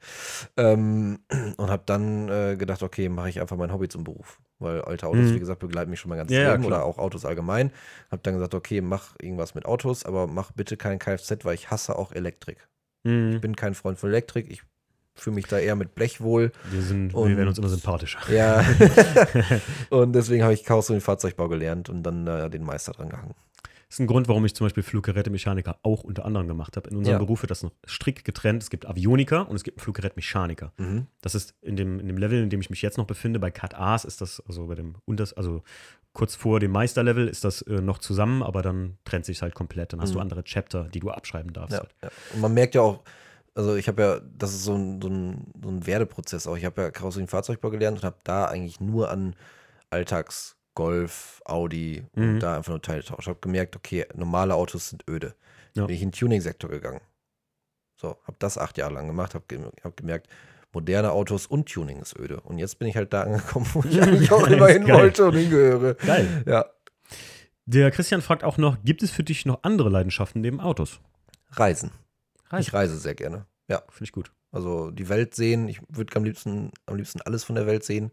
Ähm, 0.58 1.20
und 1.58 1.70
habe 1.70 1.84
dann 1.86 2.28
äh, 2.30 2.56
gedacht, 2.58 2.84
okay, 2.84 3.08
mache 3.10 3.30
ich 3.30 3.40
einfach 3.40 3.56
mein 3.56 3.72
Hobby 3.72 3.88
zum 3.88 4.04
Beruf. 4.04 4.42
Weil 4.60 4.82
alte 4.82 5.08
Autos, 5.08 5.26
Mhm. 5.32 5.36
wie 5.36 5.40
gesagt, 5.40 5.60
begleiten 5.60 5.90
mich 5.90 6.00
schon 6.00 6.10
mein 6.10 6.18
ganzes 6.18 6.36
Ja, 6.36 6.44
ja, 6.44 6.52
Leben 6.52 6.64
klar. 6.66 6.80
oder 6.82 6.86
auch 6.86 6.98
Autos 6.98 7.24
allgemein. 7.26 7.72
Habe 8.12 8.22
dann 8.24 8.34
gesagt, 8.34 8.54
okay, 8.54 8.82
mach 8.82 9.16
irgendwas 9.22 9.56
mit 9.56 9.66
Autos, 9.66 10.06
aber 10.06 10.28
mach 10.28 10.52
bitte 10.52 10.76
kein 10.78 11.00
Kfz, 11.00 11.44
weil 11.46 11.56
ich 11.56 11.72
hasse 11.72 11.96
auch 11.98 12.12
Elektrik. 12.12 12.68
Mhm. 13.04 13.34
Ich 13.36 13.42
bin 13.42 13.56
kein 13.56 13.74
Freund 13.74 13.98
von 14.00 14.10
Elektrik. 14.10 14.50
Ich 14.52 14.64
fühle 15.16 15.36
mich 15.36 15.48
da 15.48 15.58
eher 15.58 15.76
mit 15.76 15.96
Blech 15.96 16.22
wohl. 16.22 16.52
Wir, 16.72 16.82
sind, 16.82 17.14
wir 17.14 17.18
Und- 17.20 17.38
werden 17.38 17.48
uns 17.50 17.58
immer 17.58 17.70
sympathischer. 17.70 18.20
Ja. 18.32 18.64
und 19.90 20.14
deswegen 20.14 20.44
habe 20.44 20.54
ich 20.54 20.64
Karosserie 20.64 20.98
und 20.98 21.02
Fahrzeugbau 21.02 21.48
gelernt 21.48 21.90
und 21.90 22.04
dann 22.04 22.28
äh, 22.28 22.50
den 22.50 22.64
Meister 22.64 22.92
dran 22.92 23.10
gehangen. 23.10 23.34
Das 23.88 23.98
ist 23.98 24.00
ein 24.00 24.08
Grund, 24.08 24.28
warum 24.28 24.44
ich 24.46 24.56
zum 24.56 24.66
Beispiel 24.66 24.84
Fluggerätemechaniker 24.84 25.78
auch 25.84 26.04
unter 26.04 26.26
anderem 26.26 26.48
gemacht 26.48 26.76
habe. 26.76 26.90
In 26.90 26.98
unserem 26.98 27.14
Ja. 27.14 27.20
Beruf 27.20 27.44
wird 27.44 27.52
das 27.52 27.62
noch 27.64 27.72
strikt 27.88 28.26
getrennt. 28.26 28.64
Es 28.64 28.70
gibt 28.70 28.86
Avioniker 28.88 29.48
und 29.48 29.56
es 29.56 29.64
gibt 29.64 29.80
Fluggerätmechaniker. 29.80 30.74
Mhm. 30.78 31.06
Das 31.22 31.36
ist 31.36 31.54
in 31.62 31.76
dem, 31.76 32.00
in 32.00 32.08
dem 32.08 32.18
Level, 32.18 32.42
in 32.42 32.50
dem 32.50 32.60
ich 32.62 32.70
mich 32.70 32.82
jetzt 32.82 32.98
noch 32.98 33.06
befinde, 33.06 33.40
bei 33.40 33.52
Cat 33.52 33.76
A's 33.76 34.04
ist 34.04 34.22
das, 34.22 34.42
also 34.48 34.66
bei 34.68 34.76
dem 34.76 34.96
Unters, 35.06 35.34
also 35.34 35.64
kurz 36.14 36.36
vor 36.36 36.60
dem 36.60 36.72
Meisterlevel 36.72 37.28
ist 37.28 37.44
das 37.44 37.62
äh, 37.62 37.80
noch 37.80 38.00
zusammen, 38.00 38.42
aber 38.42 38.62
dann 38.64 38.98
trennt 39.06 39.26
sich 39.26 39.42
halt 39.42 39.54
komplett. 39.54 39.94
Dann 39.94 40.02
hast 40.02 40.12
du 40.12 40.16
Mhm. 40.16 40.22
andere 40.24 40.44
Chapter, 40.44 40.86
die 40.86 41.00
du 41.00 41.12
abschreiben 41.12 41.54
darfst. 41.54 41.74
Ja, 41.74 41.80
halt. 41.80 41.96
ja. 42.04 42.10
Und 42.34 42.42
man 42.42 42.54
merkt 42.54 42.74
ja 42.76 42.82
auch, 42.82 43.02
also 43.56 43.76
ich 43.76 43.88
habe 43.88 44.02
ja, 44.02 44.20
das 44.38 44.54
ist 44.54 44.64
so 44.66 44.76
ein, 44.76 45.02
so 45.02 45.08
ein, 45.08 45.48
so 45.64 45.70
ein 45.70 45.86
Werdeprozess 45.88 46.46
auch. 46.48 46.58
Ich 46.58 46.66
habe 46.66 46.82
ja 46.84 46.92
Karosserie 46.92 47.24
und 47.24 47.30
Fahrzeugbau 47.30 47.70
gelernt 47.72 47.98
und 48.00 48.04
habe 48.04 48.18
da 48.24 48.46
eigentlich 48.46 48.80
nur 48.80 49.10
an 49.10 49.36
Alltags 49.90 50.56
Golf, 50.76 51.42
Audi 51.46 52.04
und 52.16 52.36
Mhm. 52.36 52.40
da 52.42 52.58
einfach 52.58 52.72
nur 52.72 52.82
Teile 52.82 53.02
tauscht. 53.04 53.22
Ich 53.22 53.28
habe 53.28 53.40
gemerkt, 53.40 53.76
okay, 53.78 54.06
normale 54.14 54.54
Autos 54.56 54.90
sind 54.90 55.06
öde. 55.10 55.34
Ja. 55.74 55.86
Bin 55.86 55.96
ich 55.96 56.02
in 56.02 56.10
den 56.10 56.20
Tuning-Sektor 56.20 56.70
gegangen. 56.70 57.00
So, 57.96 58.18
habe 58.28 58.36
das 58.40 58.58
acht 58.58 58.78
Jahre 58.78 58.94
lang 58.94 59.08
gemacht, 59.08 59.34
habe 59.36 59.46
hab 59.84 59.96
gemerkt, 59.96 60.28
moderne 60.74 61.12
Autos 61.14 61.48
und 61.48 61.70
Tuning 61.72 62.02
ist 62.02 62.18
öde. 62.20 62.42
Und 62.42 62.58
jetzt 62.60 62.78
bin 62.78 62.90
ich 62.90 62.98
halt 62.98 63.14
da 63.14 63.22
angekommen, 63.22 63.66
wo 63.72 63.84
ich 63.88 64.02
eigentlich 64.02 64.30
auch 64.34 64.46
immer 64.48 64.68
hin 64.68 64.86
wollte 64.90 65.26
und 65.28 65.36
hingehöre. 65.36 65.94
Geil. 65.96 66.44
Ja, 66.46 66.66
Der 67.66 67.90
Christian 67.92 68.22
fragt 68.22 68.44
auch 68.44 68.58
noch: 68.58 68.78
Gibt 68.84 69.02
es 69.02 69.12
für 69.12 69.24
dich 69.24 69.46
noch 69.46 69.60
andere 69.64 69.88
Leidenschaften 69.90 70.42
neben 70.42 70.60
Autos? 70.60 71.00
Reisen. 71.52 71.92
Reisen. 72.50 72.62
Ich 72.68 72.74
reise 72.74 72.98
sehr 72.98 73.16
gerne. 73.16 73.46
Ja. 73.68 73.82
Finde 73.90 74.04
ich 74.06 74.12
gut. 74.12 74.32
Also 74.52 74.92
die 74.92 75.10
Welt 75.10 75.36
sehen. 75.36 75.68
Ich 75.68 75.82
würde 75.90 76.16
am 76.16 76.24
liebsten, 76.24 76.72
am 76.86 76.96
liebsten 76.96 77.22
alles 77.22 77.44
von 77.44 77.56
der 77.56 77.66
Welt 77.68 77.84
sehen. 77.84 78.12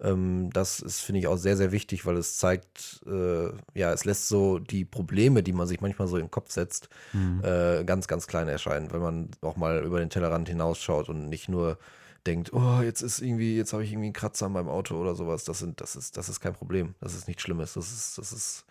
Ähm, 0.00 0.50
das 0.52 0.80
ist, 0.80 1.00
finde 1.00 1.20
ich, 1.20 1.26
auch 1.28 1.36
sehr, 1.36 1.56
sehr 1.56 1.70
wichtig, 1.72 2.04
weil 2.06 2.16
es 2.16 2.36
zeigt, 2.38 3.00
äh, 3.06 3.48
ja, 3.74 3.92
es 3.92 4.04
lässt 4.04 4.28
so 4.28 4.58
die 4.58 4.84
Probleme, 4.84 5.42
die 5.42 5.52
man 5.52 5.66
sich 5.68 5.80
manchmal 5.80 6.08
so 6.08 6.18
im 6.18 6.30
Kopf 6.30 6.50
setzt, 6.50 6.88
Mhm. 7.12 7.42
äh, 7.44 7.84
ganz, 7.84 8.08
ganz 8.08 8.26
klein 8.26 8.48
erscheinen, 8.48 8.92
wenn 8.92 9.00
man 9.02 9.28
auch 9.40 9.56
mal 9.56 9.84
über 9.84 10.00
den 10.00 10.10
Tellerrand 10.10 10.48
hinausschaut 10.48 11.08
und 11.08 11.28
nicht 11.28 11.48
nur 11.48 11.78
denkt, 12.26 12.52
oh, 12.52 12.80
jetzt 12.82 13.02
ist 13.02 13.20
irgendwie, 13.20 13.56
jetzt 13.56 13.72
habe 13.72 13.84
ich 13.84 13.92
irgendwie 13.92 14.06
einen 14.06 14.14
Kratzer 14.14 14.46
an 14.46 14.52
meinem 14.52 14.68
Auto 14.68 14.96
oder 14.96 15.14
sowas. 15.14 15.44
Das 15.44 15.58
sind, 15.58 15.80
das 15.80 15.94
ist, 15.94 16.16
das 16.16 16.28
ist 16.28 16.40
kein 16.40 16.54
Problem. 16.54 16.94
Das 17.00 17.14
ist 17.14 17.28
nichts 17.28 17.42
Schlimmes. 17.42 17.74
Das 17.74 17.92
ist, 17.92 18.16
das 18.18 18.32
ist, 18.32 18.64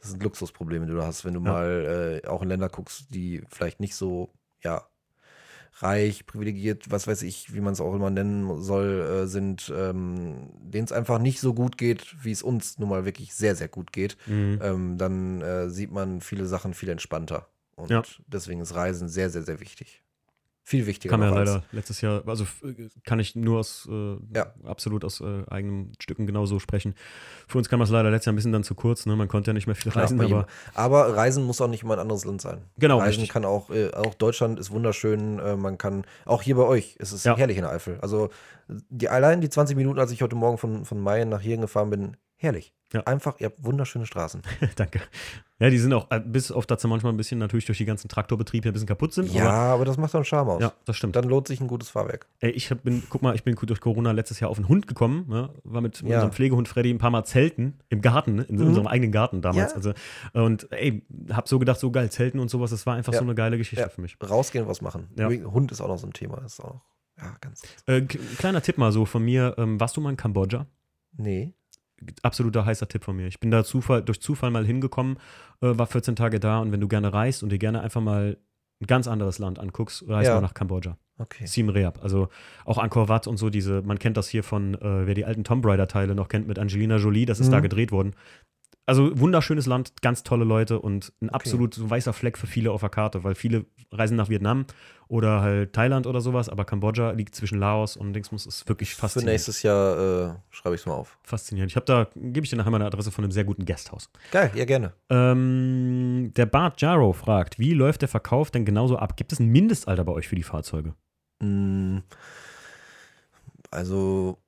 das 0.00 0.10
sind 0.10 0.22
Luxusprobleme, 0.22 0.86
die 0.86 0.92
du 0.92 1.02
hast, 1.02 1.24
wenn 1.24 1.34
du 1.34 1.40
Ja. 1.40 1.52
mal 1.52 2.20
äh, 2.24 2.26
auch 2.28 2.42
in 2.42 2.48
Länder 2.48 2.68
guckst, 2.68 3.14
die 3.14 3.42
vielleicht 3.48 3.80
nicht 3.80 3.94
so, 3.94 4.30
ja, 4.62 4.88
reich, 5.80 6.26
privilegiert, 6.26 6.90
was 6.90 7.06
weiß 7.06 7.22
ich, 7.22 7.54
wie 7.54 7.60
man 7.60 7.72
es 7.74 7.80
auch 7.80 7.94
immer 7.94 8.10
nennen 8.10 8.62
soll, 8.62 9.24
äh, 9.24 9.26
sind, 9.26 9.72
ähm, 9.76 10.50
denen 10.60 10.84
es 10.86 10.92
einfach 10.92 11.18
nicht 11.18 11.40
so 11.40 11.54
gut 11.54 11.78
geht, 11.78 12.16
wie 12.24 12.32
es 12.32 12.42
uns 12.42 12.78
nun 12.78 12.88
mal 12.90 13.04
wirklich 13.04 13.34
sehr, 13.34 13.56
sehr 13.56 13.68
gut 13.68 13.92
geht, 13.92 14.16
Mhm. 14.26 14.60
ähm, 14.60 14.98
dann 14.98 15.42
äh, 15.42 15.68
sieht 15.70 15.92
man 15.92 16.20
viele 16.20 16.46
Sachen 16.46 16.74
viel 16.74 16.88
entspannter. 16.90 17.48
Und 17.76 17.94
Ja. 17.94 18.06
deswegen 18.26 18.60
ist 18.62 18.74
Reisen 18.74 19.08
sehr, 19.08 19.30
sehr, 19.30 19.42
sehr 19.42 19.60
wichtig. 19.60 20.02
Viel 20.68 20.84
wichtiger. 20.88 21.12
Kam 21.12 21.22
ja 21.22 21.30
leider 21.30 21.62
letztes 21.70 22.00
Jahr, 22.00 22.24
also 22.26 22.42
f- 22.42 22.60
kann 23.04 23.20
ich 23.20 23.36
nur 23.36 23.60
aus, 23.60 23.88
äh, 23.88 24.16
Ja. 24.34 24.52
absolut 24.64 25.04
aus 25.04 25.20
äh, 25.20 25.44
eigenen 25.48 25.92
Stücken 26.00 26.26
genauso 26.26 26.58
sprechen. 26.58 26.96
Für 27.46 27.58
uns 27.58 27.68
kam 27.68 27.78
das 27.78 27.90
leider 27.90 28.10
letztes 28.10 28.26
Jahr 28.26 28.32
ein 28.32 28.34
bisschen 28.36 28.50
dann 28.50 28.64
zu 28.64 28.74
kurz, 28.74 29.06
ne? 29.06 29.14
Man 29.14 29.28
konnte 29.28 29.50
ja 29.50 29.52
nicht 29.54 29.68
mehr 29.68 29.76
viel 29.76 29.92
reisen, 29.92 30.20
aber 30.20 30.48
aber 30.74 31.16
Reisen 31.16 31.44
muss 31.44 31.60
auch 31.60 31.68
nicht 31.68 31.84
immer 31.84 31.94
ein 31.94 32.00
anderes 32.00 32.24
Land 32.24 32.40
sein. 32.40 32.62
Genau, 32.78 32.98
Reisen 32.98 33.20
richtig. 33.20 33.28
kann 33.28 33.44
auch, 33.44 33.70
äh, 33.70 33.92
auch 33.92 34.14
Deutschland 34.14 34.58
ist 34.58 34.72
wunderschön. 34.72 35.38
Äh, 35.38 35.56
man 35.56 35.78
kann, 35.78 36.04
auch 36.24 36.42
hier 36.42 36.56
bei 36.56 36.64
euch, 36.64 36.96
es 36.98 37.12
ist 37.12 37.24
Ja. 37.24 37.36
herrlich 37.36 37.58
in 37.58 37.62
der 37.62 37.70
Eifel. 37.70 37.98
Also 38.02 38.30
die, 38.90 39.08
allein 39.08 39.40
die 39.40 39.48
20 39.48 39.76
Minuten, 39.76 40.00
als 40.00 40.10
ich 40.10 40.20
heute 40.20 40.34
Morgen 40.34 40.58
von, 40.58 40.84
von 40.84 40.98
Mayen 40.98 41.28
nach 41.28 41.40
hier 41.42 41.56
gefahren 41.58 41.90
bin, 41.90 42.16
herrlich. 42.36 42.72
Ja. 42.92 43.00
Einfach, 43.00 43.40
ihr 43.40 43.46
habt 43.46 43.64
wunderschöne 43.64 44.06
Straßen. 44.06 44.42
danke. 44.76 45.00
Ja, 45.58 45.70
die 45.70 45.78
sind 45.78 45.92
auch, 45.92 46.08
äh, 46.12 46.20
bis 46.20 46.52
auf 46.52 46.66
dass 46.66 46.82
sie 46.82 46.86
manchmal 46.88 47.12
ein 47.12 47.16
bisschen 47.16 47.38
natürlich 47.40 47.64
durch 47.64 47.78
die 47.78 47.84
ganzen 47.84 48.08
Traktorbetriebe 48.08 48.68
ein 48.68 48.72
bisschen 48.72 48.86
kaputt 48.86 49.12
sind. 49.12 49.32
Ja, 49.32 49.48
aber, 49.48 49.52
aber 49.74 49.84
das 49.86 49.96
macht 49.96 50.14
doch 50.14 50.18
einen 50.20 50.24
Charme 50.24 50.50
aus. 50.50 50.60
ja 50.62 50.72
das 50.84 50.96
stimmt. 50.96 51.16
Dann 51.16 51.24
lohnt 51.24 51.48
sich 51.48 51.60
ein 51.60 51.66
gutes 51.66 51.88
Fahrwerk. 51.90 52.28
Ey, 52.38 52.50
ich 52.52 52.70
hab, 52.70 52.84
bin, 52.84 53.02
guck 53.10 53.22
mal, 53.22 53.34
ich 53.34 53.42
bin 53.42 53.56
durch 53.56 53.80
Corona 53.80 54.12
letztes 54.12 54.38
Jahr 54.38 54.50
auf 54.50 54.58
einen 54.58 54.68
Hund 54.68 54.86
gekommen, 54.86 55.24
ne? 55.28 55.50
war 55.64 55.80
mit 55.80 56.00
Ja. 56.02 56.06
unserem 56.14 56.30
Pflegehund 56.32 56.68
Freddy 56.68 56.90
ein 56.90 56.98
paar 56.98 57.10
Mal 57.10 57.24
zelten, 57.24 57.80
im 57.88 58.02
Garten, 58.02 58.36
ne? 58.36 58.42
in 58.44 58.56
Mhm. 58.56 58.66
unserem 58.68 58.86
eigenen 58.86 59.10
Garten 59.10 59.42
damals. 59.42 59.72
Ja. 59.72 59.76
Also, 59.76 59.92
und 60.34 60.70
ey, 60.70 61.04
hab 61.32 61.48
so 61.48 61.58
gedacht, 61.58 61.80
so 61.80 61.90
geil, 61.90 62.08
Zelten 62.10 62.38
und 62.38 62.50
sowas, 62.50 62.70
das 62.70 62.86
war 62.86 62.94
einfach 62.94 63.12
Ja. 63.14 63.18
so 63.18 63.24
eine 63.24 63.34
geile 63.34 63.58
Geschichte 63.58 63.88
für 63.90 64.00
mich. 64.00 64.16
Rausgehen, 64.22 64.68
was 64.68 64.80
machen. 64.80 65.08
Hund 65.18 65.72
ist 65.72 65.80
auch 65.80 65.88
noch 65.88 65.98
so 65.98 66.06
ein 66.06 66.12
Thema. 66.12 66.38
Ist 66.44 66.60
auch 66.60 66.82
ja, 67.18 67.34
ganz. 67.40 67.62
Äh, 67.86 68.02
kleiner 68.02 68.62
Tipp 68.62 68.78
mal 68.78 68.92
so 68.92 69.06
von 69.06 69.24
mir, 69.24 69.54
ähm, 69.58 69.80
warst 69.80 69.96
du 69.96 70.00
mal 70.00 70.10
in 70.10 70.16
Kambodscha? 70.16 70.66
Nee. 71.16 71.54
Absoluter 72.22 72.64
heißer 72.64 72.88
Tipp 72.88 73.04
von 73.04 73.16
mir. 73.16 73.26
Ich 73.26 73.40
bin 73.40 73.50
da 73.50 73.64
Zufall, 73.64 74.02
durch 74.02 74.20
Zufall 74.20 74.50
mal 74.50 74.64
hingekommen, 74.66 75.16
äh, 75.62 75.76
war 75.78 75.86
14 75.86 76.16
Tage 76.16 76.40
da 76.40 76.58
und 76.60 76.72
wenn 76.72 76.80
du 76.80 76.88
gerne 76.88 77.12
reist 77.12 77.42
und 77.42 77.50
dir 77.50 77.58
gerne 77.58 77.80
einfach 77.80 78.00
mal 78.00 78.36
ein 78.80 78.86
ganz 78.86 79.08
anderes 79.08 79.38
Land 79.38 79.58
anguckst, 79.58 80.04
reist 80.06 80.28
Ja. 80.28 80.34
mal 80.34 80.40
nach 80.42 80.54
Kambodscha. 80.54 80.98
Okay. 81.18 81.46
Siem 81.46 81.70
Reap. 81.70 82.02
Also 82.02 82.28
auch 82.66 82.76
Angkor 82.76 83.08
Wat 83.08 83.26
und 83.26 83.38
so 83.38 83.48
diese, 83.48 83.80
man 83.80 83.98
kennt 83.98 84.18
das 84.18 84.28
hier 84.28 84.42
von, 84.42 84.74
äh, 84.74 85.06
wer 85.06 85.14
die 85.14 85.24
alten 85.24 85.44
Tomb 85.44 85.64
Raider 85.64 85.88
Teile 85.88 86.14
noch 86.14 86.28
kennt 86.28 86.46
mit 86.46 86.58
Angelina 86.58 86.96
Jolie, 86.96 87.24
das 87.24 87.40
ist 87.40 87.46
Mhm. 87.48 87.52
da 87.52 87.60
gedreht 87.60 87.90
worden. 87.90 88.12
Also 88.88 89.10
wunderschönes 89.18 89.66
Land, 89.66 90.00
ganz 90.00 90.22
tolle 90.22 90.44
Leute 90.44 90.78
und 90.78 91.12
ein 91.20 91.28
absolut 91.30 91.74
so 91.74 91.90
weißer 91.90 92.12
Fleck 92.12 92.38
für 92.38 92.46
viele 92.46 92.70
auf 92.70 92.80
der 92.82 92.88
Karte, 92.88 93.24
weil 93.24 93.34
viele 93.34 93.66
reisen 93.90 94.16
nach 94.16 94.28
Vietnam 94.28 94.64
oder 95.08 95.40
halt 95.40 95.72
Thailand 95.72 96.06
oder 96.06 96.20
sowas, 96.20 96.48
aber 96.48 96.64
Kambodscha 96.64 97.10
liegt 97.10 97.34
zwischen 97.34 97.58
Laos 97.58 97.96
und 97.96 98.12
Dingsmus 98.12 98.46
ist 98.46 98.68
wirklich 98.68 98.94
Für 98.94 99.02
faszinierend. 99.02 99.32
nächstes 99.32 99.62
Jahr 99.62 99.98
äh, 99.98 100.34
schreibe 100.50 100.76
ich 100.76 100.82
es 100.82 100.86
mal 100.86 100.94
auf. 100.94 101.18
Faszinierend. 101.24 101.72
Ich 101.72 101.76
habe 101.76 101.86
da, 101.86 102.08
gebe 102.14 102.44
ich 102.44 102.50
dir 102.50 102.56
nachher 102.56 102.70
mal 102.70 102.76
eine 102.78 102.86
Adresse 102.86 103.10
von 103.10 103.24
einem 103.24 103.32
sehr 103.32 103.44
guten 103.44 103.64
Gasthaus. 103.64 104.08
Geil, 104.30 104.52
ja, 104.54 104.64
gerne. 104.64 104.92
Ähm, 105.10 106.32
der 106.36 106.46
Bart 106.46 106.80
Jaro 106.80 107.12
fragt, 107.12 107.58
wie 107.58 107.74
läuft 107.74 108.02
der 108.02 108.08
Verkauf 108.08 108.50
denn 108.52 108.64
genauso 108.64 108.96
ab? 108.98 109.16
Gibt 109.16 109.32
es 109.32 109.40
ein 109.40 109.48
Mindestalter 109.48 110.04
bei 110.04 110.12
euch 110.12 110.28
für 110.28 110.36
die 110.36 110.42
Fahrzeuge? 110.44 110.94
Mm, 111.40 111.98
Also, 113.70 114.38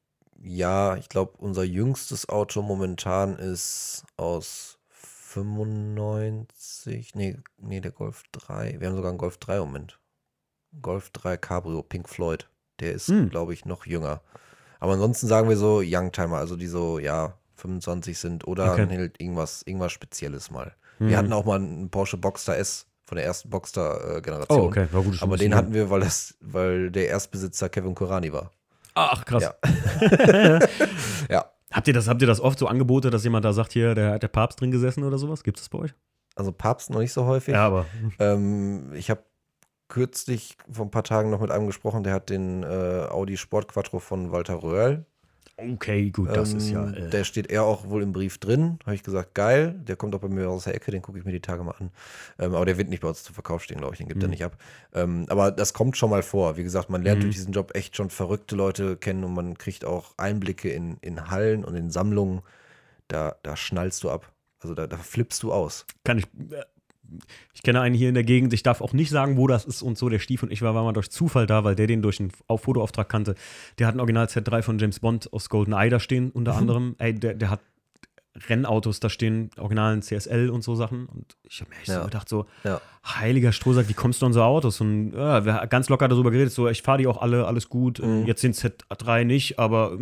ja, 0.42 0.96
ich 0.96 1.08
glaube, 1.08 1.32
unser 1.38 1.64
jüngstes 1.64 2.28
Auto 2.28 2.62
momentan 2.62 3.36
ist 3.36 4.04
aus 4.16 4.78
95. 4.88 7.14
Nee, 7.14 7.36
nee, 7.58 7.80
der 7.80 7.90
Golf 7.92 8.22
3. 8.32 8.76
Wir 8.78 8.88
haben 8.88 8.96
sogar 8.96 9.10
einen 9.10 9.18
Golf 9.18 9.38
3 9.38 9.56
im 9.56 9.62
Moment. 9.64 9.98
Golf 10.82 11.10
3 11.10 11.36
Cabrio, 11.36 11.82
Pink 11.82 12.08
Floyd. 12.08 12.48
Der 12.80 12.92
ist, 12.92 13.08
Hm. 13.08 13.30
glaube 13.30 13.54
ich, 13.54 13.64
noch 13.64 13.86
jünger. 13.86 14.20
Aber 14.80 14.92
ansonsten 14.92 15.26
sagen 15.26 15.48
wir 15.48 15.56
so 15.56 15.80
Youngtimer, 15.84 16.36
also 16.36 16.56
die 16.56 16.68
so, 16.68 16.98
ja, 16.98 17.36
25 17.56 18.18
sind 18.18 18.46
oder 18.46 18.72
Okay. 18.72 18.86
halt 18.88 19.20
irgendwas, 19.20 19.62
irgendwas 19.62 19.92
Spezielles 19.92 20.50
mal. 20.50 20.74
Mhm. 21.00 21.08
Wir 21.08 21.18
hatten 21.18 21.32
auch 21.32 21.44
mal 21.44 21.56
einen 21.56 21.90
Porsche 21.90 22.16
Boxster 22.16 22.56
S 22.56 22.86
von 23.04 23.16
der 23.16 23.24
ersten 23.24 23.48
Oh, 23.48 23.50
Boxster-Generation. 23.52 24.60
okay. 24.60 24.86
War 24.92 25.02
gut, 25.02 25.20
Aber 25.22 25.36
den 25.36 25.54
hatten 25.54 25.74
wir, 25.74 25.90
weil, 25.90 26.00
das, 26.00 26.36
weil 26.40 26.90
der 26.92 27.08
Erstbesitzer 27.08 27.68
Kevin 27.68 27.94
Kurani 27.96 28.32
war. 28.32 28.52
Ach, 28.98 29.24
krass. 29.24 29.42
Ja. 29.42 30.58
Ja. 31.30 31.44
Habt 31.70 31.86
ihr, 31.86 31.92
das, 31.92 32.08
habt 32.08 32.22
ihr 32.22 32.26
das 32.26 32.40
oft 32.40 32.58
so 32.58 32.66
Angebote, 32.66 33.10
dass 33.10 33.24
jemand 33.24 33.44
da 33.44 33.52
sagt, 33.52 33.72
hier, 33.72 33.94
der 33.94 34.12
hat 34.12 34.22
der 34.22 34.28
Papst 34.28 34.60
drin 34.60 34.70
gesessen 34.70 35.04
oder 35.04 35.18
sowas? 35.18 35.42
Gibt 35.42 35.58
es 35.58 35.64
das 35.64 35.68
bei 35.68 35.78
euch? 35.78 35.94
Also 36.34 36.50
Papst 36.50 36.88
noch 36.88 37.00
nicht 37.00 37.12
so 37.12 37.26
häufig. 37.26 37.54
Ja, 37.54 37.66
aber. 37.66 37.84
Ähm, 38.18 38.92
ich 38.94 39.10
habe 39.10 39.22
kürzlich 39.88 40.56
vor 40.70 40.86
ein 40.86 40.90
paar 40.90 41.04
Tagen 41.04 41.30
noch 41.30 41.40
mit 41.40 41.50
einem 41.50 41.66
gesprochen, 41.66 42.04
der 42.04 42.14
hat 42.14 42.30
den 42.30 42.62
äh, 42.62 43.06
Audi 43.10 43.36
Sport 43.36 43.68
Quattro 43.68 43.98
von 43.98 44.32
Walter 44.32 44.62
Röhrl. 44.62 45.04
Okay, 45.60 46.10
gut, 46.10 46.28
das 46.36 46.52
Ähm, 46.52 46.58
ist 46.58 46.70
ja. 46.70 46.88
Äh, 46.88 47.10
Der 47.10 47.24
steht 47.24 47.50
er 47.50 47.64
auch 47.64 47.88
wohl 47.88 48.02
im 48.04 48.12
Brief 48.12 48.38
drin. 48.38 48.78
Habe 48.84 48.94
ich 48.94 49.02
gesagt, 49.02 49.34
geil. 49.34 49.74
Der 49.88 49.96
kommt 49.96 50.14
auch 50.14 50.20
bei 50.20 50.28
mir 50.28 50.48
aus 50.48 50.64
der 50.64 50.74
Ecke, 50.76 50.92
den 50.92 51.02
gucke 51.02 51.18
ich 51.18 51.24
mir 51.24 51.32
die 51.32 51.40
Tage 51.40 51.64
mal 51.64 51.74
an. 51.78 51.90
Ähm, 52.38 52.54
aber 52.54 52.64
der 52.64 52.78
wird 52.78 52.88
nicht 52.88 53.00
bei 53.02 53.08
uns 53.08 53.24
zu 53.24 53.32
Verkauf 53.32 53.64
stehen, 53.64 53.78
glaube 53.78 53.94
ich. 53.94 53.98
Den 53.98 54.06
gibt 54.06 54.22
er 54.22 54.26
Mhm. 54.26 54.30
nicht 54.30 54.44
ab. 54.44 54.56
Ähm, 54.94 55.26
aber 55.28 55.50
das 55.50 55.72
kommt 55.72 55.96
schon 55.96 56.10
mal 56.10 56.22
vor. 56.22 56.56
Wie 56.56 56.62
gesagt, 56.62 56.90
man 56.90 57.02
lernt 57.02 57.18
Mhm. 57.18 57.22
durch 57.22 57.34
diesen 57.34 57.52
Job 57.52 57.74
echt 57.74 57.96
schon 57.96 58.08
verrückte 58.10 58.54
Leute 58.54 58.96
kennen 58.96 59.24
und 59.24 59.34
man 59.34 59.58
kriegt 59.58 59.84
auch 59.84 60.14
Einblicke 60.16 60.70
in, 60.70 60.98
in 61.00 61.28
Hallen 61.28 61.64
und 61.64 61.74
in 61.74 61.90
Sammlungen. 61.90 62.42
Da, 63.08 63.36
da 63.42 63.56
schnallst 63.56 64.04
du 64.04 64.10
ab. 64.10 64.32
Also 64.60 64.74
da, 64.74 64.86
da 64.86 64.96
flippst 64.98 65.42
du 65.42 65.52
aus. 65.52 65.86
kann 66.04 66.18
ich. 66.18 66.26
Ich 67.54 67.62
kenne 67.62 67.80
einen 67.80 67.94
hier 67.94 68.08
in 68.08 68.14
der 68.14 68.24
Gegend, 68.24 68.52
ich 68.52 68.62
darf 68.62 68.80
auch 68.80 68.92
nicht 68.92 69.10
sagen, 69.10 69.36
wo 69.36 69.46
das 69.46 69.64
ist 69.64 69.82
und 69.82 69.96
so. 69.98 70.08
Der 70.08 70.18
Stief 70.18 70.42
und 70.42 70.52
ich 70.52 70.62
war, 70.62 70.74
waren 70.74 70.84
mal 70.84 70.92
durch 70.92 71.10
Zufall 71.10 71.46
da, 71.46 71.64
weil 71.64 71.74
der 71.74 71.86
den 71.86 72.02
durch 72.02 72.20
einen 72.20 72.30
Auf- 72.46 72.62
Fotoauftrag 72.62 73.08
kannte. 73.08 73.34
Der 73.78 73.86
hat 73.86 73.94
ein 73.94 74.00
Original 74.00 74.26
Z3 74.26 74.62
von 74.62 74.78
James 74.78 75.00
Bond 75.00 75.32
aus 75.32 75.48
GoldenEye 75.48 75.88
da 75.90 76.00
stehen, 76.00 76.30
unter 76.30 76.52
Mhm. 76.52 76.58
anderem. 76.58 76.94
Ey, 76.98 77.14
der, 77.14 77.34
der 77.34 77.50
hat 77.50 77.60
Rennautos 78.48 79.00
da 79.00 79.10
stehen, 79.10 79.50
originalen 79.58 80.00
CSL 80.02 80.50
und 80.50 80.62
so 80.62 80.76
Sachen. 80.76 81.06
Und 81.06 81.36
ich 81.48 81.60
habe 81.60 81.70
mir 81.70 81.76
echt 81.78 81.88
Ja. 81.88 81.98
so 82.00 82.04
gedacht, 82.04 82.28
so, 82.28 82.46
Ja. 82.62 82.80
heiliger 83.04 83.50
Strohsack, 83.52 83.88
wie 83.88 83.94
kommst 83.94 84.22
du 84.22 84.26
an 84.26 84.32
so 84.32 84.42
Autos? 84.42 84.80
Und 84.80 85.12
ja, 85.12 85.44
wir 85.44 85.54
haben 85.54 85.68
ganz 85.68 85.88
locker 85.88 86.06
darüber 86.06 86.30
geredet, 86.30 86.52
so, 86.52 86.68
ich 86.68 86.82
fahre 86.82 86.98
die 86.98 87.06
auch 87.08 87.20
alle, 87.20 87.46
alles 87.46 87.68
gut. 87.68 87.98
Mhm. 88.00 88.26
Jetzt 88.26 88.42
den 88.44 88.52
Z3 88.52 89.24
nicht, 89.24 89.58
aber 89.58 89.98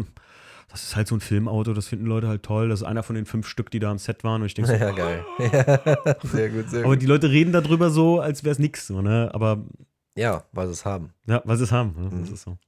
das 0.77 0.89
ist 0.89 0.97
halt 0.97 1.09
so 1.09 1.15
ein 1.17 1.21
Filmauto, 1.21 1.73
das 1.73 1.89
finden 1.89 2.07
Leute 2.07 2.29
halt 2.29 2.43
toll. 2.43 2.69
Das 2.69 2.81
ist 2.81 2.87
einer 2.87 3.03
von 3.03 3.17
den 3.17 3.25
fünf 3.27 3.47
Stück, 3.49 3.71
die 3.71 3.79
da 3.79 3.91
am 3.91 3.99
Set 3.99 4.25
waren. 4.25 4.43
Und 4.43 4.47
ich 4.47 4.55
denke 4.55 4.71
so, 4.71 4.77
Ja, 4.77 4.91
geil. 4.93 5.25
Ja, 5.39 6.17
sehr 6.23 6.51
gut, 6.51 6.69
sehr 6.71 6.85
aber 6.85 6.95
gut. 6.95 7.03
die 7.03 7.07
Leute 7.07 7.31
reden 7.31 7.53
darüber 7.53 7.91
so, 7.91 8.21
als 8.21 8.45
wäre 8.45 8.53
es 8.53 8.59
nix, 8.59 8.87
so, 8.87 9.01
ne? 9.03 9.31
Aber 9.33 9.65
Ja, 10.17 10.45
weil 10.53 10.67
sie 10.67 10.73
es 10.75 10.85
haben. 10.85 11.11
ja, 11.27 11.41
was 11.45 11.61
es 11.61 11.73
haben, 11.73 11.95
ne? 11.99 12.11
das 12.21 12.29
Mhm. 12.29 12.35
ist 12.35 12.43
so. 12.43 12.59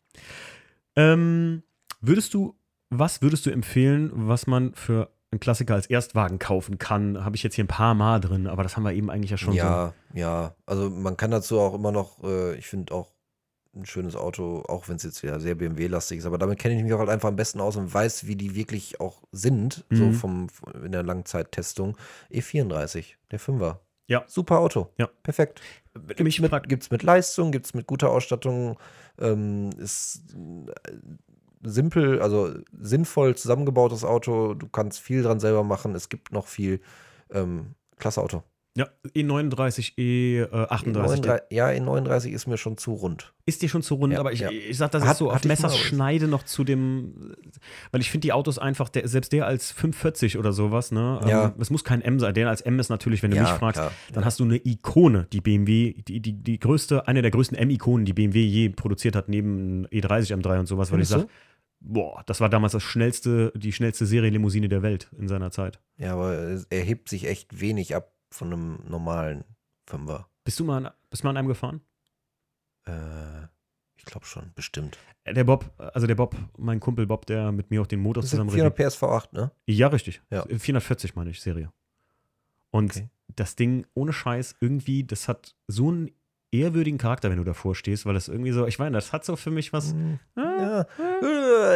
Ähm, 0.96 1.62
würdest 2.00 2.34
du, 2.34 2.54
was 2.90 3.22
würdest 3.22 3.46
du 3.46 3.50
empfehlen, 3.50 4.10
was 4.14 4.46
man 4.46 4.74
für 4.74 5.10
einen 5.30 5.40
Klassiker 5.40 5.74
als 5.74 5.86
Erstwagen 5.86 6.38
kaufen 6.38 6.78
kann? 6.78 7.22
Habe 7.24 7.36
ich 7.36 7.42
jetzt 7.42 7.54
hier 7.54 7.64
ein 7.64 7.68
paar 7.68 7.94
Mal 7.94 8.20
drin, 8.20 8.46
aber 8.46 8.62
das 8.62 8.76
haben 8.76 8.84
wir 8.84 8.92
eben 8.92 9.10
eigentlich 9.10 9.30
ja 9.30 9.36
schon 9.36 9.52
ja, 9.54 9.92
ja. 10.14 10.54
Also 10.66 10.88
man 10.90 11.16
kann 11.16 11.30
dazu 11.30 11.60
auch 11.60 11.74
immer 11.74 11.92
noch, 11.92 12.22
äh, 12.24 12.56
ich 12.56 12.66
finde 12.66 12.94
auch 12.94 13.10
ein 13.78 13.86
schönes 13.86 14.16
Auto, 14.16 14.62
auch 14.68 14.88
wenn 14.88 14.96
es 14.96 15.02
jetzt 15.04 15.22
wieder 15.22 15.40
sehr 15.40 15.54
BMW-lastig 15.54 16.18
ist, 16.18 16.26
aber 16.26 16.38
damit 16.38 16.58
kenne 16.58 16.76
ich 16.76 16.82
mich 16.82 16.92
auch 16.92 16.98
halt 16.98 17.08
einfach 17.08 17.28
am 17.28 17.36
besten 17.36 17.60
aus 17.60 17.76
und 17.76 17.92
weiß, 17.92 18.26
wie 18.26 18.36
die 18.36 18.54
wirklich 18.54 19.00
auch 19.00 19.22
sind, 19.32 19.84
so 19.90 20.04
Mhm. 20.06 20.14
vom 20.14 20.46
in 20.84 20.92
der 20.92 21.02
Langzeittestung. 21.02 21.96
E34, 22.30 23.16
der 23.30 23.38
Fünfer. 23.38 23.80
Ja. 24.06 24.24
Super 24.26 24.58
Auto. 24.60 24.88
Ja. 24.96 25.08
Perfekt. 25.22 25.60
so. 25.94 26.24
Mich 26.24 26.40
mit, 26.40 26.68
gibt's 26.68 26.90
mit 26.90 27.02
Leistung, 27.02 27.52
gibt's 27.52 27.74
mit 27.74 27.86
guter 27.86 28.10
Ausstattung, 28.10 28.78
ähm, 29.18 29.70
ist 29.78 30.22
äh, 30.34 30.92
simpel, 31.62 32.20
also 32.22 32.54
sinnvoll 32.72 33.36
zusammengebautes 33.36 34.04
Auto. 34.04 34.54
Du 34.54 34.68
kannst 34.68 35.00
viel 35.00 35.22
dran 35.22 35.40
selber 35.40 35.62
machen. 35.64 35.94
Es 35.94 36.08
gibt 36.08 36.32
noch 36.32 36.46
viel. 36.46 36.80
Ähm, 37.30 37.74
klasse 37.98 38.22
Auto. 38.22 38.42
Ja, 38.78 38.86
E39, 39.16 39.96
E38. 39.96 40.94
E39, 40.94 41.40
ja, 41.50 41.66
E39 41.68 42.28
ist 42.30 42.46
mir 42.46 42.56
schon 42.56 42.76
zu 42.78 42.92
rund. 42.92 43.34
Ist 43.44 43.60
dir 43.62 43.68
schon 43.68 43.82
zu 43.82 43.96
rund, 43.96 44.12
Ja, 44.12 44.20
aber 44.20 44.32
ich, 44.32 44.40
ja. 44.40 44.50
ich 44.50 44.76
sag 44.76 44.92
das 44.92 45.04
ist 45.04 45.16
so 45.18 45.30
auf 45.32 45.44
Messerschneide 45.44 46.28
noch 46.28 46.44
zu 46.44 46.62
dem, 46.62 47.34
weil 47.90 48.00
ich 48.00 48.10
finde 48.10 48.26
die 48.26 48.32
Autos 48.32 48.58
einfach, 48.58 48.88
der, 48.88 49.08
selbst 49.08 49.32
der 49.32 49.46
als 49.46 49.72
540 49.72 50.38
oder 50.38 50.52
sowas, 50.52 50.92
ne? 50.92 51.20
Ja. 51.26 51.44
Ähm, 51.46 51.52
es 51.58 51.70
muss 51.70 51.82
kein 51.82 52.02
M 52.02 52.20
sein. 52.20 52.34
Der 52.34 52.48
als 52.48 52.60
M 52.60 52.78
ist 52.78 52.88
natürlich, 52.88 53.22
wenn 53.24 53.32
du 53.32 53.36
Ja, 53.36 53.42
mich 53.42 53.50
fragst, 53.52 53.80
klar. 53.80 53.92
dann 54.12 54.24
hast 54.24 54.38
du 54.38 54.44
eine 54.44 54.56
Ikone, 54.64 55.26
die 55.32 55.40
BMW, 55.40 55.94
die, 56.06 56.20
die, 56.20 56.32
die 56.34 56.58
größte, 56.60 57.08
eine 57.08 57.20
der 57.22 57.32
größten 57.32 57.58
M-Ikonen, 57.58 58.04
die 58.04 58.12
BMW 58.12 58.42
je 58.44 58.68
produziert 58.68 59.16
hat, 59.16 59.28
neben 59.28 59.86
E30 59.88 60.36
M3 60.40 60.60
und 60.60 60.66
sowas, 60.66 60.92
weil 60.92 61.00
ich 61.00 61.08
sage, 61.08 61.26
boah, 61.80 62.22
das 62.26 62.40
war 62.40 62.48
damals 62.48 62.72
das 62.74 62.82
schnellste, 62.82 63.52
die 63.56 63.72
schnellste 63.72 64.06
Serienlimousine 64.06 64.68
der 64.68 64.82
Welt 64.82 65.08
in 65.18 65.26
seiner 65.26 65.50
Zeit. 65.50 65.80
Ja, 65.96 66.12
aber 66.12 66.60
er 66.70 66.80
hebt 66.82 67.08
sich 67.08 67.26
echt 67.26 67.60
wenig 67.60 67.96
ab 67.96 68.12
von 68.30 68.52
einem 68.52 68.78
normalen 68.88 69.44
Fünfer. 69.86 70.28
Bist 70.44 70.58
du 70.60 70.64
mal 70.64 70.86
an, 70.86 70.92
bist 71.10 71.22
du 71.22 71.26
mal 71.26 71.30
an 71.30 71.36
einem 71.38 71.48
gefahren? 71.48 71.80
Äh, 72.86 72.92
ich 73.96 74.04
glaube 74.04 74.26
schon, 74.26 74.52
bestimmt. 74.54 74.98
Äh, 75.24 75.34
Der 75.34 75.44
Bob, 75.44 75.70
also 75.78 76.06
der 76.06 76.14
Bob, 76.14 76.34
mein 76.56 76.80
Kumpel 76.80 77.06
Bob, 77.06 77.26
der 77.26 77.52
mit 77.52 77.70
mir 77.70 77.82
auch 77.82 77.86
den 77.86 78.00
Motor 78.00 78.22
Das 78.22 78.30
zusammen 78.30 78.50
sind 78.50 78.60
400 78.60 78.76
PS 78.92 78.96
V8, 79.02 79.28
ne? 79.32 79.50
Ja, 79.66 79.88
richtig. 79.88 80.22
Ja. 80.30 80.42
440 80.44 81.14
meine 81.16 81.30
ich, 81.30 81.40
Serie. 81.40 81.72
Und 82.70 82.92
Okay. 82.92 83.08
das 83.34 83.56
Ding 83.56 83.86
ohne 83.94 84.12
Scheiß 84.12 84.56
irgendwie, 84.60 85.04
das 85.04 85.28
hat 85.28 85.54
so 85.66 85.88
einen 85.88 86.10
ehrwürdigen 86.50 86.98
Charakter, 86.98 87.30
wenn 87.30 87.36
du 87.38 87.44
davor 87.44 87.74
stehst, 87.74 88.06
weil 88.06 88.14
das 88.14 88.28
irgendwie 88.28 88.52
so, 88.52 88.66
ich 88.66 88.78
meine, 88.78 88.96
das 88.96 89.12
hat 89.12 89.24
so 89.24 89.36
für 89.36 89.50
mich 89.50 89.72
was. 89.72 89.92
Hm, 89.92 90.18
Ah, 90.36 90.40
Ja. 90.40 90.86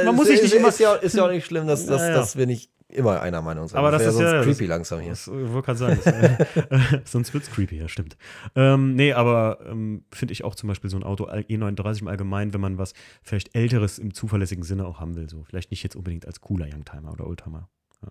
Man 0.04 0.06
Ist- 0.08 0.16
muss 0.16 0.26
sich 0.26 0.36
ist, 0.36 0.42
nicht 0.44 0.54
immer- 0.54 0.68
Ist 0.68 0.80
ja, 0.80 0.94
ist 0.94 1.14
ja 1.14 1.24
auch 1.26 1.30
nicht 1.30 1.44
schlimm, 1.44 1.66
dass, 1.66 1.84
dass, 1.86 2.00
Ja, 2.02 2.08
ja. 2.08 2.14
dass 2.14 2.36
wir 2.36 2.46
nicht 2.46 2.70
immer 2.92 3.20
einer 3.20 3.42
Meinung 3.42 3.68
sind. 3.68 3.78
Aber 3.78 3.90
das 3.90 4.02
wär 4.02 4.08
ist 4.08 4.14
sonst 4.16 4.32
ja- 4.32 4.42
creepy 4.42 4.66
langsam 4.66 5.00
hier. 5.00 5.10
Das 5.10 5.28
äh, 5.28 5.52
wollte 5.52 5.66
gerade 5.66 5.78
sagen. 5.78 5.98
Das, 6.04 6.12
äh, 6.92 7.00
sonst 7.04 7.34
wird's 7.34 7.50
creepy, 7.50 7.78
ja, 7.78 7.88
stimmt. 7.88 8.16
Ähm, 8.54 8.94
nee, 8.94 9.12
aber 9.12 9.58
ähm, 9.66 10.04
finde 10.12 10.32
ich 10.32 10.44
auch 10.44 10.54
zum 10.54 10.68
Beispiel 10.68 10.90
so 10.90 10.96
ein 10.96 11.02
Auto 11.02 11.28
E39 11.28 12.02
im 12.02 12.08
Allgemeinen, 12.08 12.52
wenn 12.54 12.60
man 12.60 12.78
was 12.78 12.94
vielleicht 13.22 13.54
Älteres 13.54 13.98
im 13.98 14.14
zuverlässigen 14.14 14.64
Sinne 14.64 14.86
auch 14.86 15.00
haben 15.00 15.16
will. 15.16 15.28
So. 15.28 15.42
Vielleicht 15.44 15.70
nicht 15.70 15.82
jetzt 15.82 15.96
unbedingt 15.96 16.26
als 16.26 16.40
cooler 16.40 16.66
Youngtimer 16.66 17.12
oder 17.12 17.26
Oldtimer. 17.26 17.68
Ja. 18.02 18.10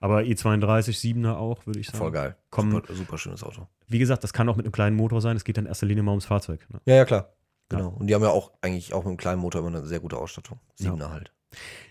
Aber 0.00 0.20
E32, 0.20 1.14
7er 1.16 1.34
auch, 1.36 1.66
würde 1.66 1.80
ich 1.80 1.86
sagen. 1.86 1.98
Voll 1.98 2.12
geil. 2.12 2.36
Komm. 2.50 2.70
Super, 2.70 2.94
super 2.94 3.18
schönes 3.18 3.42
Auto. 3.42 3.66
Wie 3.88 3.98
gesagt, 3.98 4.24
das 4.24 4.32
kann 4.32 4.48
auch 4.48 4.56
mit 4.56 4.66
einem 4.66 4.72
kleinen 4.72 4.96
Motor 4.96 5.20
sein. 5.20 5.36
Es 5.36 5.44
geht 5.44 5.56
dann 5.56 5.64
in 5.64 5.68
erster 5.68 5.86
Linie 5.86 6.02
mal 6.02 6.12
ums 6.12 6.26
Fahrzeug. 6.26 6.66
Ne? 6.70 6.80
Ja, 6.84 6.94
ja, 6.96 7.04
klar. 7.04 7.32
Ja. 7.72 7.78
Genau. 7.78 7.90
Und 7.90 8.06
die 8.08 8.14
haben 8.14 8.22
ja 8.22 8.30
auch 8.30 8.52
eigentlich 8.60 8.92
auch 8.92 9.00
mit 9.00 9.08
einem 9.08 9.16
kleinen 9.16 9.40
Motor 9.40 9.60
immer 9.60 9.76
eine 9.76 9.86
sehr 9.86 10.00
gute 10.00 10.16
Ausstattung. 10.16 10.58
Siebener 10.74 11.10
halt. 11.10 11.32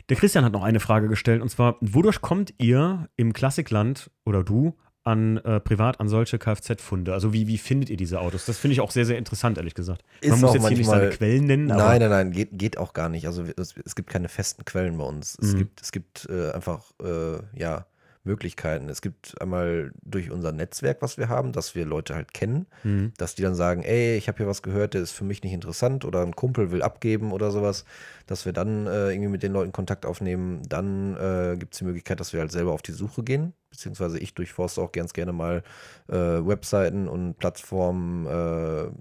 Der 0.09 0.17
Christian 0.17 0.43
hat 0.43 0.53
noch 0.53 0.63
eine 0.63 0.79
Frage 0.79 1.07
gestellt 1.07 1.41
und 1.41 1.49
zwar: 1.49 1.77
Wodurch 1.81 2.21
kommt 2.21 2.53
ihr 2.57 3.09
im 3.15 3.33
Klassikland 3.33 4.09
oder 4.25 4.43
du 4.43 4.75
an 5.03 5.37
äh, 5.37 5.59
privat 5.59 5.99
an 5.99 6.09
solche 6.09 6.37
Kfz-Funde? 6.37 7.13
Also, 7.13 7.31
wie, 7.31 7.47
wie 7.47 7.57
findet 7.57 7.89
ihr 7.89 7.97
diese 7.97 8.19
Autos? 8.19 8.45
Das 8.45 8.57
finde 8.57 8.73
ich 8.73 8.81
auch 8.81 8.91
sehr, 8.91 9.05
sehr 9.05 9.17
interessant, 9.17 9.57
ehrlich 9.57 9.73
gesagt. 9.75 10.03
Man 10.21 10.33
Ist 10.33 10.41
muss 10.41 10.49
auch 10.49 10.53
jetzt 10.55 10.67
hier 10.67 10.77
nicht 10.77 10.87
manchmal- 10.87 10.99
seine 11.05 11.15
Quellen 11.15 11.45
nennen, 11.45 11.71
aber 11.71 11.83
Nein, 11.83 11.99
nein, 12.01 12.09
nein, 12.09 12.31
geht, 12.31 12.49
geht 12.53 12.77
auch 12.77 12.93
gar 12.93 13.07
nicht. 13.09 13.25
Also 13.25 13.43
es, 13.55 13.75
es 13.85 13.95
gibt 13.95 14.09
keine 14.09 14.29
festen 14.29 14.65
Quellen 14.65 14.97
bei 14.97 15.05
uns. 15.05 15.37
Es 15.41 15.53
Mhm. 15.53 15.57
gibt, 15.59 15.81
es 15.81 15.91
gibt 15.91 16.27
äh, 16.29 16.51
einfach 16.51 16.83
äh, 17.03 17.37
ja, 17.57 17.85
Möglichkeiten. 18.23 18.89
Es 18.89 19.01
gibt 19.01 19.41
einmal 19.41 19.91
durch 20.03 20.29
unser 20.29 20.51
Netzwerk, 20.51 21.01
was 21.01 21.17
wir 21.17 21.29
haben, 21.29 21.51
dass 21.53 21.73
wir 21.73 21.85
Leute 21.85 22.15
halt 22.15 22.33
kennen, 22.33 22.67
Mhm. 22.83 23.13
dass 23.17 23.35
die 23.35 23.41
dann 23.41 23.55
sagen, 23.55 23.81
ey, 23.83 24.17
ich 24.17 24.27
habe 24.27 24.37
hier 24.39 24.47
was 24.47 24.61
gehört, 24.61 24.93
der 24.93 25.01
ist 25.01 25.11
für 25.11 25.23
mich 25.23 25.41
nicht 25.41 25.53
interessant 25.53 26.03
oder 26.05 26.21
ein 26.21 26.35
Kumpel 26.35 26.71
will 26.71 26.81
abgeben 26.81 27.31
oder 27.31 27.49
sowas, 27.51 27.85
dass 28.27 28.45
wir 28.45 28.53
dann 28.53 28.87
äh, 28.87 29.11
irgendwie 29.11 29.29
mit 29.29 29.41
den 29.43 29.53
Leuten 29.53 29.71
Kontakt 29.71 30.05
aufnehmen. 30.05 30.61
Dann 30.67 31.15
äh, 31.15 31.55
gibt 31.57 31.73
es 31.73 31.79
die 31.79 31.85
Möglichkeit, 31.85 32.19
dass 32.19 32.33
wir 32.33 32.41
halt 32.41 32.51
selber 32.51 32.73
auf 32.73 32.81
die 32.81 32.91
Suche 32.91 33.23
gehen, 33.23 33.53
beziehungsweise 33.69 34.19
ich 34.19 34.33
durchforste 34.33 34.81
auch 34.81 34.91
ganz 34.91 35.13
gerne 35.13 35.31
mal 35.31 35.63
äh, 36.07 36.13
Webseiten 36.15 37.07
und 37.07 37.37
Plattformen, 37.37 38.25
äh, 38.25 38.91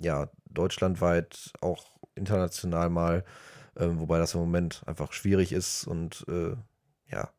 ja, 0.00 0.28
deutschlandweit, 0.50 1.52
auch 1.60 1.84
international 2.14 2.88
mal, 2.88 3.24
äh, 3.74 3.86
wobei 3.90 4.18
das 4.18 4.34
im 4.34 4.40
Moment 4.40 4.82
einfach 4.86 5.12
schwierig 5.12 5.52
ist 5.52 5.86
und 5.86 6.24
äh, 6.28 6.56
ja, 7.10 7.30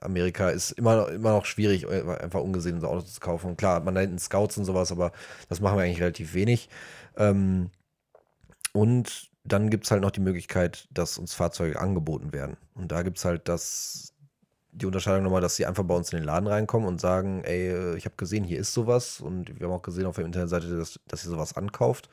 Amerika 0.00 0.50
ist 0.50 0.72
immer, 0.72 1.08
immer 1.08 1.32
noch 1.32 1.44
schwierig, 1.46 1.84
äh, 1.84 2.02
einfach 2.20 2.40
ungesehen 2.40 2.80
so 2.80 2.88
Autos 2.88 3.14
zu 3.14 3.20
kaufen. 3.20 3.50
Und 3.50 3.56
klar, 3.56 3.80
man 3.80 3.94
da 3.94 4.00
hinten 4.00 4.18
Scouts 4.18 4.58
und 4.58 4.64
sowas, 4.64 4.92
aber 4.92 5.12
das 5.48 5.60
machen 5.60 5.78
wir 5.78 5.84
eigentlich 5.84 6.00
relativ 6.00 6.34
wenig. 6.34 6.68
Ähm, 7.16 7.70
und 8.72 9.30
dann 9.44 9.70
gibt 9.70 9.84
es 9.84 9.90
halt 9.90 10.02
noch 10.02 10.10
die 10.10 10.20
Möglichkeit, 10.20 10.88
dass 10.92 11.18
uns 11.18 11.34
Fahrzeuge 11.34 11.80
angeboten 11.80 12.32
werden. 12.32 12.56
Und 12.74 12.92
da 12.92 13.02
gibt 13.02 13.18
es 13.18 13.24
halt 13.24 13.48
das, 13.48 14.12
die 14.72 14.86
Unterscheidung 14.86 15.22
nochmal, 15.22 15.40
dass 15.40 15.56
sie 15.56 15.66
einfach 15.66 15.84
bei 15.84 15.94
uns 15.94 16.12
in 16.12 16.18
den 16.18 16.26
Laden 16.26 16.46
reinkommen 16.46 16.88
und 16.88 17.00
sagen, 17.00 17.42
ey, 17.44 17.70
äh, 17.70 17.96
ich 17.96 18.04
habe 18.04 18.16
gesehen, 18.16 18.44
hier 18.44 18.58
ist 18.58 18.74
sowas 18.74 19.20
und 19.20 19.58
wir 19.58 19.66
haben 19.66 19.74
auch 19.74 19.82
gesehen 19.82 20.06
auf 20.06 20.16
der 20.16 20.26
Internetseite, 20.26 20.76
dass, 20.76 21.00
dass 21.06 21.24
ihr 21.24 21.30
sowas 21.30 21.56
ankauft 21.56 22.10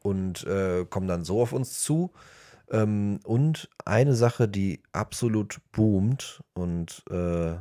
und 0.00 0.44
äh, 0.44 0.84
kommen 0.88 1.06
dann 1.08 1.24
so 1.24 1.42
auf 1.42 1.52
uns 1.52 1.80
zu. 1.82 2.10
Ähm, 2.70 3.20
und 3.24 3.68
eine 3.84 4.14
Sache, 4.14 4.48
die 4.48 4.82
absolut 4.92 5.58
boomt 5.72 6.42
und 6.54 7.02
äh, 7.10 7.56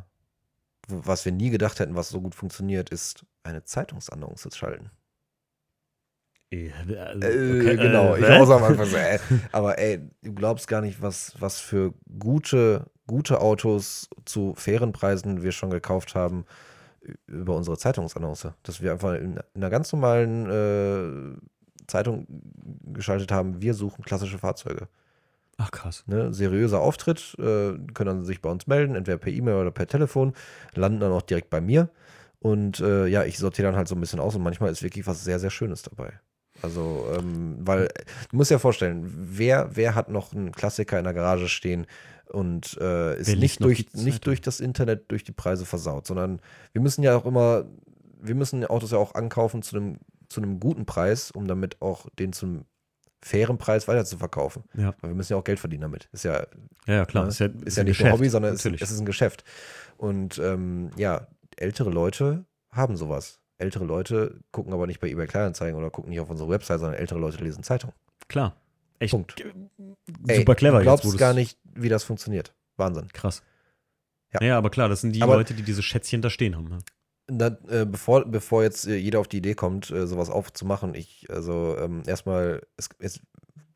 was 0.88 1.26
wir 1.26 1.32
nie 1.32 1.50
gedacht 1.50 1.80
hätten, 1.80 1.96
was 1.96 2.10
so 2.10 2.22
gut 2.22 2.36
funktioniert, 2.36 2.90
ist 2.90 3.26
eine 3.44 3.64
Zeitungsannonce 3.64 4.50
zu 4.50 4.58
schalten. 4.58 4.92
Äh, 6.52 6.68
Äh, 7.22 7.78
genau, 7.78 8.16
ich 8.16 8.24
äh, 8.24 8.40
auch 8.40 8.50
am 8.50 8.64
Anfang 8.64 8.86
so, 8.86 8.98
ey. 8.98 9.20
Aber 9.52 9.78
ey, 9.80 10.10
du 10.22 10.34
glaubst 10.34 10.68
gar 10.68 10.82
nicht, 10.82 11.02
was, 11.02 11.34
was 11.40 11.60
für 11.60 11.94
gute, 12.20 12.88
gute 13.08 13.40
Autos 13.40 14.10
zu 14.26 14.54
fairen 14.56 14.92
Preisen 14.92 15.44
wir 15.44 15.54
schon 15.54 15.70
gekauft 15.70 16.14
haben 16.14 16.46
über 17.26 17.56
unsere 17.56 17.78
Zeitungsannonce. 17.78 18.54
Dass 18.64 18.82
wir 18.82 18.92
einfach 18.92 19.14
in, 19.14 19.38
in 19.38 19.44
einer 19.56 19.70
ganz 19.70 19.92
normalen 19.94 20.50
äh, 20.50 21.38
Zeitung 21.92 22.28
geschaltet 22.94 23.32
haben, 23.32 23.62
wir 23.62 23.74
suchen 23.74 24.04
klassische 24.04 24.38
Fahrzeuge. 24.38 24.88
Ach 25.58 25.72
krass. 25.72 26.04
Ne? 26.08 26.34
Seriöser 26.34 26.80
Auftritt, 26.80 27.36
äh, 27.38 27.78
können 27.94 28.06
dann 28.06 28.26
sich 28.26 28.42
bei 28.42 28.50
uns 28.50 28.68
melden, 28.68 28.96
entweder 28.96 29.18
per 29.18 29.32
E-Mail 29.32 29.56
oder 29.56 29.72
per 29.72 29.88
Telefon, 29.88 30.34
landen 30.74 31.00
dann 31.00 31.12
auch 31.12 31.22
direkt 31.22 31.50
bei 31.50 31.62
mir. 31.62 31.90
Und 32.40 32.80
äh, 32.80 33.06
ja, 33.06 33.24
ich 33.24 33.38
sortiere 33.38 33.68
dann 33.68 33.76
halt 33.76 33.88
so 33.88 33.96
ein 33.96 34.02
bisschen 34.02 34.20
aus 34.20 34.36
und 34.36 34.42
manchmal 34.42 34.72
ist 34.72 34.82
wirklich 34.82 35.06
was 35.06 35.24
sehr, 35.24 35.40
sehr 35.40 35.52
Schönes 35.52 35.84
dabei. 35.84 36.14
Also, 36.64 37.08
ähm, 37.18 37.58
weil, 37.60 37.90
du 38.30 38.38
musst 38.38 38.52
dir 38.52 38.56
ja 38.56 38.60
vorstellen, 38.60 39.04
wer, 39.06 39.70
wer 39.76 39.96
hat 39.96 40.10
noch 40.10 40.34
einen 40.34 40.52
Klassiker 40.52 40.98
in 40.98 41.04
der 41.04 41.14
Garage 41.14 41.48
stehen 41.48 41.86
und 42.32 42.78
äh, 42.80 43.20
ist 43.20 43.36
nicht 43.36 43.64
durch, 43.64 43.94
nicht 43.94 44.26
durch 44.26 44.42
das 44.42 44.60
Internet, 44.60 45.12
durch 45.12 45.24
die 45.24 45.32
Preise 45.32 45.66
versaut, 45.66 46.08
sondern 46.08 46.40
wir 46.72 46.82
müssen 46.82 47.04
ja 47.04 47.16
auch 47.16 47.26
immer, 47.26 47.66
wir 48.22 48.36
müssen 48.36 48.66
Autos 48.66 48.92
ja 48.92 48.98
auch 48.98 49.16
ankaufen 49.16 49.62
zu 49.62 49.76
einem, 49.76 50.00
zu 50.32 50.42
einem 50.42 50.60
guten 50.60 50.86
Preis, 50.86 51.32
um 51.32 51.48
damit 51.48 51.82
auch 51.82 52.08
den 52.18 52.34
zum 52.34 52.66
fairen 53.24 53.58
Preis 53.60 53.88
weiter 53.88 54.04
zu 54.06 54.18
verkaufen. 54.18 54.64
Ja. 54.76 54.96
Weil 55.02 55.12
wir 55.12 55.16
müssen 55.16 55.34
ja 55.34 55.38
auch 55.38 55.44
Geld 55.44 55.60
verdienen 55.60 55.82
damit. 55.84 56.10
Ist 56.12 56.24
ja 56.24 56.46
Ja, 56.88 57.06
klar. 57.06 57.26
Ne? 57.26 57.30
Ist 57.30 57.40
ja, 57.40 57.48
ist 57.48 57.54
ja 57.56 57.62
nicht 57.66 57.78
ein 57.78 57.86
nur 57.86 57.86
Geschäft, 57.86 58.14
Hobby, 58.14 58.30
sondern 58.30 58.54
es, 58.56 58.66
es 58.66 58.92
ist 58.92 59.00
ein 59.00 59.06
Geschäft. 59.06 59.44
Und 59.98 60.40
ähm, 60.40 60.90
ja, 60.98 61.28
ältere 61.58 61.92
Leute 61.92 62.46
haben 62.72 62.96
sowas. 62.98 63.40
Ältere 63.60 63.86
Leute 63.86 64.40
gucken 64.52 64.74
aber 64.74 64.88
nicht 64.88 65.00
bei 65.00 65.08
eBay 65.08 65.28
Kleinanzeigen 65.28 65.78
oder 65.78 65.92
gucken 65.92 66.10
nicht 66.10 66.20
auf 66.20 66.32
unsere 66.32 66.50
Website, 66.50 66.80
sondern 66.80 67.00
ältere 67.00 67.20
Leute 67.20 67.44
lesen 67.44 67.64
Zeitung. 67.64 67.94
klar. 68.28 68.56
Echt 68.98 69.12
Punkt. 69.12 69.36
super 69.38 70.28
Ey, 70.28 70.56
clever. 70.56 70.78
Du 70.78 70.84
glaubst 70.84 71.06
jetzt, 71.06 71.18
gar 71.18 71.34
nicht, 71.34 71.58
wie 71.74 71.90
das 71.90 72.04
funktioniert. 72.04 72.54
Wahnsinn. 72.78 73.08
Krass. 73.14 73.42
Ja. 74.34 74.42
Ja. 74.44 74.58
aber 74.60 74.70
klar, 74.70 74.90
das 74.90 75.02
sind 75.02 75.14
die 75.14 75.22
Aber- 75.24 75.36
Leute, 75.38 75.54
die 75.56 75.64
diese 75.64 75.82
Schätzchen 75.84 76.22
da 76.22 76.30
stehen 76.30 76.56
haben. 76.56 76.78
Da, 77.38 77.58
äh, 77.70 77.86
bevor, 77.86 78.26
bevor 78.26 78.64
jetzt 78.64 78.88
äh, 78.88 78.96
jeder 78.96 79.20
auf 79.20 79.28
die 79.28 79.38
Idee 79.38 79.54
kommt, 79.56 79.90
äh, 79.92 80.06
sowas 80.08 80.30
aufzumachen, 80.30 80.94
ich, 80.96 81.28
also 81.30 81.78
ähm, 81.80 82.04
erstmal, 82.06 82.62
es, 82.78 82.90
es 83.00 83.20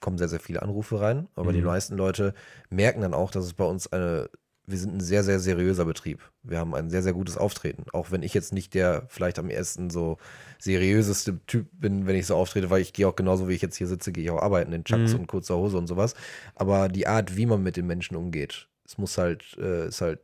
kommen 0.01 0.17
sehr, 0.17 0.27
sehr 0.27 0.39
viele 0.41 0.61
Anrufe 0.61 0.99
rein, 0.99 1.27
aber 1.35 1.53
die 1.53 1.59
Mhm. 1.59 1.65
meisten 1.67 1.95
Leute 1.97 2.33
merken 2.69 3.01
dann 3.01 3.13
auch, 3.13 3.31
dass 3.31 3.45
es 3.45 3.53
bei 3.53 3.63
uns 3.63 3.87
eine, 3.87 4.29
wir 4.67 4.77
sind 4.77 4.95
ein 4.95 4.99
sehr, 4.99 5.23
sehr 5.23 5.39
seriöser 5.39 5.85
Betrieb. 5.85 6.19
Wir 6.43 6.59
haben 6.59 6.73
ein 6.75 6.89
sehr, 6.89 7.01
sehr 7.03 7.13
gutes 7.13 7.37
Auftreten. 7.37 7.85
Auch 7.93 8.11
wenn 8.11 8.23
ich 8.23 8.33
jetzt 8.33 8.51
nicht 8.51 8.73
der 8.73 9.05
vielleicht 9.09 9.39
am 9.39 9.49
ersten 9.49 9.89
so 9.89 10.17
seriöseste 10.59 11.39
Typ 11.45 11.67
bin, 11.73 12.07
wenn 12.07 12.15
ich 12.15 12.25
so 12.25 12.35
auftrete, 12.35 12.69
weil 12.69 12.81
ich 12.81 12.91
gehe 12.93 13.07
auch 13.07 13.15
genauso, 13.15 13.47
wie 13.47 13.53
ich 13.53 13.61
jetzt 13.61 13.77
hier 13.77 13.87
sitze, 13.87 14.11
gehe 14.11 14.23
ich 14.23 14.31
auch 14.31 14.41
arbeiten 14.41 14.73
in 14.73 14.83
Chucks 14.83 15.13
Mhm. 15.13 15.21
und 15.21 15.27
kurzer 15.27 15.55
Hose 15.55 15.77
und 15.77 15.87
sowas. 15.87 16.15
Aber 16.55 16.89
die 16.89 17.07
Art, 17.07 17.37
wie 17.37 17.45
man 17.45 17.63
mit 17.63 17.77
den 17.77 17.87
Menschen 17.87 18.15
umgeht, 18.17 18.67
es 18.85 18.97
muss 18.97 19.17
halt, 19.17 19.55
äh, 19.59 19.87
ist 19.87 20.01
halt 20.01 20.19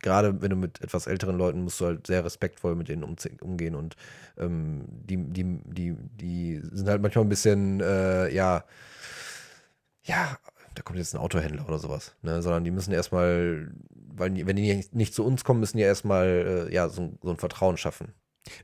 gerade 0.00 0.40
wenn 0.42 0.50
du 0.50 0.56
mit 0.56 0.80
etwas 0.82 1.06
älteren 1.06 1.36
Leuten 1.36 1.62
musst 1.62 1.80
du 1.80 1.86
halt 1.86 2.06
sehr 2.06 2.24
respektvoll 2.24 2.74
mit 2.74 2.88
denen 2.88 3.04
umgehen 3.40 3.74
und 3.74 3.96
ähm, 4.38 4.84
die, 4.88 5.16
die, 5.16 5.60
die, 5.64 5.96
die 6.20 6.60
sind 6.72 6.88
halt 6.88 7.02
manchmal 7.02 7.24
ein 7.24 7.28
bisschen, 7.28 7.80
äh, 7.80 8.32
ja, 8.34 8.64
ja, 10.04 10.38
da 10.74 10.82
kommt 10.82 10.98
jetzt 10.98 11.14
ein 11.14 11.20
Autohändler 11.20 11.66
oder 11.66 11.78
sowas, 11.78 12.14
ne? 12.22 12.42
sondern 12.42 12.64
die 12.64 12.70
müssen 12.70 12.92
erstmal, 12.92 13.70
weil 13.90 14.30
die, 14.30 14.46
wenn 14.46 14.56
die 14.56 14.84
nicht, 14.92 15.14
zu 15.14 15.24
uns 15.24 15.44
kommen, 15.44 15.60
müssen 15.60 15.76
die 15.76 15.82
erstmal, 15.82 16.68
äh, 16.70 16.74
ja, 16.74 16.88
so, 16.88 17.02
ein- 17.02 17.18
so 17.22 17.30
ein 17.30 17.36
Vertrauen 17.36 17.76
schaffen. 17.76 18.12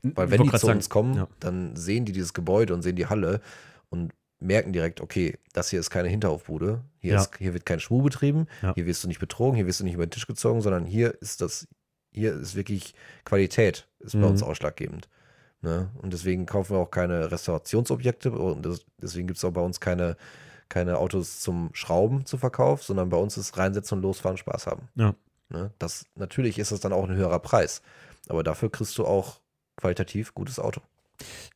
Weil 0.01 0.31
wenn 0.31 0.41
die 0.41 0.49
zu 0.49 0.57
sagen, 0.67 0.77
uns 0.79 0.89
kommen, 0.89 1.13
ja. 1.15 1.27
dann 1.39 1.75
sehen 1.75 2.05
die 2.05 2.11
dieses 2.11 2.33
Gebäude 2.33 2.73
und 2.73 2.81
sehen 2.81 2.95
die 2.95 3.05
Halle 3.05 3.41
und 3.89 4.11
merken 4.39 4.71
direkt, 4.73 5.01
okay, 5.01 5.37
das 5.53 5.69
hier 5.69 5.79
ist 5.79 5.89
keine 5.89 6.09
Hinterhofbude, 6.09 6.81
hier, 6.99 7.13
Ja. 7.15 7.21
ist, 7.21 7.35
hier 7.37 7.53
wird 7.53 7.65
kein 7.65 7.79
Schmuh 7.79 8.01
betrieben, 8.01 8.47
Ja. 8.61 8.73
hier 8.75 8.85
wirst 8.85 9.03
du 9.03 9.07
nicht 9.07 9.19
betrogen, 9.19 9.55
hier 9.55 9.65
wirst 9.65 9.79
du 9.79 9.83
nicht 9.83 9.95
über 9.95 10.05
den 10.05 10.11
Tisch 10.11 10.27
gezogen, 10.27 10.61
sondern 10.61 10.85
hier 10.85 11.19
ist 11.21 11.41
das, 11.41 11.67
hier 12.11 12.33
ist 12.33 12.55
wirklich 12.55 12.93
Qualität, 13.25 13.87
ist 13.99 14.13
bei 14.13 14.19
Mhm. 14.19 14.25
uns 14.25 14.43
ausschlaggebend. 14.43 15.09
Ne? 15.61 15.89
Und 16.01 16.13
deswegen 16.13 16.45
kaufen 16.45 16.75
wir 16.75 16.79
auch 16.79 16.91
keine 16.91 17.31
Restaurationsobjekte 17.31 18.31
und 18.31 18.63
das, 18.63 18.85
deswegen 19.01 19.25
gibt 19.27 19.37
es 19.37 19.43
auch 19.45 19.51
bei 19.51 19.61
uns 19.61 19.79
keine, 19.79 20.15
keine 20.69 20.97
Autos 20.99 21.39
zum 21.39 21.69
Schrauben 21.73 22.25
zu 22.25 22.37
Verkauf, 22.37 22.83
sondern 22.83 23.09
bei 23.09 23.17
uns 23.17 23.37
ist 23.37 23.57
reinsetzen 23.57 23.97
und 23.97 24.01
losfahren, 24.03 24.37
Spaß 24.37 24.67
haben. 24.67 24.87
Ja. 24.95 25.15
Ne? 25.49 25.71
Das, 25.79 26.05
natürlich 26.15 26.59
ist 26.59 26.71
das 26.71 26.79
dann 26.81 26.93
auch 26.93 27.05
ein 27.09 27.15
höherer 27.15 27.39
Preis, 27.39 27.81
aber 28.29 28.43
dafür 28.43 28.69
kriegst 28.69 28.97
du 28.99 29.05
auch 29.05 29.39
qualitativ 29.77 30.33
gutes 30.35 30.59
Auto. 30.59 30.81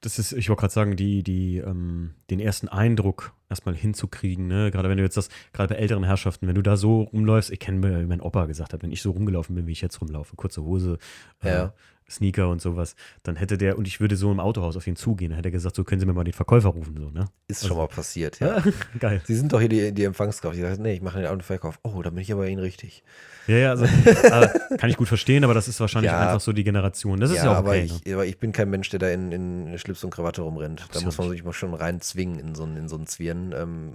Das 0.01 0.17
ist, 0.19 0.31
ich 0.33 0.49
wollte 0.49 0.61
gerade 0.61 0.73
sagen, 0.73 0.95
die, 0.95 1.23
die, 1.23 1.57
ähm, 1.57 2.11
den 2.29 2.39
ersten 2.39 2.67
Eindruck 2.67 3.33
erstmal 3.49 3.75
hinzukriegen, 3.75 4.47
ne? 4.47 4.71
Gerade 4.71 4.89
wenn 4.89 4.97
du 4.97 5.03
jetzt 5.03 5.17
das, 5.17 5.29
gerade 5.53 5.73
bei 5.73 5.79
älteren 5.79 6.03
Herrschaften, 6.03 6.47
wenn 6.47 6.55
du 6.55 6.61
da 6.63 6.77
so 6.77 7.03
rumläufst, 7.03 7.51
ich 7.51 7.59
kenne 7.59 7.79
mir, 7.79 8.01
wie 8.01 8.07
mein 8.07 8.21
Opa 8.21 8.45
gesagt 8.45 8.73
hat, 8.73 8.81
wenn 8.83 8.91
ich 8.91 9.01
so 9.01 9.11
rumgelaufen 9.11 9.55
bin, 9.55 9.67
wie 9.67 9.71
ich 9.73 9.81
jetzt 9.81 10.01
rumlaufe, 10.01 10.35
kurze 10.35 10.63
Hose, 10.63 10.97
äh, 11.43 11.49
Ja. 11.49 11.73
Sneaker 12.11 12.49
und 12.49 12.61
sowas, 12.61 12.95
dann 13.23 13.35
hätte 13.35 13.57
der, 13.57 13.77
und 13.77 13.87
ich 13.87 13.99
würde 13.99 14.15
so 14.15 14.31
im 14.31 14.39
Autohaus 14.39 14.75
auf 14.77 14.85
ihn 14.87 14.95
zugehen, 14.95 15.29
dann 15.31 15.37
hätte 15.37 15.49
er 15.49 15.53
gesagt, 15.53 15.75
so 15.75 15.83
können 15.83 15.99
Sie 15.99 16.05
mir 16.05 16.13
mal 16.13 16.23
den 16.23 16.33
Verkäufer 16.33 16.69
rufen, 16.69 16.95
so, 16.97 17.09
ne? 17.09 17.25
Ist 17.47 17.65
schon 17.65 17.77
mal 17.77 17.87
passiert, 17.87 18.39
ja. 18.39 18.61
Geil. 18.99 19.21
Sie 19.25 19.35
sind 19.35 19.51
doch 19.53 19.59
hier 19.59 19.69
die, 19.69 19.91
die 19.91 20.03
Empfangskraft. 20.03 20.55
Die 20.55 20.61
sagt, 20.61 20.79
nee, 20.79 20.93
ich 20.93 21.01
mache 21.01 21.19
den 21.19 21.27
Autoverkauf. 21.27 21.79
Oh, 21.83 22.01
da 22.01 22.09
bin 22.09 22.19
ich 22.19 22.31
aber 22.31 22.47
Ihnen 22.47 22.59
richtig. 22.61 23.03
Ja, 23.47 23.57
ja, 23.57 23.69
also, 23.71 23.85
kann 24.77 24.89
ich 24.89 24.97
gut 24.97 25.07
verstehen, 25.07 25.43
aber 25.43 25.53
das 25.53 25.67
ist 25.67 25.79
wahrscheinlich 25.79 26.11
Ja. 26.11 26.19
einfach 26.19 26.39
so 26.41 26.53
die 26.53 26.63
Generation. 26.63 27.19
Das 27.19 27.31
ist 27.31 27.37
ja, 27.37 27.45
ja, 27.45 27.51
auch 27.53 27.55
aber, 27.57 27.69
okay. 27.71 27.87
ne? 27.87 27.99
ich, 28.05 28.13
aber 28.13 28.25
ich 28.25 28.37
bin 28.37 28.51
kein 28.51 28.69
Mensch, 28.69 28.89
der 28.89 28.99
da 28.99 29.09
in, 29.09 29.31
in 29.31 29.77
Schlips 29.79 30.03
und 30.03 30.11
Krawatte 30.11 30.41
rumrennt. 30.41 30.85
Da 30.93 30.99
ja 30.99 31.05
muss 31.05 31.17
man 31.17 31.29
sich 31.29 31.43
mal 31.43 31.53
schon 31.53 31.73
reinzwingen 31.73 32.39
in 32.39 32.55
so, 32.55 32.63
einen- 32.63 32.77
in 32.77 32.87
so 32.87 32.95
einen 32.97 33.07
Zwirn. 33.07 33.53
Ähm, 33.57 33.93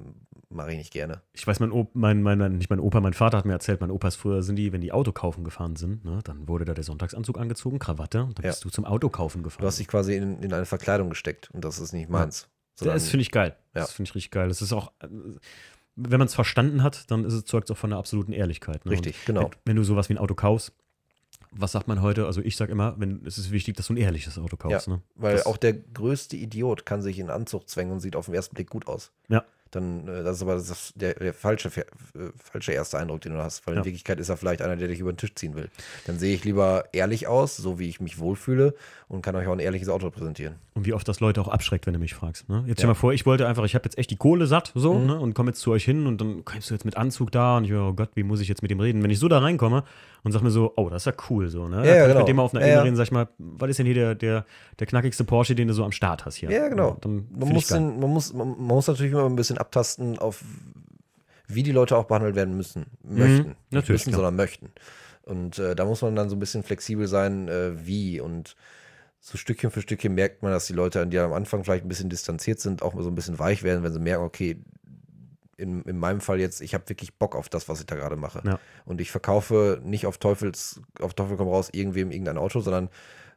Mache 0.49 0.71
ich 0.73 0.79
nicht 0.79 0.93
gerne. 0.93 1.23
Ich 1.33 1.45
weiß, 1.47 1.59
mein, 1.59 1.73
Op 1.73 1.91
mein, 1.95 2.23
mein, 2.23 2.39
mein, 2.39 2.57
nicht 2.59 2.71
mein 2.71 2.79
Opa, 2.79 3.01
mein 3.01 3.15
Vater 3.15 3.37
hat 3.39 3.45
mir 3.47 3.53
erzählt, 3.53 3.81
meine 3.81 3.93
Opas 3.93 4.15
früher 4.15 4.43
sind 4.45 4.57
die, 4.57 4.73
wenn 4.73 4.81
die 4.81 4.93
Auto 4.93 5.11
kaufen 5.11 5.43
gefahren 5.43 5.75
sind, 5.75 6.05
ne, 6.05 6.21
dann 6.23 6.47
wurde 6.47 6.65
da 6.65 6.73
der 6.73 6.85
Sonntagsanzug 6.85 7.37
angezogen, 7.39 7.81
Krawatte, 7.81 8.23
und 8.23 8.39
dann 8.39 8.45
Ja. 8.45 8.53
bist 8.53 8.65
du 8.65 8.71
zum 8.71 8.85
Auto 8.85 9.09
kaufen 9.09 9.43
gefahren. 9.43 9.63
Du 9.63 9.67
hast 9.67 9.79
dich 9.81 9.89
quasi 9.89 10.15
in, 10.15 10.41
in 10.43 10.53
eine 10.53 10.65
Verkleidung 10.67 11.11
gesteckt 11.11 11.51
und 11.53 11.65
das 11.65 11.81
ist 11.81 11.93
nicht 11.93 12.09
meins. 12.09 12.49
Sondern- 12.77 12.95
das 12.97 13.09
finde 13.09 13.23
ich 13.23 13.33
geil. 13.33 13.57
Ja. 13.75 13.81
Das 13.81 13.93
finde 13.93 14.09
ich 14.09 14.15
richtig 14.15 14.31
geil. 14.31 14.49
Das 14.49 14.63
ist 14.63 14.73
auch, 14.73 14.93
äh, 15.01 15.09
wenn 15.97 16.19
man 16.19 16.27
es 16.29 16.35
verstanden 16.35 16.83
hat, 16.85 17.11
dann 17.11 17.25
ist 17.25 17.33
es 17.33 17.45
zeugt 17.45 17.71
auch 17.73 17.77
von 17.77 17.91
der 17.91 17.99
absoluten 17.99 18.33
Ehrlichkeit. 18.33 18.85
Ne? 18.87 18.93
Richtig, 18.93 19.17
Und 19.21 19.27
genau. 19.27 19.43
Wenn, 19.43 19.51
wenn 19.65 19.77
du 19.77 19.83
sowas 19.83 20.09
wie 20.09 20.15
ein 20.15 20.19
Auto 20.19 20.35
kaufst, 20.37 20.73
was 21.51 21.73
sagt 21.73 21.89
man 21.89 22.03
heute? 22.03 22.27
Also 22.27 22.41
ich 22.43 22.57
sage 22.57 22.71
immer, 22.71 22.95
wenn, 23.01 23.25
es 23.25 23.39
ist 23.39 23.51
wichtig, 23.51 23.77
dass 23.77 23.87
du 23.87 23.95
ein 23.95 23.97
ehrliches 23.97 24.39
Auto 24.39 24.57
kaufst. 24.57 24.89
ne? 24.89 25.01
Weil 25.15 25.37
das, 25.37 25.47
auch 25.47 25.57
der 25.57 25.73
größte 25.73 26.37
Idiot 26.37 26.85
kann 26.87 27.03
sich 27.03 27.19
in 27.19 27.31
einen 27.31 27.41
Anzug 27.43 27.69
zwängen 27.69 27.93
und 27.93 28.01
sieht 28.01 28.15
auf 28.15 28.27
den 28.27 28.35
ersten 28.35 28.55
Blick 28.55 28.69
gut 28.71 28.87
aus. 28.87 29.11
Ja. 29.29 29.45
Dann, 29.77 30.09
äh, 30.09 30.25
das 30.25 30.37
ist 30.37 30.43
aber 30.43 30.55
das, 30.55 30.93
der, 30.97 31.15
der 31.15 31.35
falsche, 31.35 31.69
äh, 31.69 31.83
falsche 32.43 32.73
erste 32.73 32.99
Eindruck, 32.99 33.21
den 33.21 33.33
du 33.35 33.39
hast. 33.39 33.67
Weil 33.67 33.75
Ja. 33.75 33.81
in 33.81 33.85
Wirklichkeit 33.85 34.19
ist 34.19 34.29
er 34.29 34.37
vielleicht 34.37 34.63
einer, 34.63 34.77
der 34.77 34.89
dich 34.89 34.99
über 35.01 35.13
den 35.13 35.19
Tisch 35.19 35.35
ziehen 35.35 35.55
will. 35.55 35.69
Dann 36.07 36.19
sehe 36.19 36.35
ich 36.35 36.45
lieber 36.45 36.85
ehrlich 36.93 37.27
aus, 37.27 37.57
so 37.57 37.79
wie 37.79 37.89
ich 37.89 38.01
mich 38.01 38.19
wohlfühle 38.19 38.75
und 39.09 39.23
kann 39.23 39.37
euch 39.37 39.47
auch 39.47 39.53
ein 39.53 39.59
ehrliches 39.61 39.89
Auto 39.89 40.11
präsentieren. 40.11 40.57
Und 40.75 40.85
wie 40.87 40.93
oft 40.93 41.07
das 41.07 41.21
Leute 41.21 41.41
auch 41.41 41.49
abschreckt, 41.49 41.87
wenn 41.87 41.93
du 41.95 42.01
mich 42.01 42.15
fragst. 42.15 42.49
Ne? 42.49 42.59
Jetzt 42.67 42.69
Ja. 42.69 42.75
stell 42.75 42.87
mal 42.89 42.95
vor, 42.95 43.13
ich 43.13 43.25
wollte 43.27 43.47
einfach, 43.47 43.65
ich 43.65 43.75
habe 43.75 43.85
jetzt 43.85 43.99
echt 43.99 44.11
die 44.11 44.17
Kohle 44.17 44.47
satt 44.47 44.73
so 44.75 44.95
Mhm. 44.95 45.07
ne? 45.07 45.21
und 45.21 45.35
komme 45.35 45.51
jetzt 45.51 45.61
zu 45.61 45.71
euch 45.71 45.85
hin 45.85 46.07
und 46.07 46.21
dann 46.21 46.45
kommst 46.45 46.71
du 46.71 46.75
jetzt 46.75 46.85
mit 46.85 46.97
Anzug 46.97 47.31
da 47.31 47.57
und 47.59 47.65
ich, 47.65 47.73
oh 47.73 47.93
Gott, 47.93 48.11
wie 48.15 48.23
muss 48.25 48.41
ich 48.41 48.49
jetzt 48.49 48.63
mit 48.63 48.71
dem 48.71 48.81
reden? 48.81 49.03
Wenn 49.03 49.11
ich 49.11 49.19
so 49.19 49.29
da 49.29 49.39
reinkomme 49.39 49.85
und 50.27 50.33
sag 50.33 50.43
mir 50.43 50.51
so, 50.51 50.73
oh, 50.75 50.89
das 50.91 51.03
ist 51.03 51.07
ja 51.07 51.13
cool 51.31 51.49
so, 51.49 51.69
ne? 51.69 51.87
Ja, 51.87 51.95
ja, 51.95 52.07
genau. 52.09 52.19
mit 52.19 52.29
dem 52.29 52.35
mal 52.37 52.43
auf 52.43 52.53
einer 52.53 52.67
Ja, 52.67 52.83
reden, 52.83 52.97
sag 52.97 53.05
ich 53.05 53.13
mal, 53.13 53.29
was 53.39 53.71
ist 53.71 53.79
denn 53.79 53.87
hier 53.87 53.95
der, 53.95 54.15
der, 54.17 54.45
der 54.81 54.87
knackigste 54.89 55.23
Porsche, 55.23 55.55
den 55.55 55.69
du 55.69 55.75
so 55.75 55.85
am 55.85 55.93
Start 55.93 56.25
hast 56.27 56.35
hier? 56.35 56.51
Ja, 56.51 56.67
genau. 56.67 56.97
Dann 57.01 57.29
Man 57.31 57.51
muss, 57.51 57.69
den, 57.69 58.01
man, 58.01 58.11
muss, 58.11 58.33
man, 58.33 58.59
muss 58.59 58.89
natürlich 58.89 59.13
immer 59.13 59.25
ein 59.25 59.37
bisschen 59.37 59.57
abtasten, 59.57 60.19
auf 60.19 60.43
wie 61.47 61.63
die 61.63 61.71
Leute 61.71 61.97
auch 61.97 62.07
behandelt 62.07 62.35
werden 62.35 62.57
müssen. 62.57 62.87
Möchten. 63.05 63.21
Nicht 63.29 63.47
Mhm. 63.47 63.55
natürlich, 63.71 64.01
müssen, 64.01 64.11
klar. 64.11 64.17
sondern 64.17 64.35
möchten. 64.35 64.73
Und 65.23 65.61
äh, 65.61 65.77
da 65.77 65.85
muss 65.85 66.03
man 66.03 66.17
dann 66.17 66.29
so 66.29 66.35
ein 66.35 66.41
bisschen 66.41 66.65
flexibel 66.65 67.07
sein, 67.07 67.47
äh, 67.47 67.87
wie. 67.87 68.19
Und 68.21 68.57
so 69.21 69.39
Stückchen 69.39 69.71
für 69.71 69.81
Stückchen 69.81 70.13
merkt 70.13 70.43
man, 70.43 70.51
dass 70.51 70.67
die 70.67 70.73
Leute, 70.73 71.07
die 71.07 71.21
am 71.21 71.33
Anfang 71.35 71.63
vielleicht 71.63 71.85
ein 71.85 71.89
bisschen 71.89 72.11
distanziert 72.11 72.59
sind, 72.59 72.83
auch 72.83 72.95
mal 72.95 73.05
so 73.05 73.11
ein 73.11 73.15
bisschen 73.15 73.39
weich 73.39 73.63
werden, 73.63 73.85
wenn 73.85 73.93
sie 73.93 74.01
merken, 74.01 74.25
okay, 74.25 74.59
in, 75.57 75.83
in 75.83 75.99
meinem 75.99 76.21
Fall 76.21 76.41
jetzt, 76.41 76.61
ich 76.61 76.75
habe 76.75 76.89
wirklich 76.89 77.19
Bock 77.19 77.35
auf 77.35 77.49
das, 77.49 77.69
was 77.69 77.81
ich 77.81 77.87
da 77.87 77.95
gerade 77.97 78.17
mache. 78.17 78.43
Ja. 78.45 78.59
Und 78.85 79.01
ich 79.01 79.11
verkaufe 79.11 79.81
nicht 79.83 80.07
auf 80.07 80.19
Teufels, 80.19 80.81
auf 81.01 81.15
Teufel 81.15 81.37
komm 81.37 81.49
raus 81.49 81.71
irgendwem 81.73 82.11
irgendein 82.11 82.39
Auto, 82.39 82.61
sondern 82.61 82.89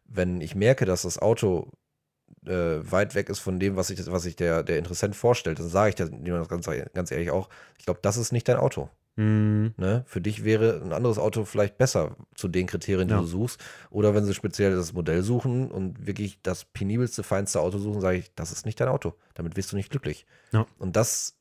wenn 0.05 0.41
ich 0.41 0.55
merke, 0.55 0.85
dass 0.85 1.03
das 1.03 1.17
Auto 1.19 1.71
äh, 2.45 2.79
weit 2.81 3.15
weg 3.15 3.29
ist 3.29 3.39
von 3.39 3.59
dem, 3.59 3.75
was 3.75 3.87
sich 3.87 4.05
was 4.11 4.23
sich 4.23 4.35
der, 4.35 4.63
der 4.63 4.77
Interessent 4.77 5.15
vorstellt, 5.15 5.59
dann 5.59 5.69
sage 5.69 5.89
ich 5.89 5.95
das 5.95 6.09
jemand 6.09 6.49
ganz, 6.49 6.69
ganz 6.93 7.11
ehrlich 7.11 7.31
auch, 7.31 7.49
ich 7.77 7.85
glaube, 7.85 7.99
das 8.01 8.17
ist 8.17 8.31
nicht 8.31 8.47
dein 8.47 8.57
Auto. 8.57 8.89
Mhm. 9.15 9.73
Ne? 9.77 10.03
Für 10.07 10.21
dich 10.21 10.45
wäre 10.45 10.81
ein 10.81 10.93
anderes 10.93 11.17
Auto 11.17 11.43
vielleicht 11.43 11.77
besser 11.77 12.15
zu 12.35 12.47
den 12.47 12.67
Kriterien, 12.67 13.07
die 13.09 13.13
Ja. 13.13 13.19
du 13.19 13.25
suchst. 13.25 13.59
Oder 13.89 14.15
wenn 14.15 14.23
sie 14.23 14.33
speziell 14.33 14.73
das 14.73 14.93
Modell 14.93 15.23
suchen 15.23 15.69
und 15.71 16.07
wirklich 16.07 16.41
das 16.41 16.63
penibelste, 16.63 17.23
feinste 17.23 17.59
Auto 17.59 17.79
suchen, 17.79 17.99
sage 17.99 18.17
ich, 18.17 18.33
das 18.35 18.51
ist 18.53 18.65
nicht 18.65 18.79
dein 18.79 18.87
Auto. 18.87 19.15
Damit 19.33 19.57
wirst 19.57 19.71
du 19.73 19.75
nicht 19.75 19.89
glücklich. 19.89 20.25
Ja. 20.53 20.65
Und 20.77 20.95
das 20.95 21.35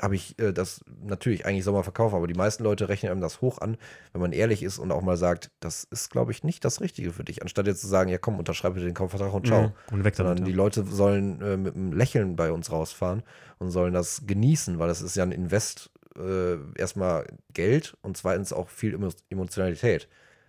habe 0.00 0.14
ich 0.14 0.38
äh, 0.38 0.52
das 0.52 0.84
natürlich 1.02 1.46
eigentlich 1.46 1.64
verkaufen, 1.64 2.14
aber 2.16 2.26
die 2.26 2.34
meisten 2.34 2.62
Leute 2.64 2.88
rechnen 2.88 3.12
einem 3.12 3.20
das 3.20 3.40
hoch 3.40 3.58
an, 3.58 3.76
wenn 4.12 4.20
man 4.20 4.32
ehrlich 4.32 4.62
ist 4.62 4.78
und 4.78 4.92
auch 4.92 5.02
mal 5.02 5.16
sagt, 5.16 5.50
das 5.60 5.84
ist, 5.84 6.10
glaube 6.10 6.32
ich, 6.32 6.44
nicht 6.44 6.64
das 6.64 6.80
Richtige 6.80 7.12
für 7.12 7.24
dich. 7.24 7.42
Anstatt 7.42 7.66
jetzt 7.66 7.80
zu 7.80 7.86
sagen, 7.86 8.10
ja 8.10 8.18
komm, 8.18 8.38
unterschreibe 8.38 8.74
bitte 8.74 8.86
den 8.86 8.94
Kaufvertrag 8.94 9.32
und 9.32 9.46
ciao. 9.46 9.68
Mhm. 9.68 9.72
Und 9.92 10.04
weg 10.04 10.14
damit. 10.16 10.30
Sondern 10.30 10.44
die. 10.44 10.52
Leute 10.52 10.84
sollen 10.84 11.40
äh, 11.40 11.56
mit 11.56 11.74
einem 11.74 11.92
Lächeln 11.92 12.36
bei 12.36 12.52
uns 12.52 12.70
rausfahren 12.70 13.22
und 13.58 13.70
sollen 13.70 13.94
das 13.94 14.22
genießen, 14.26 14.78
weil 14.78 14.88
das 14.88 15.02
ist 15.02 15.16
ja 15.16 15.22
ein 15.22 15.32
Invest, 15.32 15.90
äh, 16.18 16.56
erstmal 16.76 17.26
Geld 17.52 17.96
und 18.02 18.16
zweitens 18.16 18.52
auch 18.52 18.68
viel 18.68 18.94
Emo 18.94 19.08
Emotionalität. 19.30 20.08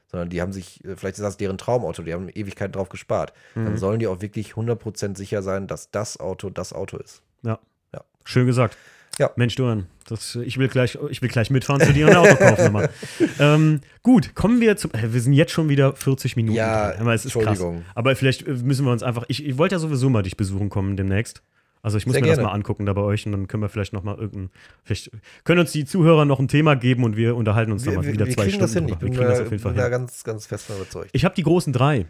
Sondern 0.10 0.30
die 0.30 0.42
haben 0.42 0.54
sich, 0.54 0.84
äh, 0.86 0.96
vielleicht 0.96 1.18
ist 1.18 1.24
das 1.24 1.36
deren 1.38 1.58
Traumauto, 1.58 2.02
die 2.04 2.14
haben 2.14 2.30
Ewigkeiten 2.30 2.72
drauf 2.72 2.88
gespart. 2.90 3.34
Dann 3.56 3.74
Mhm. 3.74 3.78
sollen 3.78 4.00
die 4.00 4.08
auch 4.08 4.22
wirklich 4.22 4.56
100% 4.56 5.18
sicher 5.18 5.42
sein, 5.42 5.68
dass 5.68 5.92
das 5.92 6.18
Auto 6.20 6.50
das 6.50 6.72
Auto 6.72 6.98
ist. 6.98 7.22
Ja. 7.44 7.60
Ja. 7.94 8.02
Schön 8.24 8.46
gesagt. 8.46 8.78
Ja. 9.20 9.32
Mensch, 9.36 9.56
Dorian, 9.56 9.88
das, 10.08 10.36
ich, 10.36 10.58
will 10.58 10.68
gleich, 10.68 10.98
ich 11.10 11.22
will 11.22 11.30
gleich 11.30 11.50
mitfahren 11.50 11.82
zu 11.82 11.92
dir 11.92 12.06
und 12.06 12.12
ein 12.12 12.18
Auto 12.18 12.36
kaufen. 12.36 12.66
nochmal. 12.66 12.90
ähm, 13.40 13.82
gut, 14.04 14.36
kommen 14.36 14.62
wir 14.62 14.78
zum. 14.78 14.92
Wir 14.94 15.22
sind 15.22 15.34
jetzt 15.34 15.52
schon 15.52 15.70
wieder 15.70 15.96
40 15.96 16.36
Minuten. 16.36 16.56
Ja, 16.56 16.94
dran. 16.94 17.08
Es 17.10 17.26
ist 17.26 17.34
krass. 17.34 17.46
Entschuldigung. 17.46 17.84
Aber 17.96 18.16
vielleicht 18.16 18.48
äh, 18.48 18.54
müssen 18.54 18.86
wir 18.86 18.92
uns 18.92 19.04
einfach. 19.04 19.26
Ich, 19.28 19.44
ich 19.46 19.58
wollte 19.58 19.76
ja 19.76 19.80
sowieso 19.80 20.10
mal 20.10 20.22
dich 20.24 20.38
besuchen 20.38 20.70
kommen 20.70 20.98
demnächst. 20.98 21.42
Also 21.82 21.98
ich 21.98 22.06
muss 22.06 22.14
Sehr 22.14 22.22
mir 22.22 22.28
das 22.28 22.38
gerne. 22.38 22.50
mal 22.50 22.56
angucken 22.56 22.86
da 22.86 22.94
bei 22.94 23.02
euch 23.02 23.26
und 23.26 23.32
dann 23.32 23.48
können 23.48 23.64
wir 23.64 23.70
vielleicht 23.70 23.94
noch 23.94 24.04
mal 24.04 24.18
irgendein. 24.18 24.50
Vielleicht 24.84 25.12
können 25.44 25.62
uns 25.62 25.72
die 25.72 25.86
Zuhörer 25.86 26.26
noch 26.26 26.40
ein 26.40 26.48
Thema 26.48 26.76
geben 26.76 27.04
und 27.04 27.16
wir 27.16 27.36
unterhalten 27.36 27.72
uns 27.72 27.86
Wir, 27.86 27.92
nochmal 27.92 28.06
wir, 28.08 28.14
wieder 28.14 28.26
wir 28.26 28.34
zwei 28.34 28.44
kriegen 28.44 28.56
Stunden. 28.56 28.64
das 28.66 28.74
hin. 28.74 28.90
Ich 28.90 28.96
bin, 28.96 29.12
wir 29.12 29.18
kriegen 29.18 29.30
das 29.30 29.38
da, 29.40 29.46
auf 29.46 29.52
jeden 29.52 29.64
Fall 29.64 29.72
bin 29.72 29.78
da 29.78 29.84
hin. 29.84 29.92
ganz, 29.92 30.24
ganz 30.24 30.46
fest 30.46 30.70
überzeugt. 30.70 31.10
Ich 31.14 31.24
habe 31.24 31.36
die 31.36 31.44
großen 31.44 31.72
drei. 31.74 32.06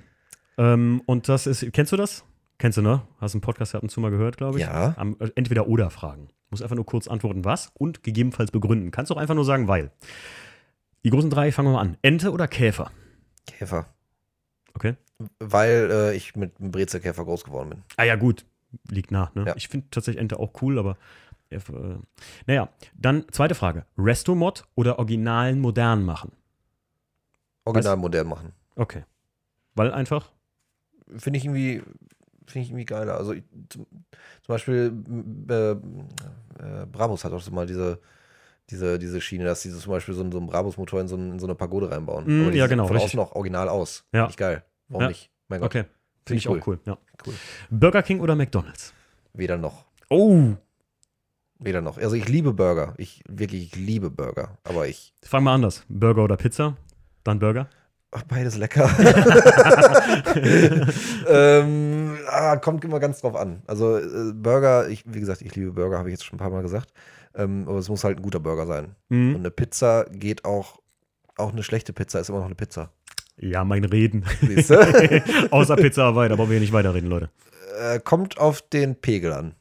Ähm, 0.57 1.01
und 1.05 1.29
das 1.29 1.47
ist. 1.47 1.65
Kennst 1.73 1.91
du 1.91 1.97
das? 1.97 2.23
Kennst 2.57 2.77
du, 2.77 2.81
ne? 2.81 3.03
Hast 3.19 3.35
einen 3.35 3.41
Podcast 3.41 3.75
ab 3.75 3.83
und 3.83 3.89
zu 3.89 3.99
mal 3.99 4.09
gehört, 4.09 4.37
glaube 4.37 4.59
ich. 4.59 4.65
Ja. 4.65 4.95
Am, 4.97 5.15
äh, 5.19 5.29
entweder 5.35 5.67
oder 5.67 5.89
Fragen. 5.89 6.29
Muss 6.49 6.61
einfach 6.61 6.75
nur 6.75 6.85
kurz 6.85 7.07
antworten, 7.07 7.45
was 7.45 7.71
und 7.75 8.03
gegebenenfalls 8.03 8.51
begründen. 8.51 8.91
Kannst 8.91 9.11
auch 9.11 9.17
einfach 9.17 9.35
nur 9.35 9.45
sagen, 9.45 9.67
weil. 9.67 9.91
Die 11.03 11.09
großen 11.09 11.29
drei, 11.29 11.51
fangen 11.51 11.69
wir 11.69 11.73
mal 11.73 11.81
an. 11.81 11.97
Ente 12.01 12.31
oder 12.31 12.47
Käfer? 12.47 12.91
Käfer. 13.45 13.85
Okay. 14.73 14.95
Weil 15.39 15.89
äh, 15.91 16.15
ich 16.15 16.35
mit 16.35 16.59
einem 16.59 16.71
Brezelkäfer 16.71 17.23
groß 17.23 17.43
geworden 17.43 17.69
bin. 17.69 17.83
Ah 17.95 18.03
ja, 18.03 18.15
gut. 18.15 18.45
Liegt 18.89 19.11
nach, 19.11 19.33
ne? 19.35 19.45
Ja. 19.45 19.55
Ich 19.55 19.67
finde 19.67 19.87
tatsächlich 19.91 20.19
Ente 20.19 20.39
auch 20.39 20.61
cool, 20.61 20.79
aber. 20.79 20.97
Äh, 21.49 21.59
naja, 22.45 22.69
dann 22.95 23.25
zweite 23.31 23.55
Frage. 23.55 23.85
Restomod 23.97 24.65
oder 24.75 24.99
originalen 24.99 25.59
modern 25.59 26.03
machen? 26.03 26.31
Original 27.65 27.97
modern 27.97 28.27
machen. 28.27 28.53
Okay. 28.75 29.03
Weil 29.75 29.93
einfach. 29.93 30.31
Finde 31.15 31.37
ich 31.37 31.45
irgendwie. 31.45 31.83
Finde 32.47 32.63
ich 32.63 32.69
irgendwie 32.69 32.85
geiler. 32.85 33.17
Also 33.17 33.33
ich, 33.33 33.43
zum, 33.69 33.85
zum 33.85 34.47
Beispiel 34.47 34.93
äh, 35.49 35.71
äh, 35.71 36.85
Brabus 36.91 37.23
hat 37.25 37.33
auch 37.33 37.41
so 37.41 37.51
mal 37.51 37.67
diese, 37.67 37.99
diese, 38.69 38.97
diese 38.97 39.21
Schiene, 39.21 39.43
dass 39.45 39.61
sie 39.61 39.69
so 39.69 39.79
zum 39.79 39.91
Beispiel 39.91 40.13
so, 40.15 40.21
einen- 40.21 40.31
so 40.31 40.37
einen 40.39 40.47
Brabus-Motor 40.47 41.01
in 41.01 41.07
so, 41.07 41.15
in 41.17 41.39
so 41.39 41.45
eine 41.45 41.55
Pagode 41.55 41.91
reinbauen. 41.91 42.25
Mm, 42.49 42.53
ja, 42.53 42.67
genau, 42.67 42.87
Von 42.87 42.97
außen 42.97 43.19
auch 43.19 43.33
original 43.33 43.69
aus. 43.69 44.05
Ja. 44.13 44.21
Finde 44.21 44.31
ich 44.31 44.37
geil. 44.37 44.63
Warum 44.87 45.01
Ja. 45.03 45.07
nicht? 45.09 45.29
Mein 45.49 45.59
Gott. 45.61 45.67
Okay. 45.75 45.85
Finde 46.25 46.37
ich 46.39 46.49
cool. 46.49 46.59
auch 46.61 46.67
cool, 46.67 46.79
ja. 46.85 46.97
Cool. 47.25 47.33
Burger 47.69 48.03
King 48.03 48.19
oder 48.21 48.35
McDonalds? 48.35 48.93
Weder 49.33 49.57
noch. 49.57 49.85
Oh! 50.09 50.53
Weder 51.59 51.81
noch. 51.81 51.97
Also 51.97 52.15
ich 52.15 52.27
liebe 52.29 52.53
Burger. 52.53 52.93
Ich 52.97 53.23
wirklich, 53.27 53.63
ich 53.63 53.75
liebe 53.75 54.09
Burger. 54.09 54.57
Aber 54.63 54.87
ich. 54.87 55.13
Fangen 55.23 55.45
wir 55.45 55.51
anders. 55.51 55.85
Burger 55.89 56.23
oder 56.23 56.37
Pizza? 56.37 56.77
Dann 57.23 57.39
Burger? 57.39 57.67
Ach, 58.11 58.23
beides 58.23 58.57
lecker. 58.57 58.89
ähm, 61.27 62.17
ah, 62.29 62.55
kommt 62.57 62.83
immer 62.85 62.99
ganz 62.99 63.21
drauf 63.21 63.35
an. 63.35 63.61
Also 63.67 63.97
äh, 63.97 64.33
Burger, 64.33 64.87
ich, 64.89 65.03
wie 65.05 65.19
gesagt, 65.19 65.41
ich 65.41 65.55
liebe 65.55 65.71
Burger, 65.71 65.97
habe 65.97 66.09
ich 66.09 66.13
jetzt 66.13 66.25
schon 66.25 66.35
ein 66.35 66.39
paar 66.39 66.49
Mal 66.49 66.61
gesagt. 66.61 66.91
Ähm, 67.35 67.65
aber 67.67 67.77
es 67.79 67.89
muss 67.89 68.03
halt 68.03 68.17
ein 68.17 68.23
guter 68.23 68.39
Burger 68.39 68.65
sein. 68.65 68.95
Und 69.09 69.29
Mhm. 69.29 69.35
eine 69.35 69.51
Pizza 69.51 70.05
geht 70.11 70.45
auch, 70.45 70.79
auch 71.37 71.51
eine 71.51 71.63
schlechte 71.63 71.93
Pizza 71.93 72.19
ist 72.19 72.29
immer 72.29 72.39
noch 72.39 72.45
eine 72.45 72.55
Pizza. 72.55 72.91
Ja, 73.39 73.63
mein 73.63 73.83
Reden. 73.83 74.25
Außer 75.51 75.75
Pizza 75.75 76.03
Hawaii, 76.05 76.29
da 76.29 76.35
brauchen 76.35 76.49
wir 76.49 76.53
hier 76.55 76.61
nicht 76.61 76.73
weiterreden, 76.73 77.09
Leute. 77.09 77.29
äh, 77.79 77.99
kommt 77.99 78.39
auf 78.39 78.61
den 78.63 78.95
Pegel 78.95 79.31
an. 79.33 79.53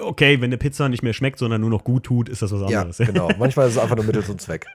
Okay, 0.00 0.36
wenn 0.40 0.44
eine 0.48 0.56
Pizza 0.56 0.88
nicht 0.88 1.02
mehr 1.02 1.12
schmeckt, 1.12 1.38
sondern 1.38 1.60
nur 1.60 1.68
noch 1.68 1.84
gut 1.84 2.04
tut, 2.04 2.30
ist 2.30 2.40
das 2.40 2.52
was 2.52 2.70
Ja, 2.70 2.80
anderes. 2.80 2.96
genau. 2.98 3.28
Manchmal 3.38 3.66
ist 3.68 3.74
es 3.76 3.82
einfach 3.82 3.96
nur 3.96 4.06
Mittel 4.06 4.24
zum 4.24 4.38
Zweck. 4.38 4.66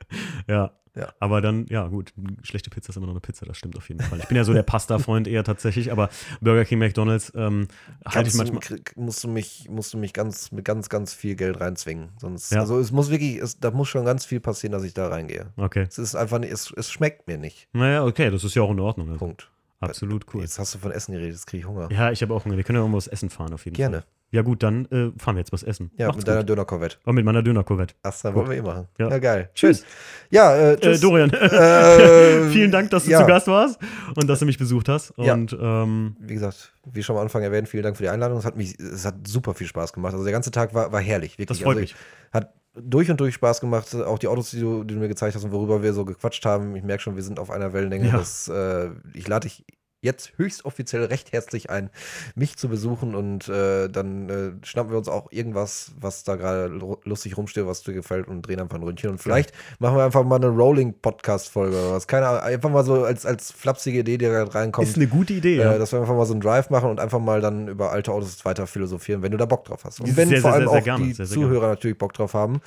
ja. 0.47 0.71
Ja. 0.93 1.13
Aber 1.19 1.39
dann, 1.39 1.65
ja, 1.69 1.87
gut, 1.87 2.13
schlechte 2.43 2.69
Pizza 2.69 2.89
ist 2.89 2.97
immer 2.97 3.05
noch 3.05 3.13
eine 3.13 3.21
Pizza, 3.21 3.45
das 3.45 3.57
stimmt 3.57 3.77
auf 3.77 3.87
jeden 3.87 4.01
Fall. 4.01 4.19
Ich 4.19 4.27
bin 4.27 4.35
ja 4.35 4.43
so 4.43 4.51
der 4.53 4.63
Pasta-Freund 4.63 5.25
eher 5.27 5.43
tatsächlich, 5.45 5.91
aber 5.91 6.09
Burger 6.41 6.65
King, 6.65 6.79
McDonalds 6.79 7.31
ähm, 7.35 7.67
halte 8.05 8.27
ich 8.27 8.33
du, 8.33 8.37
manchmal. 8.39 8.59
krieg- 8.59 8.97
musst 8.97 9.23
du 9.23 9.29
mich, 9.29 9.67
musst 9.69 9.93
du 9.93 9.97
mich 9.97 10.11
ganz, 10.11 10.51
mit 10.51 10.65
ganz, 10.65 10.89
ganz 10.89 11.13
viel 11.13 11.35
Geld 11.35 11.61
reinzwingen. 11.61 12.09
Sonst, 12.19 12.51
Ja. 12.51 12.59
also 12.59 12.77
es 12.79 12.91
muss 12.91 13.09
wirklich, 13.09 13.37
es, 13.37 13.57
da 13.59 13.71
muss 13.71 13.87
schon 13.87 14.03
ganz 14.03 14.25
viel 14.25 14.41
passieren, 14.41 14.73
dass 14.73 14.83
ich 14.83 14.93
da 14.93 15.07
reingehe. 15.07 15.53
Okay. 15.55 15.85
Es 15.87 15.97
ist 15.97 16.15
einfach 16.15 16.41
es, 16.41 16.73
es 16.75 16.91
schmeckt 16.91 17.27
mir 17.27 17.37
nicht. 17.37 17.69
Naja, 17.71 18.03
okay, 18.03 18.29
das 18.29 18.43
ist 18.43 18.55
ja 18.55 18.61
auch 18.63 18.71
in 18.71 18.79
Ordnung. 18.81 19.07
Also. 19.07 19.19
Punkt. 19.19 19.49
Absolut 19.79 20.25
cool. 20.33 20.41
Jetzt 20.41 20.59
hast 20.59 20.75
du 20.75 20.79
von 20.79 20.91
Essen 20.91 21.13
geredet, 21.13 21.31
jetzt 21.33 21.47
kriege 21.47 21.61
ich 21.61 21.67
Hunger. 21.67 21.89
Ja, 21.91 22.11
ich 22.11 22.21
habe 22.21 22.33
auch 22.33 22.45
Hunger. 22.45 22.55
Wir 22.57 22.63
können 22.63 22.75
ja 22.75 22.81
irgendwo 22.81 22.97
was 22.97 23.07
essen 23.07 23.29
fahren 23.31 23.53
auf 23.53 23.65
jeden 23.65 23.75
Gerne. 23.77 24.01
Fall. 24.01 24.07
Ja, 24.33 24.43
gut, 24.43 24.63
dann 24.63 24.85
äh, 24.85 25.11
fahren 25.19 25.35
wir 25.35 25.39
jetzt 25.41 25.51
was 25.51 25.61
essen. 25.63 25.91
Ja, 25.97 26.07
Macht's 26.07 26.19
mit 26.19 26.27
deiner 26.27 26.39
gut. 26.39 26.49
Döner-Korvette. 26.49 26.97
Oh, 27.05 27.11
mit 27.11 27.25
meiner 27.25 27.43
Döner-Corvette. 27.43 27.95
Ach, 28.03 28.13
dann 28.23 28.33
wollen 28.33 28.49
wir 28.49 28.57
eh 28.57 28.61
machen. 28.61 28.87
Ja. 28.97 29.09
Ja, 29.09 29.19
geil. 29.19 29.49
Tschüss. 29.53 29.83
Ja, 30.29 30.55
äh, 30.55 30.73
Äh, 30.73 30.77
tschüss. 30.77 31.01
Dorian, 31.01 31.29
Äh, 31.31 32.49
vielen 32.49 32.71
Dank, 32.71 32.89
dass 32.91 33.03
du 33.03 33.11
ja. 33.11 33.19
zu 33.19 33.27
Gast 33.27 33.47
warst 33.47 33.77
und 34.15 34.27
dass 34.29 34.39
du 34.39 34.45
mich 34.45 34.57
besucht 34.57 34.87
hast. 34.87 35.13
Ja. 35.17 35.33
Und 35.33 35.55
ähm, 35.59 36.15
Wie 36.19 36.33
gesagt, 36.35 36.71
wie 36.91 37.03
schon 37.03 37.17
am 37.17 37.23
Anfang 37.23 37.43
erwähnt, 37.43 37.67
vielen 37.67 37.83
Dank 37.83 37.97
für 37.97 38.03
die 38.03 38.09
Einladung. 38.09 38.37
Es 38.37 38.45
hat 38.45 38.55
mich, 38.55 38.79
es 38.79 39.05
hat 39.05 39.27
super 39.27 39.53
viel 39.53 39.67
Spaß 39.67 39.91
gemacht. 39.91 40.13
Also 40.13 40.23
der 40.23 40.33
ganze 40.33 40.51
Tag 40.51 40.73
war, 40.73 40.91
war 40.93 41.01
herrlich, 41.01 41.31
wirklich. 41.33 41.47
das 41.47 41.59
freut 41.59 41.75
also 41.77 41.81
mich. 41.81 41.95
Hat 42.31 42.53
durch 42.73 43.11
und 43.11 43.19
durch 43.19 43.33
Spaß 43.33 43.59
gemacht. 43.59 43.93
Auch 43.95 44.17
die 44.17 44.27
Autos, 44.29 44.51
die 44.51 44.61
du, 44.61 44.85
die 44.85 44.93
du 44.93 44.99
mir 45.01 45.09
gezeigt 45.09 45.35
hast 45.35 45.43
und 45.43 45.51
worüber 45.51 45.83
wir 45.83 45.91
so 45.91 46.05
gequatscht 46.05 46.45
haben. 46.45 46.73
Ich 46.77 46.83
merke 46.83 47.03
schon, 47.03 47.17
wir 47.17 47.23
sind 47.23 47.37
auf 47.37 47.51
einer 47.51 47.73
Wellenlänge. 47.73 48.07
Ja. 48.07 48.17
Das, 48.17 48.47
äh, 48.47 48.91
ich 49.13 49.27
lade 49.27 49.49
dich 49.49 49.65
jetzt 50.01 50.33
höchst 50.37 50.65
offiziell 50.65 51.05
recht 51.05 51.31
herzlich 51.31 51.69
ein, 51.69 51.89
mich 52.35 52.57
zu 52.57 52.69
besuchen 52.69 53.13
und 53.15 53.47
äh, 53.47 53.87
dann 53.87 54.29
äh, 54.29 54.65
schnappen 54.65 54.91
wir 54.91 54.97
uns 54.97 55.07
auch 55.07 55.31
irgendwas, 55.31 55.91
was 55.99 56.23
da 56.23 56.35
gerade 56.35 56.67
lu- 56.67 56.97
lustig 57.03 57.37
rumsteht, 57.37 57.67
was 57.67 57.83
dir 57.83 57.93
gefällt 57.93 58.27
und 58.27 58.41
drehen 58.41 58.59
einfach 58.59 58.77
ein 58.77 58.83
Ründchen. 58.83 59.11
Und 59.11 59.19
vielleicht 59.19 59.53
machen 59.79 59.97
wir 59.97 60.03
einfach 60.03 60.23
mal 60.23 60.37
eine 60.37 60.47
Rolling-Podcast-Folge 60.47 61.75
oder 61.77 61.91
was. 61.93 62.07
Keine 62.07 62.27
Ahnung, 62.27 62.41
einfach 62.41 62.69
mal 62.69 62.83
so 62.83 63.03
als, 63.03 63.25
als 63.25 63.51
flapsige 63.51 63.99
Idee, 63.99 64.17
die 64.17 64.25
gerade 64.25 64.53
reinkommt. 64.53 64.87
Ist 64.87 64.95
eine 64.95 65.07
gute 65.07 65.33
Idee, 65.33 65.57
ja. 65.57 65.73
Äh, 65.73 65.79
dass 65.79 65.91
wir 65.91 65.99
einfach 65.99 66.15
mal 66.15 66.25
so 66.25 66.33
einen 66.33 66.41
Drive 66.41 66.69
machen 66.71 66.89
und 66.89 66.99
einfach 66.99 67.19
mal 67.19 67.39
dann 67.39 67.67
über 67.67 67.91
alte 67.91 68.11
Autos 68.11 68.43
weiter 68.43 68.65
philosophieren, 68.65 69.21
wenn 69.21 69.31
du 69.31 69.37
da 69.37 69.45
Bock 69.45 69.65
drauf 69.65 69.83
hast. 69.85 70.01
Und 70.01 70.17
wenn 70.17 70.29
sehr, 70.29 70.41
vor 70.41 70.53
allem 70.53 70.67
sehr, 70.67 70.71
sehr 70.71 70.79
auch 70.79 70.83
gerne, 70.83 71.13
die 71.13 71.23
Zuhörer 71.25 71.67
natürlich 71.67 71.97
Bock 71.97 72.13
drauf 72.13 72.33
haben, 72.33 72.61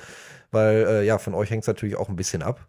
weil 0.51 0.85
äh, 0.87 1.05
ja, 1.05 1.17
von 1.17 1.33
euch 1.33 1.49
hängt 1.49 1.63
es 1.63 1.67
natürlich 1.67 1.97
auch 1.97 2.07
ein 2.07 2.15
bisschen 2.15 2.43
ab. 2.43 2.65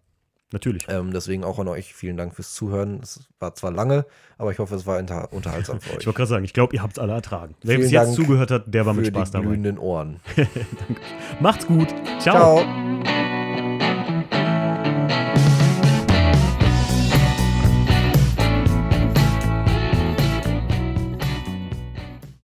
Natürlich. 0.52 0.86
Ähm, 0.88 1.12
deswegen 1.12 1.42
auch 1.42 1.58
an 1.58 1.66
euch 1.68 1.92
vielen 1.92 2.16
Dank 2.16 2.34
fürs 2.34 2.54
Zuhören. 2.54 3.00
Es 3.02 3.28
war 3.40 3.54
zwar 3.56 3.72
lange, 3.72 4.06
aber 4.38 4.52
ich 4.52 4.58
hoffe, 4.60 4.76
es 4.76 4.86
war 4.86 4.98
unter 4.98 5.32
unterhaltsam 5.32 5.80
für 5.80 5.90
euch. 5.94 5.98
Ich 6.00 6.06
wollte 6.06 6.18
gerade 6.18 6.28
sagen, 6.28 6.44
ich 6.44 6.52
glaube, 6.52 6.74
ihr 6.76 6.82
habt 6.82 6.92
es 6.92 6.98
alle 7.00 7.14
ertragen. 7.14 7.56
Wer 7.62 7.78
bis 7.78 7.90
jetzt 7.90 8.14
zugehört 8.14 8.50
hat, 8.52 8.72
der 8.72 8.86
war 8.86 8.94
mit 8.94 9.06
Spaß 9.08 9.30
die 9.30 9.32
dabei. 9.32 9.46
glühenden 9.46 9.78
Ohren. 9.78 10.20
Macht's 11.40 11.66
gut. 11.66 11.88
Ciao. 12.20 12.60
Ciao. 12.62 13.25